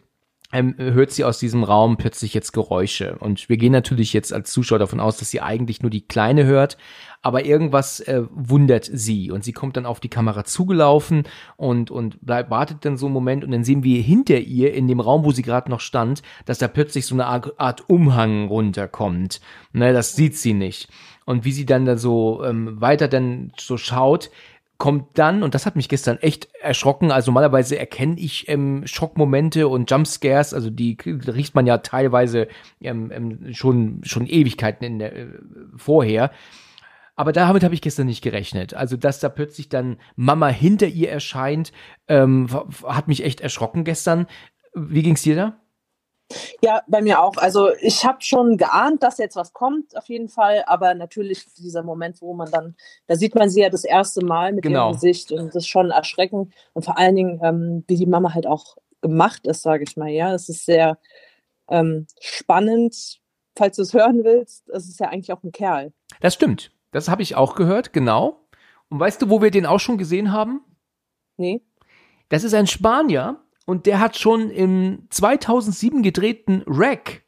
ähm, 0.53 0.75
hört 0.77 1.11
sie 1.11 1.25
aus 1.25 1.39
diesem 1.39 1.63
Raum 1.63 1.97
plötzlich 1.97 2.33
jetzt 2.33 2.53
Geräusche. 2.53 3.17
Und 3.17 3.49
wir 3.49 3.57
gehen 3.57 3.73
natürlich 3.73 4.13
jetzt 4.13 4.31
als 4.31 4.51
Zuschauer 4.51 4.79
davon 4.79 4.99
aus, 4.99 5.17
dass 5.17 5.31
sie 5.31 5.41
eigentlich 5.41 5.81
nur 5.81 5.89
die 5.89 6.07
Kleine 6.07 6.45
hört, 6.45 6.77
aber 7.23 7.43
irgendwas 7.43 8.01
äh, 8.01 8.21
wundert 8.29 8.87
sie. 8.91 9.31
Und 9.31 9.43
sie 9.43 9.51
kommt 9.51 9.77
dann 9.77 9.87
auf 9.87 9.99
die 9.99 10.09
Kamera 10.09 10.45
zugelaufen 10.45 11.23
und, 11.57 11.89
und 11.89 12.23
bleibt, 12.23 12.51
wartet 12.51 12.85
dann 12.85 12.97
so 12.97 13.07
einen 13.07 13.13
Moment 13.13 13.43
und 13.43 13.51
dann 13.51 13.63
sehen 13.63 13.83
wir 13.83 14.01
hinter 14.01 14.37
ihr 14.37 14.73
in 14.75 14.87
dem 14.87 14.99
Raum, 14.99 15.25
wo 15.25 15.31
sie 15.31 15.41
gerade 15.41 15.71
noch 15.71 15.79
stand, 15.79 16.21
dass 16.45 16.59
da 16.59 16.67
plötzlich 16.67 17.07
so 17.07 17.15
eine 17.15 17.25
Art 17.25 17.89
Umhang 17.89 18.47
runterkommt. 18.47 19.41
Ne, 19.71 19.91
das 19.91 20.15
sieht 20.15 20.37
sie 20.37 20.53
nicht. 20.53 20.87
Und 21.25 21.45
wie 21.45 21.53
sie 21.53 21.65
dann 21.65 21.85
da 21.85 21.97
so 21.97 22.43
ähm, 22.43 22.79
weiter 22.79 23.07
dann 23.07 23.53
so 23.57 23.77
schaut, 23.77 24.29
kommt 24.83 25.17
dann, 25.17 25.43
und 25.43 25.55
das 25.55 25.65
hat 25.65 25.77
mich 25.77 25.87
gestern 25.87 26.17
echt 26.17 26.49
erschrocken, 26.61 27.09
also 27.09 27.31
normalerweise 27.31 27.79
erkenne 27.79 28.19
ich 28.19 28.49
ähm, 28.49 28.85
Schockmomente 28.85 29.69
und 29.69 29.89
Jumpscares, 29.89 30.53
also 30.53 30.69
die 30.69 30.97
riecht 31.05 31.55
man 31.55 31.65
ja 31.65 31.77
teilweise 31.77 32.49
ähm, 32.81 33.09
ähm, 33.09 33.53
schon, 33.53 34.01
schon 34.03 34.27
Ewigkeiten 34.27 34.83
in 34.83 34.99
der, 34.99 35.15
äh, 35.15 35.27
vorher. 35.77 36.31
Aber 37.15 37.31
damit 37.31 37.63
habe 37.63 37.73
ich 37.73 37.81
gestern 37.81 38.07
nicht 38.07 38.21
gerechnet. 38.21 38.73
Also, 38.73 38.97
dass 38.97 39.21
da 39.21 39.29
plötzlich 39.29 39.69
dann 39.69 39.99
Mama 40.17 40.49
hinter 40.49 40.87
ihr 40.87 41.09
erscheint, 41.09 41.71
ähm, 42.09 42.49
hat 42.85 43.07
mich 43.07 43.23
echt 43.23 43.39
erschrocken 43.39 43.85
gestern. 43.85 44.27
Wie 44.73 45.01
ging's 45.01 45.21
dir 45.21 45.37
da? 45.37 45.62
Ja, 46.61 46.81
bei 46.87 47.01
mir 47.01 47.21
auch. 47.21 47.37
Also 47.37 47.69
ich 47.79 48.05
habe 48.05 48.21
schon 48.21 48.57
geahnt, 48.57 49.03
dass 49.03 49.17
jetzt 49.17 49.35
was 49.35 49.53
kommt, 49.53 49.95
auf 49.97 50.07
jeden 50.07 50.29
Fall. 50.29 50.63
Aber 50.67 50.93
natürlich 50.93 51.45
dieser 51.55 51.83
Moment, 51.83 52.21
wo 52.21 52.33
man 52.33 52.49
dann, 52.51 52.75
da 53.07 53.15
sieht 53.15 53.35
man 53.35 53.49
sie 53.49 53.61
ja 53.61 53.69
das 53.69 53.83
erste 53.83 54.23
Mal 54.25 54.53
mit 54.53 54.63
Genau. 54.63 54.87
ihrem 54.87 54.93
Gesicht 54.93 55.31
und 55.31 55.47
das 55.47 55.55
ist 55.55 55.67
schon 55.67 55.91
erschreckend. 55.91 56.53
Und 56.73 56.85
vor 56.85 56.97
allen 56.97 57.15
Dingen, 57.15 57.39
ähm, 57.43 57.83
wie 57.87 57.97
die 57.97 58.05
Mama 58.05 58.33
halt 58.33 58.47
auch 58.47 58.77
gemacht 59.01 59.45
ist, 59.47 59.61
sage 59.61 59.83
ich 59.87 59.97
mal. 59.97 60.09
Ja, 60.09 60.33
es 60.33 60.49
ist 60.49 60.65
sehr 60.65 60.97
ähm, 61.69 62.07
spannend, 62.19 63.19
falls 63.57 63.75
du 63.75 63.81
es 63.81 63.93
hören 63.93 64.23
willst. 64.23 64.69
Es 64.69 64.87
ist 64.87 64.99
ja 64.99 65.09
eigentlich 65.09 65.31
auch 65.33 65.43
ein 65.43 65.51
Kerl. 65.51 65.93
Das 66.21 66.33
stimmt. 66.33 66.71
Das 66.91 67.09
habe 67.09 67.21
ich 67.21 67.35
auch 67.35 67.55
gehört, 67.55 67.93
genau. 67.93 68.47
Und 68.89 68.99
weißt 68.99 69.21
du, 69.21 69.29
wo 69.29 69.41
wir 69.41 69.49
den 69.51 69.65
auch 69.65 69.79
schon 69.79 69.97
gesehen 69.97 70.31
haben? 70.31 70.61
Nee? 71.37 71.61
Das 72.29 72.43
ist 72.43 72.53
ein 72.53 72.67
Spanier 72.67 73.39
und 73.65 73.85
der 73.85 73.99
hat 73.99 74.17
schon 74.17 74.49
im 74.49 75.07
2007 75.09 76.01
gedrehten 76.03 76.63
Wreck 76.65 77.23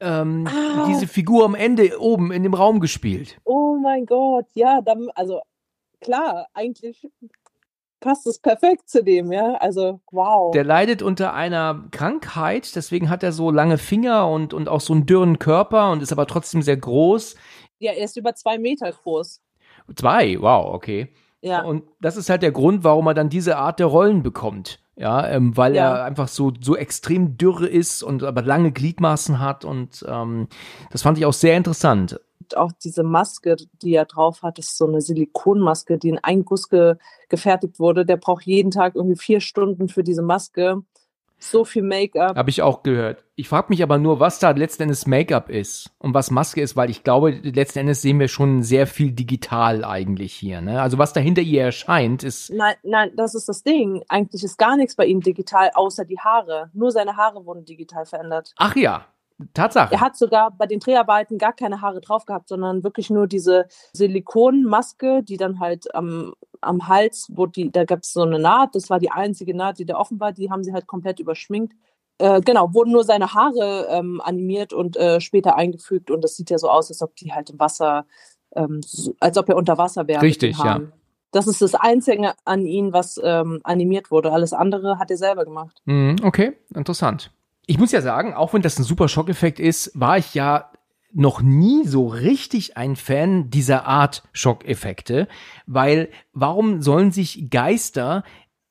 ähm, 0.00 0.46
Ah. 0.48 0.86
diese 0.88 1.06
Figur 1.06 1.44
am 1.44 1.54
Ende 1.54 2.00
oben 2.00 2.32
in 2.32 2.42
dem 2.42 2.54
Raum 2.54 2.80
gespielt. 2.80 3.38
Oh 3.44 3.76
mein 3.82 4.06
Gott, 4.06 4.46
ja, 4.54 4.80
dann, 4.80 5.08
also 5.14 5.40
klar, 6.00 6.46
eigentlich 6.54 7.06
passt 8.00 8.26
es 8.26 8.38
perfekt 8.38 8.88
zu 8.88 9.04
dem, 9.04 9.30
ja. 9.30 9.56
Also, 9.56 10.00
wow. 10.10 10.52
Der 10.52 10.64
leidet 10.64 11.02
unter 11.02 11.34
einer 11.34 11.84
Krankheit, 11.90 12.74
deswegen 12.74 13.10
hat 13.10 13.22
er 13.22 13.32
so 13.32 13.50
lange 13.50 13.76
Finger 13.76 14.26
und, 14.28 14.54
und 14.54 14.70
auch 14.70 14.80
so 14.80 14.94
einen 14.94 15.04
dürren 15.04 15.38
Körper 15.38 15.90
und 15.92 16.02
ist 16.02 16.12
aber 16.12 16.26
trotzdem 16.26 16.62
sehr 16.62 16.78
groß. 16.78 17.34
ja, 17.78 17.92
er 17.92 18.04
ist 18.04 18.16
über 18.16 18.34
zwei 18.34 18.56
Meter 18.58 18.90
groß. 18.90 19.42
Zwei, 19.94 20.40
wow, 20.40 20.72
okay. 20.74 21.12
Ja. 21.42 21.62
Und 21.62 21.84
das 22.00 22.16
ist 22.16 22.30
halt 22.30 22.42
der 22.42 22.52
Grund, 22.52 22.84
warum 22.84 23.06
er 23.06 23.14
dann 23.14 23.28
diese 23.28 23.56
Art 23.58 23.78
der 23.80 23.86
Rollen 23.86 24.22
bekommt. 24.22 24.80
Ja, 25.00 25.26
ähm, 25.28 25.56
weil 25.56 25.74
Ja. 25.74 25.94
er 25.96 26.04
einfach 26.04 26.28
so, 26.28 26.52
so 26.60 26.76
extrem 26.76 27.38
dürre 27.38 27.66
ist 27.66 28.02
und 28.02 28.22
aber 28.22 28.42
lange 28.42 28.70
Gliedmaßen 28.70 29.40
hat 29.40 29.64
und 29.64 30.04
ähm, 30.06 30.46
das 30.90 31.00
fand 31.00 31.16
ich 31.16 31.24
auch 31.24 31.32
sehr 31.32 31.56
interessant. 31.56 32.20
Auch 32.54 32.72
diese 32.72 33.02
Maske, 33.02 33.56
die 33.80 33.94
er 33.94 34.04
drauf 34.04 34.42
hat, 34.42 34.58
ist 34.58 34.76
so 34.76 34.86
eine 34.86 35.00
Silikonmaske, 35.00 35.96
die 35.96 36.10
in 36.10 36.18
einen 36.18 36.44
Guss 36.44 36.68
ge 36.68 36.96
gefertigt 37.30 37.78
wurde. 37.78 38.04
Der 38.04 38.18
braucht 38.18 38.44
jeden 38.44 38.70
Tag 38.72 38.94
irgendwie 38.94 39.16
vier 39.16 39.40
Stunden 39.40 39.88
für 39.88 40.04
diese 40.04 40.20
Maske. 40.22 40.82
So 41.40 41.64
viel 41.64 41.82
Make-up. 41.82 42.36
Habe 42.36 42.50
ich 42.50 42.62
auch 42.62 42.82
gehört. 42.82 43.24
Ich 43.34 43.48
frage 43.48 43.66
mich 43.70 43.82
aber 43.82 43.98
nur, 43.98 44.20
was 44.20 44.38
da 44.38 44.50
letzten 44.50 44.84
Endes 44.84 45.06
Make-up 45.06 45.48
ist 45.48 45.90
und 45.98 46.12
was 46.12 46.30
Maske 46.30 46.60
ist, 46.60 46.76
weil 46.76 46.90
ich 46.90 47.02
glaube, 47.02 47.30
letzten 47.30 47.80
Endes 47.80 48.02
sehen 48.02 48.20
wir 48.20 48.28
schon 48.28 48.62
sehr 48.62 48.86
viel 48.86 49.12
digital 49.12 49.84
eigentlich 49.84 50.34
hier. 50.34 50.60
Ne? 50.60 50.80
Also 50.80 50.98
was 50.98 51.14
da 51.14 51.20
hinter 51.20 51.42
ihr 51.42 51.62
erscheint, 51.62 52.22
ist 52.22 52.50
Nein, 52.50 52.74
nein, 52.82 53.12
das 53.16 53.34
ist 53.34 53.48
das 53.48 53.62
Ding. 53.62 54.02
Eigentlich 54.08 54.44
ist 54.44 54.58
gar 54.58 54.76
nichts 54.76 54.94
bei 54.94 55.06
ihm 55.06 55.20
digital, 55.20 55.70
außer 55.74 56.04
die 56.04 56.18
Haare. 56.18 56.70
Nur 56.74 56.90
seine 56.90 57.16
Haare 57.16 57.46
wurden 57.46 57.64
digital 57.64 58.04
verändert. 58.04 58.52
ach 58.56 58.76
ja, 58.76 59.06
Tatsache. 59.54 59.94
Er 59.94 60.00
hat 60.00 60.16
sogar 60.16 60.50
bei 60.50 60.66
den 60.66 60.80
Dreharbeiten 60.80 61.38
gar 61.38 61.52
keine 61.52 61.80
Haare 61.80 62.00
drauf 62.00 62.24
gehabt, 62.26 62.48
sondern 62.48 62.84
wirklich 62.84 63.10
nur 63.10 63.26
diese 63.26 63.66
Silikonmaske, 63.92 65.22
die 65.22 65.36
dann 65.36 65.60
halt 65.60 65.94
am, 65.94 66.34
am 66.60 66.88
Hals, 66.88 67.28
wo 67.30 67.46
die, 67.46 67.70
da 67.70 67.84
gab 67.84 68.00
es 68.02 68.12
so 68.12 68.22
eine 68.22 68.38
Naht, 68.38 68.74
das 68.74 68.90
war 68.90 68.98
die 68.98 69.10
einzige 69.10 69.56
Naht, 69.56 69.78
die 69.78 69.86
da 69.86 69.96
offen 69.96 70.20
war, 70.20 70.32
die 70.32 70.50
haben 70.50 70.64
sie 70.64 70.72
halt 70.72 70.86
komplett 70.86 71.20
überschminkt. 71.20 71.74
Äh, 72.18 72.40
genau, 72.42 72.74
wurden 72.74 72.92
nur 72.92 73.04
seine 73.04 73.32
Haare 73.32 73.88
ähm, 73.90 74.20
animiert 74.22 74.72
und 74.72 74.96
äh, 74.96 75.20
später 75.20 75.56
eingefügt 75.56 76.10
und 76.10 76.22
das 76.22 76.36
sieht 76.36 76.50
ja 76.50 76.58
so 76.58 76.68
aus, 76.68 76.90
als 76.90 77.00
ob 77.00 77.16
die 77.16 77.32
halt 77.32 77.50
im 77.50 77.58
Wasser, 77.58 78.04
ähm, 78.54 78.80
so, 78.84 79.14
als 79.20 79.38
ob 79.38 79.48
er 79.48 79.56
unter 79.56 79.78
Wasser 79.78 80.06
wäre. 80.06 80.20
Richtig, 80.20 80.58
Haaren. 80.58 80.92
Das 81.32 81.46
ist 81.46 81.62
das 81.62 81.74
Einzige 81.74 82.34
an 82.44 82.66
ihn, 82.66 82.92
was 82.92 83.18
ähm, 83.22 83.60
animiert 83.62 84.10
wurde. 84.10 84.32
Alles 84.32 84.52
andere 84.52 84.98
hat 84.98 85.10
er 85.10 85.16
selber 85.16 85.44
gemacht. 85.44 85.80
Mhm, 85.84 86.16
okay, 86.24 86.54
interessant. 86.74 87.30
Ich 87.70 87.78
muss 87.78 87.92
ja 87.92 88.02
sagen, 88.02 88.34
auch 88.34 88.52
wenn 88.52 88.62
das 88.62 88.80
ein 88.80 88.82
super 88.82 89.06
Schockeffekt 89.06 89.60
ist, 89.60 89.92
war 89.94 90.18
ich 90.18 90.34
ja 90.34 90.72
noch 91.12 91.40
nie 91.40 91.86
so 91.86 92.08
richtig 92.08 92.76
ein 92.76 92.96
Fan 92.96 93.48
dieser 93.48 93.86
Art 93.86 94.24
Schockeffekte, 94.32 95.28
weil 95.66 96.08
warum 96.32 96.82
sollen 96.82 97.12
sich 97.12 97.48
Geister 97.48 98.24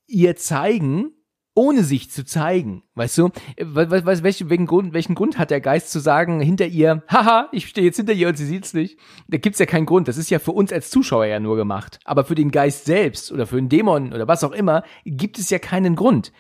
ihr 0.06 0.36
zeigen, 0.36 1.12
ohne 1.56 1.84
sich 1.86 2.12
zu 2.12 2.26
zeigen? 2.26 2.84
Weißt 2.96 3.18
du, 3.20 3.30
we- 3.58 3.90
we- 3.90 4.06
we- 4.06 4.24
welchen, 4.24 4.66
Grund, 4.66 4.92
welchen 4.92 5.16
Grund 5.16 5.38
hat 5.38 5.50
der 5.50 5.62
Geist 5.62 5.92
zu 5.92 6.00
sagen, 6.00 6.42
hinter 6.42 6.66
ihr, 6.68 7.02
haha, 7.08 7.48
ich 7.54 7.68
stehe 7.70 7.88
jetzt 7.88 7.96
hinter 7.98 8.12
ihr 8.14 8.28
und 8.28 8.38
sie 8.38 8.46
sieht's 8.46 8.74
nicht? 8.74 9.00
Da 9.30 9.38
gibt's 9.38 9.60
ja 9.60 9.66
keinen 9.66 9.86
Grund. 9.86 10.10
Das 10.10 10.18
ist 10.18 10.30
ja 10.30 10.40
für 10.40 10.52
uns 10.52 10.74
als 10.74 10.90
Zuschauer 10.90 11.26
ja 11.26 11.40
nur 11.40 11.56
gemacht. 11.56 12.00
Aber 12.04 12.26
für 12.26 12.36
den 12.36 12.52
Geist 12.52 12.84
selbst 12.84 13.32
oder 13.32 13.48
für 13.48 13.58
einen 13.60 13.70
Dämon 13.70 14.12
oder 14.12 14.28
was 14.28 14.44
auch 14.44 14.52
immer, 14.52 14.84
gibt 15.06 15.40
es 15.40 15.50
ja 15.50 15.60
keinen 15.60 15.96
Grund. 15.96 16.34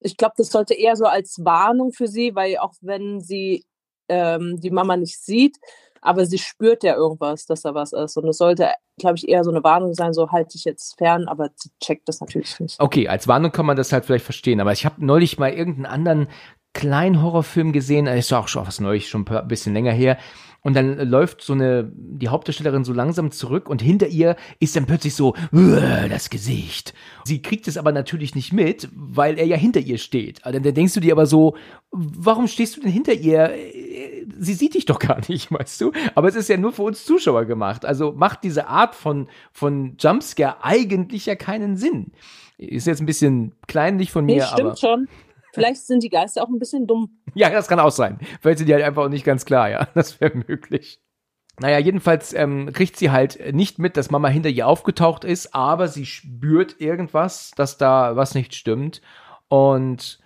Ich 0.00 0.16
glaube, 0.16 0.34
das 0.36 0.50
sollte 0.50 0.74
eher 0.74 0.96
so 0.96 1.04
als 1.04 1.44
Warnung 1.44 1.92
für 1.92 2.08
sie, 2.08 2.34
weil 2.34 2.56
auch 2.58 2.74
wenn 2.80 3.20
sie 3.20 3.64
ähm, 4.08 4.58
die 4.60 4.70
Mama 4.70 4.96
nicht 4.96 5.22
sieht, 5.22 5.56
aber 6.02 6.26
sie 6.26 6.38
spürt 6.38 6.82
ja 6.82 6.94
irgendwas, 6.94 7.46
dass 7.46 7.62
da 7.62 7.74
was 7.74 7.92
ist. 7.92 8.16
Und 8.16 8.28
es 8.28 8.38
sollte, 8.38 8.70
glaube 8.98 9.16
ich, 9.16 9.28
eher 9.28 9.44
so 9.44 9.50
eine 9.50 9.62
Warnung 9.62 9.94
sein, 9.94 10.12
so 10.12 10.30
halte 10.30 10.52
dich 10.52 10.64
jetzt 10.64 10.96
fern, 10.98 11.28
aber 11.28 11.50
sie 11.54 11.70
checkt 11.80 12.08
das 12.08 12.20
natürlich 12.20 12.58
nicht. 12.60 12.80
Okay, 12.80 13.08
als 13.08 13.28
Warnung 13.28 13.52
kann 13.52 13.66
man 13.66 13.76
das 13.76 13.92
halt 13.92 14.04
vielleicht 14.04 14.24
verstehen, 14.24 14.60
aber 14.60 14.72
ich 14.72 14.84
habe 14.84 15.04
neulich 15.04 15.38
mal 15.38 15.52
irgendeinen 15.52 15.86
anderen 15.86 16.28
kleinen 16.72 17.22
Horrorfilm 17.22 17.72
gesehen, 17.72 18.06
äh, 18.06 18.18
ist 18.18 18.30
ja 18.30 18.38
auch 18.38 18.48
schon 18.48 18.66
was 18.66 18.80
neulich, 18.80 19.08
schon 19.08 19.26
ein 19.28 19.48
bisschen 19.48 19.74
länger 19.74 19.92
her. 19.92 20.18
Und 20.62 20.74
dann 20.74 20.98
läuft 21.08 21.40
so 21.40 21.54
eine, 21.54 21.90
die 21.94 22.28
Hauptdarstellerin 22.28 22.84
so 22.84 22.92
langsam 22.92 23.30
zurück 23.30 23.70
und 23.70 23.80
hinter 23.80 24.08
ihr 24.08 24.36
ist 24.58 24.76
dann 24.76 24.84
plötzlich 24.84 25.14
so, 25.14 25.34
"Uah, 25.52 26.06
das 26.10 26.28
Gesicht. 26.28 26.92
Sie 27.24 27.40
kriegt 27.40 27.66
es 27.66 27.78
aber 27.78 27.92
natürlich 27.92 28.34
nicht 28.34 28.52
mit, 28.52 28.86
weil 28.94 29.38
er 29.38 29.46
ja 29.46 29.56
hinter 29.56 29.80
ihr 29.80 29.96
steht. 29.96 30.44
Also 30.44 30.58
dann 30.58 30.74
denkst 30.74 30.92
du 30.92 31.00
dir 31.00 31.12
aber 31.14 31.24
so, 31.24 31.56
warum 31.92 32.46
stehst 32.46 32.76
du 32.76 32.82
denn 32.82 32.90
hinter 32.90 33.14
ihr? 33.14 33.54
Äh, 33.54 34.26
Sie 34.38 34.52
sieht 34.54 34.74
dich 34.74 34.84
doch 34.84 34.98
gar 34.98 35.20
nicht, 35.28 35.50
weißt 35.52 35.80
du? 35.80 35.92
Aber 36.14 36.28
es 36.28 36.34
ist 36.34 36.48
ja 36.50 36.58
nur 36.58 36.72
für 36.72 36.82
uns 36.82 37.06
Zuschauer 37.06 37.46
gemacht. 37.46 37.86
Also 37.86 38.12
macht 38.12 38.44
diese 38.44 38.68
Art 38.68 38.94
von, 38.94 39.28
von 39.52 39.96
Jumpscare 39.98 40.62
eigentlich 40.62 41.24
ja 41.24 41.36
keinen 41.36 41.78
Sinn. 41.78 42.12
Ist 42.58 42.86
jetzt 42.86 43.00
ein 43.00 43.06
bisschen 43.06 43.52
kleinlich 43.66 44.12
von 44.12 44.26
Nee, 44.26 44.36
mir, 44.36 44.42
stimmt 44.44 44.60
aber. 44.60 44.76
schon. 44.76 45.08
Vielleicht 45.52 45.86
sind 45.86 46.02
die 46.02 46.08
Geister 46.08 46.42
auch 46.42 46.48
ein 46.48 46.58
bisschen 46.58 46.86
dumm. 46.86 47.20
Ja, 47.34 47.50
das 47.50 47.68
kann 47.68 47.80
auch 47.80 47.90
sein. 47.90 48.18
Vielleicht 48.40 48.58
sind 48.58 48.66
die 48.66 48.74
halt 48.74 48.84
einfach 48.84 49.04
auch 49.04 49.08
nicht 49.08 49.24
ganz 49.24 49.44
klar, 49.44 49.70
ja. 49.70 49.88
Das 49.94 50.20
wäre 50.20 50.36
möglich. 50.36 51.00
Naja, 51.60 51.78
jedenfalls 51.78 52.32
ähm, 52.32 52.72
kriegt 52.72 52.96
sie 52.96 53.10
halt 53.10 53.52
nicht 53.52 53.78
mit, 53.78 53.96
dass 53.96 54.10
Mama 54.10 54.28
hinter 54.28 54.48
ihr 54.48 54.66
aufgetaucht 54.66 55.24
ist, 55.24 55.54
aber 55.54 55.88
sie 55.88 56.06
spürt 56.06 56.80
irgendwas, 56.80 57.50
dass 57.54 57.76
da 57.76 58.16
was 58.16 58.34
nicht 58.34 58.54
stimmt. 58.54 59.02
Und 59.48 60.20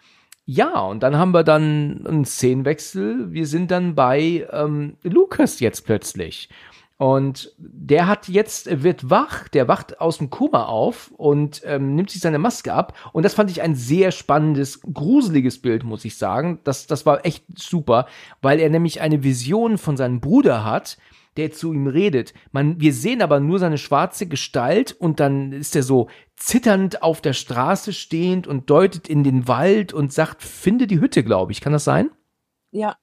ja, 0.47 0.81
und 0.81 1.03
dann 1.03 1.17
haben 1.17 1.33
wir 1.33 1.43
dann 1.43 2.07
einen 2.07 2.25
Szenenwechsel. 2.25 3.33
Wir 3.33 3.47
sind 3.47 3.71
dann 3.71 3.95
bei 3.95 4.47
ähm, 4.53 4.97
Lukas 5.03 5.59
jetzt 5.59 5.87
plötzlich. 5.87 6.51
Und 6.97 7.53
der 7.59 8.07
hat 8.07 8.29
jetzt, 8.29 8.83
wird 8.85 9.11
wach, 9.11 9.49
der 9.49 9.66
wacht 9.66 10.01
aus 10.01 10.19
dem 10.19 10.31
Koma 10.31 10.66
auf 10.66 11.11
und 11.16 11.62
ähm, 11.65 11.97
nimmt 11.97 12.11
sich 12.11 12.21
seine 12.21 12.39
Maske 12.39 12.73
ab. 12.73 12.97
Und 13.12 13.25
das 13.25 13.35
fand 13.35 13.51
ich 13.51 13.62
ein 13.62 13.75
sehr 13.75 14.12
spannendes, 14.12 14.81
gruseliges 14.81 15.61
Bild, 15.61 15.83
muss 15.83 16.05
ich 16.05 16.16
sagen. 16.16 16.61
Das, 16.62 16.87
das 16.87 17.05
war 17.05 17.27
echt 17.27 17.45
super, 17.59 18.07
weil 18.43 18.61
er 18.61 18.71
nämlich 18.71 19.01
eine 19.01 19.25
Vision 19.25 19.77
von 19.77 19.97
seinem 19.97 20.21
Bruder 20.21 20.65
hat, 20.65 20.97
der 21.37 21.51
zu 21.51 21.73
ihm 21.73 21.89
redet. 21.89 22.33
Man, 22.53 22.81
wir 22.81 22.93
sehen 22.93 23.23
aber 23.23 23.41
nur 23.41 23.59
seine 23.59 23.79
schwarze 23.79 24.29
Gestalt 24.29 24.93
und 24.93 25.19
dann 25.19 25.53
ist 25.53 25.75
er 25.75 25.83
so 25.83 26.09
zitternd 26.37 27.03
auf 27.03 27.21
der 27.21 27.33
Straße 27.33 27.93
stehend 27.93 28.47
und 28.47 28.71
deutet 28.71 29.09
in 29.09 29.25
den 29.25 29.49
Wald 29.49 29.93
und 29.93 30.12
sagt, 30.12 30.43
finde 30.43 30.87
die 30.87 31.01
Hütte, 31.01 31.25
glaube 31.25 31.51
ich. 31.51 31.61
Kann 31.61 31.73
das 31.73 31.83
sein? 31.83 32.11
Ja, 32.71 32.97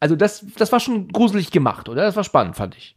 Also 0.00 0.16
das, 0.16 0.44
das 0.56 0.70
war 0.72 0.80
schon 0.80 1.08
gruselig 1.08 1.50
gemacht, 1.50 1.88
oder? 1.88 2.02
Das 2.02 2.16
war 2.16 2.24
spannend, 2.24 2.56
fand 2.56 2.76
ich. 2.76 2.94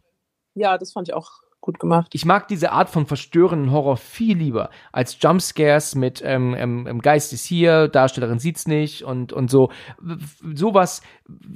ja, 0.56 0.78
das 0.78 0.92
fand 0.92 1.08
ich 1.08 1.14
auch 1.14 1.32
gut 1.62 1.80
gemacht. 1.80 2.12
Ich 2.14 2.26
mag 2.26 2.48
diese 2.48 2.72
Art 2.72 2.90
von 2.90 3.06
verstörenden 3.06 3.72
Horror 3.72 3.98
viel 3.98 4.38
lieber 4.38 4.72
als 4.92 5.18
Jumpscares 5.22 5.96
mit 5.96 6.22
ähm, 6.26 6.56
ähm, 6.58 6.88
ähm, 6.88 7.02
Geist 7.02 7.34
ist 7.34 7.46
hier, 7.46 7.88
Darstellerin 7.88 8.40
sieht's 8.40 8.68
nicht 8.68 9.04
und 9.04 9.32
und 9.32 9.52
so. 9.52 9.70
Sowas 10.54 11.02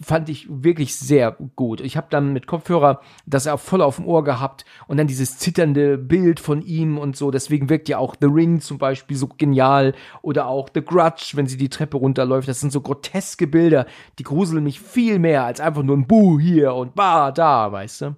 fand 0.02 0.30
ich 0.30 0.48
wirklich 0.50 0.96
sehr 0.96 1.36
gut. 1.56 1.82
Ich 1.82 1.98
habe 1.98 2.08
dann 2.10 2.34
mit 2.34 2.46
Kopfhörer 2.46 3.02
das 3.26 3.48
auch 3.48 3.60
voll 3.60 3.82
auf 3.82 3.98
dem 3.98 4.06
Ohr 4.06 4.24
gehabt 4.24 4.64
und 4.88 4.98
dann 4.98 5.08
dieses 5.08 5.40
zitternde 5.40 5.98
Bild 5.98 6.40
von 6.40 6.62
ihm 6.62 6.98
und 6.98 7.18
so. 7.18 7.32
Deswegen 7.32 7.70
wirkt 7.70 7.90
ja 7.90 7.98
auch 7.98 8.16
The 8.20 8.28
Ring 8.28 8.62
zum 8.62 8.78
Beispiel 8.78 9.18
so 9.18 9.28
genial 9.28 9.96
oder 10.22 10.48
auch 10.48 10.70
The 10.74 10.84
Grudge, 10.84 11.32
wenn 11.34 11.48
sie 11.48 11.58
die 11.58 11.70
Treppe 11.70 11.98
runterläuft. 11.98 12.48
Das 12.48 12.60
sind 12.60 12.72
so 12.72 12.82
groteske 12.82 13.48
Bilder, 13.48 13.88
die 14.20 14.24
gruseln 14.24 14.64
mich 14.64 14.80
viel 14.80 15.18
mehr 15.18 15.46
als 15.46 15.60
einfach 15.60 15.84
nur 15.84 15.98
ein 15.98 16.08
Buh 16.08 16.40
hier 16.40 16.76
und 16.76 16.94
Bah 16.94 17.32
da, 17.32 17.72
weißt 17.72 18.02
du? 18.02 18.16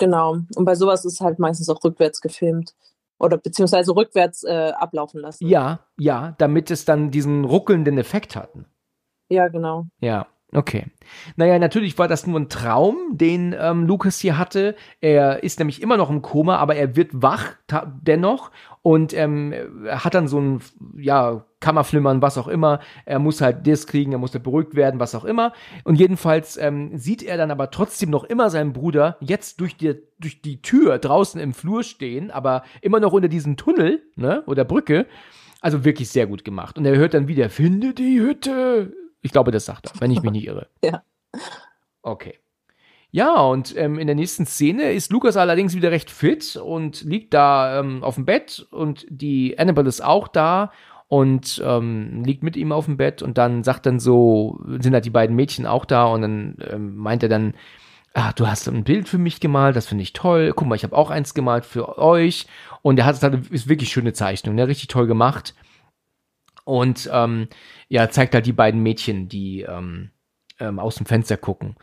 Genau. 0.00 0.38
Und 0.56 0.64
bei 0.64 0.74
sowas 0.74 1.04
ist 1.04 1.20
halt 1.20 1.38
meistens 1.38 1.68
auch 1.68 1.84
rückwärts 1.84 2.20
gefilmt. 2.20 2.74
Oder 3.18 3.36
beziehungsweise 3.36 3.94
rückwärts 3.94 4.44
äh, 4.44 4.72
ablaufen 4.74 5.20
lassen. 5.20 5.46
Ja, 5.46 5.80
ja, 5.98 6.34
damit 6.38 6.70
es 6.70 6.86
dann 6.86 7.10
diesen 7.10 7.44
ruckelnden 7.44 7.98
Effekt 7.98 8.34
hatten. 8.34 8.64
Ja, 9.28 9.48
genau. 9.48 9.86
Ja, 10.00 10.26
okay. 10.52 10.86
Naja, 11.36 11.58
natürlich 11.58 11.98
war 11.98 12.08
das 12.08 12.26
nur 12.26 12.38
ein 12.38 12.48
Traum, 12.48 12.96
den 13.12 13.54
ähm, 13.58 13.86
Lucas 13.86 14.18
hier 14.18 14.38
hatte. 14.38 14.76
Er 15.00 15.42
ist 15.42 15.58
nämlich 15.58 15.82
immer 15.82 15.96
noch 15.96 16.10
im 16.10 16.22
Koma, 16.22 16.56
aber 16.56 16.76
er 16.76 16.96
wird 16.96 17.10
wach 17.12 17.54
dennoch 18.02 18.50
und 18.82 19.12
ähm, 19.12 19.54
hat 19.88 20.14
dann 20.14 20.28
so 20.28 20.40
ein 20.40 20.60
ja 20.96 21.44
Kammerflimmern, 21.60 22.22
was 22.22 22.38
auch 22.38 22.48
immer. 22.48 22.80
Er 23.04 23.18
muss 23.18 23.40
halt 23.40 23.66
das 23.66 23.86
kriegen, 23.86 24.12
er 24.12 24.18
muss 24.18 24.32
halt 24.32 24.42
beruhigt 24.42 24.74
werden, 24.74 24.98
was 24.98 25.14
auch 25.14 25.24
immer. 25.24 25.52
Und 25.84 25.96
jedenfalls 25.96 26.56
ähm, 26.56 26.96
sieht 26.96 27.22
er 27.22 27.36
dann 27.36 27.50
aber 27.50 27.70
trotzdem 27.70 28.10
noch 28.10 28.24
immer 28.24 28.48
seinen 28.48 28.72
Bruder 28.72 29.18
jetzt 29.20 29.60
durch 29.60 29.76
die, 29.76 29.96
durch 30.18 30.40
die 30.40 30.62
Tür 30.62 30.98
draußen 30.98 31.40
im 31.40 31.52
Flur 31.52 31.82
stehen, 31.82 32.30
aber 32.30 32.62
immer 32.80 33.00
noch 33.00 33.12
unter 33.12 33.28
diesem 33.28 33.56
Tunnel, 33.58 34.02
ne, 34.16 34.42
oder 34.46 34.64
Brücke. 34.64 35.06
Also 35.60 35.84
wirklich 35.84 36.08
sehr 36.08 36.26
gut 36.26 36.44
gemacht. 36.44 36.78
Und 36.78 36.86
er 36.86 36.96
hört 36.96 37.12
dann 37.12 37.28
wieder, 37.28 37.50
finde 37.50 37.92
die 37.92 38.18
Hütte. 38.18 38.94
Ich 39.22 39.32
glaube, 39.32 39.50
das 39.50 39.66
sagt 39.66 39.86
er, 39.86 40.00
wenn 40.00 40.10
ich 40.10 40.22
mich 40.22 40.32
nicht 40.32 40.46
irre. 40.46 40.68
Ja. 40.84 41.02
Okay. 42.02 42.38
Ja, 43.12 43.40
und 43.40 43.76
ähm, 43.76 43.98
in 43.98 44.06
der 44.06 44.16
nächsten 44.16 44.46
Szene 44.46 44.92
ist 44.92 45.10
Lukas 45.10 45.36
allerdings 45.36 45.74
wieder 45.74 45.90
recht 45.90 46.10
fit 46.10 46.56
und 46.56 47.02
liegt 47.02 47.34
da 47.34 47.80
ähm, 47.80 48.04
auf 48.04 48.14
dem 48.14 48.24
Bett 48.24 48.66
und 48.70 49.06
die 49.10 49.58
Annabelle 49.58 49.88
ist 49.88 50.00
auch 50.00 50.28
da 50.28 50.70
und 51.08 51.60
ähm, 51.64 52.22
liegt 52.24 52.44
mit 52.44 52.56
ihm 52.56 52.70
auf 52.70 52.84
dem 52.84 52.96
Bett 52.96 53.20
und 53.20 53.36
dann 53.36 53.64
sagt 53.64 53.86
dann 53.86 53.98
so, 53.98 54.60
sind 54.78 54.94
halt 54.94 55.04
die 55.04 55.10
beiden 55.10 55.34
Mädchen 55.34 55.66
auch 55.66 55.84
da 55.84 56.04
und 56.04 56.22
dann 56.22 56.56
ähm, 56.70 56.96
meint 56.96 57.24
er 57.24 57.28
dann, 57.28 57.54
ah, 58.14 58.32
du 58.32 58.46
hast 58.46 58.68
ein 58.68 58.84
Bild 58.84 59.08
für 59.08 59.18
mich 59.18 59.40
gemalt, 59.40 59.74
das 59.74 59.86
finde 59.86 60.02
ich 60.02 60.12
toll. 60.12 60.52
Guck 60.54 60.68
mal, 60.68 60.76
ich 60.76 60.84
habe 60.84 60.96
auch 60.96 61.10
eins 61.10 61.34
gemalt 61.34 61.64
für 61.64 61.98
euch 61.98 62.46
und 62.82 62.96
er 62.98 63.06
hat 63.06 63.16
es 63.16 63.22
halt, 63.24 63.50
ist 63.50 63.68
wirklich 63.68 63.90
schöne 63.90 64.12
Zeichnung, 64.12 64.54
ne? 64.54 64.68
richtig 64.68 64.86
toll 64.86 65.08
gemacht. 65.08 65.54
Und 66.64 67.08
ähm, 67.12 67.48
ja, 67.88 68.10
zeigt 68.10 68.34
halt 68.34 68.46
die 68.46 68.52
beiden 68.52 68.82
Mädchen, 68.82 69.28
die 69.28 69.62
ähm, 69.62 70.10
ähm, 70.58 70.78
aus 70.78 70.96
dem 70.96 71.06
Fenster 71.06 71.36
gucken. 71.36 71.76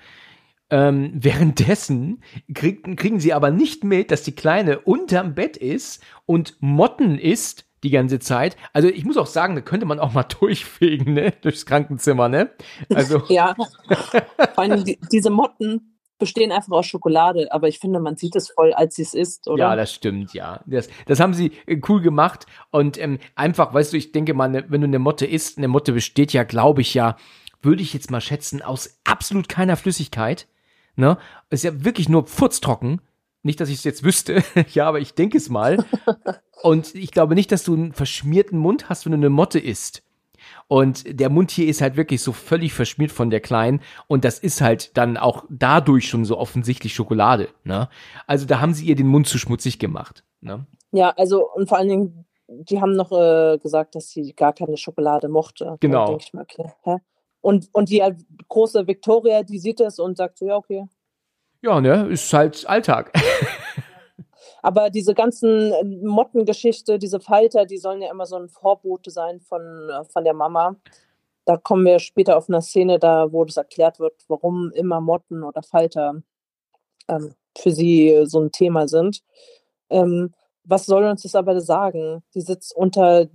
Ähm, 0.69 1.11
währenddessen 1.15 2.23
krieg, 2.53 2.97
kriegen 2.97 3.19
sie 3.19 3.33
aber 3.33 3.51
nicht 3.51 3.83
mit, 3.83 4.11
dass 4.11 4.23
die 4.23 4.35
Kleine 4.35 4.79
unterm 4.79 5.35
Bett 5.35 5.57
ist 5.57 6.03
und 6.25 6.55
Motten 6.59 7.17
isst 7.17 7.65
die 7.83 7.91
ganze 7.91 8.19
Zeit. 8.19 8.57
Also 8.73 8.87
ich 8.87 9.05
muss 9.05 9.17
auch 9.17 9.27
sagen, 9.27 9.55
da 9.55 9.61
könnte 9.61 9.85
man 9.85 9.99
auch 9.99 10.13
mal 10.13 10.23
durchfegen, 10.39 11.13
ne? 11.13 11.33
Durchs 11.41 11.65
Krankenzimmer, 11.65 12.29
ne? 12.29 12.51
Also. 12.93 13.23
ja. 13.29 13.55
Vor 13.55 14.59
allem 14.59 14.83
die, 14.83 14.99
diese 15.11 15.29
Motten 15.29 15.96
bestehen 16.17 16.51
einfach 16.51 16.73
aus 16.73 16.85
Schokolade, 16.85 17.51
aber 17.51 17.67
ich 17.67 17.79
finde, 17.79 17.99
man 17.99 18.17
sieht 18.17 18.35
es 18.35 18.49
voll, 18.49 18.73
als 18.73 18.95
sie 18.95 19.03
es 19.03 19.13
isst, 19.13 19.47
oder? 19.47 19.63
Ja, 19.63 19.75
das 19.75 19.93
stimmt, 19.93 20.33
ja. 20.33 20.61
Das, 20.65 20.89
das 21.05 21.19
haben 21.19 21.33
sie 21.33 21.51
äh, 21.65 21.79
cool 21.87 22.01
gemacht 22.01 22.45
und 22.71 22.97
ähm, 22.97 23.19
einfach, 23.35 23.73
weißt 23.73 23.93
du, 23.93 23.97
ich 23.97 24.11
denke 24.11 24.33
mal, 24.33 24.49
ne, 24.49 24.65
wenn 24.67 24.81
du 24.81 24.87
eine 24.87 24.99
Motte 24.99 25.25
isst, 25.25 25.57
eine 25.57 25.67
Motte 25.67 25.93
besteht 25.93 26.33
ja, 26.33 26.43
glaube 26.43 26.81
ich 26.81 26.93
ja, 26.93 27.15
würde 27.61 27.81
ich 27.81 27.93
jetzt 27.93 28.11
mal 28.11 28.21
schätzen, 28.21 28.61
aus 28.61 28.99
absolut 29.03 29.49
keiner 29.49 29.77
Flüssigkeit. 29.77 30.47
Ne? 30.95 31.17
Ist 31.49 31.63
ja 31.63 31.83
wirklich 31.83 32.09
nur 32.09 32.27
furztrocken. 32.27 33.01
Nicht, 33.43 33.59
dass 33.59 33.69
ich 33.69 33.75
es 33.75 33.83
jetzt 33.83 34.03
wüsste, 34.03 34.43
ja, 34.73 34.87
aber 34.87 34.99
ich 34.99 35.13
denke 35.13 35.37
es 35.37 35.49
mal. 35.49 35.85
Und 36.63 36.95
ich 36.95 37.11
glaube 37.11 37.35
nicht, 37.35 37.51
dass 37.51 37.63
du 37.63 37.75
einen 37.75 37.93
verschmierten 37.93 38.57
Mund 38.57 38.89
hast, 38.89 39.05
wenn 39.05 39.11
du 39.11 39.17
eine 39.17 39.29
Motte 39.29 39.59
isst. 39.59 40.03
Und 40.67 41.19
der 41.19 41.29
Mund 41.29 41.51
hier 41.51 41.67
ist 41.67 41.81
halt 41.81 41.97
wirklich 41.97 42.21
so 42.21 42.31
völlig 42.31 42.73
verschmiert 42.73 43.11
von 43.11 43.29
der 43.29 43.39
Kleinen. 43.39 43.81
Und 44.07 44.25
das 44.25 44.39
ist 44.39 44.61
halt 44.61 44.97
dann 44.97 45.17
auch 45.17 45.45
dadurch 45.49 46.07
schon 46.09 46.25
so 46.25 46.37
offensichtlich 46.37 46.93
Schokolade. 46.93 47.49
Ne? 47.63 47.89
Also 48.25 48.45
da 48.45 48.59
haben 48.59 48.73
sie 48.73 48.85
ihr 48.85 48.95
den 48.95 49.07
Mund 49.07 49.27
zu 49.27 49.37
schmutzig 49.37 49.79
gemacht. 49.79 50.23
Ne? 50.41 50.65
Ja, 50.91 51.11
also 51.17 51.49
und 51.53 51.69
vor 51.69 51.77
allen 51.77 51.89
Dingen, 51.89 52.25
die 52.47 52.81
haben 52.81 52.95
noch 52.95 53.11
äh, 53.11 53.57
gesagt, 53.57 53.95
dass 53.95 54.09
sie 54.09 54.33
gar 54.33 54.53
keine 54.53 54.77
Schokolade 54.77 55.29
mochte. 55.29 55.77
Genau. 55.79 56.17
Ich 56.17 56.33
mir, 56.33 56.41
okay, 56.41 56.71
hä? 56.83 56.97
Und, 57.41 57.69
und 57.71 57.89
die 57.89 58.03
große 58.47 58.87
Victoria, 58.87 59.43
die 59.43 59.59
sieht 59.59 59.79
es 59.79 59.99
und 59.99 60.17
sagt 60.17 60.37
so, 60.37 60.47
ja, 60.47 60.55
okay. 60.55 60.85
Ja, 61.61 61.81
ne, 61.81 62.07
ist 62.07 62.31
halt 62.33 62.67
Alltag. 62.67 63.11
Aber 64.61 64.89
diese 64.89 65.13
ganzen 65.13 65.71
äh, 65.71 65.83
Mottengeschichte, 65.83 66.99
diese 66.99 67.19
Falter, 67.19 67.65
die 67.65 67.77
sollen 67.77 68.01
ja 68.01 68.11
immer 68.11 68.25
so 68.25 68.35
ein 68.37 68.49
Vorbote 68.49 69.11
sein 69.11 69.39
von, 69.39 69.61
äh, 69.89 70.03
von 70.05 70.23
der 70.23 70.33
Mama. 70.33 70.75
Da 71.45 71.57
kommen 71.57 71.85
wir 71.85 71.99
später 71.99 72.37
auf 72.37 72.49
eine 72.49 72.61
Szene, 72.61 72.99
da 72.99 73.31
wo 73.31 73.45
das 73.45 73.57
erklärt 73.57 73.99
wird, 73.99 74.13
warum 74.27 74.71
immer 74.71 74.99
Motten 74.99 75.43
oder 75.43 75.63
Falter 75.63 76.21
ähm, 77.07 77.33
für 77.57 77.71
sie 77.71 78.23
so 78.25 78.41
ein 78.41 78.51
Thema 78.51 78.87
sind. 78.87 79.23
Ähm, 79.89 80.33
was 80.63 80.85
soll 80.85 81.05
uns 81.05 81.23
das 81.23 81.35
aber 81.35 81.59
sagen? 81.61 82.23
Die 82.35 82.41
sitzt 82.41 82.75
unter 82.75 83.27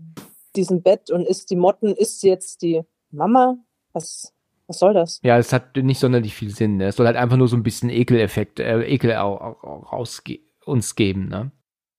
diesem 0.54 0.82
Bett 0.82 1.10
und 1.10 1.26
isst 1.26 1.50
die 1.50 1.56
Motten. 1.56 1.96
Ist 1.96 2.20
sie 2.20 2.28
jetzt 2.28 2.60
die 2.60 2.82
Mama? 3.10 3.56
Was, 3.94 4.34
was 4.66 4.78
soll 4.78 4.92
das? 4.92 5.18
Ja, 5.22 5.38
es 5.38 5.52
hat 5.52 5.74
nicht 5.76 5.98
sonderlich 5.98 6.34
viel 6.34 6.50
Sinn. 6.50 6.76
Ne? 6.76 6.88
Es 6.88 6.96
soll 6.96 7.06
halt 7.06 7.16
einfach 7.16 7.38
nur 7.38 7.48
so 7.48 7.56
ein 7.56 7.62
bisschen 7.62 7.88
Ekeleffekt, 7.88 8.60
äh, 8.60 8.82
Ekel 8.82 9.16
auch, 9.16 9.40
auch, 9.40 9.64
auch 9.64 9.92
rausge 9.92 10.40
uns 10.64 10.94
geben, 10.94 11.28
ne? 11.28 11.50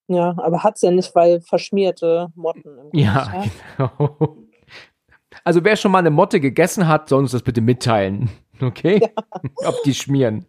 Ja, 0.07 0.35
aber 0.38 0.64
hat's 0.64 0.81
ja 0.81 0.91
nicht, 0.91 1.15
weil 1.15 1.41
verschmierte 1.41 2.27
Motten 2.35 2.77
im 2.77 2.91
Gesicht, 2.91 3.06
Ja, 3.06 3.45
genau. 3.77 4.38
Also 5.44 5.64
wer 5.64 5.76
schon 5.76 5.91
mal 5.91 5.99
eine 5.99 6.11
Motte 6.11 6.40
gegessen 6.40 6.88
hat, 6.88 7.10
soll 7.10 7.19
uns 7.22 7.31
das 7.31 7.44
bitte 7.44 7.61
mitteilen. 7.61 8.30
Okay? 8.61 9.02
Ja. 9.02 9.68
Ob 9.68 9.81
die 9.84 9.95
schmieren. 9.95 10.45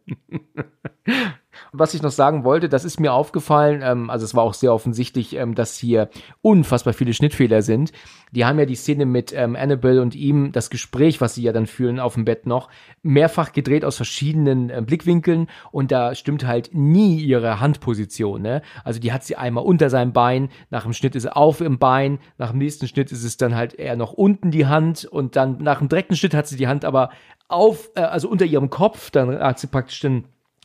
Was 1.76 1.92
ich 1.92 2.02
noch 2.02 2.12
sagen 2.12 2.44
wollte, 2.44 2.68
das 2.68 2.84
ist 2.84 3.00
mir 3.00 3.12
aufgefallen, 3.12 3.82
ähm, 3.82 4.08
also 4.08 4.24
es 4.24 4.32
war 4.32 4.44
auch 4.44 4.54
sehr 4.54 4.72
offensichtlich, 4.72 5.34
ähm, 5.34 5.56
dass 5.56 5.76
hier 5.76 6.08
unfassbar 6.40 6.94
viele 6.94 7.12
Schnittfehler 7.12 7.62
sind. 7.62 7.90
Die 8.30 8.44
haben 8.44 8.60
ja 8.60 8.64
die 8.64 8.76
Szene 8.76 9.06
mit 9.06 9.32
ähm, 9.32 9.56
Annabelle 9.56 10.00
und 10.00 10.14
ihm, 10.14 10.52
das 10.52 10.70
Gespräch, 10.70 11.20
was 11.20 11.34
sie 11.34 11.42
ja 11.42 11.52
dann 11.52 11.66
führen 11.66 11.98
auf 11.98 12.14
dem 12.14 12.24
Bett 12.24 12.46
noch, 12.46 12.68
mehrfach 13.02 13.52
gedreht 13.52 13.84
aus 13.84 13.96
verschiedenen 13.96 14.70
äh, 14.70 14.82
Blickwinkeln 14.86 15.48
und 15.72 15.90
da 15.90 16.14
stimmt 16.14 16.46
halt 16.46 16.70
nie 16.72 17.20
ihre 17.20 17.58
Handposition. 17.58 18.42
Ne? 18.42 18.62
Also 18.84 19.00
die 19.00 19.12
hat 19.12 19.24
sie 19.24 19.34
einmal 19.34 19.64
unter 19.64 19.90
seinem 19.90 20.12
Bein, 20.12 20.50
nach 20.70 20.84
dem 20.84 20.92
Schnitt 20.92 21.16
ist 21.16 21.22
sie 21.24 21.34
auf 21.34 21.60
im 21.60 21.80
Bein, 21.80 22.20
nach 22.38 22.50
dem 22.52 22.58
nächsten 22.58 22.86
Schnitt 22.86 23.10
ist 23.10 23.24
es 23.24 23.36
dann 23.36 23.56
halt 23.56 23.74
eher 23.74 23.96
noch 23.96 24.12
unten 24.12 24.52
die 24.52 24.66
Hand 24.66 25.06
und 25.06 25.34
dann 25.34 25.58
nach 25.58 25.80
dem 25.80 25.88
direkten 25.88 26.14
Schnitt 26.14 26.34
hat 26.34 26.46
sie 26.46 26.56
die 26.56 26.68
Hand 26.68 26.84
aber 26.84 27.10
auf, 27.48 27.90
äh, 27.96 28.00
also 28.02 28.28
unter 28.28 28.44
ihrem 28.44 28.70
Kopf, 28.70 29.10
dann 29.10 29.40
hat 29.40 29.58
sie 29.58 29.66
praktisch 29.66 29.98
den 29.98 30.24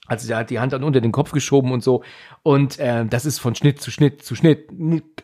also 0.09 0.27
sie 0.27 0.35
hat 0.35 0.49
die 0.49 0.59
Hand 0.59 0.73
dann 0.73 0.83
unter 0.83 1.01
den 1.01 1.11
Kopf 1.11 1.31
geschoben 1.31 1.71
und 1.71 1.83
so. 1.83 2.03
Und 2.43 2.79
äh, 2.79 3.05
das 3.05 3.25
ist 3.25 3.39
von 3.39 3.55
Schnitt 3.55 3.81
zu 3.81 3.91
Schnitt 3.91 4.23
zu 4.23 4.35
Schnitt 4.35 4.69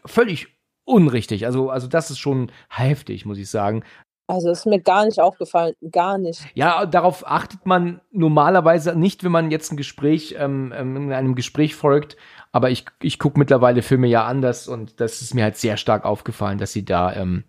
völlig 0.05 0.47
unrichtig. 0.85 1.45
Also, 1.45 1.69
also 1.69 1.87
das 1.87 2.11
ist 2.11 2.19
schon 2.19 2.51
heftig, 2.69 3.25
muss 3.25 3.37
ich 3.37 3.49
sagen. 3.49 3.83
Also 4.27 4.49
ist 4.49 4.65
mir 4.65 4.79
gar 4.79 5.05
nicht 5.05 5.19
aufgefallen, 5.19 5.75
gar 5.91 6.17
nicht. 6.17 6.41
Ja, 6.55 6.87
darauf 6.87 7.27
achtet 7.27 7.65
man 7.67 8.01
normalerweise 8.11 8.97
nicht, 8.97 9.23
wenn 9.23 9.31
man 9.31 9.51
jetzt 9.51 9.71
ein 9.71 9.77
Gespräch, 9.77 10.35
ähm, 10.39 10.73
ähm 10.75 10.95
in 10.95 11.13
einem 11.13 11.35
Gespräch 11.35 11.75
folgt. 11.75 12.17
Aber 12.51 12.71
ich, 12.71 12.85
ich 13.01 13.19
gucke 13.19 13.37
mittlerweile 13.37 13.83
Filme 13.83 14.07
ja 14.07 14.25
anders 14.25 14.67
und 14.67 14.99
das 14.99 15.21
ist 15.21 15.35
mir 15.35 15.43
halt 15.43 15.57
sehr 15.57 15.77
stark 15.77 16.05
aufgefallen, 16.05 16.57
dass 16.57 16.73
sie 16.73 16.85
da 16.85 17.13
ähm, 17.13 17.43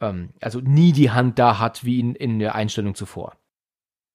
ähm, 0.00 0.30
also 0.40 0.60
nie 0.60 0.92
die 0.92 1.10
Hand 1.10 1.38
da 1.38 1.58
hat 1.58 1.84
wie 1.84 2.00
in, 2.00 2.14
in 2.14 2.38
der 2.38 2.54
Einstellung 2.54 2.94
zuvor. 2.94 3.34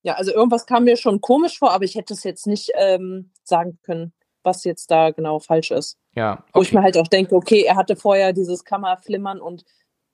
Ja, 0.08 0.14
also 0.14 0.32
irgendwas 0.32 0.66
kam 0.66 0.86
mir 0.86 0.96
schon 0.96 1.20
komisch 1.20 1.60
vor, 1.60 1.74
aber 1.74 1.84
ich 1.84 1.96
hätte 1.96 2.14
es 2.14 2.24
jetzt 2.24 2.48
nicht 2.48 2.72
ähm, 2.76 3.32
sagen 3.44 3.78
können, 3.84 4.14
was 4.42 4.64
jetzt 4.64 4.90
da 4.90 5.12
genau 5.12 5.40
falsch 5.40 5.72
ist. 5.72 5.98
Ja. 6.16 6.36
Okay. 6.36 6.52
Wo 6.54 6.62
ich 6.62 6.72
mir 6.72 6.82
halt 6.82 6.98
auch 6.98 7.10
denke, 7.10 7.36
okay, 7.36 7.64
er 7.64 7.76
hatte 7.76 7.98
vorher 7.98 8.32
dieses 8.32 8.64
Kammerflimmern 8.64 9.42
und 9.42 9.66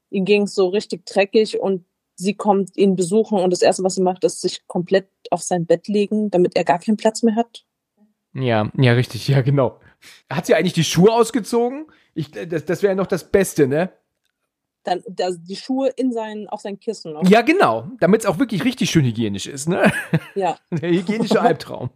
ihm 0.10 0.26
ging 0.26 0.44
es 0.44 0.56
so 0.56 0.70
richtig 0.70 1.06
dreckig 1.06 1.62
und 1.62 1.86
sie 2.16 2.34
kommt 2.34 2.76
ihn 2.76 2.96
besuchen 2.96 3.38
und 3.38 3.52
das 3.52 3.62
Erste, 3.62 3.84
was 3.84 3.94
sie 3.94 4.02
macht, 4.02 4.24
ist 4.24 4.42
sich 4.42 4.66
komplett 4.66 5.10
auf 5.30 5.44
sein 5.44 5.68
Bett 5.68 5.88
legen, 5.88 6.32
damit 6.32 6.56
er 6.56 6.64
gar 6.64 6.80
keinen 6.80 6.98
Platz 6.98 7.22
mehr 7.22 7.36
hat. 7.36 7.64
Ja, 8.34 8.72
ja, 8.76 8.94
richtig, 8.94 9.28
ja, 9.28 9.42
genau. 9.42 9.80
Hat 10.28 10.48
sie 10.48 10.56
eigentlich 10.56 10.74
die 10.74 10.84
Schuhe 10.84 11.14
ausgezogen? 11.14 11.86
Ich, 12.16 12.32
das 12.32 12.66
das 12.66 12.82
wäre 12.82 12.96
noch 12.96 13.06
das 13.06 13.30
Beste, 13.30 13.68
ne? 13.68 13.94
Dann 14.84 15.02
da, 15.08 15.30
die 15.32 15.56
Schuhe 15.56 15.90
in 15.96 16.12
sein, 16.12 16.48
auf 16.50 16.62
sein 16.62 16.80
Kissen. 16.80 17.14
Noch. 17.14 17.28
Ja, 17.28 17.42
genau. 17.42 17.88
Damit 18.00 18.22
es 18.22 18.26
auch 18.26 18.40
wirklich 18.40 18.64
richtig 18.66 18.90
schön 18.90 19.06
hygienisch 19.06 19.48
ist, 19.48 19.68
ne? 19.68 19.92
Ja. 20.36 20.58
Der 20.72 20.90
hygienische 20.90 21.42
Albtraum. 21.42 21.90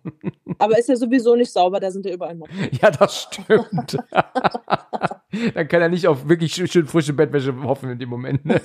Aber 0.58 0.78
ist 0.78 0.90
ja 0.90 0.96
sowieso 0.96 1.36
nicht 1.36 1.52
sauber, 1.52 1.80
da 1.80 1.92
sind 1.92 2.06
ja 2.06 2.14
überall 2.14 2.36
Motten. 2.36 2.56
Ja, 2.82 2.92
das 2.92 3.24
stimmt. 3.24 3.98
dann 5.54 5.68
kann 5.68 5.82
er 5.82 5.90
nicht 5.90 6.08
auf 6.08 6.28
wirklich 6.28 6.54
schön 6.54 6.88
frische 6.88 7.14
Bettwäsche 7.14 7.56
hoffen 7.64 7.90
in 7.92 8.00
dem 8.00 8.10
Moment. 8.10 8.46
Ne? 8.46 8.62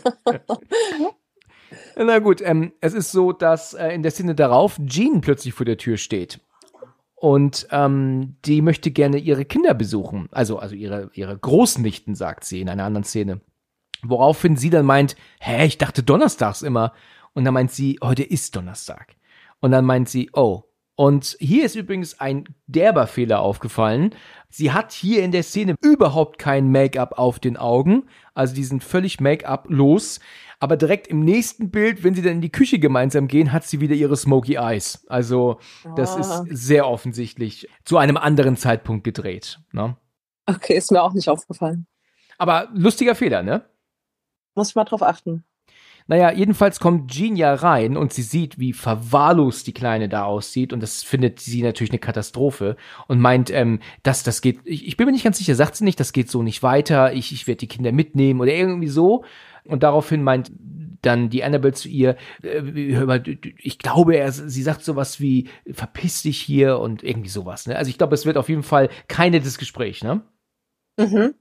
Na 1.97 2.19
gut, 2.19 2.40
ähm, 2.43 2.73
es 2.81 2.94
ist 2.94 3.12
so, 3.12 3.32
dass 3.32 3.74
äh, 3.74 3.89
in 3.89 4.03
der 4.03 4.12
Szene 4.12 4.35
darauf 4.35 4.78
Jean 4.86 5.20
plötzlich 5.20 5.55
vor 5.55 5.66
der 5.66 5.78
Tür 5.78 5.97
steht. 5.97 6.40
Und 7.15 7.69
ähm, 7.70 8.36
die 8.44 8.62
möchte 8.62 8.90
gerne 8.90 9.19
ihre 9.19 9.44
Kinder 9.44 9.74
besuchen. 9.74 10.28
Also, 10.32 10.59
also 10.59 10.74
ihre, 10.74 11.11
ihre 11.15 11.39
Großnichten, 11.39 12.16
sagt 12.16 12.44
sie 12.44 12.61
in 12.61 12.69
einer 12.69 12.85
anderen 12.85 13.05
Szene. 13.05 13.40
Woraufhin 14.05 14.57
sie 14.57 14.70
dann 14.70 14.87
meint, 14.87 15.16
hä, 15.41 15.65
ich 15.65 15.79
dachte 15.79 16.03
donnerstags 16.03 16.62
immer. 16.62 16.93
Und 17.35 17.45
dann 17.45 17.55
meint 17.55 17.70
sie, 17.70 17.99
heute 18.03 18.23
ist 18.23 18.55
Donnerstag. 18.57 19.15
Und 19.61 19.70
dann 19.70 19.85
meint 19.85 20.09
sie, 20.09 20.31
oh. 20.33 20.65
Und 20.95 21.37
hier 21.41 21.65
ist 21.65 21.74
übrigens 21.74 22.20
ein 22.20 22.45
derber 22.66 23.07
Fehler 23.07 23.41
aufgefallen. 23.41 24.15
Sie 24.51 24.73
hat 24.73 24.93
hier 24.93 25.23
in 25.23 25.33
der 25.33 25.43
Szene 25.43 25.74
überhaupt 25.81 26.39
kein 26.39 26.70
Make-up 26.70 27.19
auf 27.19 27.39
den 27.39 27.57
Augen. 27.57 28.05
Also 28.35 28.55
die 28.55 28.65
sind 28.65 28.85
völlig 28.85 29.19
Make-up 29.19 29.66
los. 29.70 30.20
Aber 30.61 30.77
direkt 30.77 31.09
im 31.09 31.24
nächsten 31.24 31.70
Bild, 31.70 32.05
wenn 32.05 32.15
sie 32.15 32.23
dann 32.23 32.35
in 32.35 32.41
die 32.41 32.53
Küche 32.53 32.79
gemeinsam 32.79 33.27
gehen, 33.27 33.53
hat 33.53 33.65
sie 33.65 33.81
wieder 33.81 33.95
ihre 33.95 34.16
Smoky 34.16 34.57
Eyes. 34.57 35.05
Also 35.09 35.59
das 35.97 36.16
ah. 36.16 36.20
ist 36.20 36.45
sehr 36.51 36.87
offensichtlich 36.87 37.69
zu 37.85 37.97
einem 37.97 38.16
anderen 38.16 38.57
Zeitpunkt 38.57 39.03
gedreht. 39.03 39.61
Ne? 39.73 39.97
Okay, 40.47 40.77
ist 40.77 40.93
mir 40.93 41.03
auch 41.03 41.15
nicht 41.15 41.29
aufgefallen. 41.29 41.87
Aber 42.39 42.69
lustiger 42.74 43.15
Fehler, 43.15 43.43
ne? 43.43 43.65
Muss 44.55 44.70
ich 44.70 44.74
mal 44.74 44.85
drauf 44.85 45.03
achten. 45.03 45.45
Naja, 46.07 46.33
jedenfalls 46.33 46.81
kommt 46.81 47.11
Jean 47.11 47.37
ja 47.37 47.55
rein 47.55 47.97
und 47.97 48.12
sie 48.12 48.23
sieht, 48.23 48.59
wie 48.59 48.73
verwahrlost 48.73 49.66
die 49.66 49.73
Kleine 49.73 50.09
da 50.09 50.24
aussieht 50.24 50.73
und 50.73 50.83
das 50.83 51.03
findet 51.03 51.41
sie 51.41 51.62
natürlich 51.62 51.91
eine 51.91 52.01
Katastrophe 52.01 52.77
und 53.07 53.20
meint, 53.20 53.51
ähm, 53.51 53.81
dass 54.03 54.23
das 54.23 54.41
geht, 54.41 54.61
ich, 54.65 54.87
ich 54.87 54.97
bin 54.97 55.07
mir 55.07 55.12
nicht 55.12 55.24
ganz 55.24 55.39
sicher, 55.39 55.55
sagt 55.55 55.77
sie 55.77 55.85
nicht, 55.85 56.01
das 56.01 56.12
geht 56.12 56.31
so 56.31 56.43
nicht 56.43 56.62
weiter, 56.62 57.12
ich, 57.12 57.33
ich 57.33 57.47
werde 57.47 57.59
die 57.59 57.69
Kinder 57.69 57.93
mitnehmen 57.93 58.41
oder 58.41 58.53
irgendwie 58.53 58.89
so 58.89 59.24
und 59.65 59.83
daraufhin 59.83 60.23
meint 60.23 60.51
dann 61.03 61.31
die 61.31 61.45
Annabelle 61.45 61.74
zu 61.74 61.89
ihr, 61.89 62.16
äh, 62.43 62.62
hör 62.95 63.07
mal, 63.07 63.23
ich 63.59 63.79
glaube, 63.79 64.16
er, 64.16 64.33
sie 64.33 64.62
sagt 64.62 64.83
sowas 64.83 65.20
wie, 65.20 65.49
verpiss 65.70 66.23
dich 66.23 66.41
hier 66.41 66.79
und 66.79 67.03
irgendwie 67.03 67.29
sowas. 67.29 67.66
Ne? 67.66 67.77
Also 67.77 67.91
ich 67.91 67.99
glaube, 67.99 68.15
es 68.15 68.27
wird 68.27 68.37
auf 68.37 68.49
jeden 68.49 68.62
Fall 68.62 68.89
keine 69.09 69.41
das 69.41 69.59
Gespräch, 69.59 70.03
ne? 70.03 70.23
Mhm 70.99 71.35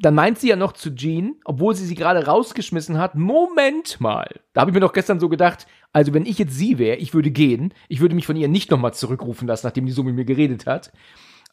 dann 0.00 0.14
meint 0.14 0.38
sie 0.38 0.48
ja 0.48 0.56
noch 0.56 0.72
zu 0.72 0.94
Jean, 0.94 1.36
obwohl 1.44 1.74
sie 1.74 1.86
sie 1.86 1.94
gerade 1.94 2.26
rausgeschmissen 2.26 2.98
hat, 2.98 3.14
Moment 3.14 4.00
mal. 4.00 4.40
Da 4.52 4.60
habe 4.60 4.70
ich 4.70 4.74
mir 4.74 4.80
doch 4.80 4.92
gestern 4.92 5.20
so 5.20 5.28
gedacht, 5.28 5.66
also 5.92 6.12
wenn 6.14 6.26
ich 6.26 6.38
jetzt 6.38 6.54
sie 6.54 6.78
wäre, 6.78 6.96
ich 6.96 7.14
würde 7.14 7.30
gehen, 7.30 7.72
ich 7.88 8.00
würde 8.00 8.14
mich 8.14 8.26
von 8.26 8.36
ihr 8.36 8.48
nicht 8.48 8.70
nochmal 8.70 8.94
zurückrufen 8.94 9.46
lassen, 9.46 9.66
nachdem 9.66 9.86
die 9.86 9.92
so 9.92 10.02
mit 10.02 10.14
mir 10.14 10.24
geredet 10.24 10.66
hat. 10.66 10.92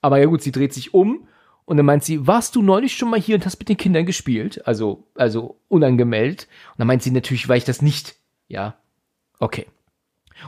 Aber 0.01 0.17
ja 0.17 0.25
gut, 0.25 0.41
sie 0.41 0.51
dreht 0.51 0.73
sich 0.73 0.93
um 0.93 1.27
und 1.65 1.77
dann 1.77 1.85
meint 1.85 2.03
sie, 2.03 2.25
warst 2.27 2.55
du 2.55 2.61
neulich 2.61 2.95
schon 2.95 3.09
mal 3.09 3.19
hier 3.19 3.35
und 3.35 3.45
hast 3.45 3.59
mit 3.59 3.69
den 3.69 3.77
Kindern 3.77 4.05
gespielt? 4.05 4.65
Also, 4.65 5.07
also 5.15 5.59
unangemeldet. 5.67 6.47
Und 6.71 6.79
dann 6.79 6.87
meint 6.87 7.03
sie 7.03 7.11
natürlich, 7.11 7.47
weil 7.47 7.59
ich 7.59 7.65
das 7.65 7.81
nicht. 7.81 8.15
Ja, 8.47 8.75
okay. 9.39 9.67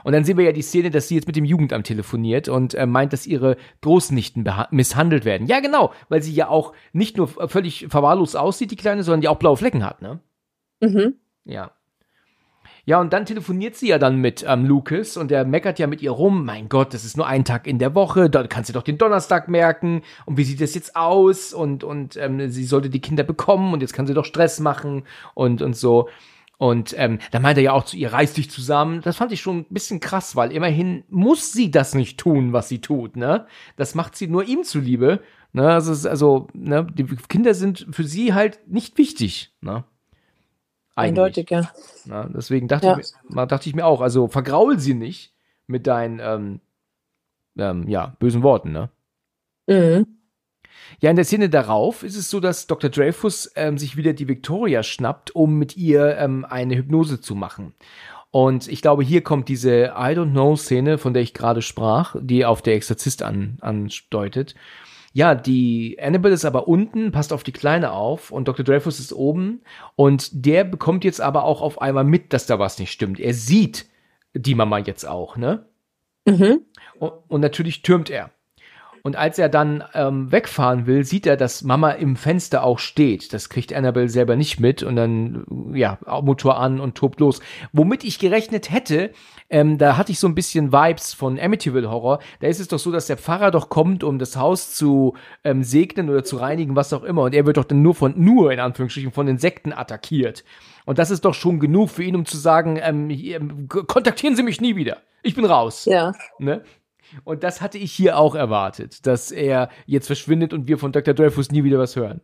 Und 0.03 0.13
dann 0.13 0.23
sehen 0.23 0.37
wir 0.37 0.45
ja 0.45 0.51
die 0.51 0.61
Szene, 0.61 0.89
dass 0.89 1.07
sie 1.07 1.15
jetzt 1.15 1.27
mit 1.27 1.35
dem 1.35 1.45
Jugendamt 1.45 1.87
telefoniert 1.87 2.49
und 2.49 2.73
äh, 2.73 2.85
meint, 2.85 3.13
dass 3.13 3.27
ihre 3.27 3.57
Großnichten 3.81 4.49
misshandelt 4.71 5.25
werden. 5.25 5.47
Ja, 5.47 5.59
genau, 5.59 5.93
weil 6.09 6.21
sie 6.21 6.33
ja 6.33 6.47
auch 6.47 6.73
nicht 6.91 7.17
nur 7.17 7.27
völlig 7.27 7.87
verwahrlos 7.89 8.35
aussieht, 8.35 8.71
die 8.71 8.75
Kleine, 8.75 9.03
sondern 9.03 9.21
die 9.21 9.27
auch 9.27 9.39
blaue 9.39 9.57
Flecken 9.57 9.85
hat, 9.85 10.01
ne? 10.01 10.19
Mhm. 10.81 11.15
Ja. 11.45 11.71
Ja, 12.85 12.99
und 12.99 13.13
dann 13.13 13.25
telefoniert 13.25 13.75
sie 13.75 13.87
ja 13.87 13.97
dann 13.97 14.17
mit 14.17 14.43
ähm, 14.45 14.65
Lucas 14.65 15.15
und 15.15 15.31
der 15.31 15.45
meckert 15.45 15.79
ja 15.79 15.87
mit 15.87 16.01
ihr 16.01 16.11
rum. 16.11 16.43
Mein 16.43 16.67
Gott, 16.67 16.93
das 16.93 17.05
ist 17.05 17.15
nur 17.15 17.25
ein 17.25 17.45
Tag 17.45 17.65
in 17.65 17.79
der 17.79 17.95
Woche, 17.95 18.29
da 18.29 18.45
kannst 18.45 18.69
du 18.69 18.73
doch 18.73 18.83
den 18.83 18.97
Donnerstag 18.97 19.47
merken. 19.47 20.01
Und 20.25 20.35
wie 20.35 20.43
sieht 20.43 20.59
das 20.59 20.75
jetzt 20.75 20.97
aus? 20.97 21.53
Und, 21.53 21.85
und 21.85 22.17
ähm, 22.17 22.49
sie 22.49 22.65
sollte 22.65 22.89
die 22.89 22.99
Kinder 22.99 23.23
bekommen 23.23 23.71
und 23.71 23.79
jetzt 23.79 23.93
kann 23.93 24.05
sie 24.05 24.13
doch 24.13 24.25
Stress 24.25 24.59
machen 24.59 25.03
und, 25.33 25.61
und 25.61 25.77
so. 25.77 26.09
Und 26.63 26.95
ähm, 26.97 27.19
da 27.31 27.41
meint 27.41 27.57
er 27.57 27.63
ja 27.65 27.73
auch 27.73 27.83
zu 27.83 27.97
ihr, 27.97 28.13
reiß 28.13 28.35
dich 28.35 28.49
zusammen. 28.49 29.01
Das 29.01 29.17
fand 29.17 29.33
ich 29.33 29.41
schon 29.41 29.57
ein 29.57 29.65
bisschen 29.69 29.99
krass, 29.99 30.37
weil 30.37 30.53
immerhin 30.53 31.03
muss 31.09 31.51
sie 31.51 31.71
das 31.71 31.93
nicht 31.93 32.17
tun, 32.17 32.53
was 32.53 32.69
sie 32.69 32.79
tut, 32.79 33.17
ne? 33.17 33.47
Das 33.75 33.95
macht 33.95 34.15
sie 34.15 34.27
nur 34.27 34.45
ihm 34.45 34.63
zuliebe. 34.63 35.19
Ne? 35.51 35.67
Also, 35.67 36.07
also 36.07 36.47
ne? 36.53 36.87
die 36.89 37.03
Kinder 37.27 37.53
sind 37.53 37.87
für 37.91 38.05
sie 38.05 38.33
halt 38.33 38.65
nicht 38.65 38.97
wichtig, 38.97 39.53
ne? 39.59 39.83
Eigentlich. 40.95 41.09
Eindeutig, 41.09 41.49
ja. 41.49 41.69
Na, 42.05 42.29
deswegen 42.29 42.69
dachte, 42.69 42.87
ja. 42.87 42.97
ich 42.97 43.11
mir, 43.27 43.45
dachte 43.45 43.67
ich 43.67 43.75
mir 43.75 43.85
auch, 43.85 43.99
also 43.99 44.29
vergraul 44.29 44.79
sie 44.79 44.93
nicht 44.93 45.33
mit 45.67 45.85
deinen 45.85 46.21
ähm, 46.21 46.61
ähm, 47.57 47.89
ja, 47.89 48.15
bösen 48.19 48.41
Worten, 48.41 48.71
ne? 48.71 48.89
Mhm. 49.67 50.07
Ja, 50.99 51.09
in 51.09 51.15
der 51.15 51.25
Szene 51.25 51.49
darauf 51.49 52.03
ist 52.03 52.15
es 52.15 52.29
so, 52.29 52.39
dass 52.39 52.67
Dr. 52.67 52.89
Dreyfus 52.89 53.51
ähm, 53.55 53.77
sich 53.77 53.97
wieder 53.97 54.13
die 54.13 54.27
Victoria 54.27 54.83
schnappt, 54.83 55.35
um 55.35 55.57
mit 55.57 55.75
ihr 55.77 56.17
ähm, 56.17 56.45
eine 56.45 56.75
Hypnose 56.75 57.21
zu 57.21 57.35
machen. 57.35 57.73
Und 58.31 58.67
ich 58.67 58.81
glaube, 58.81 59.03
hier 59.03 59.21
kommt 59.21 59.47
diese 59.47 59.93
I 59.95 60.15
don't 60.15 60.31
know 60.31 60.55
Szene, 60.55 60.97
von 60.97 61.13
der 61.13 61.21
ich 61.21 61.33
gerade 61.33 61.61
sprach, 61.61 62.15
die 62.19 62.45
auf 62.45 62.63
der 62.63 62.73
Exorzist 62.73 63.21
an, 63.21 63.57
andeutet. 63.61 64.55
Ja, 65.13 65.35
die 65.35 65.99
Annabelle 66.01 66.33
ist 66.33 66.43
aber 66.43 66.67
unten, 66.67 67.11
passt 67.11 67.31
auf 67.31 67.43
die 67.43 67.51
Kleine 67.51 67.91
auf 67.91 68.31
und 68.31 68.47
Dr. 68.47 68.65
Dreyfus 68.65 68.99
ist 68.99 69.13
oben 69.13 69.61
und 69.95 70.45
der 70.45 70.63
bekommt 70.63 71.03
jetzt 71.03 71.21
aber 71.21 71.43
auch 71.43 71.61
auf 71.61 71.79
einmal 71.79 72.03
mit, 72.03 72.33
dass 72.33 72.47
da 72.47 72.57
was 72.57 72.79
nicht 72.79 72.91
stimmt. 72.91 73.19
Er 73.19 73.35
sieht 73.35 73.85
die 74.33 74.55
Mama 74.55 74.79
jetzt 74.79 75.07
auch, 75.07 75.37
ne? 75.37 75.67
Mhm. 76.25 76.61
Und, 76.97 77.11
und 77.27 77.41
natürlich 77.41 77.83
türmt 77.83 78.09
er. 78.09 78.31
Und 79.05 79.17
als 79.17 79.37
er 79.37 79.49
dann 79.49 79.83
ähm, 79.93 80.31
wegfahren 80.31 80.87
will, 80.87 81.03
sieht 81.03 81.27
er, 81.27 81.35
dass 81.35 81.61
Mama 81.61 81.91
im 81.91 82.15
Fenster 82.15 82.63
auch 82.63 82.79
steht. 82.79 83.33
Das 83.33 83.49
kriegt 83.49 83.73
Annabelle 83.73 84.07
selber 84.07 84.37
nicht 84.37 84.61
mit 84.61 84.81
und 84.81 84.95
dann, 84.95 85.45
ja, 85.73 85.97
Motor 86.21 86.57
an 86.57 86.79
und 86.79 86.95
tobt 86.95 87.19
los. 87.19 87.41
Womit 87.73 88.05
ich 88.05 88.17
gerechnet 88.17 88.71
hätte, 88.71 89.11
ähm, 89.49 89.77
da 89.77 89.97
hatte 89.97 90.13
ich 90.13 90.19
so 90.19 90.27
ein 90.27 90.35
bisschen 90.35 90.71
Vibes 90.71 91.13
von 91.13 91.37
Amityville 91.37 91.91
Horror. 91.91 92.19
Da 92.39 92.47
ist 92.47 92.61
es 92.61 92.69
doch 92.69 92.79
so, 92.79 92.93
dass 92.93 93.07
der 93.07 93.17
Pfarrer 93.17 93.51
doch 93.51 93.67
kommt, 93.67 94.05
um 94.05 94.19
das 94.19 94.37
Haus 94.37 94.73
zu 94.73 95.17
ähm, 95.43 95.65
segnen 95.65 96.09
oder 96.09 96.23
zu 96.23 96.37
reinigen, 96.37 96.77
was 96.77 96.93
auch 96.93 97.03
immer. 97.03 97.23
Und 97.23 97.35
er 97.35 97.45
wird 97.45 97.57
doch 97.57 97.65
dann 97.65 97.81
nur 97.81 97.95
von, 97.95 98.13
nur 98.15 98.53
in 98.53 98.61
Anführungsstrichen, 98.61 99.11
von 99.11 99.27
Insekten 99.27 99.73
attackiert. 99.73 100.45
Und 100.85 100.97
das 100.97 101.11
ist 101.11 101.25
doch 101.25 101.33
schon 101.33 101.59
genug 101.59 101.89
für 101.89 102.03
ihn, 102.03 102.15
um 102.15 102.25
zu 102.25 102.37
sagen, 102.37 102.79
ähm, 102.81 103.09
ähm 103.09 103.67
kontaktieren 103.67 104.37
Sie 104.37 104.43
mich 104.43 104.61
nie 104.61 104.77
wieder. 104.77 105.01
Ich 105.23 105.35
bin 105.35 105.43
raus. 105.43 105.83
Ja. 105.85 106.13
Ne? 106.39 106.63
Und 107.23 107.43
das 107.43 107.61
hatte 107.61 107.77
ich 107.77 107.91
hier 107.91 108.17
auch 108.17 108.35
erwartet, 108.35 109.05
dass 109.05 109.31
er 109.31 109.69
jetzt 109.85 110.07
verschwindet 110.07 110.53
und 110.53 110.67
wir 110.67 110.77
von 110.77 110.91
Dr. 110.91 111.13
Dreyfus 111.13 111.51
nie 111.51 111.63
wieder 111.63 111.79
was 111.79 111.95
hören. 111.95 112.21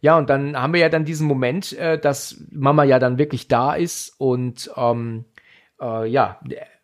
Ja, 0.00 0.18
und 0.18 0.28
dann 0.28 0.56
haben 0.56 0.74
wir 0.74 0.80
ja 0.80 0.88
dann 0.88 1.04
diesen 1.04 1.26
Moment, 1.26 1.72
äh, 1.72 1.98
dass 1.98 2.44
Mama 2.50 2.84
ja 2.84 2.98
dann 2.98 3.18
wirklich 3.18 3.48
da 3.48 3.74
ist 3.74 4.14
und 4.18 4.70
ähm, 4.76 5.24
äh, 5.80 6.06
ja, 6.06 6.38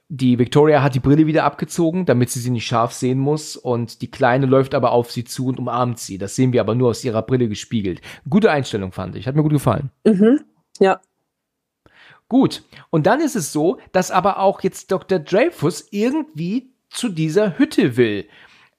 die 0.08 0.38
Victoria 0.38 0.82
hat 0.82 0.96
die 0.96 1.00
Brille 1.00 1.26
wieder 1.26 1.44
abgezogen, 1.44 2.04
damit 2.04 2.30
sie 2.30 2.40
sie 2.40 2.50
nicht 2.50 2.66
scharf 2.66 2.92
sehen 2.92 3.18
muss 3.18 3.56
und 3.56 4.02
die 4.02 4.10
Kleine 4.10 4.46
läuft 4.46 4.74
aber 4.74 4.90
auf 4.90 5.12
sie 5.12 5.24
zu 5.24 5.46
und 5.46 5.58
umarmt 5.58 6.00
sie. 6.00 6.18
Das 6.18 6.34
sehen 6.34 6.52
wir 6.52 6.60
aber 6.60 6.74
nur 6.74 6.90
aus 6.90 7.04
ihrer 7.04 7.22
Brille 7.22 7.48
gespiegelt. 7.48 8.00
Gute 8.28 8.50
Einstellung 8.50 8.90
fand 8.90 9.14
ich, 9.14 9.28
hat 9.28 9.36
mir 9.36 9.42
gut 9.42 9.52
gefallen. 9.52 9.90
Mhm. 10.04 10.40
Ja. 10.80 11.00
Gut. 12.28 12.64
Und 12.90 13.06
dann 13.06 13.20
ist 13.20 13.36
es 13.36 13.52
so, 13.52 13.78
dass 13.92 14.10
aber 14.10 14.40
auch 14.40 14.62
jetzt 14.62 14.90
Dr. 14.90 15.20
Dreyfus 15.20 15.86
irgendwie 15.90 16.69
zu 16.90 17.08
dieser 17.08 17.58
Hütte 17.58 17.96
will. 17.96 18.26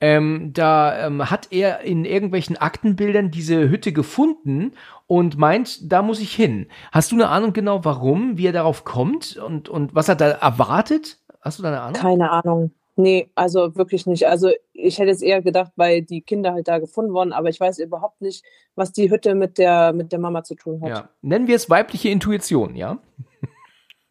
Ähm, 0.04 0.52
da 0.54 1.08
ähm, 1.08 1.30
hat 1.30 1.50
er 1.52 1.82
in 1.82 2.06
irgendwelchen 2.06 2.58
Aktenbildern 2.58 3.30
diese 3.30 3.70
Hütte 3.70 3.94
gefunden 3.94 4.74
und 5.06 5.38
meint, 5.38 5.92
da 5.92 6.02
muss 6.02 6.20
ich 6.20 6.34
hin. 6.34 6.68
Hast 6.92 7.12
du 7.12 7.16
eine 7.16 7.30
Ahnung 7.30 7.54
genau, 7.54 7.86
warum, 7.86 8.38
wie 8.38 8.48
er 8.48 8.52
darauf 8.52 8.84
kommt 8.84 9.38
und, 9.38 9.70
und 9.70 9.94
was 9.94 10.10
er 10.10 10.16
da 10.16 10.30
erwartet? 10.32 11.20
Hast 11.42 11.60
du 11.60 11.64
da 11.64 11.70
eine 11.70 11.82
Ahnung? 11.82 12.02
Keine 12.02 12.32
Ahnung. 12.32 12.72
Nee, 12.96 13.30
also 13.36 13.76
wirklich 13.76 14.06
nicht. 14.08 14.28
Also 14.28 14.50
ich 14.74 14.98
hätte 15.00 15.12
es 15.12 15.22
eher 15.22 15.42
gedacht, 15.42 15.72
weil 15.76 16.02
die 16.02 16.22
Kinder 16.22 16.54
halt 16.54 16.68
da 16.68 16.80
gefunden 16.80 17.14
wurden, 17.14 17.32
aber 17.32 17.50
ich 17.50 17.60
weiß 17.60 17.80
überhaupt 17.80 18.22
nicht, 18.22 18.44
was 18.76 18.92
die 18.92 19.10
Hütte 19.10 19.36
mit 19.36 19.58
der, 19.58 19.94
mit 19.94 20.12
der 20.12 20.20
Mama 20.20 20.44
zu 20.44 20.56
tun 20.56 20.82
hat. 20.82 20.90
Ja. 20.90 21.10
Nennen 21.22 21.48
wir 21.48 21.56
es 21.56 21.70
weibliche 21.70 22.10
Intuition, 22.10 22.76
ja? 22.76 22.98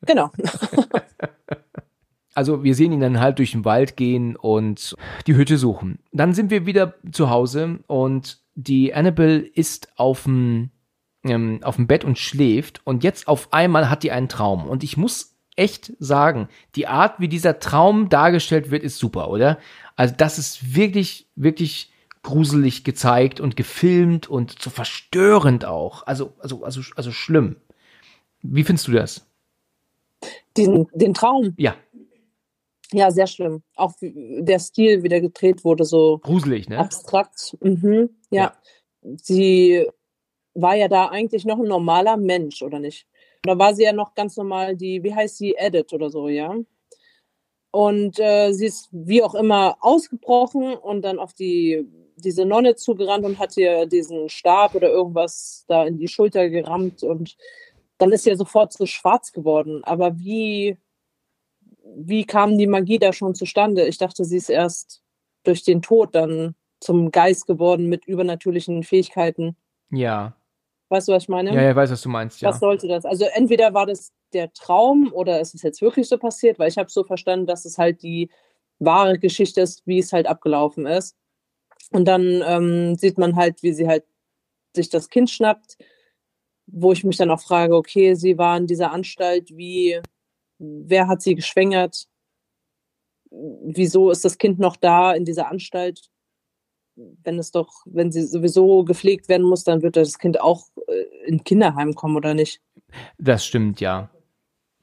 Genau. 0.06 0.30
Also 2.40 2.64
wir 2.64 2.74
sehen 2.74 2.92
ihn 2.92 3.00
dann 3.00 3.20
halt 3.20 3.38
durch 3.38 3.52
den 3.52 3.66
Wald 3.66 3.98
gehen 3.98 4.34
und 4.34 4.96
die 5.26 5.36
Hütte 5.36 5.58
suchen. 5.58 5.98
Dann 6.10 6.32
sind 6.32 6.50
wir 6.50 6.64
wieder 6.64 6.94
zu 7.12 7.28
Hause 7.28 7.80
und 7.86 8.38
die 8.54 8.94
Annabelle 8.94 9.40
ist 9.40 9.92
auf 9.96 10.22
dem, 10.22 10.70
ähm, 11.22 11.60
auf 11.62 11.76
dem 11.76 11.86
Bett 11.86 12.02
und 12.02 12.18
schläft 12.18 12.80
und 12.86 13.04
jetzt 13.04 13.28
auf 13.28 13.52
einmal 13.52 13.90
hat 13.90 14.04
die 14.04 14.10
einen 14.10 14.30
Traum. 14.30 14.64
Und 14.64 14.82
ich 14.82 14.96
muss 14.96 15.36
echt 15.54 15.92
sagen, 15.98 16.48
die 16.76 16.86
Art, 16.86 17.20
wie 17.20 17.28
dieser 17.28 17.58
Traum 17.58 18.08
dargestellt 18.08 18.70
wird, 18.70 18.84
ist 18.84 18.96
super, 18.96 19.28
oder? 19.28 19.58
Also 19.94 20.14
das 20.16 20.38
ist 20.38 20.74
wirklich, 20.74 21.28
wirklich 21.36 21.92
gruselig 22.22 22.84
gezeigt 22.84 23.38
und 23.38 23.54
gefilmt 23.54 24.30
und 24.30 24.62
so 24.62 24.70
verstörend 24.70 25.66
auch. 25.66 26.06
Also, 26.06 26.32
also, 26.38 26.64
also, 26.64 26.80
also 26.96 27.12
schlimm. 27.12 27.56
Wie 28.40 28.64
findest 28.64 28.88
du 28.88 28.92
das? 28.92 29.26
Den, 30.56 30.86
den 30.92 31.14
Traum? 31.14 31.54
Ja. 31.56 31.74
Ja, 32.92 33.10
sehr 33.10 33.26
schlimm. 33.26 33.62
Auch 33.76 33.92
der 34.00 34.58
Stil, 34.58 35.02
wie 35.02 35.08
der 35.08 35.20
gedreht 35.20 35.64
wurde, 35.64 35.84
so 35.84 36.18
gruselig, 36.18 36.68
ne? 36.68 36.78
Abstrakt. 36.78 37.56
Mhm, 37.60 38.10
ja. 38.30 38.52
ja. 39.02 39.16
Sie 39.22 39.86
war 40.54 40.74
ja 40.74 40.88
da 40.88 41.06
eigentlich 41.06 41.44
noch 41.44 41.58
ein 41.58 41.68
normaler 41.68 42.16
Mensch, 42.16 42.62
oder 42.62 42.78
nicht? 42.78 43.06
Da 43.42 43.58
war 43.58 43.74
sie 43.74 43.84
ja 43.84 43.92
noch 43.92 44.14
ganz 44.14 44.36
normal 44.36 44.76
die, 44.76 45.02
wie 45.02 45.14
heißt 45.14 45.38
sie, 45.38 45.54
Edit 45.56 45.92
oder 45.92 46.10
so, 46.10 46.28
ja. 46.28 46.54
Und 47.70 48.18
äh, 48.18 48.52
sie 48.52 48.66
ist 48.66 48.88
wie 48.90 49.22
auch 49.22 49.34
immer 49.34 49.76
ausgebrochen 49.80 50.74
und 50.74 51.02
dann 51.02 51.20
auf 51.20 51.32
die 51.32 51.86
diese 52.16 52.44
Nonne 52.44 52.74
zugerannt 52.74 53.24
und 53.24 53.38
hat 53.38 53.56
ihr 53.56 53.86
diesen 53.86 54.28
Stab 54.28 54.74
oder 54.74 54.90
irgendwas 54.90 55.64
da 55.68 55.86
in 55.86 55.96
die 55.96 56.08
Schulter 56.08 56.50
gerammt 56.50 57.02
und 57.02 57.36
dann 57.98 58.12
ist 58.12 58.24
sie 58.24 58.30
ja 58.30 58.36
sofort 58.36 58.72
so 58.72 58.86
schwarz 58.86 59.32
geworden. 59.32 59.82
Aber 59.84 60.18
wie 60.18 60.76
wie 61.96 62.24
kam 62.24 62.58
die 62.58 62.66
Magie 62.66 62.98
da 62.98 63.12
schon 63.12 63.34
zustande? 63.34 63.86
Ich 63.86 63.98
dachte, 63.98 64.24
sie 64.24 64.36
ist 64.36 64.50
erst 64.50 65.02
durch 65.44 65.62
den 65.62 65.82
Tod 65.82 66.14
dann 66.14 66.54
zum 66.80 67.10
Geist 67.10 67.46
geworden 67.46 67.88
mit 67.88 68.06
übernatürlichen 68.06 68.82
Fähigkeiten. 68.82 69.56
Ja. 69.90 70.34
Weißt 70.88 71.08
du, 71.08 71.12
was 71.12 71.24
ich 71.24 71.28
meine? 71.28 71.54
Ja, 71.54 71.62
ja, 71.62 71.76
weiß, 71.76 71.90
was 71.90 72.02
du 72.02 72.08
meinst, 72.08 72.40
ja. 72.40 72.48
Was 72.48 72.60
sollte 72.60 72.88
das? 72.88 73.04
Also 73.04 73.26
entweder 73.32 73.74
war 73.74 73.86
das 73.86 74.12
der 74.32 74.52
Traum 74.52 75.12
oder 75.12 75.40
ist 75.40 75.54
es 75.54 75.62
jetzt 75.62 75.82
wirklich 75.82 76.08
so 76.08 76.18
passiert, 76.18 76.58
weil 76.58 76.68
ich 76.68 76.78
habe 76.78 76.90
so 76.90 77.04
verstanden, 77.04 77.46
dass 77.46 77.64
es 77.64 77.78
halt 77.78 78.02
die 78.02 78.30
wahre 78.78 79.18
Geschichte 79.18 79.60
ist, 79.60 79.86
wie 79.86 79.98
es 79.98 80.12
halt 80.12 80.26
abgelaufen 80.26 80.86
ist. 80.86 81.16
Und 81.92 82.06
dann 82.06 82.42
ähm, 82.46 82.94
sieht 82.96 83.18
man 83.18 83.36
halt, 83.36 83.62
wie 83.62 83.72
sie 83.72 83.86
halt 83.86 84.04
sich 84.74 84.88
das 84.88 85.08
Kind 85.08 85.30
schnappt, 85.30 85.76
wo 86.66 86.92
ich 86.92 87.04
mich 87.04 87.16
dann 87.16 87.30
auch 87.30 87.40
frage, 87.40 87.74
okay, 87.74 88.14
sie 88.14 88.38
war 88.38 88.56
in 88.56 88.66
dieser 88.66 88.92
Anstalt, 88.92 89.56
wie, 89.56 90.00
wer 90.60 91.08
hat 91.08 91.22
sie 91.22 91.34
geschwängert? 91.34 92.06
Wieso 93.30 94.10
ist 94.10 94.24
das 94.24 94.38
Kind 94.38 94.58
noch 94.58 94.76
da 94.76 95.12
in 95.12 95.24
dieser 95.24 95.48
Anstalt? 95.48 96.10
Wenn 96.96 97.38
es 97.38 97.50
doch, 97.50 97.82
wenn 97.86 98.12
sie 98.12 98.22
sowieso 98.22 98.84
gepflegt 98.84 99.28
werden 99.28 99.46
muss, 99.46 99.64
dann 99.64 99.82
wird 99.82 99.96
das 99.96 100.18
Kind 100.18 100.40
auch 100.40 100.66
äh, 100.86 101.26
in 101.26 101.42
Kinderheim 101.44 101.94
kommen, 101.94 102.16
oder 102.16 102.34
nicht? 102.34 102.60
Das 103.18 103.44
stimmt, 103.46 103.80
ja. 103.80 104.10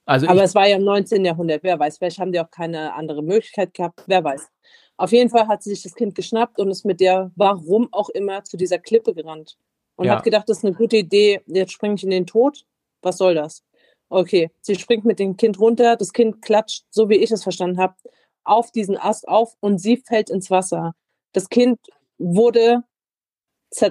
Also 0.05 0.27
Aber 0.27 0.43
es 0.43 0.55
war 0.55 0.65
ja 0.67 0.77
im 0.77 0.85
19. 0.85 1.25
Jahrhundert, 1.25 1.63
wer 1.63 1.77
weiß. 1.77 1.97
Vielleicht 1.97 2.19
haben 2.19 2.31
die 2.31 2.39
auch 2.39 2.49
keine 2.49 2.93
andere 2.93 3.21
Möglichkeit 3.21 3.73
gehabt, 3.73 4.03
wer 4.07 4.23
weiß. 4.23 4.49
Auf 4.95 5.11
jeden 5.11 5.29
Fall 5.29 5.47
hat 5.47 5.61
sie 5.61 5.71
sich 5.71 5.83
das 5.83 5.93
Kind 5.93 6.15
geschnappt 6.15 6.59
und 6.59 6.71
ist 6.71 6.85
mit 6.85 7.01
der, 7.01 7.31
warum 7.35 7.89
auch 7.91 8.09
immer, 8.09 8.43
zu 8.43 8.55
dieser 8.57 8.79
Klippe 8.79 9.13
gerannt. 9.13 9.57
Und 9.97 10.05
Ja. 10.05 10.15
hat 10.15 10.23
gedacht, 10.23 10.47
das 10.47 10.59
ist 10.59 10.65
eine 10.65 10.75
gute 10.75 10.97
Idee, 10.97 11.41
jetzt 11.45 11.73
springe 11.73 11.95
ich 11.95 12.03
in 12.03 12.09
den 12.09 12.25
Tod. 12.25 12.65
Was 13.01 13.17
soll 13.17 13.35
das? 13.35 13.63
Okay, 14.09 14.51
sie 14.61 14.75
springt 14.75 15.05
mit 15.05 15.19
dem 15.19 15.35
Kind 15.35 15.59
runter, 15.59 15.95
das 15.95 16.13
Kind 16.13 16.41
klatscht, 16.41 16.85
so 16.89 17.09
wie 17.09 17.17
ich 17.17 17.31
es 17.31 17.43
verstanden 17.43 17.77
habe, 17.77 17.95
auf 18.43 18.71
diesen 18.71 18.97
Ast 18.97 19.27
auf 19.27 19.55
und 19.59 19.79
sie 19.79 19.97
fällt 19.97 20.29
ins 20.29 20.49
Wasser. 20.49 20.95
Das 21.33 21.49
Kind 21.49 21.79
wurde, 22.17 22.83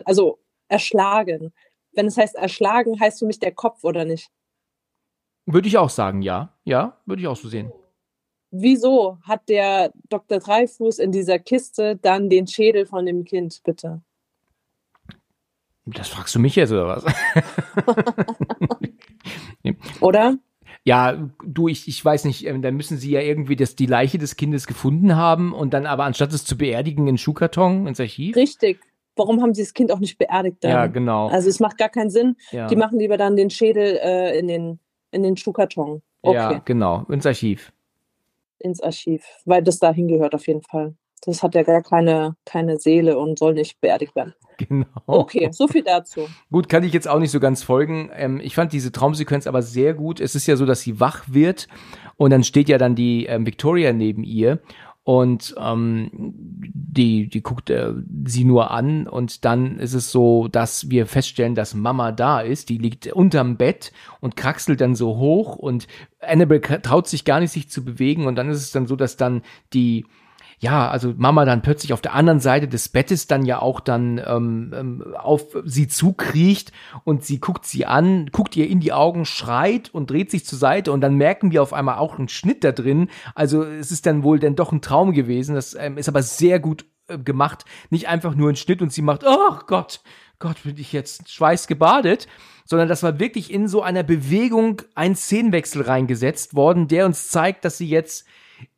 also 0.04 0.38
erschlagen. 0.68 1.52
Wenn 1.92 2.06
es 2.06 2.16
heißt 2.16 2.34
erschlagen, 2.34 2.98
heißt 2.98 3.18
für 3.18 3.26
mich 3.26 3.38
der 3.38 3.52
Kopf 3.52 3.84
oder 3.84 4.04
nicht? 4.04 4.30
würde 5.46 5.68
ich 5.68 5.78
auch 5.78 5.90
sagen, 5.90 6.22
ja. 6.22 6.52
Ja, 6.64 6.98
würde 7.06 7.22
ich 7.22 7.28
auch 7.28 7.36
so 7.36 7.48
sehen. 7.48 7.72
Wieso 8.50 9.18
hat 9.22 9.48
der 9.48 9.92
Dr. 10.08 10.38
Dreifuß 10.38 10.98
in 10.98 11.12
dieser 11.12 11.38
Kiste 11.38 11.96
dann 11.96 12.28
den 12.28 12.46
Schädel 12.46 12.86
von 12.86 13.06
dem 13.06 13.24
Kind, 13.24 13.60
bitte? 13.64 14.02
Das 15.86 16.08
fragst 16.08 16.34
du 16.34 16.40
mich 16.40 16.56
jetzt 16.56 16.72
oder 16.72 16.88
was? 16.88 17.04
Oder? 20.00 20.38
Ja, 20.84 21.30
du, 21.44 21.68
ich, 21.68 21.88
ich 21.88 22.04
weiß 22.04 22.24
nicht, 22.26 22.46
ähm, 22.46 22.62
dann 22.62 22.76
müssen 22.76 22.96
sie 22.96 23.10
ja 23.10 23.20
irgendwie 23.20 23.56
das, 23.56 23.74
die 23.74 23.86
Leiche 23.86 24.18
des 24.18 24.36
Kindes 24.36 24.66
gefunden 24.66 25.16
haben 25.16 25.52
und 25.52 25.74
dann 25.74 25.86
aber 25.86 26.04
anstatt 26.04 26.32
es 26.32 26.44
zu 26.44 26.56
beerdigen 26.56 27.08
in 27.08 27.18
Schuhkarton 27.18 27.86
ins 27.86 27.98
Archiv. 27.98 28.36
Richtig. 28.36 28.78
Warum 29.16 29.42
haben 29.42 29.54
sie 29.54 29.62
das 29.62 29.74
Kind 29.74 29.90
auch 29.90 29.98
nicht 29.98 30.18
beerdigt 30.18 30.58
dann? 30.60 30.70
Ja, 30.70 30.86
genau. 30.86 31.28
Also 31.28 31.48
es 31.48 31.58
macht 31.58 31.78
gar 31.78 31.88
keinen 31.88 32.10
Sinn. 32.10 32.36
ja. 32.52 32.66
Die 32.68 32.76
machen 32.76 32.98
lieber 32.98 33.16
dann 33.16 33.34
den 33.34 33.50
Schädel 33.50 33.98
äh, 34.02 34.38
in 34.38 34.46
den 34.46 34.78
in 35.10 35.22
den 35.22 35.36
Schuhkarton. 35.36 36.02
Okay, 36.22 36.34
ja, 36.36 36.58
genau, 36.64 37.06
ins 37.08 37.24
Archiv. 37.26 37.72
ins 38.58 38.80
Archiv, 38.80 39.24
weil 39.44 39.62
das 39.62 39.78
da 39.78 39.92
hingehört 39.92 40.34
auf 40.34 40.46
jeden 40.46 40.62
Fall. 40.62 40.94
Das 41.24 41.42
hat 41.42 41.54
ja 41.54 41.62
gar 41.62 41.82
keine, 41.82 42.36
keine 42.44 42.78
Seele 42.78 43.18
und 43.18 43.38
soll 43.38 43.54
nicht 43.54 43.80
beerdigt 43.80 44.14
werden. 44.14 44.34
Genau. 44.58 44.86
Okay, 45.06 45.50
so 45.52 45.68
viel 45.68 45.82
dazu. 45.82 46.28
Gut, 46.50 46.68
kann 46.68 46.82
ich 46.82 46.92
jetzt 46.92 47.08
auch 47.08 47.18
nicht 47.18 47.30
so 47.30 47.40
ganz 47.40 47.62
folgen. 47.62 48.10
Ähm, 48.14 48.40
ich 48.42 48.54
fand 48.54 48.72
diese 48.72 48.92
Traumsequenz 48.92 49.46
aber 49.46 49.62
sehr 49.62 49.94
gut. 49.94 50.20
Es 50.20 50.34
ist 50.34 50.46
ja 50.46 50.56
so, 50.56 50.64
dass 50.64 50.80
sie 50.80 50.98
wach 50.98 51.24
wird 51.26 51.68
und 52.16 52.30
dann 52.30 52.44
steht 52.44 52.68
ja 52.68 52.78
dann 52.78 52.94
die 52.94 53.26
ähm, 53.26 53.44
Victoria 53.44 53.92
neben 53.92 54.24
ihr 54.24 54.60
und 55.06 55.54
ähm, 55.56 56.10
die, 56.12 57.28
die 57.28 57.40
guckt 57.40 57.70
äh, 57.70 57.92
sie 58.24 58.44
nur 58.44 58.72
an 58.72 59.06
und 59.06 59.44
dann 59.44 59.78
ist 59.78 59.94
es 59.94 60.10
so, 60.10 60.48
dass 60.48 60.90
wir 60.90 61.06
feststellen, 61.06 61.54
dass 61.54 61.74
Mama 61.74 62.10
da 62.10 62.40
ist. 62.40 62.70
Die 62.70 62.78
liegt 62.78 63.06
unterm 63.12 63.56
Bett 63.56 63.92
und 64.20 64.34
kraxelt 64.36 64.80
dann 64.80 64.96
so 64.96 65.16
hoch 65.16 65.54
und 65.54 65.86
Annabelle 66.18 66.82
traut 66.82 67.06
sich 67.06 67.24
gar 67.24 67.38
nicht, 67.38 67.52
sich 67.52 67.68
zu 67.68 67.84
bewegen 67.84 68.26
und 68.26 68.34
dann 68.34 68.50
ist 68.50 68.58
es 68.58 68.72
dann 68.72 68.88
so, 68.88 68.96
dass 68.96 69.16
dann 69.16 69.42
die 69.72 70.06
ja, 70.66 70.90
also 70.90 71.14
Mama 71.16 71.44
dann 71.44 71.62
plötzlich 71.62 71.92
auf 71.92 72.00
der 72.00 72.12
anderen 72.14 72.40
Seite 72.40 72.66
des 72.66 72.88
Bettes 72.88 73.28
dann 73.28 73.44
ja 73.44 73.62
auch 73.62 73.78
dann 73.78 74.20
ähm, 74.26 74.74
ähm, 74.76 75.14
auf 75.16 75.56
sie 75.64 75.86
zukriecht 75.86 76.72
und 77.04 77.24
sie 77.24 77.38
guckt 77.38 77.66
sie 77.66 77.86
an, 77.86 78.26
guckt 78.32 78.56
ihr 78.56 78.68
in 78.68 78.80
die 78.80 78.92
Augen, 78.92 79.26
schreit 79.26 79.94
und 79.94 80.10
dreht 80.10 80.32
sich 80.32 80.44
zur 80.44 80.58
Seite 80.58 80.90
und 80.90 81.02
dann 81.02 81.14
merken 81.14 81.52
wir 81.52 81.62
auf 81.62 81.72
einmal 81.72 81.98
auch 81.98 82.18
einen 82.18 82.28
Schnitt 82.28 82.64
da 82.64 82.72
drin. 82.72 83.10
Also 83.36 83.62
es 83.62 83.92
ist 83.92 84.06
dann 84.06 84.24
wohl 84.24 84.40
dann 84.40 84.56
doch 84.56 84.72
ein 84.72 84.82
Traum 84.82 85.12
gewesen. 85.12 85.54
Das 85.54 85.74
ähm, 85.74 85.98
ist 85.98 86.08
aber 86.08 86.22
sehr 86.22 86.58
gut 86.58 86.84
äh, 87.06 87.16
gemacht. 87.16 87.64
Nicht 87.90 88.08
einfach 88.08 88.34
nur 88.34 88.48
ein 88.50 88.56
Schnitt 88.56 88.82
und 88.82 88.92
sie 88.92 89.02
macht, 89.02 89.22
oh 89.24 89.58
Gott, 89.68 90.00
Gott, 90.40 90.64
bin 90.64 90.78
ich 90.78 90.92
jetzt 90.92 91.30
schweißgebadet, 91.30 92.26
sondern 92.64 92.88
das 92.88 93.04
war 93.04 93.20
wirklich 93.20 93.52
in 93.52 93.68
so 93.68 93.82
einer 93.82 94.02
Bewegung 94.02 94.82
ein 94.96 95.14
Szenenwechsel 95.14 95.82
reingesetzt 95.82 96.56
worden, 96.56 96.88
der 96.88 97.06
uns 97.06 97.28
zeigt, 97.28 97.64
dass 97.64 97.78
sie 97.78 97.88
jetzt 97.88 98.26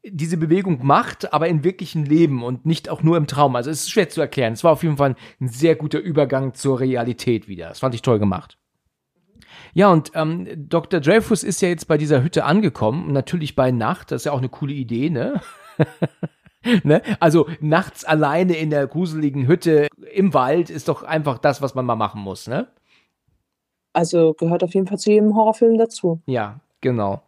diese 0.04 0.36
Bewegung 0.36 0.84
macht, 0.84 1.32
aber 1.32 1.48
in 1.48 1.64
wirklichen 1.64 2.04
Leben 2.04 2.42
und 2.42 2.66
nicht 2.66 2.88
auch 2.88 3.02
nur 3.02 3.16
im 3.16 3.26
Traum. 3.26 3.56
Also 3.56 3.70
es 3.70 3.82
ist 3.82 3.90
schwer 3.90 4.08
zu 4.08 4.20
erklären. 4.20 4.52
Es 4.52 4.64
war 4.64 4.72
auf 4.72 4.82
jeden 4.82 4.96
Fall 4.96 5.16
ein 5.40 5.48
sehr 5.48 5.76
guter 5.76 5.98
Übergang 5.98 6.54
zur 6.54 6.80
Realität 6.80 7.48
wieder. 7.48 7.68
Das 7.68 7.80
fand 7.80 7.94
ich 7.94 8.02
toll 8.02 8.18
gemacht. 8.18 8.58
Ja, 9.74 9.90
und 9.90 10.12
ähm, 10.14 10.46
Dr. 10.68 11.00
Dreyfus 11.00 11.42
ist 11.42 11.60
ja 11.62 11.68
jetzt 11.68 11.88
bei 11.88 11.98
dieser 11.98 12.22
Hütte 12.22 12.44
angekommen 12.44 13.12
natürlich 13.12 13.54
bei 13.54 13.70
Nacht. 13.70 14.10
Das 14.10 14.22
ist 14.22 14.24
ja 14.24 14.32
auch 14.32 14.38
eine 14.38 14.48
coole 14.48 14.72
Idee, 14.74 15.10
ne? 15.10 15.40
ne? 16.84 17.02
Also 17.20 17.46
nachts 17.60 18.04
alleine 18.04 18.56
in 18.56 18.70
der 18.70 18.86
gruseligen 18.86 19.46
Hütte 19.46 19.88
im 20.12 20.34
Wald 20.34 20.70
ist 20.70 20.88
doch 20.88 21.02
einfach 21.02 21.38
das, 21.38 21.60
was 21.62 21.74
man 21.74 21.86
mal 21.86 21.96
machen 21.96 22.20
muss, 22.22 22.46
ne? 22.46 22.68
Also 23.92 24.34
gehört 24.34 24.62
auf 24.62 24.74
jeden 24.74 24.86
Fall 24.86 24.98
zu 24.98 25.10
jedem 25.10 25.34
Horrorfilm 25.34 25.76
dazu. 25.76 26.20
Ja, 26.26 26.60
genau. 26.80 27.22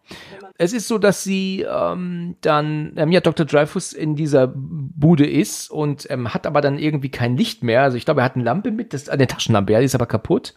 Es 0.58 0.72
ist 0.72 0.88
so, 0.88 0.98
dass 0.98 1.24
sie 1.24 1.66
ähm, 1.68 2.36
dann, 2.40 2.92
ähm, 2.96 3.12
ja, 3.12 3.20
Dr. 3.20 3.46
Dreyfus 3.46 3.92
in 3.92 4.16
dieser 4.16 4.52
Bude 4.54 5.28
ist 5.28 5.70
und 5.70 6.08
ähm, 6.10 6.32
hat 6.34 6.46
aber 6.46 6.60
dann 6.60 6.78
irgendwie 6.78 7.10
kein 7.10 7.36
Licht 7.36 7.62
mehr. 7.62 7.82
Also 7.82 7.96
ich 7.96 8.04
glaube, 8.04 8.20
er 8.20 8.24
hat 8.24 8.34
eine 8.34 8.44
Lampe 8.44 8.70
mit, 8.70 8.92
das, 8.92 9.08
eine 9.08 9.26
Taschenlampe, 9.26 9.72
ja, 9.72 9.78
die 9.78 9.86
ist 9.86 9.94
aber 9.94 10.06
kaputt. 10.06 10.54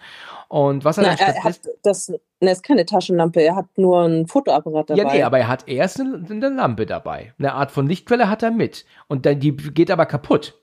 Und 0.49 0.85
was 0.85 0.97
er 0.97 1.03
Na, 1.03 1.15
dann 1.15 1.35
er 1.35 1.43
hat 1.43 1.61
das, 1.81 2.09
ne, 2.09 2.51
ist 2.51 2.63
keine 2.63 2.85
Taschenlampe, 2.85 3.41
er 3.41 3.55
hat 3.55 3.65
nur 3.77 4.03
ein 4.03 4.27
Fotoapparat 4.27 4.89
dabei. 4.89 5.01
Ja, 5.01 5.11
nee, 5.11 5.23
aber 5.23 5.39
er 5.39 5.47
hat 5.47 5.67
erst 5.67 5.99
eine, 5.99 6.23
eine 6.29 6.49
Lampe 6.49 6.85
dabei. 6.85 7.33
Eine 7.39 7.53
Art 7.53 7.71
von 7.71 7.87
Lichtquelle 7.87 8.29
hat 8.29 8.43
er 8.43 8.51
mit. 8.51 8.85
Und 9.07 9.25
dann, 9.25 9.39
die 9.39 9.55
geht 9.55 9.89
aber 9.89 10.05
kaputt. 10.05 10.59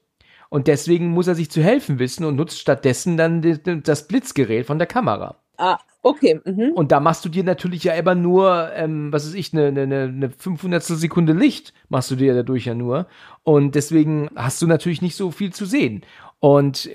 Und 0.49 0.67
deswegen 0.67 1.09
muss 1.09 1.29
er 1.29 1.35
sich 1.35 1.51
zu 1.51 1.63
helfen 1.63 1.99
wissen 1.99 2.25
und 2.25 2.37
nutzt 2.37 2.61
stattdessen 2.61 3.17
dann 3.17 3.43
das 3.85 4.07
Blitzgerät 4.07 4.67
von 4.67 4.79
der 4.79 4.87
Kamera. 4.87 5.37
Ah, 5.61 5.79
okay. 6.03 6.41
Mhm. 6.45 6.73
Und 6.75 6.91
da 6.91 7.01
machst 7.01 7.25
du 7.25 7.29
dir 7.29 7.45
natürlich 7.45 7.85
ja 7.85 7.93
immer 7.95 8.15
nur, 8.15 8.71
ähm, 8.75 9.13
was 9.13 9.27
weiß 9.27 9.35
ich, 9.35 9.53
eine, 9.53 9.69
eine, 9.69 10.05
eine 10.05 10.31
500 10.31 10.83
Sekunde 10.83 11.33
Licht 11.33 11.73
machst 11.89 12.11
du 12.11 12.17
dir 12.17 12.35
dadurch 12.35 12.65
ja 12.65 12.75
nur. 12.75 13.07
Und 13.43 13.75
deswegen 13.75 14.31
hast 14.35 14.61
du 14.63 14.67
natürlich 14.67 15.03
nicht 15.03 15.17
so 15.17 15.31
viel 15.31 15.53
zu 15.53 15.67
sehen. 15.67 16.05
Und 16.41 16.89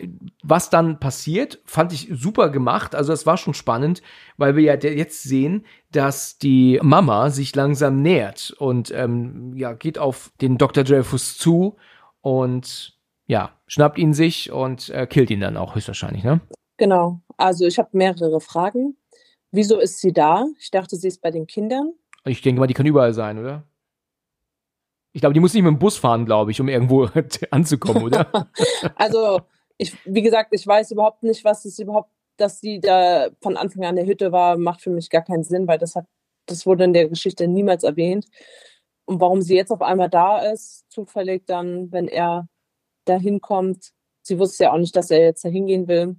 was 0.44 0.72
dann 0.72 1.00
passiert, 1.00 1.62
fand 1.66 1.94
ich 1.94 2.10
super 2.12 2.50
gemacht. 2.50 2.96
Also 2.96 3.14
es 3.14 3.28
war 3.28 3.38
schon 3.38 3.54
spannend, 3.54 4.02
weil 4.38 4.56
wir 4.56 4.64
ja 4.64 4.74
jetzt 4.74 5.22
sehen, 5.22 5.66
dass 5.92 6.40
die 6.40 6.80
Mama 6.82 7.30
sich 7.30 7.56
langsam 7.56 8.02
nähert 8.02 8.56
und 8.58 8.92
ähm, 8.92 9.54
ja 9.56 9.74
geht 9.74 10.00
auf 10.00 10.32
den 10.42 10.58
Dr. 10.58 10.84
Dreyfus 10.84 11.38
zu 11.38 11.78
und 12.22 12.98
ja 13.28 13.52
schnappt 13.68 14.00
ihn 14.00 14.14
sich 14.14 14.52
und 14.52 14.90
äh, 14.90 15.06
killt 15.06 15.30
ihn 15.30 15.42
dann 15.42 15.58
auch 15.58 15.76
höchstwahrscheinlich, 15.76 16.24
ne? 16.24 16.42
Genau. 16.78 17.22
Also 17.38 17.66
ich 17.66 17.78
habe 17.80 17.90
mehrere 17.94 18.42
Fragen. 18.42 18.98
Wieso 19.52 19.80
ist 19.80 20.00
sie 20.02 20.12
da? 20.12 20.46
Ich 20.60 20.72
dachte, 20.72 20.96
sie 20.96 21.08
ist 21.08 21.22
bei 21.22 21.32
den 21.32 21.48
Kindern. 21.48 21.94
Ich 22.26 22.42
denke 22.42 22.60
mal, 22.60 22.68
die 22.68 22.74
kann 22.74 22.86
überall 22.86 23.14
sein, 23.14 23.38
oder? 23.40 23.64
Ich 25.14 25.22
glaube, 25.22 25.34
die 25.34 25.40
muss 25.40 25.54
nicht 25.54 25.64
mit 25.64 25.72
dem 25.72 25.80
Bus 25.80 25.98
fahren, 25.98 26.26
glaube 26.26 26.52
ich, 26.52 26.60
um 26.60 26.68
irgendwo 26.68 27.08
anzukommen, 27.52 28.04
oder? 28.04 28.52
Also, 28.96 29.42
ich, 29.78 29.96
wie 30.06 30.22
gesagt, 30.22 30.50
ich 30.52 30.66
weiß 30.68 30.92
überhaupt 30.92 31.24
nicht, 31.24 31.46
was 31.46 31.64
es 31.66 31.80
überhaupt, 31.80 32.10
dass 32.38 32.60
sie 32.60 32.82
da 32.82 33.30
von 33.42 33.56
Anfang 33.56 33.84
an 33.84 33.92
in 33.92 33.96
der 33.96 34.06
Hütte 34.06 34.32
war, 34.34 34.58
macht 34.58 34.82
für 34.82 34.90
mich 34.90 35.10
gar 35.10 35.24
keinen 35.24 35.44
Sinn, 35.44 35.68
weil 35.68 35.78
das 35.78 35.96
hat, 35.96 36.06
das 36.48 36.66
wurde 36.66 36.84
in 36.84 36.94
der 36.94 37.08
Geschichte 37.08 37.48
niemals 37.48 37.84
erwähnt. 37.84 38.26
Und 39.06 39.22
warum 39.22 39.42
sie 39.42 39.56
jetzt 39.56 39.72
auf 39.72 39.82
einmal 39.82 40.10
da 40.10 40.40
ist, 40.40 40.84
zufällig 40.90 41.46
dann, 41.46 41.92
wenn 41.92 42.08
er 42.08 42.50
da 43.06 43.18
hinkommt. 43.18 43.92
Sie 44.22 44.40
wusste 44.40 44.66
ja 44.66 44.74
auch 44.74 44.78
nicht, 44.78 44.96
dass 44.96 45.12
er 45.12 45.20
jetzt 45.20 45.46
da 45.46 45.50
hingehen 45.50 45.88
will. 45.88 46.16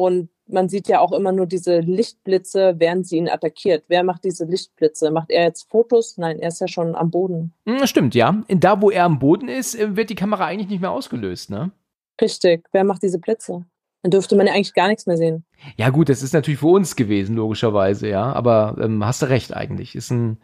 Und 0.00 0.30
man 0.48 0.70
sieht 0.70 0.88
ja 0.88 1.00
auch 1.00 1.12
immer 1.12 1.30
nur 1.30 1.44
diese 1.44 1.80
Lichtblitze, 1.80 2.76
während 2.78 3.06
sie 3.06 3.18
ihn 3.18 3.28
attackiert. 3.28 3.84
Wer 3.88 4.02
macht 4.02 4.24
diese 4.24 4.46
Lichtblitze? 4.46 5.10
Macht 5.10 5.30
er 5.30 5.44
jetzt 5.44 5.68
Fotos? 5.68 6.16
Nein, 6.16 6.38
er 6.38 6.48
ist 6.48 6.58
ja 6.62 6.68
schon 6.68 6.94
am 6.94 7.10
Boden. 7.10 7.52
Hm, 7.66 7.86
stimmt, 7.86 8.14
ja. 8.14 8.42
Da, 8.48 8.80
wo 8.80 8.90
er 8.90 9.04
am 9.04 9.18
Boden 9.18 9.48
ist, 9.48 9.78
äh, 9.78 9.96
wird 9.96 10.08
die 10.08 10.14
Kamera 10.14 10.46
eigentlich 10.46 10.70
nicht 10.70 10.80
mehr 10.80 10.90
ausgelöst, 10.90 11.50
ne? 11.50 11.70
Richtig. 12.18 12.66
Wer 12.72 12.84
macht 12.84 13.02
diese 13.02 13.18
Blitze? 13.18 13.66
Dann 14.02 14.10
dürfte 14.10 14.36
man 14.36 14.46
ja 14.46 14.54
eigentlich 14.54 14.72
gar 14.72 14.88
nichts 14.88 15.04
mehr 15.04 15.18
sehen. 15.18 15.44
Ja, 15.76 15.90
gut, 15.90 16.08
das 16.08 16.22
ist 16.22 16.32
natürlich 16.32 16.60
für 16.60 16.68
uns 16.68 16.96
gewesen, 16.96 17.36
logischerweise, 17.36 18.08
ja. 18.08 18.32
Aber 18.32 18.78
ähm, 18.80 19.04
hast 19.04 19.20
du 19.20 19.26
recht 19.26 19.54
eigentlich. 19.54 19.94
Ist 19.94 20.10
ein, 20.10 20.38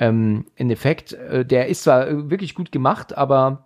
ähm, 0.00 0.46
ein 0.58 0.70
Effekt, 0.72 1.12
äh, 1.12 1.46
der 1.46 1.68
ist 1.68 1.84
zwar 1.84 2.08
äh, 2.08 2.28
wirklich 2.28 2.56
gut 2.56 2.72
gemacht, 2.72 3.16
aber 3.16 3.65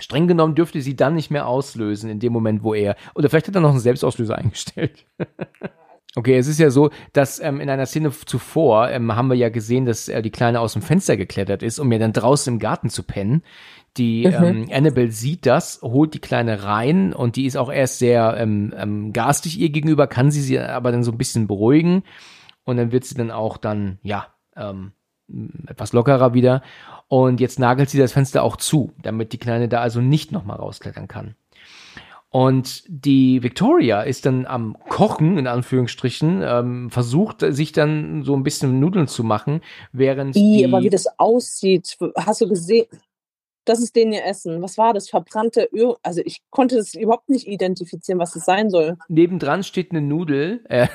streng 0.00 0.28
genommen 0.28 0.54
dürfte 0.54 0.80
sie 0.80 0.96
dann 0.96 1.14
nicht 1.14 1.30
mehr 1.30 1.46
auslösen 1.46 2.10
in 2.10 2.20
dem 2.20 2.32
Moment, 2.32 2.62
wo 2.62 2.74
er. 2.74 2.96
Oder 3.14 3.28
vielleicht 3.28 3.48
hat 3.48 3.54
er 3.54 3.60
noch 3.60 3.70
einen 3.70 3.80
Selbstauslöser 3.80 4.36
eingestellt. 4.38 5.06
Okay, 6.16 6.36
es 6.36 6.46
ist 6.46 6.58
ja 6.58 6.70
so, 6.70 6.90
dass 7.12 7.38
ähm, 7.38 7.60
in 7.60 7.68
einer 7.70 7.86
Szene 7.86 8.10
zuvor 8.10 8.88
ähm, 8.90 9.14
haben 9.14 9.28
wir 9.28 9.36
ja 9.36 9.50
gesehen, 9.50 9.84
dass 9.84 10.08
äh, 10.08 10.22
die 10.22 10.30
Kleine 10.30 10.60
aus 10.60 10.72
dem 10.72 10.82
Fenster 10.82 11.16
geklettert 11.16 11.62
ist, 11.62 11.78
um 11.78 11.92
ja 11.92 11.98
dann 11.98 12.12
draußen 12.12 12.54
im 12.54 12.58
Garten 12.58 12.88
zu 12.88 13.02
pennen. 13.02 13.42
Die 13.96 14.26
Mhm. 14.26 14.44
ähm, 14.44 14.68
Annabelle 14.72 15.10
sieht 15.10 15.44
das, 15.46 15.80
holt 15.82 16.14
die 16.14 16.20
Kleine 16.20 16.62
rein 16.64 17.12
und 17.12 17.36
die 17.36 17.46
ist 17.46 17.56
auch 17.56 17.70
erst 17.70 17.98
sehr 17.98 18.36
ähm, 18.38 18.72
ähm, 18.76 19.12
garstig 19.12 19.58
ihr 19.58 19.70
gegenüber, 19.70 20.06
kann 20.06 20.30
sie 20.30 20.40
sie 20.40 20.58
aber 20.58 20.92
dann 20.92 21.04
so 21.04 21.12
ein 21.12 21.18
bisschen 21.18 21.46
beruhigen 21.46 22.02
und 22.64 22.76
dann 22.78 22.90
wird 22.90 23.04
sie 23.04 23.14
dann 23.14 23.30
auch 23.30 23.56
dann, 23.56 23.98
ja, 24.02 24.28
ähm, 24.56 24.92
etwas 25.66 25.92
lockerer 25.92 26.34
wieder 26.34 26.62
und 27.08 27.40
jetzt 27.40 27.58
nagelt 27.58 27.90
sie 27.90 27.98
das 27.98 28.12
Fenster 28.12 28.42
auch 28.42 28.56
zu, 28.56 28.92
damit 29.02 29.32
die 29.32 29.38
Kleine 29.38 29.68
da 29.68 29.80
also 29.80 30.00
nicht 30.00 30.32
nochmal 30.32 30.58
rausklettern 30.58 31.08
kann. 31.08 31.34
Und 32.30 32.82
die 32.88 33.42
Victoria 33.42 34.02
ist 34.02 34.26
dann 34.26 34.44
am 34.44 34.76
Kochen, 34.90 35.38
in 35.38 35.46
Anführungsstrichen, 35.46 36.42
ähm, 36.44 36.90
versucht 36.90 37.40
sich 37.40 37.72
dann 37.72 38.22
so 38.22 38.34
ein 38.36 38.42
bisschen 38.42 38.80
Nudeln 38.80 39.08
zu 39.08 39.24
machen, 39.24 39.62
während 39.92 40.36
I, 40.36 40.58
die, 40.58 40.64
aber 40.66 40.82
wie 40.82 40.90
das 40.90 41.06
aussieht, 41.18 41.96
hast 42.16 42.42
du 42.42 42.48
gesehen? 42.48 42.86
Das 43.68 43.80
ist 43.80 43.96
den 43.96 44.12
ihr 44.12 44.24
Essen. 44.24 44.62
Was 44.62 44.78
war 44.78 44.94
das? 44.94 45.10
Verbrannte 45.10 45.68
Öl? 45.74 45.94
Also 46.02 46.22
ich 46.24 46.40
konnte 46.48 46.76
das 46.76 46.94
überhaupt 46.94 47.28
nicht 47.28 47.46
identifizieren, 47.46 48.18
was 48.18 48.32
das 48.32 48.46
sein 48.46 48.70
soll. 48.70 48.96
nebendran 49.08 49.62
steht 49.62 49.90
eine 49.90 50.00
Nudel, 50.00 50.64
äh, 50.70 50.88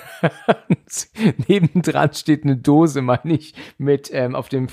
nebendran 1.48 2.14
steht 2.14 2.44
eine 2.46 2.58
Dose, 2.58 3.04
meine 3.04 3.36
ich, 3.36 3.54
mit 3.78 4.10
ähm, 4.12 4.34
auf 4.34 4.50
dem 4.50 4.70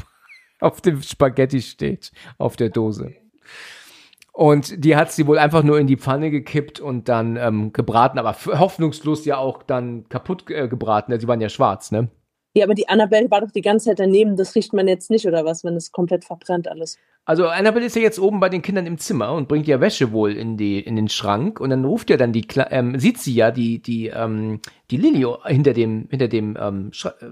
auf 0.60 0.80
dem 0.80 1.02
Spaghetti 1.02 1.62
steht 1.62 2.10
auf 2.36 2.56
der 2.56 2.70
Dose. 2.70 3.14
Und 4.32 4.84
die 4.84 4.96
hat 4.96 5.12
sie 5.12 5.28
wohl 5.28 5.38
einfach 5.38 5.62
nur 5.62 5.78
in 5.78 5.86
die 5.86 5.96
Pfanne 5.96 6.32
gekippt 6.32 6.80
und 6.80 7.08
dann 7.08 7.36
ähm, 7.36 7.72
gebraten, 7.72 8.18
aber 8.18 8.34
hoffnungslos 8.34 9.24
ja 9.24 9.38
auch 9.38 9.62
dann 9.62 10.08
kaputt 10.08 10.50
äh, 10.50 10.66
gebraten. 10.66 11.18
Sie 11.18 11.28
waren 11.28 11.40
ja 11.40 11.48
schwarz, 11.48 11.92
ne? 11.92 12.08
Ja, 12.56 12.64
aber 12.64 12.74
die 12.74 12.88
Annabelle 12.88 13.30
war 13.30 13.42
doch 13.42 13.50
die 13.50 13.60
ganze 13.60 13.90
Zeit 13.90 13.98
daneben. 13.98 14.34
Das 14.34 14.54
riecht 14.54 14.72
man 14.72 14.88
jetzt 14.88 15.10
nicht, 15.10 15.26
oder 15.26 15.44
was, 15.44 15.62
wenn 15.62 15.76
es 15.76 15.92
komplett 15.92 16.24
verbrennt 16.24 16.68
alles. 16.68 16.98
Also 17.26 17.48
Annabelle 17.48 17.84
ist 17.84 17.96
ja 17.96 18.00
jetzt 18.00 18.18
oben 18.18 18.40
bei 18.40 18.48
den 18.48 18.62
Kindern 18.62 18.86
im 18.86 18.96
Zimmer 18.96 19.34
und 19.34 19.46
bringt 19.46 19.66
ja 19.66 19.78
Wäsche 19.78 20.10
wohl 20.10 20.32
in 20.32 20.56
die 20.56 20.80
in 20.80 20.96
den 20.96 21.10
Schrank 21.10 21.60
und 21.60 21.68
dann 21.68 21.84
ruft 21.84 22.08
ja 22.08 22.16
dann 22.16 22.32
die 22.32 22.46
Kle 22.46 22.68
ähm, 22.70 22.98
sieht 22.98 23.18
sie 23.18 23.34
ja 23.34 23.50
die 23.50 23.82
die 23.82 24.06
ähm, 24.06 24.60
die 24.90 24.96
Lilio 24.96 25.44
hinter 25.44 25.74
dem 25.74 26.06
hinter 26.08 26.28
dem 26.28 26.56
ähm, 26.58 26.92
äh, 27.04 27.26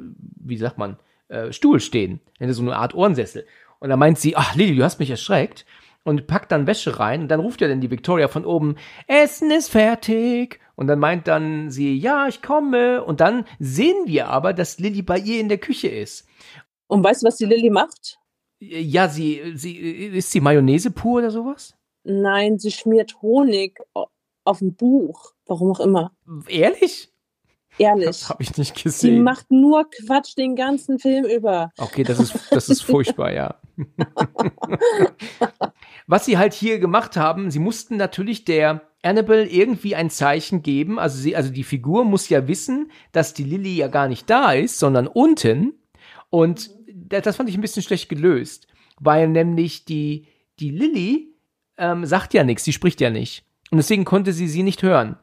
wie 0.45 0.59
sagt 0.59 0.77
man 0.77 0.99
äh, 1.29 1.53
Stuhl 1.53 1.81
stehen 1.81 2.21
hinter 2.39 2.55
so 2.55 2.63
eine 2.63 2.77
Art 2.77 2.93
Ohrensessel 2.93 3.47
und 3.79 3.89
dann 3.89 4.01
meint 4.01 4.19
sie 4.19 4.37
ach 4.37 4.57
Lilio 4.57 4.75
du 4.75 4.85
hast 4.85 4.99
mich 4.99 5.11
erschreckt 5.11 5.65
und 6.05 6.27
packt 6.27 6.53
dann 6.53 6.67
Wäsche 6.67 6.99
rein 7.01 7.23
und 7.23 7.29
dann 7.29 7.41
ruft 7.41 7.61
ja 7.61 7.69
dann 7.69 7.81
die 7.81 7.91
Victoria 7.91 8.29
von 8.29 8.45
oben 8.45 8.77
Essen 9.07 9.51
ist 9.51 9.71
fertig 9.71 10.61
und 10.77 10.87
dann 10.87 10.99
meint 10.99 11.27
dann 11.27 11.71
sie 11.71 11.97
ja 11.97 12.27
ich 12.29 12.43
komme 12.43 13.03
und 13.05 13.21
dann 13.21 13.45
sehen 13.59 14.07
wir 14.07 14.29
aber 14.29 14.53
dass 14.53 14.79
Lilly 14.79 15.03
bei 15.03 15.19
ihr 15.19 15.41
in 15.41 15.49
der 15.49 15.59
Küche 15.59 15.89
ist 15.89 16.27
Und 16.87 17.03
weißt 17.03 17.23
du, 17.23 17.27
was 17.27 17.37
die 17.37 17.47
Lilly 17.47 17.71
macht? 17.71 18.19
ja 18.61 19.09
sie 19.09 19.53
sie 19.57 19.77
ist 19.77 20.31
sie 20.31 20.41
Mayonnaise 20.41 20.91
pur 20.91 21.19
oder 21.19 21.31
sowas 21.31 21.75
Nein, 22.05 22.59
sie 22.59 22.71
schmiert 22.71 23.23
Honig 23.23 23.81
auf 24.45 24.61
ein 24.61 24.75
Buch. 24.75 25.33
Warum 25.47 25.73
auch 25.73 25.81
immer. 25.81 26.13
Ehrlich? 26.49 27.11
Ehrlich. 27.79 28.07
Das 28.07 28.31
habe 28.31 28.43
ich 28.43 28.57
nicht 28.57 28.77
Sie 28.77 28.83
gesehen. 28.85 29.23
macht 29.23 29.51
nur 29.51 29.89
Quatsch 29.91 30.37
den 30.37 30.55
ganzen 30.55 30.99
Film 30.99 31.25
über. 31.25 31.73
Okay, 31.79 32.05
das 32.05 32.21
ist, 32.21 32.35
das 32.51 32.69
ist 32.69 32.83
furchtbar, 32.83 33.33
ja. 33.33 33.57
Was 36.07 36.25
sie 36.25 36.39
halt 36.39 36.55
hier 36.55 36.79
gemacht 36.79 37.17
haben, 37.17 37.51
sie 37.51 37.59
mussten 37.59 37.97
natürlich 37.97 38.45
der 38.45 38.83
Annabelle 39.03 39.47
irgendwie 39.47 39.97
ein 39.97 40.11
Zeichen 40.11 40.63
geben. 40.63 40.99
Also, 40.99 41.19
sie, 41.19 41.35
also 41.35 41.51
die 41.51 41.65
Figur 41.65 42.05
muss 42.05 42.29
ja 42.29 42.47
wissen, 42.47 42.91
dass 43.13 43.35
die 43.35 43.45
Lilly 43.45 43.75
ja 43.75 43.89
gar 43.89 44.09
nicht 44.09 44.31
da 44.31 44.53
ist, 44.53 44.79
sondern 44.79 45.07
unten. 45.07 45.75
Und 46.31 46.71
das, 46.93 47.23
das 47.23 47.37
fand 47.37 47.49
ich 47.49 47.57
ein 47.57 47.61
bisschen 47.61 47.83
schlecht 47.83 48.09
gelöst, 48.09 48.69
weil 49.01 49.29
nämlich 49.29 49.85
die, 49.85 50.29
die 50.61 50.71
Lilly 50.71 51.35
ähm, 51.77 52.07
sagt 52.07 52.35
ja 52.35 52.45
nichts, 52.45 52.65
sie 52.65 52.73
spricht 52.73 53.01
ja 53.01 53.11
nicht. 53.11 53.45
Und 53.71 53.79
deswegen 53.79 54.05
konnte 54.05 54.33
sie 54.33 54.47
sie 54.47 54.63
nicht 54.63 54.83
hören. 54.83 55.17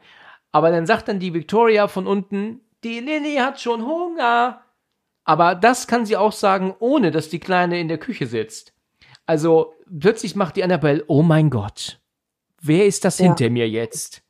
Aber 0.52 0.72
dann 0.72 0.86
sagt 0.86 1.08
dann 1.08 1.20
die 1.20 1.34
Victoria 1.34 1.88
von 1.88 2.08
unten, 2.08 2.62
die 2.84 3.00
Lilly 3.00 3.36
hat 3.36 3.60
schon 3.62 3.86
Hunger. 3.86 4.62
Aber 5.24 5.56
das 5.56 5.88
kann 5.88 6.06
sie 6.06 6.18
auch 6.18 6.32
sagen, 6.32 6.76
ohne 6.80 7.12
dass 7.12 7.30
die 7.30 7.40
Kleine 7.40 7.80
in 7.80 7.88
der 7.88 7.98
Küche 8.00 8.26
sitzt. 8.28 8.74
Also 9.26 9.74
plötzlich 10.00 10.36
macht 10.36 10.56
die 10.56 10.64
Annabelle, 10.64 11.04
oh 11.08 11.22
mein 11.22 11.50
Gott, 11.50 12.02
wer 12.62 12.86
ist 12.86 13.06
das 13.06 13.20
Ja. 13.20 13.28
hinter 13.28 13.50
mir 13.50 13.70
jetzt? 13.70 14.24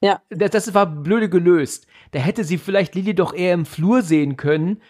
Ja. 0.00 0.22
Das, 0.30 0.50
das 0.50 0.74
war 0.74 0.86
blöde 0.86 1.28
gelöst. 1.28 1.86
Da 2.12 2.18
hätte 2.18 2.42
sie 2.42 2.58
vielleicht 2.58 2.94
Lilly 2.94 3.14
doch 3.14 3.34
eher 3.34 3.54
im 3.54 3.66
Flur 3.66 4.02
sehen 4.02 4.36
können, 4.36 4.82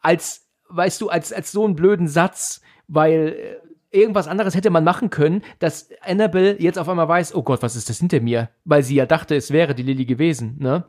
als, 0.00 0.48
weißt 0.68 1.00
du, 1.00 1.10
als, 1.10 1.32
als 1.32 1.52
so 1.52 1.64
einen 1.64 1.76
blöden 1.76 2.08
Satz, 2.08 2.60
weil 2.88 3.60
äh, 3.62 3.67
irgendwas 3.90 4.28
anderes 4.28 4.54
hätte 4.54 4.70
man 4.70 4.84
machen 4.84 5.10
können, 5.10 5.42
dass 5.58 5.88
Annabelle 6.02 6.60
jetzt 6.60 6.78
auf 6.78 6.88
einmal 6.88 7.08
weiß, 7.08 7.34
oh 7.34 7.42
Gott, 7.42 7.62
was 7.62 7.76
ist 7.76 7.88
das 7.88 7.98
hinter 7.98 8.20
mir? 8.20 8.50
Weil 8.64 8.82
sie 8.82 8.96
ja 8.96 9.06
dachte, 9.06 9.34
es 9.34 9.50
wäre 9.50 9.74
die 9.74 9.82
Lilly 9.82 10.04
gewesen, 10.04 10.56
ne? 10.58 10.84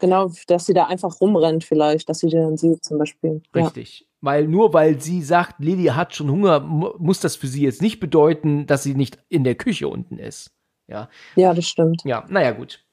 Genau, 0.00 0.32
dass 0.48 0.66
sie 0.66 0.74
da 0.74 0.86
einfach 0.86 1.20
rumrennt 1.20 1.62
vielleicht, 1.62 2.08
dass 2.08 2.18
sie 2.18 2.28
dann 2.28 2.56
sieht 2.56 2.84
zum 2.84 2.98
Beispiel. 2.98 3.40
Ja. 3.54 3.64
Richtig. 3.64 4.08
Weil 4.20 4.48
nur 4.48 4.72
weil 4.72 5.00
sie 5.00 5.22
sagt, 5.22 5.60
Lilly 5.60 5.86
hat 5.86 6.14
schon 6.14 6.30
Hunger, 6.30 6.60
mu 6.60 6.90
muss 6.98 7.20
das 7.20 7.36
für 7.36 7.46
sie 7.46 7.62
jetzt 7.62 7.82
nicht 7.82 8.00
bedeuten, 8.00 8.66
dass 8.66 8.82
sie 8.82 8.94
nicht 8.94 9.18
in 9.28 9.44
der 9.44 9.54
Küche 9.54 9.88
unten 9.88 10.18
ist. 10.18 10.50
Ja, 10.88 11.08
ja, 11.36 11.54
das 11.54 11.66
stimmt. 11.66 12.02
ja, 12.04 12.24
naja, 12.28 12.50
gut. 12.50 12.84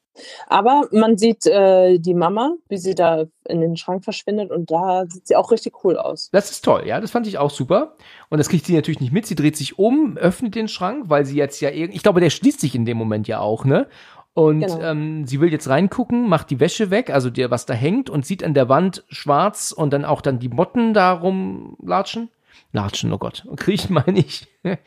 Aber 0.47 0.87
man 0.91 1.17
sieht 1.17 1.45
äh, 1.45 1.99
die 1.99 2.13
Mama, 2.13 2.53
wie 2.67 2.77
sie 2.77 2.95
da 2.95 3.25
in 3.47 3.61
den 3.61 3.77
Schrank 3.77 4.03
verschwindet 4.03 4.51
und 4.51 4.71
da 4.71 5.05
sieht 5.07 5.27
sie 5.27 5.35
auch 5.35 5.51
richtig 5.51 5.83
cool 5.83 5.97
aus. 5.97 6.29
Das 6.31 6.51
ist 6.51 6.63
toll, 6.63 6.83
ja, 6.85 6.99
das 7.01 7.11
fand 7.11 7.27
ich 7.27 7.37
auch 7.37 7.49
super. 7.49 7.95
Und 8.29 8.37
das 8.37 8.49
kriegt 8.49 8.65
sie 8.65 8.75
natürlich 8.75 8.99
nicht 8.99 9.13
mit. 9.13 9.25
Sie 9.25 9.35
dreht 9.35 9.57
sich 9.57 9.79
um, 9.79 10.17
öffnet 10.17 10.55
den 10.55 10.67
Schrank, 10.67 11.05
weil 11.07 11.25
sie 11.25 11.37
jetzt 11.37 11.59
ja 11.61 11.69
irgendwie, 11.69 11.95
ich 11.95 12.03
glaube, 12.03 12.19
der 12.21 12.29
schließt 12.29 12.59
sich 12.59 12.75
in 12.75 12.85
dem 12.85 12.97
Moment 12.97 13.27
ja 13.27 13.39
auch, 13.39 13.65
ne? 13.65 13.87
Und 14.33 14.61
Genau. 14.61 14.81
ähm, 14.81 15.25
sie 15.25 15.41
will 15.41 15.51
jetzt 15.51 15.67
reingucken, 15.67 16.29
macht 16.29 16.49
die 16.49 16.59
Wäsche 16.59 16.91
weg, 16.91 17.09
also 17.09 17.29
der, 17.29 17.51
was 17.51 17.65
da 17.65 17.73
hängt, 17.73 18.09
und 18.09 18.25
sieht 18.25 18.43
an 18.43 18.53
der 18.53 18.69
Wand 18.69 19.03
schwarz 19.09 19.71
und 19.71 19.91
dann 19.91 20.05
auch 20.05 20.21
dann 20.21 20.39
die 20.39 20.49
Motten 20.49 20.93
da 20.93 21.11
rumlatschen. 21.11 22.29
Latschen, 22.71 23.11
oh 23.11 23.17
Gott. 23.17 23.47
Kriechen 23.55 23.93
meine 23.93 24.19
ich. 24.19 24.47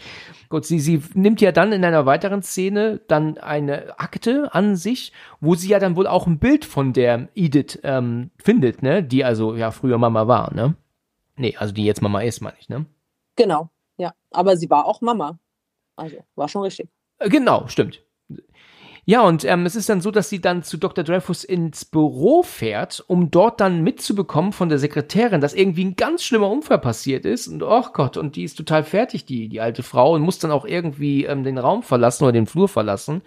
Gut, 0.48 0.64
sie, 0.64 0.78
sie 0.78 1.02
nimmt 1.14 1.40
ja 1.40 1.50
dann 1.50 1.72
in 1.72 1.84
einer 1.84 2.06
weiteren 2.06 2.42
Szene 2.42 3.00
dann 3.08 3.38
eine 3.38 3.98
Akte 3.98 4.54
an 4.54 4.76
sich, 4.76 5.12
wo 5.40 5.54
sie 5.54 5.68
ja 5.68 5.78
dann 5.80 5.96
wohl 5.96 6.06
auch 6.06 6.26
ein 6.26 6.38
Bild 6.38 6.64
von 6.64 6.92
der 6.92 7.28
Edith 7.34 7.80
ähm, 7.82 8.30
findet, 8.38 8.82
ne? 8.82 9.02
Die 9.02 9.24
also 9.24 9.56
ja 9.56 9.72
früher 9.72 9.98
Mama 9.98 10.28
war, 10.28 10.54
ne? 10.54 10.76
Nee, 11.36 11.56
also 11.56 11.72
die 11.74 11.84
jetzt 11.84 12.02
Mama 12.02 12.20
ist, 12.20 12.40
meine 12.40 12.56
ich, 12.60 12.68
ne? 12.68 12.86
Genau, 13.36 13.70
ja. 13.96 14.12
Aber 14.30 14.56
sie 14.56 14.70
war 14.70 14.86
auch 14.86 15.00
Mama. 15.00 15.38
Also 15.96 16.16
war 16.36 16.48
schon 16.48 16.62
richtig. 16.62 16.88
Äh, 17.18 17.28
Genau, 17.30 17.66
stimmt. 17.66 18.02
Ja, 19.04 19.22
und 19.22 19.44
ähm, 19.44 19.66
es 19.66 19.74
ist 19.74 19.88
dann 19.88 20.00
so, 20.00 20.12
dass 20.12 20.28
sie 20.28 20.40
dann 20.40 20.62
zu 20.62 20.76
Dr. 20.76 21.02
Dreyfus 21.02 21.42
ins 21.42 21.84
Büro 21.84 22.44
fährt, 22.44 23.02
um 23.08 23.32
dort 23.32 23.60
dann 23.60 23.82
mitzubekommen 23.82 24.52
von 24.52 24.68
der 24.68 24.78
Sekretärin, 24.78 25.40
dass 25.40 25.54
irgendwie 25.54 25.84
ein 25.84 25.96
ganz 25.96 26.22
schlimmer 26.22 26.48
Unfall 26.48 26.78
passiert 26.78 27.24
ist. 27.24 27.48
Und 27.48 27.64
oh 27.64 27.84
Gott, 27.92 28.16
und 28.16 28.36
die 28.36 28.44
ist 28.44 28.54
total 28.54 28.84
fertig, 28.84 29.24
die, 29.24 29.48
die 29.48 29.60
alte 29.60 29.82
Frau, 29.82 30.14
und 30.14 30.22
muss 30.22 30.38
dann 30.38 30.52
auch 30.52 30.64
irgendwie 30.64 31.24
ähm, 31.24 31.42
den 31.42 31.58
Raum 31.58 31.82
verlassen 31.82 32.22
oder 32.22 32.32
den 32.32 32.46
Flur 32.46 32.68
verlassen. 32.68 33.22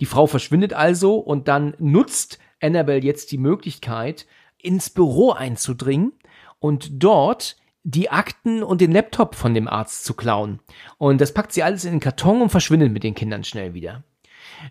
Die 0.00 0.06
Frau 0.06 0.26
verschwindet 0.26 0.72
also 0.72 1.14
und 1.14 1.46
dann 1.46 1.74
nutzt 1.78 2.40
Annabelle 2.60 3.04
jetzt 3.04 3.30
die 3.30 3.38
Möglichkeit, 3.38 4.26
ins 4.58 4.90
Büro 4.90 5.30
einzudringen 5.30 6.12
und 6.58 7.02
dort 7.04 7.56
die 7.84 8.10
Akten 8.10 8.64
und 8.64 8.80
den 8.80 8.90
Laptop 8.90 9.36
von 9.36 9.54
dem 9.54 9.68
Arzt 9.68 10.04
zu 10.04 10.14
klauen. 10.14 10.58
Und 10.98 11.20
das 11.20 11.32
packt 11.32 11.52
sie 11.52 11.62
alles 11.62 11.84
in 11.84 11.92
den 11.92 12.00
Karton 12.00 12.42
und 12.42 12.48
verschwindet 12.48 12.90
mit 12.90 13.04
den 13.04 13.14
Kindern 13.14 13.44
schnell 13.44 13.74
wieder. 13.74 14.02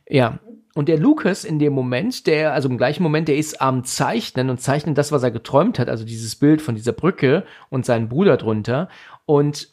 Ja. 0.07 0.39
Und 0.75 0.89
der 0.89 0.97
Lucas 0.97 1.45
in 1.45 1.59
dem 1.59 1.73
Moment, 1.73 2.25
der, 2.25 2.53
also 2.53 2.67
im 2.67 2.77
gleichen 2.77 3.03
Moment, 3.03 3.27
der 3.27 3.37
ist 3.37 3.61
am 3.61 3.83
Zeichnen 3.83 4.49
und 4.49 4.59
zeichnet 4.59 4.97
das, 4.97 5.11
was 5.11 5.21
er 5.21 5.29
geträumt 5.29 5.77
hat, 5.77 5.87
also 5.87 6.03
dieses 6.03 6.35
Bild 6.35 6.63
von 6.63 6.73
dieser 6.73 6.93
Brücke 6.93 7.43
und 7.69 7.85
seinen 7.85 8.09
Bruder 8.09 8.37
drunter. 8.37 8.89
Und 9.25 9.69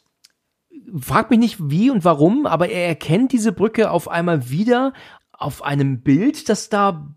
fragt 0.99 1.31
mich 1.31 1.39
nicht 1.39 1.57
wie 1.71 1.89
und 1.89 2.05
warum, 2.05 2.45
aber 2.45 2.69
er 2.69 2.87
erkennt 2.87 3.31
diese 3.31 3.51
Brücke 3.51 3.89
auf 3.89 4.09
einmal 4.09 4.49
wieder 4.49 4.93
auf 5.31 5.63
einem 5.63 6.01
Bild, 6.01 6.49
das 6.49 6.69
da 6.69 7.13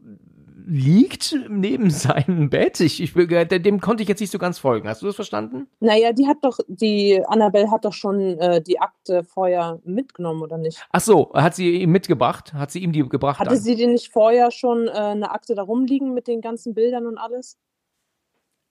liegt 0.66 1.36
neben 1.48 1.90
seinem 1.90 2.50
Bett. 2.50 2.80
Ich, 2.80 3.00
ich, 3.00 3.12
dem 3.12 3.80
konnte 3.80 4.02
ich 4.02 4.08
jetzt 4.08 4.20
nicht 4.20 4.30
so 4.30 4.38
ganz 4.38 4.58
folgen. 4.58 4.88
Hast 4.88 5.02
du 5.02 5.06
das 5.06 5.14
verstanden? 5.14 5.68
Naja, 5.80 6.12
die 6.12 6.26
hat 6.26 6.38
doch, 6.42 6.58
die 6.68 7.22
Annabelle 7.26 7.70
hat 7.70 7.84
doch 7.84 7.92
schon 7.92 8.38
äh, 8.38 8.62
die 8.62 8.80
Akte 8.80 9.24
vorher 9.24 9.80
mitgenommen, 9.84 10.42
oder 10.42 10.58
nicht? 10.58 10.84
Ach 10.90 11.00
so, 11.00 11.32
hat 11.34 11.54
sie 11.54 11.82
ihm 11.82 11.92
mitgebracht? 11.92 12.54
Hat 12.54 12.70
sie 12.70 12.80
ihm 12.80 12.92
die 12.92 13.08
gebracht? 13.08 13.38
Hatte 13.38 13.50
dann? 13.50 13.58
sie 13.58 13.76
die 13.76 13.86
nicht 13.86 14.12
vorher 14.12 14.50
schon 14.50 14.88
äh, 14.88 14.92
eine 14.92 15.30
Akte 15.30 15.54
da 15.54 15.62
rumliegen 15.62 16.14
mit 16.14 16.26
den 16.26 16.40
ganzen 16.40 16.74
Bildern 16.74 17.06
und 17.06 17.18
alles? 17.18 17.58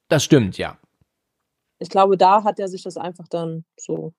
Das 0.10 0.24
stimmt, 0.24 0.58
ja. 0.58 0.78
Ich 1.80 1.90
glaube, 1.90 2.18
da 2.18 2.44
hat 2.44 2.60
er 2.60 2.68
sich 2.68 2.84
das 2.84 2.98
einfach 2.98 3.28
dann 3.28 3.66
so. 3.78 4.14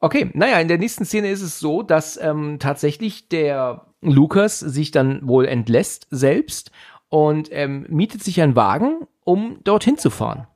Okay, 0.00 0.30
naja, 0.34 0.60
in 0.60 0.68
der 0.68 0.78
nächsten 0.78 1.06
Szene 1.06 1.30
ist 1.30 1.40
es 1.40 1.58
so, 1.58 1.82
dass 1.82 2.18
ähm, 2.20 2.58
tatsächlich 2.60 3.28
der 3.28 3.86
Lukas 4.02 4.60
sich 4.60 4.90
dann 4.90 5.26
wohl 5.26 5.46
entlässt 5.46 6.06
selbst 6.10 6.70
und 7.08 7.48
ähm, 7.52 7.86
mietet 7.88 8.22
sich 8.22 8.40
einen 8.40 8.56
Wagen, 8.56 9.06
um 9.24 9.58
dorthin 9.64 9.98
zu 9.98 10.10
fahren. 10.10 10.46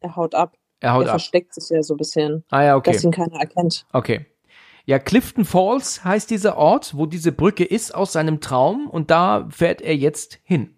Er 0.00 0.16
haut 0.16 0.34
ab. 0.34 0.56
Er 0.80 0.94
haut 0.94 1.04
er 1.04 1.10
ab. 1.10 1.20
versteckt 1.20 1.54
sich 1.54 1.68
ja 1.70 1.82
so 1.82 1.94
ein 1.94 1.98
bisschen, 1.98 2.44
Ah 2.50 2.62
ja, 2.62 2.76
okay. 2.76 2.92
dass 2.92 3.04
ihn 3.04 3.10
keiner 3.12 3.38
erkennt. 3.38 3.86
Okay. 3.92 4.26
Ja, 4.84 4.98
Clifton 4.98 5.44
Falls 5.44 6.04
heißt 6.04 6.30
dieser 6.30 6.56
Ort, 6.56 6.96
wo 6.96 7.06
diese 7.06 7.30
Brücke 7.30 7.64
ist 7.64 7.94
aus 7.94 8.12
seinem 8.12 8.40
Traum 8.40 8.88
und 8.88 9.10
da 9.12 9.46
fährt 9.50 9.80
er 9.80 9.96
jetzt 9.96 10.40
hin. 10.42 10.74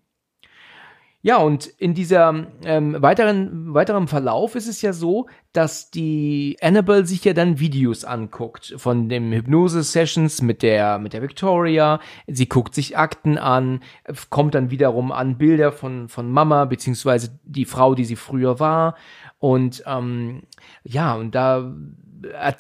Ja, 1.25 1.39
und 1.39 1.69
in 1.79 1.95
dieser 1.95 2.49
ähm, 2.67 3.01
weiteren, 3.01 3.73
weiteren 3.73 4.09
Verlauf 4.09 4.57
ist 4.57 4.69
es 4.69 4.83
ja 4.83 4.93
so, 4.93 5.27
dass 5.55 5.91
die 5.91 6.59
Annabelle 6.61 7.07
sich 7.07 7.25
ja 7.25 7.33
dann 7.33 7.59
Videos 7.59 8.05
anguckt 8.05 8.75
von 8.77 9.09
den 9.09 9.33
Hypnose-Sessions 9.33 10.43
mit 10.43 10.61
der, 10.61 10.99
mit 10.99 11.15
der 11.15 11.23
Victoria. 11.23 11.99
Sie 12.27 12.47
guckt 12.47 12.75
sich 12.75 12.99
Akten 12.99 13.39
an, 13.39 13.81
kommt 14.29 14.55
dann 14.55 14.71
wiederum 14.71 15.13
an 15.13 15.39
Bilder 15.39 15.73
von, 15.73 16.11
von 16.11 16.31
Mama, 16.31 16.67
beziehungsweise 16.67 17.41
die 17.43 17.65
Frau, 17.65 17.95
die 17.95 18.05
sie 18.05 18.17
früher 18.17 18.61
war. 18.61 18.95
Und 19.39 19.83
ähm, 19.87 20.43
ja, 20.83 21.15
und 21.15 21.35
da 21.35 21.75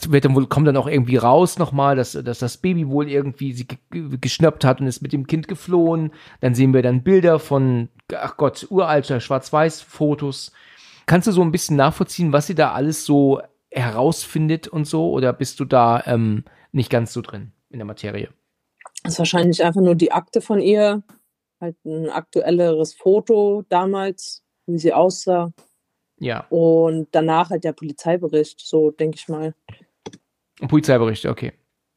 wird 0.08 0.24
dann 0.24 0.34
wohl, 0.34 0.46
kommt 0.46 0.66
dann 0.66 0.76
auch 0.76 0.86
irgendwie 0.86 1.16
raus 1.16 1.58
nochmal, 1.58 1.96
dass, 1.96 2.12
dass 2.12 2.38
das 2.38 2.56
Baby 2.58 2.88
wohl 2.88 3.08
irgendwie 3.08 3.52
sie 3.52 3.66
ge- 3.66 4.18
geschnappt 4.20 4.64
hat 4.64 4.80
und 4.80 4.86
ist 4.86 5.02
mit 5.02 5.12
dem 5.12 5.26
Kind 5.26 5.48
geflohen. 5.48 6.12
Dann 6.40 6.54
sehen 6.54 6.74
wir 6.74 6.82
dann 6.82 7.02
Bilder 7.02 7.38
von, 7.38 7.88
ach 8.14 8.36
Gott, 8.36 8.66
uralter 8.70 9.20
Schwarz-Weiß-Fotos. 9.20 10.52
Kannst 11.06 11.26
du 11.26 11.32
so 11.32 11.42
ein 11.42 11.52
bisschen 11.52 11.76
nachvollziehen, 11.76 12.32
was 12.32 12.46
sie 12.46 12.54
da 12.54 12.72
alles 12.72 13.04
so 13.04 13.40
herausfindet 13.70 14.68
und 14.68 14.86
so? 14.86 15.10
Oder 15.10 15.32
bist 15.32 15.60
du 15.60 15.64
da 15.64 16.02
ähm, 16.06 16.44
nicht 16.72 16.90
ganz 16.90 17.12
so 17.12 17.20
drin 17.20 17.52
in 17.70 17.78
der 17.78 17.86
Materie? 17.86 18.28
Das 19.02 19.14
ist 19.14 19.18
wahrscheinlich 19.18 19.62
einfach 19.62 19.82
nur 19.82 19.94
die 19.94 20.12
Akte 20.12 20.40
von 20.40 20.60
ihr. 20.60 21.02
Halt 21.60 21.76
ein 21.84 22.10
aktuelleres 22.10 22.94
Foto 22.94 23.64
damals, 23.68 24.42
wie 24.66 24.78
sie 24.78 24.92
aussah. 24.92 25.52
Ja, 26.18 26.46
Und 26.48 27.08
danach 27.12 27.50
halt 27.50 27.64
der 27.64 27.72
Polizeibericht, 27.72 28.60
so 28.60 28.90
denke 28.90 29.16
ich 29.16 29.28
mal. 29.28 29.54
Polizeibericht, 30.68 31.26
okay. 31.26 31.52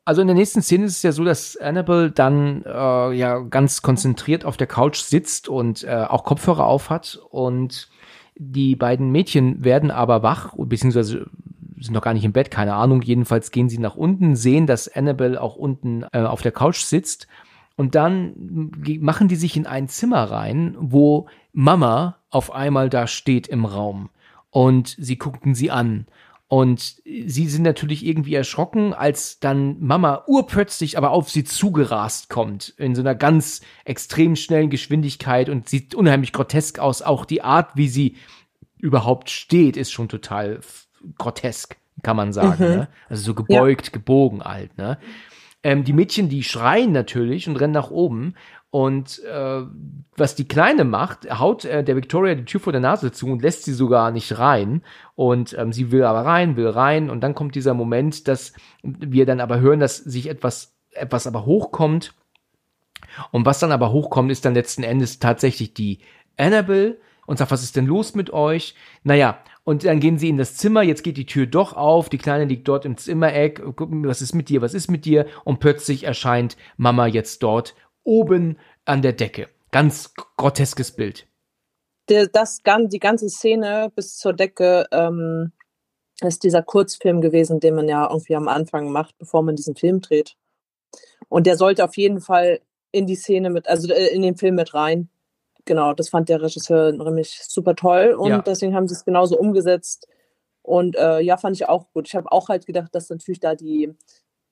Also 0.05 0.21
in 0.21 0.27
der 0.27 0.35
nächsten 0.35 0.61
Szene 0.61 0.85
ist 0.85 0.97
es 0.97 1.03
ja 1.03 1.11
so, 1.11 1.23
dass 1.23 1.57
Annabelle 1.57 2.11
dann 2.11 2.63
äh, 2.65 3.11
ja 3.13 3.39
ganz 3.39 3.81
konzentriert 3.81 4.45
auf 4.45 4.55
der 4.57 4.67
Couch 4.67 4.99
sitzt 4.99 5.49
und 5.49 5.83
äh, 5.83 6.05
auch 6.07 6.23
Kopfhörer 6.23 6.65
auf 6.65 6.89
hat 6.89 7.19
und 7.29 7.89
die 8.35 8.75
beiden 8.75 9.11
Mädchen 9.11 9.63
werden 9.63 9.91
aber 9.91 10.23
wach, 10.23 10.53
beziehungsweise 10.57 11.29
sind 11.79 11.93
noch 11.93 12.01
gar 12.01 12.13
nicht 12.13 12.23
im 12.23 12.31
Bett, 12.31 12.51
keine 12.51 12.75
Ahnung. 12.75 13.01
Jedenfalls 13.01 13.51
gehen 13.51 13.69
sie 13.69 13.79
nach 13.79 13.95
unten, 13.95 14.35
sehen, 14.35 14.65
dass 14.65 14.87
Annabelle 14.87 15.41
auch 15.41 15.55
unten 15.55 16.05
äh, 16.13 16.21
auf 16.21 16.41
der 16.41 16.51
Couch 16.51 16.79
sitzt 16.79 17.27
und 17.75 17.93
dann 17.93 18.71
machen 18.99 19.27
die 19.27 19.35
sich 19.35 19.55
in 19.55 19.67
ein 19.67 19.87
Zimmer 19.87 20.23
rein, 20.23 20.75
wo 20.79 21.27
Mama 21.59 22.19
auf 22.29 22.53
einmal 22.53 22.87
da 22.87 23.07
steht 23.07 23.47
im 23.47 23.65
Raum 23.65 24.11
und 24.51 24.95
sie 24.99 25.17
guckten 25.17 25.55
sie 25.55 25.71
an. 25.71 26.05
Und 26.47 27.01
sie 27.03 27.47
sind 27.47 27.63
natürlich 27.63 28.05
irgendwie 28.05 28.35
erschrocken, 28.35 28.93
als 28.93 29.39
dann 29.39 29.77
Mama 29.79 30.23
urplötzlich 30.27 30.99
aber 30.99 31.09
auf 31.09 31.31
sie 31.31 31.43
zugerast 31.43 32.29
kommt, 32.29 32.69
in 32.77 32.93
so 32.93 33.01
einer 33.01 33.15
ganz 33.15 33.61
extrem 33.85 34.35
schnellen 34.35 34.69
Geschwindigkeit 34.69 35.49
und 35.49 35.67
sieht 35.67 35.95
unheimlich 35.95 36.31
grotesk 36.31 36.77
aus. 36.77 37.01
Auch 37.01 37.25
die 37.25 37.41
Art, 37.41 37.71
wie 37.73 37.89
sie 37.89 38.17
überhaupt 38.77 39.31
steht, 39.31 39.77
ist 39.77 39.91
schon 39.91 40.09
total 40.09 40.59
grotesk, 41.17 41.77
kann 42.03 42.17
man 42.17 42.33
sagen. 42.33 42.63
Mhm. 42.63 42.75
Ne? 42.75 42.87
Also 43.09 43.23
so 43.23 43.33
gebeugt, 43.33 43.93
gebogen 43.93 44.43
halt. 44.43 44.77
Ne? 44.77 44.99
Ähm, 45.63 45.83
die 45.83 45.93
Mädchen, 45.93 46.29
die 46.29 46.43
schreien 46.43 46.91
natürlich 46.91 47.49
und 47.49 47.57
rennen 47.57 47.73
nach 47.73 47.89
oben. 47.89 48.35
Und 48.69 49.23
äh, 49.23 49.61
was 50.17 50.35
die 50.35 50.47
Kleine 50.47 50.83
macht, 50.83 51.39
haut 51.39 51.63
äh, 51.63 51.83
der 51.83 51.95
Victoria 51.95 52.35
die 52.35 52.45
Tür 52.45 52.59
vor 52.59 52.73
der 52.73 52.81
Nase 52.81 53.11
zu 53.11 53.27
und 53.27 53.41
lässt 53.41 53.63
sie 53.63 53.73
sogar 53.73 54.11
nicht 54.11 54.37
rein. 54.37 54.83
Und 55.15 55.57
ähm, 55.57 55.71
sie 55.71 55.91
will 55.91 56.03
aber 56.03 56.25
rein, 56.25 56.57
will 56.57 56.67
rein. 56.67 57.09
Und 57.09 57.21
dann 57.21 57.33
kommt 57.33 57.55
dieser 57.55 57.73
Moment, 57.73 58.27
dass 58.27 58.53
wir 58.83 59.25
dann 59.25 59.39
aber 59.39 59.59
hören, 59.59 59.79
dass 59.79 59.97
sich 59.97 60.27
etwas, 60.27 60.75
etwas 60.91 61.27
aber 61.27 61.45
hochkommt. 61.45 62.13
Und 63.31 63.45
was 63.45 63.59
dann 63.59 63.71
aber 63.71 63.91
hochkommt, 63.91 64.31
ist 64.31 64.43
dann 64.43 64.53
letzten 64.53 64.83
Endes 64.83 65.19
tatsächlich 65.19 65.73
die 65.73 65.99
Annabelle 66.35 66.97
und 67.25 67.37
sagt, 67.37 67.51
was 67.51 67.63
ist 67.63 67.75
denn 67.75 67.85
los 67.85 68.15
mit 68.15 68.31
euch? 68.31 68.75
Naja, 69.03 69.39
und 69.63 69.83
dann 69.83 69.99
gehen 69.99 70.17
sie 70.17 70.29
in 70.29 70.37
das 70.37 70.55
Zimmer, 70.55 70.81
jetzt 70.81 71.03
geht 71.03 71.17
die 71.17 71.25
Tür 71.25 71.45
doch 71.45 71.73
auf, 71.73 72.07
die 72.07 72.17
Kleine 72.17 72.45
liegt 72.45 72.67
dort 72.69 72.85
im 72.85 72.95
Zimmereck, 72.95 73.61
was 73.65 74.21
ist 74.21 74.33
mit 74.33 74.47
dir, 74.47 74.61
was 74.61 74.73
ist 74.73 74.89
mit 74.89 75.03
dir? 75.03 75.25
Und 75.43 75.59
plötzlich 75.59 76.05
erscheint 76.05 76.55
Mama 76.77 77.05
jetzt 77.05 77.43
dort 77.43 77.75
oben 78.07 78.57
an 78.85 79.01
der 79.01 79.13
Decke. 79.13 79.49
Ganz 79.71 80.13
groteskes 80.37 80.91
Bild. 80.95 81.27
Der, 82.09 82.27
das, 82.27 82.59
die 82.63 82.99
ganze 82.99 83.29
Szene 83.29 83.91
bis 83.93 84.17
zur 84.17 84.33
Decke 84.33 84.87
ähm, 84.91 85.51
ist 86.21 86.43
dieser 86.43 86.63
Kurzfilm 86.63 87.21
gewesen, 87.21 87.59
den 87.59 87.75
man 87.75 87.87
ja 87.89 88.09
irgendwie 88.09 88.35
am 88.35 88.47
Anfang 88.47 88.91
macht, 88.91 89.17
bevor 89.17 89.43
man 89.43 89.55
diesen 89.55 89.75
Film 89.75 89.99
dreht. 90.01 90.35
Und 91.29 91.45
der 91.45 91.57
sollte 91.57 91.83
auf 91.83 91.97
jeden 91.97 92.21
Fall 92.21 92.61
in 92.91 93.05
die 93.05 93.15
Szene 93.15 93.49
mit, 93.49 93.67
also 93.67 93.91
äh, 93.91 94.07
in 94.07 94.21
den 94.21 94.37
Film 94.37 94.55
mit 94.55 94.73
rein. 94.73 95.09
Genau, 95.65 95.93
das 95.93 96.07
fand 96.09 96.29
der 96.29 96.41
Regisseur 96.41 96.93
nämlich 96.93 97.41
super 97.43 97.75
toll 97.75 98.15
und 98.17 98.29
Ja. 98.29 98.41
deswegen 98.41 98.73
haben 98.73 98.87
sie 98.87 98.93
es 98.93 99.03
genauso 99.03 99.37
umgesetzt. 99.37 100.07
Und 100.61 100.95
äh, 100.95 101.19
ja, 101.19 101.37
fand 101.37 101.55
ich 101.57 101.67
auch 101.67 101.91
gut. 101.93 102.07
Ich 102.07 102.15
habe 102.15 102.31
auch 102.31 102.49
halt 102.49 102.65
gedacht, 102.65 102.93
dass 102.95 103.09
natürlich 103.09 103.39
da 103.39 103.55
die, 103.55 103.93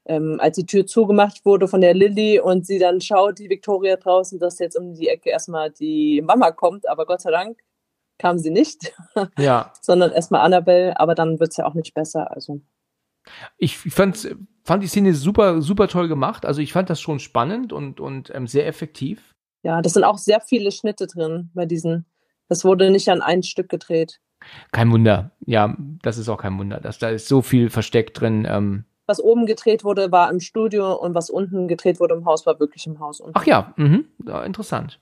ähm, 0.05 0.37
als 0.39 0.55
die 0.55 0.65
Tür 0.65 0.85
zugemacht 0.85 1.45
wurde 1.45 1.67
von 1.67 1.81
der 1.81 1.93
Lilly 1.93 2.39
und 2.39 2.65
sie 2.65 2.79
dann 2.79 3.01
schaut, 3.01 3.39
die 3.39 3.49
Victoria 3.49 3.95
draußen, 3.95 4.39
dass 4.39 4.59
jetzt 4.59 4.77
um 4.77 4.93
die 4.93 5.07
Ecke 5.07 5.29
erstmal 5.29 5.71
die 5.71 6.21
Mama 6.21 6.51
kommt, 6.51 6.87
aber 6.87 7.05
Gott 7.05 7.21
sei 7.21 7.31
Dank 7.31 7.59
kam 8.17 8.37
sie 8.37 8.51
nicht, 8.51 8.93
Ja, 9.37 9.73
sondern 9.81 10.11
erstmal 10.11 10.41
Annabelle, 10.41 10.99
aber 10.99 11.15
dann 11.15 11.39
wird 11.39 11.51
es 11.51 11.57
ja 11.57 11.65
auch 11.65 11.73
nicht 11.73 11.93
besser. 11.93 12.31
Also 12.31 12.61
ich 13.57 13.77
fand, 13.77 14.35
fand 14.63 14.83
die 14.83 14.87
Szene 14.87 15.13
super, 15.13 15.61
super 15.61 15.87
toll 15.87 16.07
gemacht. 16.07 16.45
Also 16.45 16.61
ich 16.61 16.73
fand 16.73 16.89
das 16.89 17.01
schon 17.01 17.19
spannend 17.19 17.73
und, 17.73 17.99
und 17.99 18.33
ähm, 18.33 18.47
sehr 18.47 18.67
effektiv. 18.67 19.33
ja, 19.63 19.81
das 19.81 19.93
sind 19.93 20.03
auch 20.03 20.19
sehr 20.19 20.41
viele 20.41 20.71
Schnitte 20.71 21.07
drin 21.07 21.49
bei 21.53 21.65
diesen. 21.65 22.05
Das 22.47 22.63
wurde 22.63 22.91
nicht 22.91 23.09
an 23.09 23.21
ein 23.23 23.41
Stück 23.41 23.69
gedreht. 23.69 24.19
Kein 24.71 24.91
Wunder. 24.91 25.31
Ja, 25.47 25.75
das 26.03 26.19
ist 26.19 26.29
auch 26.29 26.37
kein 26.37 26.59
Wunder. 26.59 26.79
dass 26.79 26.99
da 26.99 27.09
ist 27.09 27.27
so 27.27 27.41
viel 27.41 27.71
versteckt 27.71 28.21
drin. 28.21 28.45
Ähm, 28.47 28.85
Was 29.07 29.19
oben 29.19 29.45
gedreht 29.45 29.83
wurde, 29.83 30.11
war 30.11 30.29
im 30.31 30.39
Studio 30.39 30.93
und 30.93 31.13
was 31.13 31.29
unten 31.29 31.67
gedreht 31.67 31.99
wurde 31.99 32.15
im 32.15 32.25
Haus, 32.25 32.45
war 32.45 32.59
wirklich 32.59 32.87
im 32.87 32.99
Haus. 32.99 33.19
unten. 33.19 33.33
Ach 33.35 33.45
ja, 33.45 33.73
mhm, 33.77 34.05
ja, 34.25 34.43
interessant. 34.43 34.99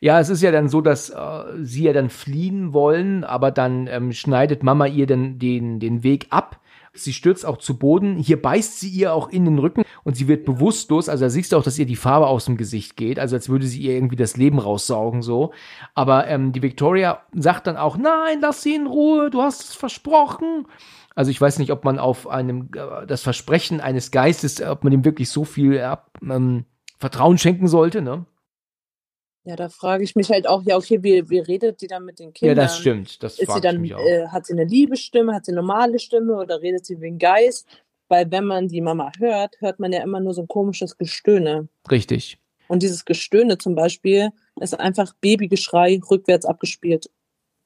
Ja, 0.00 0.18
es 0.20 0.28
ist 0.28 0.42
ja 0.42 0.50
dann 0.50 0.68
so, 0.68 0.80
dass 0.80 1.10
äh, 1.10 1.44
sie 1.62 1.84
ja 1.84 1.92
dann 1.92 2.10
fliehen 2.10 2.72
wollen, 2.72 3.24
aber 3.24 3.50
dann 3.50 3.86
ähm, 3.86 4.12
schneidet 4.12 4.62
Mama 4.62 4.86
ihr 4.86 5.06
dann 5.06 5.38
den, 5.38 5.78
den 5.78 6.02
Weg 6.02 6.26
ab. 6.30 6.60
Sie 6.94 7.12
stürzt 7.12 7.46
auch 7.46 7.58
zu 7.58 7.78
Boden. 7.78 8.16
Hier 8.16 8.40
beißt 8.40 8.80
sie 8.80 8.88
ihr 8.88 9.14
auch 9.14 9.28
in 9.28 9.44
den 9.44 9.58
Rücken 9.58 9.84
und 10.04 10.16
sie 10.16 10.26
wird 10.26 10.44
bewusstlos. 10.44 11.08
Also 11.08 11.26
da 11.26 11.30
siehst 11.30 11.52
du 11.52 11.56
auch, 11.56 11.62
dass 11.62 11.78
ihr 11.78 11.86
die 11.86 11.96
Farbe 11.96 12.26
aus 12.26 12.46
dem 12.46 12.56
Gesicht 12.56 12.96
geht. 12.96 13.18
Also 13.18 13.36
als 13.36 13.48
würde 13.48 13.66
sie 13.66 13.82
ihr 13.82 13.92
irgendwie 13.92 14.16
das 14.16 14.36
Leben 14.36 14.58
raussaugen 14.58 15.22
so. 15.22 15.52
Aber 15.94 16.26
ähm, 16.26 16.52
die 16.52 16.62
Victoria 16.62 17.22
sagt 17.34 17.66
dann 17.66 17.76
auch, 17.76 17.96
nein, 17.96 18.38
lass 18.40 18.62
sie 18.62 18.74
in 18.74 18.86
Ruhe, 18.86 19.30
du 19.30 19.42
hast 19.42 19.62
es 19.62 19.74
versprochen. 19.74 20.66
Also 21.18 21.32
ich 21.32 21.40
weiß 21.40 21.58
nicht, 21.58 21.72
ob 21.72 21.84
man 21.84 21.98
auf 21.98 22.28
einem 22.28 22.70
äh, 22.76 23.04
das 23.04 23.22
Versprechen 23.22 23.80
eines 23.80 24.12
Geistes, 24.12 24.62
ob 24.62 24.84
man 24.84 24.92
dem 24.92 25.04
wirklich 25.04 25.28
so 25.30 25.44
viel 25.44 25.76
äh, 25.76 25.96
ähm, 26.22 26.64
Vertrauen 27.00 27.38
schenken 27.38 27.66
sollte, 27.66 28.02
ne? 28.02 28.24
Ja, 29.42 29.56
da 29.56 29.68
frage 29.68 30.04
ich 30.04 30.14
mich 30.14 30.30
halt 30.30 30.46
auch, 30.46 30.62
ja, 30.62 30.76
okay, 30.76 31.02
wie, 31.02 31.28
wie 31.28 31.40
redet 31.40 31.80
die 31.80 31.88
dann 31.88 32.04
mit 32.04 32.20
den 32.20 32.32
Kindern? 32.32 32.56
Ja, 32.56 32.62
das 32.62 32.78
stimmt. 32.78 33.20
Das 33.24 33.40
Ist 33.40 33.50
sie 33.50 33.56
ich 33.56 33.62
dann, 33.62 33.80
mich 33.80 33.96
auch. 33.96 34.06
äh, 34.06 34.28
hat 34.28 34.46
sie 34.46 34.52
eine 34.52 34.62
Liebesstimme, 34.62 35.34
hat 35.34 35.46
sie 35.46 35.50
eine 35.50 35.60
normale 35.60 35.98
Stimme 35.98 36.36
oder 36.36 36.62
redet 36.62 36.86
sie 36.86 37.00
wie 37.00 37.08
ein 37.08 37.18
Geist? 37.18 37.66
Weil 38.06 38.30
wenn 38.30 38.44
man 38.44 38.68
die 38.68 38.80
Mama 38.80 39.10
hört, 39.18 39.56
hört 39.58 39.80
man 39.80 39.92
ja 39.92 40.04
immer 40.04 40.20
nur 40.20 40.34
so 40.34 40.42
ein 40.42 40.48
komisches 40.48 40.98
Gestöhne. 40.98 41.68
Richtig. 41.90 42.38
Und 42.68 42.84
dieses 42.84 43.04
Gestöhne 43.04 43.58
zum 43.58 43.74
Beispiel 43.74 44.28
ist 44.60 44.78
einfach 44.78 45.14
Babygeschrei 45.20 46.00
rückwärts 46.08 46.46
abgespielt. 46.46 47.10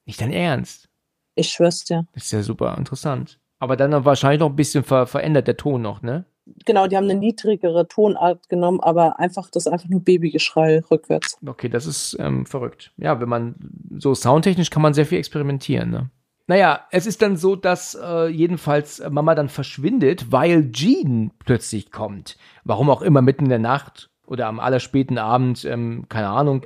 Nicht 0.07 0.21
dein 0.21 0.33
Ernst. 0.33 0.89
Ich 1.35 1.51
schwör's 1.51 1.83
dir. 1.83 2.07
Das 2.13 2.23
ist 2.23 2.31
ja 2.31 2.41
super 2.41 2.75
interessant. 2.79 3.39
Aber 3.63 3.77
dann 3.77 4.03
wahrscheinlich 4.03 4.41
noch 4.41 4.49
ein 4.49 4.57
bisschen 4.57 4.83
ver 4.83 5.07
verändert 5.07 5.47
der 5.47 5.55
Ton 5.55 5.81
noch, 5.81 6.01
ne? 6.01 6.25
Genau, 6.65 6.85
die 6.87 6.97
haben 6.97 7.05
eine 7.09 7.17
niedrigere 7.17 7.87
Tonart 7.87 8.49
genommen, 8.49 8.81
aber 8.81 9.21
einfach 9.21 9.49
das 9.49 9.65
ist 9.65 9.71
einfach 9.71 9.87
nur 9.87 10.01
Babygeschrei 10.01 10.81
rückwärts. 10.91 11.37
Okay, 11.47 11.69
das 11.69 11.85
ist 11.85 12.17
ähm, 12.19 12.45
verrückt. 12.45 12.91
Ja, 12.97 13.21
wenn 13.21 13.29
man 13.29 13.55
so 13.97 14.13
soundtechnisch 14.13 14.69
kann 14.69 14.81
man 14.81 14.93
sehr 14.93 15.05
viel 15.05 15.17
experimentieren, 15.17 15.91
ne? 15.91 16.09
Naja, 16.45 16.81
es 16.91 17.07
ist 17.07 17.21
dann 17.21 17.37
so, 17.37 17.55
dass 17.55 17.95
äh, 17.95 18.27
jedenfalls 18.27 19.01
Mama 19.09 19.33
dann 19.33 19.47
verschwindet, 19.47 20.29
weil 20.29 20.69
Jean 20.73 21.31
plötzlich 21.39 21.89
kommt. 21.89 22.37
Warum 22.65 22.89
auch 22.89 23.01
immer 23.01 23.21
mitten 23.21 23.45
in 23.45 23.49
der 23.49 23.59
Nacht 23.59 24.09
oder 24.27 24.47
am 24.47 24.59
allerspäten 24.59 25.17
Abend, 25.17 25.63
ähm, 25.63 26.07
keine 26.09 26.27
Ahnung. 26.27 26.65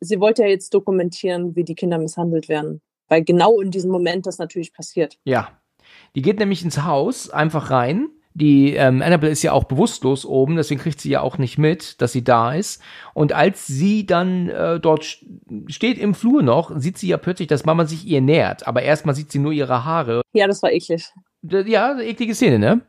Sie 0.00 0.20
wollte 0.20 0.42
ja 0.42 0.48
jetzt 0.48 0.74
dokumentieren, 0.74 1.56
wie 1.56 1.64
die 1.64 1.74
Kinder 1.74 1.96
misshandelt 1.96 2.50
werden. 2.50 2.82
Weil 3.08 3.24
genau 3.24 3.58
in 3.62 3.70
diesem 3.70 3.90
Moment 3.90 4.26
das 4.26 4.36
natürlich 4.36 4.74
passiert. 4.74 5.16
Ja. 5.24 5.48
Die 6.14 6.22
geht 6.22 6.38
nämlich 6.38 6.64
ins 6.64 6.82
Haus, 6.82 7.30
einfach 7.30 7.70
rein, 7.70 8.08
die 8.36 8.74
ähm, 8.74 9.00
Annabelle 9.00 9.32
ist 9.32 9.42
ja 9.42 9.52
auch 9.52 9.64
bewusstlos 9.64 10.26
oben, 10.26 10.56
deswegen 10.56 10.78
kriegt 10.78 11.00
sie 11.00 11.08
ja 11.08 11.22
auch 11.22 11.38
nicht 11.38 11.56
mit, 11.56 12.02
dass 12.02 12.12
sie 12.12 12.22
da 12.22 12.52
ist. 12.52 12.82
Und 13.14 13.32
als 13.32 13.66
sie 13.66 14.04
dann 14.04 14.50
äh, 14.50 14.78
dort 14.78 15.06
steht 15.68 15.96
im 15.96 16.12
Flur 16.14 16.42
noch, 16.42 16.70
sieht 16.76 16.98
sie 16.98 17.08
ja 17.08 17.16
plötzlich, 17.16 17.48
dass 17.48 17.64
Mama 17.64 17.86
sich 17.86 18.04
ihr 18.06 18.20
nähert. 18.20 18.66
Aber 18.66 18.82
erstmal 18.82 19.14
sieht 19.14 19.32
sie 19.32 19.38
nur 19.38 19.52
ihre 19.52 19.86
Haare. 19.86 20.20
Ja, 20.34 20.46
das 20.46 20.62
war 20.62 20.70
eklig. 20.70 21.06
Ja, 21.40 21.98
eklige 21.98 22.34
Szene, 22.34 22.58
ne? 22.58 22.82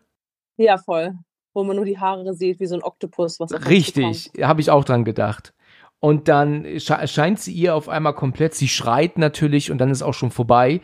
Ja, 0.58 0.78
voll. 0.78 1.14
Wo 1.54 1.64
man 1.64 1.78
nur 1.78 1.86
die 1.86 1.98
Haare 1.98 2.34
sieht, 2.34 2.60
wie 2.60 2.66
so 2.66 2.76
ein 2.76 2.84
Oktopus. 2.84 3.40
Was 3.40 3.70
Richtig, 3.70 4.32
habe 4.42 4.60
ich 4.60 4.70
auch 4.70 4.84
dran 4.84 5.06
gedacht. 5.06 5.54
Und 6.02 6.28
dann 6.28 6.66
scheint 6.78 7.40
sie 7.40 7.54
ihr 7.54 7.74
auf 7.74 7.88
einmal 7.88 8.14
komplett, 8.14 8.54
sie 8.54 8.68
schreit 8.68 9.18
natürlich 9.18 9.72
und 9.72 9.78
dann 9.78 9.92
ist 9.92 10.02
auch 10.02 10.14
schon 10.14 10.30
vorbei. 10.30 10.82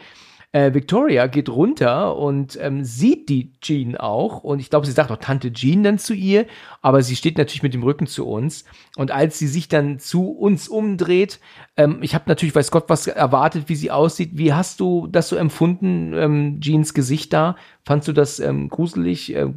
Äh, 0.54 0.76
Victoria 0.76 1.26
geht 1.26 1.50
runter 1.50 2.16
und 2.16 2.60
ähm, 2.62 2.84
sieht 2.84 3.28
die 3.28 3.52
Jean 3.60 3.98
auch. 3.98 4.44
Und 4.44 4.60
ich 4.60 4.70
glaube, 4.70 4.86
sie 4.86 4.92
sagt 4.92 5.12
auch 5.12 5.18
Tante 5.18 5.52
Jean 5.52 5.82
dann 5.82 5.98
zu 5.98 6.14
ihr, 6.14 6.46
aber 6.84 7.02
sie 7.02 7.16
steht 7.16 7.40
natürlich 7.40 7.64
mit 7.64 7.74
dem 7.74 7.82
Rücken 7.82 8.06
zu 8.06 8.28
uns. 8.28 8.64
Und 8.96 9.10
als 9.10 9.40
sie 9.40 9.48
sich 9.48 9.68
dann 9.68 9.98
zu 9.98 10.30
uns 10.30 10.68
umdreht, 10.68 11.40
ähm, 11.76 12.04
ich 12.04 12.14
habe 12.14 12.26
natürlich, 12.28 12.54
weiß 12.54 12.70
Gott, 12.70 12.84
was 12.88 13.08
erwartet, 13.08 13.68
wie 13.68 13.74
sie 13.76 13.90
aussieht. 13.90 14.38
Wie 14.38 14.54
hast 14.54 14.80
du 14.80 15.08
das 15.08 15.28
so 15.28 15.36
empfunden, 15.38 16.14
ähm, 16.14 16.62
Jeans 16.62 16.94
Gesicht 16.94 17.34
da? 17.34 17.56
Fandst 17.84 18.08
du 18.08 18.14
das 18.14 18.40
ähm, 18.40 18.70
gruselig 18.70 19.34
äh, 19.34 19.52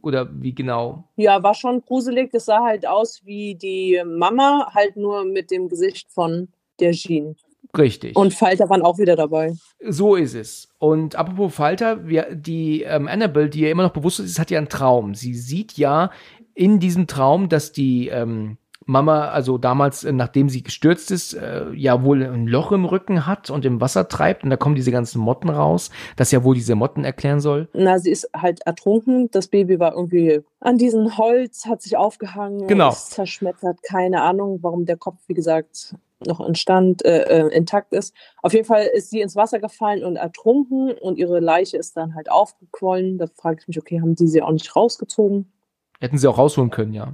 oder 0.00 0.30
wie 0.32 0.54
genau? 0.54 1.04
Ja, 1.16 1.42
war 1.42 1.52
schon 1.52 1.82
gruselig. 1.82 2.30
Das 2.32 2.46
sah 2.46 2.64
halt 2.64 2.86
aus 2.88 3.20
wie 3.26 3.54
die 3.54 4.02
Mama, 4.06 4.70
halt 4.74 4.96
nur 4.96 5.26
mit 5.26 5.50
dem 5.50 5.68
Gesicht 5.68 6.10
von 6.10 6.48
der 6.80 6.92
Jean. 6.92 7.36
Richtig. 7.76 8.16
Und 8.16 8.34
Falter 8.34 8.68
waren 8.70 8.82
auch 8.82 8.98
wieder 8.98 9.16
dabei. 9.16 9.52
So 9.84 10.14
ist 10.14 10.34
es. 10.34 10.68
Und 10.78 11.16
apropos 11.16 11.54
Falter, 11.54 12.06
wir, 12.06 12.34
die 12.34 12.82
ähm, 12.82 13.08
Annabelle, 13.08 13.50
die 13.50 13.60
ja 13.60 13.70
immer 13.70 13.82
noch 13.82 13.92
bewusst 13.92 14.20
ist, 14.20 14.38
hat 14.38 14.50
ja 14.50 14.58
einen 14.58 14.68
Traum. 14.68 15.14
Sie 15.14 15.34
sieht 15.34 15.74
ja 15.74 16.10
in 16.54 16.80
diesem 16.80 17.06
Traum, 17.06 17.48
dass 17.48 17.72
die 17.72 18.08
ähm, 18.08 18.58
Mama, 18.88 19.28
also 19.28 19.58
damals, 19.58 20.02
äh, 20.04 20.12
nachdem 20.12 20.48
sie 20.48 20.62
gestürzt 20.62 21.10
ist, 21.10 21.34
äh, 21.34 21.70
ja 21.74 22.02
wohl 22.02 22.24
ein 22.24 22.46
Loch 22.46 22.72
im 22.72 22.86
Rücken 22.86 23.26
hat 23.26 23.50
und 23.50 23.66
im 23.66 23.82
Wasser 23.82 24.08
treibt 24.08 24.44
und 24.44 24.50
da 24.50 24.56
kommen 24.56 24.76
diese 24.76 24.90
ganzen 24.90 25.20
Motten 25.20 25.50
raus, 25.50 25.90
das 26.16 26.32
ja 26.32 26.42
wohl 26.42 26.54
diese 26.54 26.74
Motten 26.74 27.04
erklären 27.04 27.40
soll. 27.40 27.68
Na, 27.74 27.98
sie 27.98 28.10
ist 28.10 28.30
halt 28.34 28.62
ertrunken. 28.64 29.30
Das 29.30 29.48
Baby 29.48 29.78
war 29.78 29.92
irgendwie 29.94 30.40
an 30.60 30.78
diesem 30.78 31.18
Holz, 31.18 31.66
hat 31.66 31.82
sich 31.82 31.98
aufgehangen, 31.98 32.66
genau. 32.66 32.88
ist 32.88 33.10
zerschmettert. 33.10 33.82
Keine 33.82 34.22
Ahnung, 34.22 34.60
warum 34.62 34.86
der 34.86 34.96
Kopf, 34.96 35.18
wie 35.26 35.34
gesagt, 35.34 35.94
noch 36.26 36.40
in 36.40 36.54
Stand, 36.54 37.04
äh, 37.04 37.22
äh, 37.22 37.48
intakt 37.54 37.92
ist. 37.92 38.14
Auf 38.42 38.52
jeden 38.52 38.64
Fall 38.64 38.86
ist 38.86 39.10
sie 39.10 39.20
ins 39.20 39.36
Wasser 39.36 39.60
gefallen 39.60 40.04
und 40.04 40.16
ertrunken 40.16 40.92
und 40.92 41.18
ihre 41.18 41.40
Leiche 41.40 41.76
ist 41.76 41.96
dann 41.96 42.14
halt 42.14 42.30
aufgequollen. 42.30 43.18
Da 43.18 43.26
frage 43.34 43.58
ich 43.60 43.68
mich, 43.68 43.78
okay, 43.78 44.00
haben 44.00 44.14
die 44.14 44.26
sie 44.26 44.42
auch 44.42 44.52
nicht 44.52 44.74
rausgezogen? 44.74 45.52
Hätten 46.00 46.18
sie 46.18 46.28
auch 46.28 46.38
rausholen 46.38 46.70
können, 46.70 46.92
ja. 46.92 47.12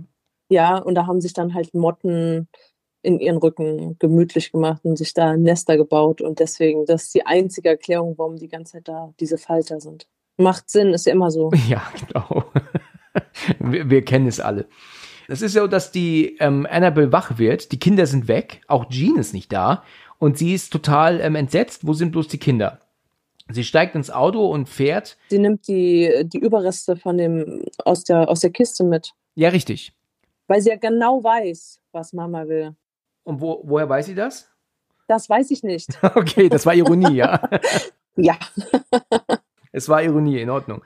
Ja, 0.48 0.78
und 0.78 0.94
da 0.94 1.06
haben 1.06 1.20
sich 1.20 1.32
dann 1.32 1.54
halt 1.54 1.74
Motten 1.74 2.48
in 3.02 3.20
ihren 3.20 3.36
Rücken 3.36 3.96
gemütlich 3.98 4.52
gemacht 4.52 4.84
und 4.84 4.96
sich 4.96 5.12
da 5.14 5.36
Nester 5.36 5.76
gebaut. 5.76 6.20
Und 6.20 6.40
deswegen, 6.40 6.86
das 6.86 7.04
ist 7.04 7.14
die 7.14 7.26
einzige 7.26 7.68
Erklärung, 7.68 8.14
warum 8.16 8.36
die 8.36 8.48
ganze 8.48 8.72
Zeit 8.72 8.88
da 8.88 9.12
diese 9.20 9.38
Falter 9.38 9.80
sind. 9.80 10.08
Macht 10.36 10.70
Sinn, 10.70 10.92
ist 10.94 11.06
ja 11.06 11.12
immer 11.12 11.30
so. 11.30 11.50
Ja, 11.68 11.82
genau. 11.98 12.44
wir, 13.58 13.90
wir 13.90 14.04
kennen 14.04 14.26
es 14.26 14.40
alle. 14.40 14.66
Es 15.28 15.42
ist 15.42 15.54
so, 15.54 15.66
dass 15.66 15.92
die 15.92 16.36
ähm, 16.38 16.66
Annabelle 16.70 17.12
wach 17.12 17.38
wird, 17.38 17.72
die 17.72 17.78
Kinder 17.78 18.06
sind 18.06 18.28
weg, 18.28 18.60
auch 18.68 18.88
Jean 18.88 19.16
ist 19.16 19.32
nicht 19.32 19.52
da 19.52 19.82
und 20.18 20.38
sie 20.38 20.54
ist 20.54 20.72
total 20.72 21.20
ähm, 21.20 21.34
entsetzt. 21.34 21.86
Wo 21.86 21.92
sind 21.92 22.12
bloß 22.12 22.28
die 22.28 22.38
Kinder? 22.38 22.80
Sie 23.50 23.64
steigt 23.64 23.94
ins 23.94 24.10
Auto 24.10 24.46
und 24.46 24.68
fährt. 24.68 25.18
Sie 25.28 25.38
nimmt 25.38 25.68
die, 25.68 26.24
die 26.24 26.38
Überreste 26.38 26.96
von 26.96 27.18
dem, 27.18 27.62
aus, 27.84 28.04
der, 28.04 28.28
aus 28.28 28.40
der 28.40 28.50
Kiste 28.50 28.84
mit. 28.84 29.12
Ja, 29.34 29.50
richtig. 29.50 29.92
Weil 30.46 30.60
sie 30.62 30.70
ja 30.70 30.76
genau 30.76 31.22
weiß, 31.22 31.80
was 31.92 32.12
Mama 32.12 32.48
will. 32.48 32.74
Und 33.22 33.40
wo, 33.40 33.60
woher 33.64 33.88
weiß 33.88 34.06
sie 34.06 34.14
das? 34.14 34.48
Das 35.08 35.28
weiß 35.28 35.50
ich 35.50 35.62
nicht. 35.62 35.90
okay, 36.02 36.48
das 36.48 36.64
war 36.64 36.74
Ironie, 36.74 37.16
ja. 37.16 37.40
ja. 38.16 38.38
es 39.72 39.88
war 39.88 40.02
Ironie, 40.02 40.40
in 40.40 40.50
Ordnung. 40.50 40.82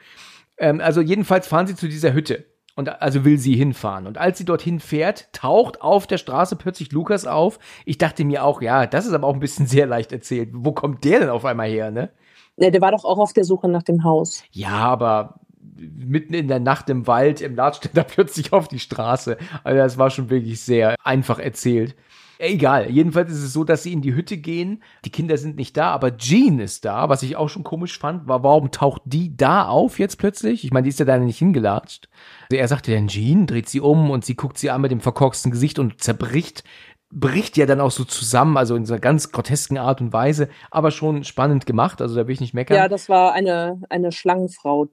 Ähm, 0.57 0.81
also 0.81 1.01
jedenfalls 1.01 1.47
fahren 1.47 1.67
sie 1.67 1.77
zu 1.77 1.89
dieser 1.89 2.13
Hütte. 2.13 2.45
Und 2.79 3.03
also 3.03 3.25
will 3.25 3.39
sie 3.39 3.57
hinfahren. 3.57 4.07
Und 4.07 4.19
als 4.19 4.39
sie 4.39 4.45
dorthin 4.45 4.79
fährt, 4.79 5.33
taucht 5.33 5.83
auf 5.83 6.07
der 6.07 6.17
Straße 6.17 6.55
plötzlich 6.55 6.93
Lukas 6.93 7.27
auf. 7.27 7.59
Ich 7.85 7.99
dachte 7.99 8.25
mir 8.25 8.45
auch, 8.45 8.63
ja, 8.63 8.87
das 8.87 9.05
ist 9.05 9.15
aber 9.15 9.27
auch 9.27 9.35
ein 9.35 9.41
bisschen 9.41 9.67
sehr 9.67 9.85
leicht 9.85 10.13
erzählt. 10.13 10.51
Wo 10.53 10.71
kommt 10.71 11.03
der 11.03 11.19
denn 11.19 11.29
auf 11.29 11.45
einmal 11.45 11.69
her, 11.69 11.91
ne? 11.91 12.11
Ja, 12.57 12.71
der 12.71 12.81
war 12.81 12.93
doch 12.93 13.05
auch 13.05 13.19
auf 13.19 13.33
der 13.33 13.43
Suche 13.43 13.67
nach 13.67 13.83
dem 13.83 14.05
Haus. 14.05 14.45
Ja, 14.53 14.69
aber 14.69 15.41
mitten 15.77 16.35
in 16.35 16.47
der 16.47 16.61
Nacht 16.61 16.89
im 16.89 17.09
Wald, 17.09 17.41
im 17.41 17.57
Ladständer 17.57 18.05
plötzlich 18.09 18.53
auf 18.53 18.69
die 18.69 18.79
Straße. 18.79 19.39
Also 19.65 19.77
das 19.77 19.99
war 19.99 20.11
schon 20.11 20.31
wirklich 20.31 20.61
sehr 20.61 20.95
einfach 21.03 21.41
erzählt. 21.41 21.97
Egal, 22.39 22.91
jedenfalls 22.91 23.33
ist 23.33 23.43
es 23.43 23.53
so, 23.53 23.65
dass 23.65 23.83
sie 23.83 23.93
in 23.93 24.01
die 24.01 24.15
Hütte 24.15 24.37
gehen. 24.37 24.83
Die 25.05 25.11
Kinder 25.11 25.37
sind 25.37 25.57
nicht 25.57 25.77
da, 25.77 25.91
aber 25.91 26.17
Jean 26.17 26.61
ist 26.61 26.85
da, 26.85 27.09
was 27.09 27.25
ich 27.25 27.35
auch 27.35 27.49
schon 27.49 27.65
komisch 27.65 27.99
fand. 27.99 28.29
War, 28.29 28.45
warum 28.45 28.71
taucht 28.71 29.03
die 29.07 29.37
da 29.37 29.67
auf 29.67 29.99
jetzt 29.99 30.19
plötzlich? 30.19 30.65
Ich 30.65 30.71
meine, 30.71 30.85
die 30.85 30.91
ist 30.91 31.01
ja 31.01 31.05
da 31.05 31.19
nicht 31.19 31.39
hingelatscht. 31.39 32.09
Also 32.51 32.61
er 32.61 32.69
sagte 32.69 32.93
dann 32.93 33.09
Jean, 33.09 33.47
dreht 33.47 33.69
sie 33.69 33.81
um 33.81 34.11
und 34.11 34.25
sie 34.25 34.37
guckt 34.37 34.57
sie 34.57 34.71
an 34.71 34.81
mit 34.81 34.93
dem 34.93 35.01
verkorksten 35.01 35.51
Gesicht 35.51 35.81
und 35.81 36.01
zerbricht 36.01 36.63
bricht 37.11 37.57
ja 37.57 37.67
dann 37.67 37.81
auch 37.81 37.91
so 37.91 38.05
zusammen, 38.05 38.57
also 38.57 38.77
in 38.77 38.85
so 38.85 38.95
einer 38.95 39.01
ganz 39.01 39.33
grotesken 39.33 39.79
Art 39.79 40.01
und 40.01 40.13
Weise, 40.13 40.49
aber 40.71 40.91
schon 40.91 41.25
spannend 41.25 41.67
gemacht, 41.67 42.03
also 42.03 42.15
da 42.15 42.27
will 42.27 42.35
ich 42.35 42.41
nicht 42.41 42.55
meckern. 42.55 42.77
Ja, 42.77 42.89
das 42.89 43.09
war 43.09 43.33
eine, 43.33 43.81
eine 43.89 44.13
Schlangenfrau. 44.13 44.89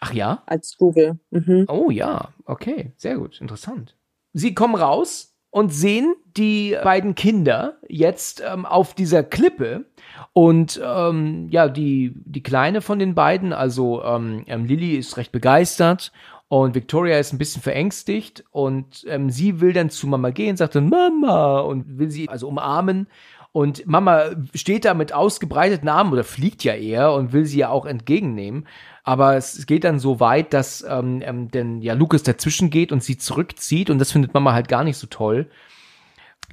Ach 0.00 0.12
ja? 0.12 0.42
Als 0.46 0.76
Google. 0.78 1.18
Mhm. 1.30 1.66
Oh 1.68 1.90
ja, 1.90 2.28
okay, 2.44 2.92
sehr 2.96 3.16
gut, 3.16 3.40
interessant. 3.40 3.96
Sie 4.32 4.54
kommen 4.54 4.74
raus 4.74 5.31
und 5.52 5.72
sehen 5.72 6.14
die 6.36 6.76
beiden 6.82 7.14
Kinder 7.14 7.76
jetzt 7.86 8.42
ähm, 8.44 8.64
auf 8.64 8.94
dieser 8.94 9.22
Klippe. 9.22 9.84
Und 10.32 10.80
ähm, 10.82 11.48
ja, 11.50 11.68
die, 11.68 12.14
die 12.24 12.42
Kleine 12.42 12.80
von 12.80 12.98
den 12.98 13.14
beiden, 13.14 13.52
also 13.52 14.02
ähm, 14.02 14.44
ähm, 14.46 14.64
Lilly 14.64 14.96
ist 14.96 15.18
recht 15.18 15.30
begeistert 15.30 16.10
und 16.48 16.74
Victoria 16.74 17.18
ist 17.18 17.34
ein 17.34 17.38
bisschen 17.38 17.62
verängstigt 17.62 18.44
und 18.50 19.04
ähm, 19.08 19.28
sie 19.28 19.60
will 19.60 19.74
dann 19.74 19.90
zu 19.90 20.06
Mama 20.06 20.30
gehen, 20.30 20.56
sagt 20.56 20.74
dann 20.74 20.88
Mama! 20.88 21.60
und 21.60 21.98
will 21.98 22.10
sie 22.10 22.30
also 22.30 22.48
umarmen 22.48 23.06
und 23.52 23.86
Mama 23.86 24.30
steht 24.54 24.86
da 24.86 24.94
mit 24.94 25.12
ausgebreiteten 25.12 25.88
Armen 25.88 26.12
oder 26.12 26.24
fliegt 26.24 26.64
ja 26.64 26.74
eher 26.74 27.12
und 27.12 27.32
will 27.32 27.44
sie 27.44 27.58
ja 27.58 27.68
auch 27.68 27.84
entgegennehmen. 27.84 28.66
Aber 29.04 29.36
es 29.36 29.66
geht 29.66 29.84
dann 29.84 29.98
so 29.98 30.20
weit, 30.20 30.54
dass 30.54 30.84
ähm, 30.88 31.20
ähm, 31.22 31.50
denn 31.50 31.82
ja 31.82 31.92
Lucas 31.92 32.22
dazwischen 32.22 32.70
geht 32.70 32.92
und 32.92 33.02
sie 33.02 33.18
zurückzieht 33.18 33.90
und 33.90 33.98
das 33.98 34.12
findet 34.12 34.32
Mama 34.32 34.54
halt 34.54 34.68
gar 34.68 34.84
nicht 34.84 34.96
so 34.96 35.06
toll. 35.06 35.50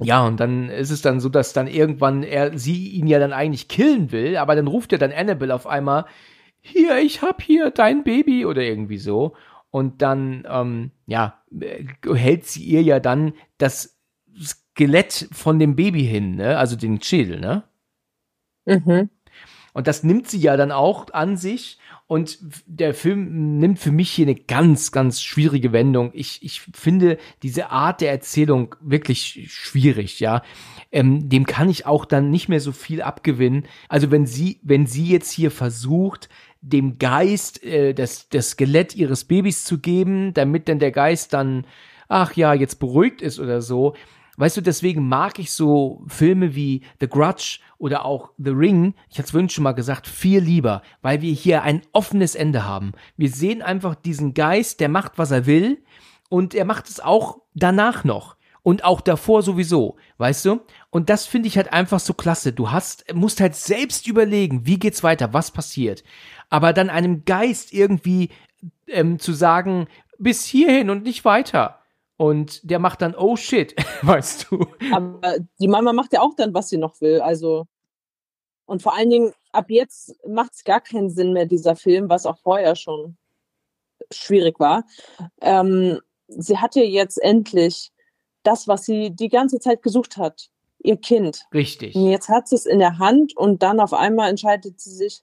Ja, 0.02 0.26
und 0.26 0.40
dann 0.40 0.68
ist 0.70 0.90
es 0.90 1.02
dann 1.02 1.20
so, 1.20 1.28
dass 1.28 1.52
dann 1.52 1.66
irgendwann 1.66 2.22
er 2.22 2.58
sie 2.58 2.88
ihn 2.88 3.06
ja 3.06 3.18
dann 3.18 3.32
eigentlich 3.32 3.68
killen 3.68 4.12
will, 4.12 4.36
aber 4.36 4.54
dann 4.54 4.66
ruft 4.66 4.92
er 4.92 4.98
dann 4.98 5.12
Annabelle 5.12 5.54
auf 5.54 5.66
einmal, 5.66 6.06
hier, 6.62 6.98
ich 6.98 7.22
hab 7.22 7.42
hier 7.42 7.70
dein 7.70 8.04
Baby 8.04 8.44
oder 8.46 8.62
irgendwie 8.62 8.98
so. 8.98 9.34
Und 9.70 10.02
dann, 10.02 10.46
ähm, 10.50 10.90
ja, 11.06 11.38
hält 12.04 12.46
sie 12.46 12.64
ihr 12.64 12.82
ja 12.82 12.98
dann 12.98 13.34
das 13.58 13.99
Skelett 14.80 15.28
von 15.30 15.58
dem 15.58 15.76
Baby 15.76 16.06
hin, 16.06 16.36
ne? 16.36 16.56
Also 16.56 16.74
den 16.74 17.02
Schädel, 17.02 17.38
ne? 17.38 17.64
Mhm. 18.64 19.10
Und 19.74 19.86
das 19.86 20.02
nimmt 20.02 20.26
sie 20.26 20.38
ja 20.38 20.56
dann 20.56 20.72
auch 20.72 21.12
an 21.12 21.36
sich. 21.36 21.78
Und 22.06 22.38
der 22.64 22.94
Film 22.94 23.58
nimmt 23.58 23.78
für 23.78 23.92
mich 23.92 24.10
hier 24.10 24.26
eine 24.26 24.34
ganz, 24.34 24.90
ganz 24.90 25.20
schwierige 25.20 25.72
Wendung. 25.72 26.12
Ich, 26.14 26.42
ich 26.42 26.62
finde 26.62 27.18
diese 27.42 27.70
Art 27.70 28.00
der 28.00 28.10
Erzählung 28.10 28.74
wirklich 28.80 29.48
schwierig, 29.50 30.18
ja. 30.18 30.42
Ähm, 30.90 31.28
dem 31.28 31.44
kann 31.44 31.68
ich 31.68 31.84
auch 31.84 32.06
dann 32.06 32.30
nicht 32.30 32.48
mehr 32.48 32.60
so 32.60 32.72
viel 32.72 33.02
abgewinnen. 33.02 33.66
Also 33.90 34.10
wenn 34.10 34.24
sie, 34.24 34.60
wenn 34.62 34.86
sie 34.86 35.08
jetzt 35.08 35.30
hier 35.30 35.50
versucht, 35.50 36.30
dem 36.62 36.98
Geist 36.98 37.62
äh, 37.62 37.92
das, 37.92 38.30
das 38.30 38.52
Skelett 38.52 38.96
ihres 38.96 39.24
Babys 39.24 39.64
zu 39.64 39.78
geben, 39.78 40.32
damit 40.32 40.70
dann 40.70 40.78
der 40.78 40.90
Geist 40.90 41.34
dann, 41.34 41.66
ach 42.08 42.34
ja, 42.34 42.54
jetzt 42.54 42.80
beruhigt 42.80 43.20
ist 43.20 43.38
oder 43.38 43.60
so, 43.60 43.94
Weißt 44.40 44.56
du, 44.56 44.62
deswegen 44.62 45.06
mag 45.06 45.38
ich 45.38 45.52
so 45.52 46.02
Filme 46.06 46.54
wie 46.54 46.80
The 46.98 47.08
Grudge 47.08 47.58
oder 47.76 48.06
auch 48.06 48.30
The 48.38 48.52
Ring, 48.52 48.94
ich 49.10 49.18
hatte 49.18 49.26
es 49.26 49.30
vorhin 49.32 49.50
schon 49.50 49.64
mal 49.64 49.72
gesagt, 49.72 50.06
viel 50.06 50.40
lieber, 50.40 50.80
weil 51.02 51.20
wir 51.20 51.30
hier 51.34 51.62
ein 51.62 51.82
offenes 51.92 52.34
Ende 52.34 52.64
haben. 52.64 52.92
Wir 53.18 53.28
sehen 53.28 53.60
einfach 53.60 53.94
diesen 53.94 54.32
Geist, 54.32 54.80
der 54.80 54.88
macht, 54.88 55.18
was 55.18 55.30
er 55.30 55.44
will 55.44 55.82
und 56.30 56.54
er 56.54 56.64
macht 56.64 56.88
es 56.88 57.00
auch 57.00 57.42
danach 57.54 58.02
noch. 58.02 58.36
Und 58.62 58.82
auch 58.82 59.02
davor 59.02 59.42
sowieso, 59.42 59.96
weißt 60.16 60.46
du? 60.46 60.60
Und 60.88 61.10
das 61.10 61.26
finde 61.26 61.48
ich 61.48 61.58
halt 61.58 61.74
einfach 61.74 62.00
so 62.00 62.14
klasse. 62.14 62.54
Du 62.54 62.70
hast, 62.70 63.12
musst 63.12 63.42
halt 63.42 63.54
selbst 63.54 64.06
überlegen, 64.06 64.64
wie 64.64 64.78
geht's 64.78 65.02
weiter, 65.02 65.34
was 65.34 65.50
passiert. 65.50 66.02
Aber 66.48 66.72
dann 66.72 66.88
einem 66.88 67.26
Geist 67.26 67.74
irgendwie 67.74 68.30
ähm, 68.86 69.18
zu 69.18 69.34
sagen, 69.34 69.86
bis 70.18 70.46
hierhin 70.46 70.88
und 70.88 71.02
nicht 71.02 71.26
weiter 71.26 71.79
und 72.20 72.60
der 72.70 72.80
macht 72.80 73.00
dann, 73.00 73.14
oh 73.14 73.34
shit, 73.34 73.74
weißt 74.02 74.48
du. 74.50 74.66
Aber 74.92 75.38
die 75.58 75.68
Mama 75.68 75.94
macht 75.94 76.12
ja 76.12 76.20
auch 76.20 76.34
dann, 76.36 76.52
was 76.52 76.68
sie 76.68 76.76
noch 76.76 77.00
will. 77.00 77.22
Also. 77.22 77.66
Und 78.66 78.82
vor 78.82 78.94
allen 78.94 79.08
Dingen, 79.08 79.32
ab 79.52 79.70
jetzt 79.70 80.14
macht 80.28 80.52
es 80.52 80.64
gar 80.64 80.82
keinen 80.82 81.08
Sinn 81.08 81.32
mehr, 81.32 81.46
dieser 81.46 81.76
Film, 81.76 82.10
was 82.10 82.26
auch 82.26 82.36
vorher 82.36 82.76
schon 82.76 83.16
schwierig 84.12 84.60
war. 84.60 84.84
Ähm, 85.40 85.98
sie 86.28 86.58
hatte 86.58 86.82
jetzt 86.82 87.16
endlich 87.22 87.90
das, 88.42 88.68
was 88.68 88.84
sie 88.84 89.12
die 89.12 89.30
ganze 89.30 89.58
Zeit 89.58 89.82
gesucht 89.82 90.18
hat, 90.18 90.50
ihr 90.78 90.98
Kind. 90.98 91.46
Richtig. 91.54 91.94
Und 91.94 92.10
jetzt 92.10 92.28
hat 92.28 92.48
sie 92.48 92.56
es 92.56 92.66
in 92.66 92.80
der 92.80 92.98
Hand 92.98 93.34
und 93.34 93.62
dann 93.62 93.80
auf 93.80 93.94
einmal 93.94 94.28
entscheidet 94.28 94.78
sie 94.78 94.92
sich, 94.92 95.22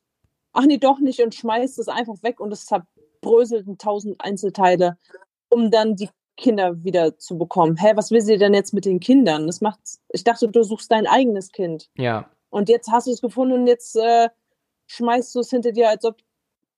ach 0.51 0.65
nee, 0.65 0.79
doch 0.79 0.97
nicht 0.97 1.21
und 1.21 1.35
schmeißt 1.35 1.77
es 1.77 1.89
einfach 1.89 2.23
weg 2.23 2.39
und 2.39 2.51
es 2.51 2.65
zerbröselt 2.65 3.67
in 3.67 3.77
tausend 3.77 4.19
Einzelteile, 4.19 4.97
um 5.49 5.69
dann 5.69 5.95
die 5.95 6.09
Kinder 6.37 6.83
wieder 6.83 7.17
zu 7.17 7.37
bekommen. 7.37 7.75
Hä, 7.77 7.93
was 7.95 8.11
will 8.11 8.21
sie 8.21 8.37
denn 8.37 8.53
jetzt 8.53 8.73
mit 8.73 8.85
den 8.85 8.99
Kindern? 8.99 9.47
Das 9.47 9.59
macht, 9.59 9.79
ich 10.09 10.23
dachte, 10.23 10.47
du 10.47 10.63
suchst 10.63 10.91
dein 10.91 11.07
eigenes 11.07 11.51
Kind. 11.51 11.89
Ja. 11.97 12.29
Und 12.49 12.69
jetzt 12.69 12.89
hast 12.91 13.07
du 13.07 13.11
es 13.11 13.21
gefunden 13.21 13.53
und 13.53 13.67
jetzt 13.67 13.95
äh, 13.95 14.29
schmeißt 14.85 15.35
du 15.35 15.41
es 15.41 15.49
hinter 15.49 15.71
dir, 15.71 15.89
als 15.89 16.05
ob 16.05 16.17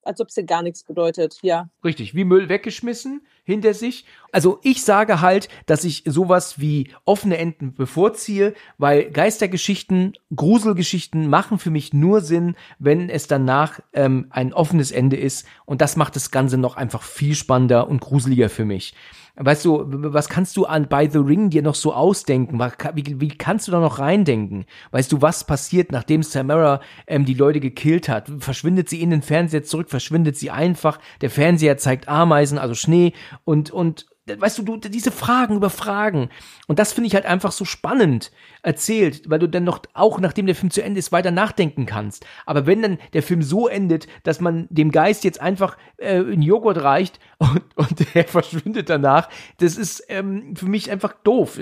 als 0.03 0.21
ob 0.21 0.29
es 0.29 0.35
dir 0.35 0.43
gar 0.43 0.63
nichts 0.63 0.83
bedeutet, 0.83 1.39
ja. 1.41 1.69
Richtig, 1.83 2.15
wie 2.15 2.23
Müll 2.23 2.49
weggeschmissen 2.49 3.21
hinter 3.43 3.73
sich. 3.73 4.05
Also 4.31 4.59
ich 4.63 4.83
sage 4.83 5.21
halt, 5.21 5.49
dass 5.65 5.83
ich 5.83 6.03
sowas 6.05 6.59
wie 6.59 6.91
offene 7.05 7.37
Enden 7.37 7.73
bevorziehe, 7.73 8.53
weil 8.77 9.11
Geistergeschichten, 9.11 10.13
Gruselgeschichten 10.35 11.29
machen 11.29 11.59
für 11.59 11.69
mich 11.69 11.93
nur 11.93 12.21
Sinn, 12.21 12.55
wenn 12.79 13.09
es 13.09 13.27
danach 13.27 13.81
ähm, 13.93 14.27
ein 14.29 14.53
offenes 14.53 14.91
Ende 14.91 15.17
ist 15.17 15.45
und 15.65 15.81
das 15.81 15.95
macht 15.95 16.15
das 16.15 16.31
Ganze 16.31 16.57
noch 16.57 16.77
einfach 16.77 17.03
viel 17.03 17.35
spannender 17.35 17.87
und 17.87 18.01
gruseliger 18.01 18.49
für 18.49 18.65
mich. 18.65 18.93
Weißt 19.41 19.63
du, 19.63 19.85
was 19.87 20.27
kannst 20.27 20.57
du 20.57 20.65
an 20.65 20.89
By 20.89 21.07
the 21.09 21.19
Ring 21.19 21.49
dir 21.49 21.61
noch 21.61 21.75
so 21.75 21.93
ausdenken? 21.93 22.59
Wie, 22.93 23.21
wie 23.21 23.29
kannst 23.29 23.69
du 23.69 23.71
da 23.71 23.79
noch 23.79 23.97
reindenken? 23.97 24.65
Weißt 24.91 25.09
du, 25.13 25.21
was 25.21 25.45
passiert, 25.45 25.93
nachdem 25.93 26.23
Samara 26.23 26.81
ähm, 27.07 27.23
die 27.23 27.35
Leute 27.35 27.61
gekillt 27.61 28.09
hat? 28.09 28.29
Verschwindet 28.39 28.89
sie 28.89 29.01
in 29.01 29.11
den 29.11 29.21
Fernseher 29.21 29.63
zurück? 29.63 29.89
Verschwindet 29.89 30.35
sie 30.35 30.51
einfach? 30.51 30.99
Der 31.21 31.29
Fernseher 31.29 31.77
zeigt 31.77 32.09
Ameisen, 32.09 32.57
also 32.57 32.73
Schnee 32.73 33.13
und, 33.45 33.71
und 33.71 34.07
weißt 34.37 34.57
du, 34.59 34.63
du, 34.63 34.77
diese 34.77 35.11
Fragen 35.11 35.55
über 35.55 35.69
Fragen. 35.69 36.29
Und 36.67 36.79
das 36.79 36.93
finde 36.93 37.07
ich 37.07 37.15
halt 37.15 37.25
einfach 37.25 37.51
so 37.51 37.65
spannend 37.65 38.31
erzählt, 38.61 39.29
weil 39.29 39.39
du 39.39 39.47
dann 39.47 39.63
noch, 39.63 39.81
auch 39.93 40.19
nachdem 40.19 40.45
der 40.45 40.55
Film 40.55 40.71
zu 40.71 40.81
Ende 40.81 40.99
ist, 40.99 41.11
weiter 41.11 41.31
nachdenken 41.31 41.85
kannst. 41.85 42.25
Aber 42.45 42.65
wenn 42.65 42.81
dann 42.81 42.97
der 43.13 43.23
Film 43.23 43.41
so 43.41 43.67
endet, 43.67 44.07
dass 44.23 44.39
man 44.39 44.67
dem 44.69 44.91
Geist 44.91 45.23
jetzt 45.23 45.41
einfach 45.41 45.77
äh, 45.97 46.17
einen 46.17 46.41
Joghurt 46.41 46.83
reicht 46.83 47.19
und, 47.39 47.63
und 47.75 48.15
der 48.15 48.25
verschwindet 48.25 48.89
danach, 48.89 49.29
das 49.57 49.77
ist 49.77 50.03
ähm, 50.09 50.55
für 50.55 50.67
mich 50.67 50.91
einfach 50.91 51.13
doof. 51.23 51.59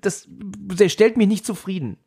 Das, 0.00 0.28
das 0.28 0.92
stellt 0.92 1.16
mich 1.16 1.28
nicht 1.28 1.46
zufrieden. 1.46 1.98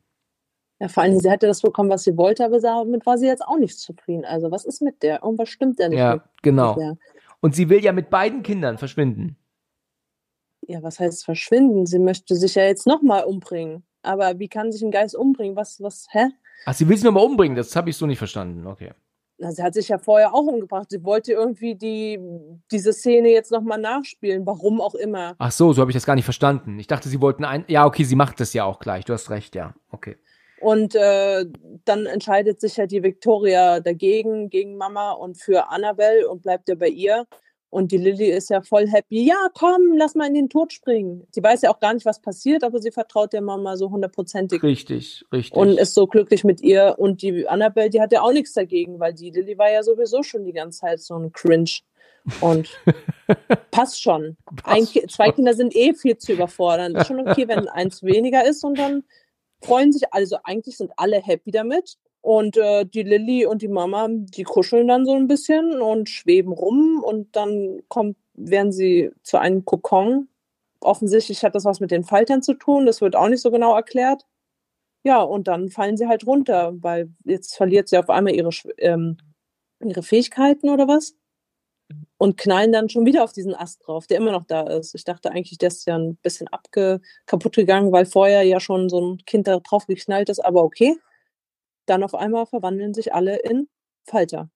Ja, 0.82 0.88
vor 0.88 1.04
allem, 1.04 1.20
sie 1.20 1.30
hatte 1.30 1.46
das 1.46 1.62
bekommen, 1.62 1.92
was 1.92 2.04
sie 2.04 2.18
wollte, 2.18 2.44
aber 2.44 2.60
damit 2.60 3.06
war 3.06 3.16
sie 3.20 3.28
jetzt 3.28 3.46
auch 3.46 3.60
nicht 3.60 3.78
zufrieden. 3.78 4.26
Also, 4.26 4.50
was 4.50 4.66
ist 4.66 4.82
mit 4.82 5.04
der? 5.04 5.22
Irgendwas 5.22 5.50
stimmt 5.50 5.80
ja 5.80 5.88
nicht. 5.88 6.00
Ja, 6.00 6.16
mit, 6.16 6.24
genau. 6.42 6.76
Mit 6.76 6.98
und 7.42 7.56
sie 7.56 7.70
will 7.70 7.84
ja 7.84 7.92
mit 7.92 8.10
beiden 8.10 8.44
Kindern 8.44 8.78
verschwinden. 8.78 9.36
Ja, 10.68 10.82
was 10.84 11.00
heißt 11.00 11.26
verschwinden? 11.26 11.86
Sie 11.86 12.00
möchte 12.00 12.36
sich 12.36 12.56
ja 12.56 12.64
jetzt 12.64 12.88
nochmal 12.88 13.26
umbringen. 13.26 13.84
Aber 14.04 14.40
wie 14.40 14.48
kann 14.48 14.72
sich 14.72 14.82
ein 14.82 14.92
Geist 14.92 15.16
umbringen? 15.16 15.56
Was, 15.56 15.82
was, 15.82 16.08
hä? 16.12 16.28
Ach, 16.66 16.74
sie 16.74 16.88
will 16.88 16.96
sich 16.96 17.04
nochmal 17.04 17.26
umbringen, 17.26 17.58
das 17.58 17.76
habe 17.76 17.90
ich 17.90 17.98
so 17.98 18.06
nicht 18.06 18.20
verstanden, 18.20 18.68
okay. 18.68 18.92
Na, 19.42 19.52
sie 19.52 19.64
hat 19.64 19.74
sich 19.74 19.88
ja 19.88 19.98
vorher 19.98 20.36
auch 20.36 20.46
umgebracht. 20.46 20.92
Sie 20.92 21.04
wollte 21.04 21.34
irgendwie 21.34 21.74
die, 21.74 22.20
diese 22.72 22.94
Szene 22.94 23.30
jetzt 23.30 23.52
nochmal 23.52 23.80
nachspielen, 23.80 24.46
warum 24.46 24.80
auch 24.80 24.94
immer. 24.94 25.34
Ach 25.40 25.52
so, 25.52 25.74
so 25.74 25.82
habe 25.82 25.90
ich 25.90 25.96
das 25.96 26.06
gar 26.06 26.14
nicht 26.14 26.26
verstanden. 26.26 26.78
Ich 26.78 26.86
dachte, 26.86 27.10
sie 27.10 27.22
wollten 27.22 27.44
ein. 27.44 27.66
Ja, 27.68 27.88
okay, 27.88 28.04
sie 28.04 28.16
macht 28.16 28.40
das 28.40 28.54
ja 28.54 28.66
auch 28.66 28.78
gleich. 28.78 29.04
Du 29.04 29.14
hast 29.14 29.32
recht, 29.32 29.56
ja. 29.56 29.74
Okay. 29.90 30.18
Und 30.62 30.96
äh, 30.96 31.46
dann 31.86 32.06
entscheidet 32.06 32.62
sich 32.62 32.78
ja 32.78 32.86
die 32.86 33.04
Victoria 33.04 33.80
dagegen, 33.80 34.50
gegen 34.50 34.78
Mama 34.78 35.12
und 35.12 35.42
für 35.42 35.70
Annabelle 35.70 36.30
und 36.30 36.44
bleibt 36.44 36.70
ja 36.70 36.76
bei 36.76 36.88
ihr. 36.88 37.26
Und 37.72 37.94
die 37.94 37.98
Lilly 37.98 38.30
ist 38.30 38.50
ja 38.50 38.62
voll 38.62 38.86
happy. 38.88 39.26
Ja, 39.26 39.48
komm, 39.54 39.94
lass 39.98 40.14
mal 40.14 40.28
in 40.28 40.34
den 40.34 40.50
Tod 40.50 40.74
springen. 40.74 41.26
Sie 41.32 41.42
weiß 41.42 41.62
ja 41.62 41.72
auch 41.72 41.80
gar 41.80 41.94
nicht, 41.94 42.06
was 42.06 42.22
passiert, 42.22 42.66
aber 42.66 42.80
sie 42.80 42.92
vertraut 42.92 43.32
der 43.32 43.42
Mama 43.42 43.78
so 43.78 43.90
hundertprozentig. 43.90 44.62
Richtig, 44.62 45.24
richtig. 45.32 45.58
Und 45.58 45.80
ist 45.80 45.94
so 45.94 46.06
glücklich 46.06 46.44
mit 46.44 46.62
ihr. 46.62 46.96
Und 46.98 47.22
die 47.22 47.48
Annabelle, 47.48 47.90
die 47.90 48.02
hat 48.02 48.12
ja 48.12 48.22
auch 48.22 48.34
nichts 48.34 48.54
dagegen, 48.54 49.00
weil 49.00 49.14
die 49.14 49.32
Lilly 49.32 49.58
war 49.58 49.72
ja 49.72 49.84
sowieso 49.84 50.22
schon 50.22 50.44
die 50.44 50.52
ganze 50.52 50.82
Zeit 50.82 51.00
so 51.00 51.16
ein 51.16 51.32
Cringe. 51.32 51.72
Und 52.42 52.70
passt 53.72 54.02
schon. 54.04 54.36
Passt 54.64 54.96
Ein, 54.96 55.10
zwei 55.10 55.32
Kinder 55.32 55.54
sind 55.54 55.74
eh 55.74 55.94
viel 55.94 56.18
zu 56.18 56.34
überfordern. 56.34 56.94
Ist 56.96 57.08
schon 57.08 57.26
okay, 57.26 57.48
wenn 57.48 57.70
eins 57.70 58.04
weniger 58.04 58.46
ist 58.46 58.66
und 58.66 58.78
dann 58.78 59.04
freuen 59.62 59.92
sich, 59.92 60.14
also 60.14 60.38
eigentlich 60.44 60.78
sind 60.78 60.92
alle 60.98 61.22
happy 61.22 61.52
damit. 61.52 61.98
Und 62.22 62.56
äh, 62.58 62.86
die 62.86 63.02
Lilly 63.02 63.48
und 63.48 63.64
die 63.64 63.68
Mama, 63.68 64.08
die 64.10 64.44
kuscheln 64.44 64.88
dann 64.88 65.06
so 65.06 65.16
ein 65.16 65.28
bisschen 65.28 65.82
und 65.82 66.08
schweben 66.08 66.54
rum 66.54 67.02
und 67.04 67.36
dann 67.36 67.82
kommt, 67.88 68.16
werden 68.36 68.72
sie 68.72 69.12
zu 69.24 69.40
einem 69.40 69.66
Kokon. 69.66 70.28
Offensichtlich 70.82 71.44
hat 71.44 71.56
das 71.56 71.66
was 71.66 71.80
mit 71.80 71.90
den 71.90 72.04
Faltern 72.04 72.44
zu 72.44 72.54
tun, 72.54 72.86
das 72.86 73.02
wird 73.02 73.16
auch 73.16 73.28
nicht 73.28 73.42
so 73.42 73.50
genau 73.50 73.76
erklärt. 73.76 74.28
Ja, 75.04 75.22
und 75.22 75.48
dann 75.48 75.70
fallen 75.70 75.98
sie 75.98 76.08
halt 76.08 76.28
runter, 76.28 76.74
weil 76.76 77.12
jetzt 77.26 77.56
verliert 77.56 77.90
sie 77.90 77.98
auf 77.98 78.10
einmal 78.10 78.36
ihre, 78.36 78.52
ähm, 78.78 79.18
ihre 79.84 80.04
Fähigkeiten 80.04 80.70
oder 80.70 80.88
was 80.88 81.16
und 82.18 82.38
knallen 82.38 82.72
dann 82.72 82.90
schon 82.90 83.06
wieder 83.06 83.24
auf 83.24 83.34
diesen 83.34 83.56
Ast 83.56 83.86
drauf, 83.86 84.08
der 84.08 84.18
immer 84.18 84.32
noch 84.32 84.46
da 84.46 84.62
ist. 84.62 84.96
Ich 84.96 85.04
dachte 85.04 85.32
eigentlich, 85.32 85.58
der 85.58 85.68
ist 85.68 85.86
ja 85.88 85.98
ein 85.98 86.18
bisschen 86.18 86.48
abge 86.48 87.02
kaputt 87.26 87.56
gegangen, 87.56 87.92
weil 87.92 88.06
vorher 88.06 88.44
ja 88.44 88.60
schon 88.60 88.90
so 88.90 89.00
ein 89.02 89.18
Kind 89.26 89.48
da 89.48 89.60
drauf 89.60 89.88
geknallt 89.88 90.30
ist, 90.30 90.40
aber 90.40 90.64
okay. 90.64 90.96
Dann 91.86 92.04
auf 92.04 92.16
einmal 92.16 92.46
verwandeln 92.46 92.94
sich 92.94 93.14
alle 93.14 93.38
in 93.38 93.68
Falter. 94.04 94.50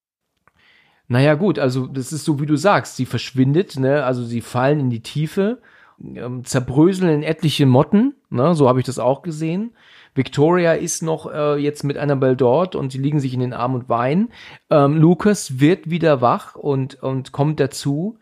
Naja, 1.07 1.35
gut, 1.35 1.59
also 1.59 1.87
das 1.87 2.11
ist 2.11 2.25
so, 2.25 2.39
wie 2.39 2.45
du 2.45 2.55
sagst, 2.55 2.95
sie 2.95 3.05
verschwindet, 3.05 3.77
ne? 3.77 4.03
also 4.03 4.23
sie 4.23 4.41
fallen 4.41 4.79
in 4.79 4.89
die 4.89 5.01
Tiefe, 5.01 5.61
ähm, 6.03 6.43
zerbröseln 6.43 7.11
in 7.11 7.23
etliche 7.23 7.65
Motten, 7.65 8.15
ne? 8.29 8.55
so 8.55 8.67
habe 8.67 8.79
ich 8.79 8.85
das 8.85 8.99
auch 8.99 9.21
gesehen. 9.21 9.71
Victoria 10.15 10.73
ist 10.73 11.03
noch 11.03 11.31
äh, 11.31 11.57
jetzt 11.57 11.83
mit 11.83 11.97
Annabelle 11.97 12.37
dort 12.37 12.75
und 12.75 12.91
sie 12.91 12.97
liegen 12.97 13.19
sich 13.19 13.33
in 13.33 13.41
den 13.41 13.53
Arm 13.53 13.75
und 13.75 13.89
weinen. 13.89 14.31
Ähm, 14.69 14.97
Lucas 14.97 15.59
wird 15.59 15.89
wieder 15.89 16.21
wach 16.21 16.55
und, 16.55 17.03
und 17.03 17.33
kommt 17.33 17.59
dazu. 17.59 18.17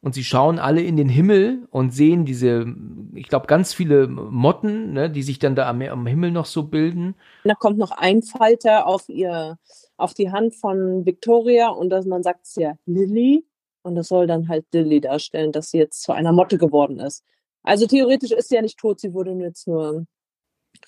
Und 0.00 0.14
sie 0.14 0.22
schauen 0.22 0.60
alle 0.60 0.80
in 0.80 0.96
den 0.96 1.08
Himmel 1.08 1.66
und 1.72 1.92
sehen 1.92 2.24
diese, 2.24 2.66
ich 3.14 3.26
glaube, 3.26 3.48
ganz 3.48 3.74
viele 3.74 4.06
Motten, 4.06 4.92
ne, 4.92 5.10
die 5.10 5.24
sich 5.24 5.40
dann 5.40 5.56
da 5.56 5.68
am, 5.68 5.82
am 5.82 6.06
Himmel 6.06 6.30
noch 6.30 6.46
so 6.46 6.62
bilden. 6.62 7.16
Da 7.42 7.54
kommt 7.54 7.78
noch 7.78 7.90
ein 7.90 8.22
Falter 8.22 8.86
auf 8.86 9.08
ihr, 9.08 9.58
auf 9.96 10.14
die 10.14 10.30
Hand 10.30 10.54
von 10.54 11.04
Victoria 11.04 11.70
und 11.70 11.90
dass 11.90 12.06
man 12.06 12.22
sagt 12.22 12.46
ja 12.56 12.74
Lilly. 12.86 13.44
Und 13.88 13.94
das 13.94 14.08
soll 14.08 14.26
dann 14.26 14.48
halt 14.48 14.66
Lilly 14.72 15.00
darstellen, 15.00 15.50
dass 15.50 15.70
sie 15.70 15.78
jetzt 15.78 16.02
zu 16.02 16.12
einer 16.12 16.32
Motte 16.32 16.58
geworden 16.58 17.00
ist. 17.00 17.24
Also 17.62 17.86
theoretisch 17.86 18.30
ist 18.30 18.50
sie 18.50 18.56
ja 18.56 18.62
nicht 18.62 18.78
tot, 18.78 19.00
sie 19.00 19.14
wurde 19.14 19.32
jetzt 19.32 19.66
nur 19.66 20.06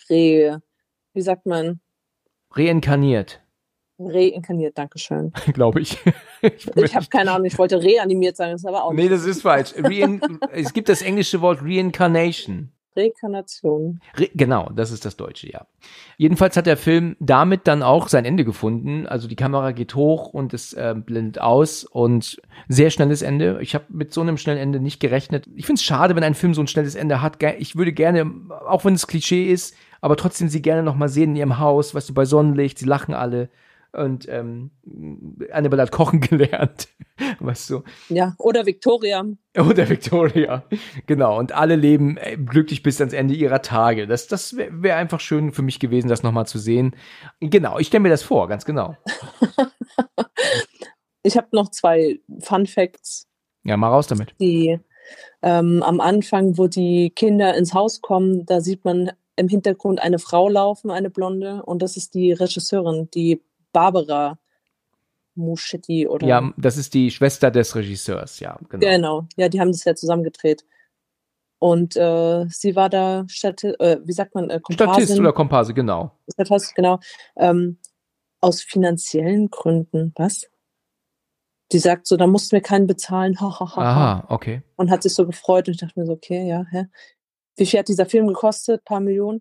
re, 0.08 0.62
wie 1.14 1.20
sagt 1.22 1.46
man? 1.46 1.80
Reinkarniert. 2.52 3.40
Reinkarniert, 3.98 4.76
Dankeschön. 4.78 5.32
Glaube 5.52 5.80
ich. 5.80 5.98
ich, 6.42 6.68
ich 6.76 6.94
habe 6.94 7.06
keine 7.06 7.32
Ahnung, 7.32 7.46
ich 7.46 7.58
wollte 7.58 7.82
reanimiert 7.82 8.36
sagen, 8.36 8.52
das 8.52 8.62
ist 8.62 8.66
aber 8.66 8.84
auch 8.84 8.92
Nee, 8.92 9.08
das 9.08 9.24
ist 9.24 9.42
falsch. 9.42 9.74
Rein 9.76 10.20
es 10.52 10.72
gibt 10.72 10.88
das 10.88 11.02
englische 11.02 11.40
Wort 11.40 11.60
Reincarnation. 11.62 12.70
Rekarnation. 12.96 14.00
Re 14.16 14.28
genau, 14.34 14.70
das 14.74 14.90
ist 14.90 15.04
das 15.04 15.16
Deutsche, 15.16 15.50
ja. 15.50 15.66
Jedenfalls 16.16 16.56
hat 16.56 16.66
der 16.66 16.76
Film 16.76 17.16
damit 17.20 17.66
dann 17.66 17.82
auch 17.82 18.08
sein 18.08 18.24
Ende 18.24 18.44
gefunden. 18.44 19.06
Also 19.06 19.28
die 19.28 19.36
Kamera 19.36 19.72
geht 19.72 19.94
hoch 19.94 20.28
und 20.28 20.52
es 20.54 20.72
äh, 20.72 20.94
blendet 20.96 21.40
aus 21.40 21.84
und 21.84 22.40
sehr 22.68 22.90
schnelles 22.90 23.22
Ende. 23.22 23.58
Ich 23.62 23.74
habe 23.74 23.86
mit 23.88 24.12
so 24.12 24.20
einem 24.20 24.36
schnellen 24.36 24.58
Ende 24.58 24.80
nicht 24.80 25.00
gerechnet. 25.00 25.46
Ich 25.54 25.66
finde 25.66 25.78
es 25.78 25.84
schade, 25.84 26.16
wenn 26.16 26.24
ein 26.24 26.34
Film 26.34 26.54
so 26.54 26.60
ein 26.60 26.66
schnelles 26.66 26.94
Ende 26.94 27.22
hat. 27.22 27.42
Ich 27.58 27.76
würde 27.76 27.92
gerne, 27.92 28.30
auch 28.66 28.84
wenn 28.84 28.94
es 28.94 29.06
Klischee 29.06 29.50
ist, 29.50 29.76
aber 30.00 30.16
trotzdem 30.16 30.48
sie 30.48 30.62
gerne 30.62 30.82
noch 30.82 30.96
mal 30.96 31.08
sehen 31.08 31.30
in 31.30 31.36
ihrem 31.36 31.58
Haus, 31.58 31.94
weißt 31.94 32.08
du, 32.08 32.14
bei 32.14 32.24
Sonnenlicht, 32.24 32.78
sie 32.78 32.86
lachen 32.86 33.14
alle 33.14 33.50
und 33.92 34.28
ähm, 34.28 34.70
Annabelle 35.52 35.82
hat 35.82 35.92
kochen 35.92 36.20
gelernt, 36.20 36.88
weißt 37.38 37.70
du. 37.70 37.82
Ja, 38.08 38.34
oder 38.38 38.66
Victoria. 38.66 39.24
Oder 39.56 39.88
Victoria, 39.88 40.64
genau. 41.06 41.38
Und 41.38 41.52
alle 41.52 41.76
leben 41.76 42.16
äh, 42.16 42.36
glücklich 42.36 42.82
bis 42.82 43.00
ans 43.00 43.12
Ende 43.12 43.34
ihrer 43.34 43.62
Tage. 43.62 44.06
Das, 44.06 44.26
das 44.26 44.56
wäre 44.56 44.82
wär 44.82 44.96
einfach 44.96 45.20
schön 45.20 45.52
für 45.52 45.62
mich 45.62 45.80
gewesen, 45.80 46.08
das 46.08 46.22
nochmal 46.22 46.46
zu 46.46 46.58
sehen. 46.58 46.94
Genau, 47.40 47.78
ich 47.78 47.88
stelle 47.88 48.02
mir 48.02 48.10
das 48.10 48.22
vor, 48.22 48.48
ganz 48.48 48.64
genau. 48.64 48.96
ich 51.22 51.36
habe 51.36 51.48
noch 51.52 51.70
zwei 51.70 52.20
Fun 52.40 52.66
Facts. 52.66 53.26
Ja, 53.64 53.76
mal 53.76 53.88
raus 53.88 54.06
damit. 54.06 54.34
Die 54.40 54.78
ähm, 55.42 55.82
am 55.82 56.00
Anfang, 56.00 56.58
wo 56.58 56.66
die 56.66 57.10
Kinder 57.10 57.56
ins 57.56 57.74
Haus 57.74 58.00
kommen, 58.00 58.46
da 58.46 58.60
sieht 58.60 58.84
man 58.84 59.10
im 59.36 59.48
Hintergrund 59.48 60.00
eine 60.00 60.18
Frau 60.18 60.48
laufen, 60.48 60.90
eine 60.90 61.10
Blonde, 61.10 61.62
und 61.64 61.82
das 61.82 61.96
ist 61.96 62.14
die 62.14 62.32
Regisseurin, 62.32 63.08
die 63.14 63.42
Barbara 63.72 64.38
Muschetti 65.34 66.06
oder. 66.08 66.26
Ja, 66.26 66.52
das 66.56 66.76
ist 66.76 66.94
die 66.94 67.10
Schwester 67.10 67.50
des 67.50 67.74
Regisseurs, 67.74 68.40
ja, 68.40 68.58
genau. 68.68 68.86
Genau, 68.86 69.28
ja, 69.36 69.48
die 69.48 69.60
haben 69.60 69.72
das 69.72 69.84
ja 69.84 69.94
zusammen 69.94 70.24
gedreht. 70.24 70.64
Und 71.58 71.94
äh, 71.96 72.46
sie 72.48 72.74
war 72.74 72.88
da 72.88 73.24
Stadt, 73.28 73.62
äh, 73.64 73.98
wie 74.02 74.12
sagt 74.12 74.34
man, 74.34 74.48
äh, 74.48 74.60
Komparsin. 74.60 74.94
Statist 74.94 75.20
oder 75.20 75.32
Komparse, 75.32 75.74
genau. 75.74 76.12
Statist, 76.32 76.74
genau. 76.74 77.00
Ähm, 77.36 77.78
aus 78.40 78.62
finanziellen 78.62 79.50
Gründen, 79.50 80.12
was? 80.16 80.50
die 81.72 81.78
sagt 81.78 82.06
so, 82.06 82.16
da 82.16 82.26
mussten 82.26 82.52
wir 82.52 82.62
keinen 82.62 82.86
bezahlen. 82.86 83.40
Ha, 83.40 83.60
ha, 83.60 83.76
ha, 83.76 83.80
Aha, 83.80 84.24
okay. 84.28 84.62
Und 84.76 84.90
hat 84.90 85.02
sich 85.02 85.14
so 85.14 85.26
gefreut 85.26 85.68
und 85.68 85.74
ich 85.74 85.80
dachte 85.80 85.98
mir 85.98 86.06
so, 86.06 86.12
okay, 86.12 86.48
ja, 86.48 86.64
hä? 86.70 86.86
Wie 87.56 87.66
viel 87.66 87.78
hat 87.78 87.88
dieser 87.88 88.06
Film 88.06 88.26
gekostet? 88.26 88.80
Ein 88.80 88.84
paar 88.84 89.00
Millionen? 89.00 89.40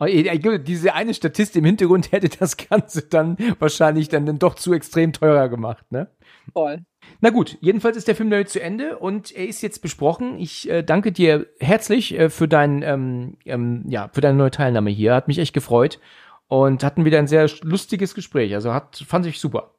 Oh, 0.00 0.06
diese 0.06 0.94
eine 0.94 1.12
Statistik 1.12 1.60
im 1.60 1.64
Hintergrund 1.64 2.12
hätte 2.12 2.28
das 2.28 2.56
Ganze 2.56 3.02
dann 3.02 3.36
wahrscheinlich 3.58 4.08
dann, 4.08 4.26
dann 4.26 4.38
doch 4.38 4.54
zu 4.54 4.72
extrem 4.72 5.12
teurer 5.12 5.48
gemacht, 5.48 5.90
ne? 5.90 6.08
Voll. 6.52 6.84
Na 7.20 7.30
gut, 7.30 7.58
jedenfalls 7.60 7.96
ist 7.96 8.06
der 8.06 8.14
Film 8.14 8.30
damit 8.30 8.48
zu 8.48 8.60
Ende 8.60 8.98
und 8.98 9.32
er 9.32 9.46
ist 9.46 9.62
jetzt 9.62 9.82
besprochen. 9.82 10.38
Ich 10.38 10.68
äh, 10.70 10.82
danke 10.82 11.10
dir 11.10 11.46
herzlich 11.58 12.16
äh, 12.18 12.30
für 12.30 12.46
dein, 12.48 12.82
ähm, 12.82 13.38
ähm, 13.44 13.84
ja, 13.88 14.08
für 14.12 14.20
deine 14.20 14.38
neue 14.38 14.50
Teilnahme 14.50 14.90
hier. 14.90 15.14
Hat 15.14 15.28
mich 15.28 15.38
echt 15.38 15.54
gefreut 15.54 15.98
und 16.46 16.84
hatten 16.84 17.04
wieder 17.04 17.18
ein 17.18 17.26
sehr 17.26 17.48
lustiges 17.62 18.14
Gespräch. 18.14 18.54
Also 18.54 18.72
hat, 18.72 18.96
fand 19.06 19.26
ich 19.26 19.40
super. 19.40 19.74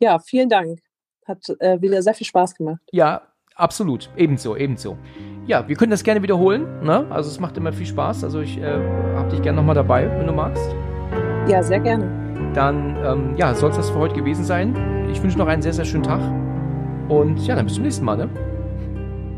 Ja, 0.00 0.18
vielen 0.18 0.48
Dank. 0.48 0.80
Hat 1.26 1.48
äh, 1.60 1.80
wieder 1.80 2.02
sehr 2.02 2.14
viel 2.14 2.26
Spaß 2.26 2.56
gemacht. 2.56 2.80
Ja, 2.90 3.22
absolut. 3.54 4.10
Ebenso, 4.16 4.56
ebenso. 4.56 4.98
Ja, 5.46 5.66
wir 5.66 5.76
können 5.76 5.90
das 5.90 6.04
gerne 6.04 6.22
wiederholen. 6.22 6.66
Ne? 6.82 7.06
Also 7.10 7.28
es 7.30 7.40
macht 7.40 7.56
immer 7.56 7.72
viel 7.72 7.86
Spaß. 7.86 8.24
Also 8.24 8.40
ich 8.40 8.58
äh, 8.58 8.78
hab 9.16 9.28
dich 9.30 9.42
gerne 9.42 9.56
nochmal 9.56 9.74
dabei, 9.74 10.08
wenn 10.18 10.26
du 10.26 10.32
magst. 10.32 10.74
Ja, 11.48 11.62
sehr 11.62 11.80
gerne. 11.80 12.08
Dann, 12.54 12.96
ähm, 13.04 13.36
ja, 13.36 13.54
soll 13.54 13.70
es 13.70 13.76
das 13.76 13.90
für 13.90 13.98
heute 13.98 14.14
gewesen 14.14 14.44
sein. 14.44 15.08
Ich 15.10 15.22
wünsche 15.22 15.38
noch 15.38 15.46
einen 15.46 15.62
sehr, 15.62 15.72
sehr 15.72 15.84
schönen 15.84 16.04
Tag. 16.04 16.20
Und 17.08 17.44
ja, 17.46 17.56
dann 17.56 17.66
bis 17.66 17.74
zum 17.74 17.82
nächsten 17.82 18.04
Mal, 18.04 18.16
ne? 18.16 18.28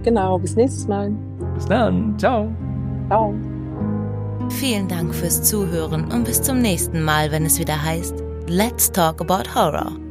Genau, 0.03 0.39
bis 0.39 0.55
nächstes 0.57 0.87
Mal. 0.87 1.13
Bis 1.55 1.65
dann. 1.67 2.19
Ciao. 2.19 2.49
Ciao. 3.09 3.35
Vielen 4.51 4.89
Dank 4.89 5.15
fürs 5.15 5.43
Zuhören 5.43 6.13
und 6.13 6.25
bis 6.25 6.43
zum 6.43 6.61
nächsten 6.61 7.03
Mal, 7.03 7.33
wenn 7.33 7.47
es 7.47 7.59
wieder 7.59 7.83
heißt 7.83 8.23
Let's 8.47 8.93
Talk 8.93 9.21
About 9.23 9.55
Horror. 9.55 10.04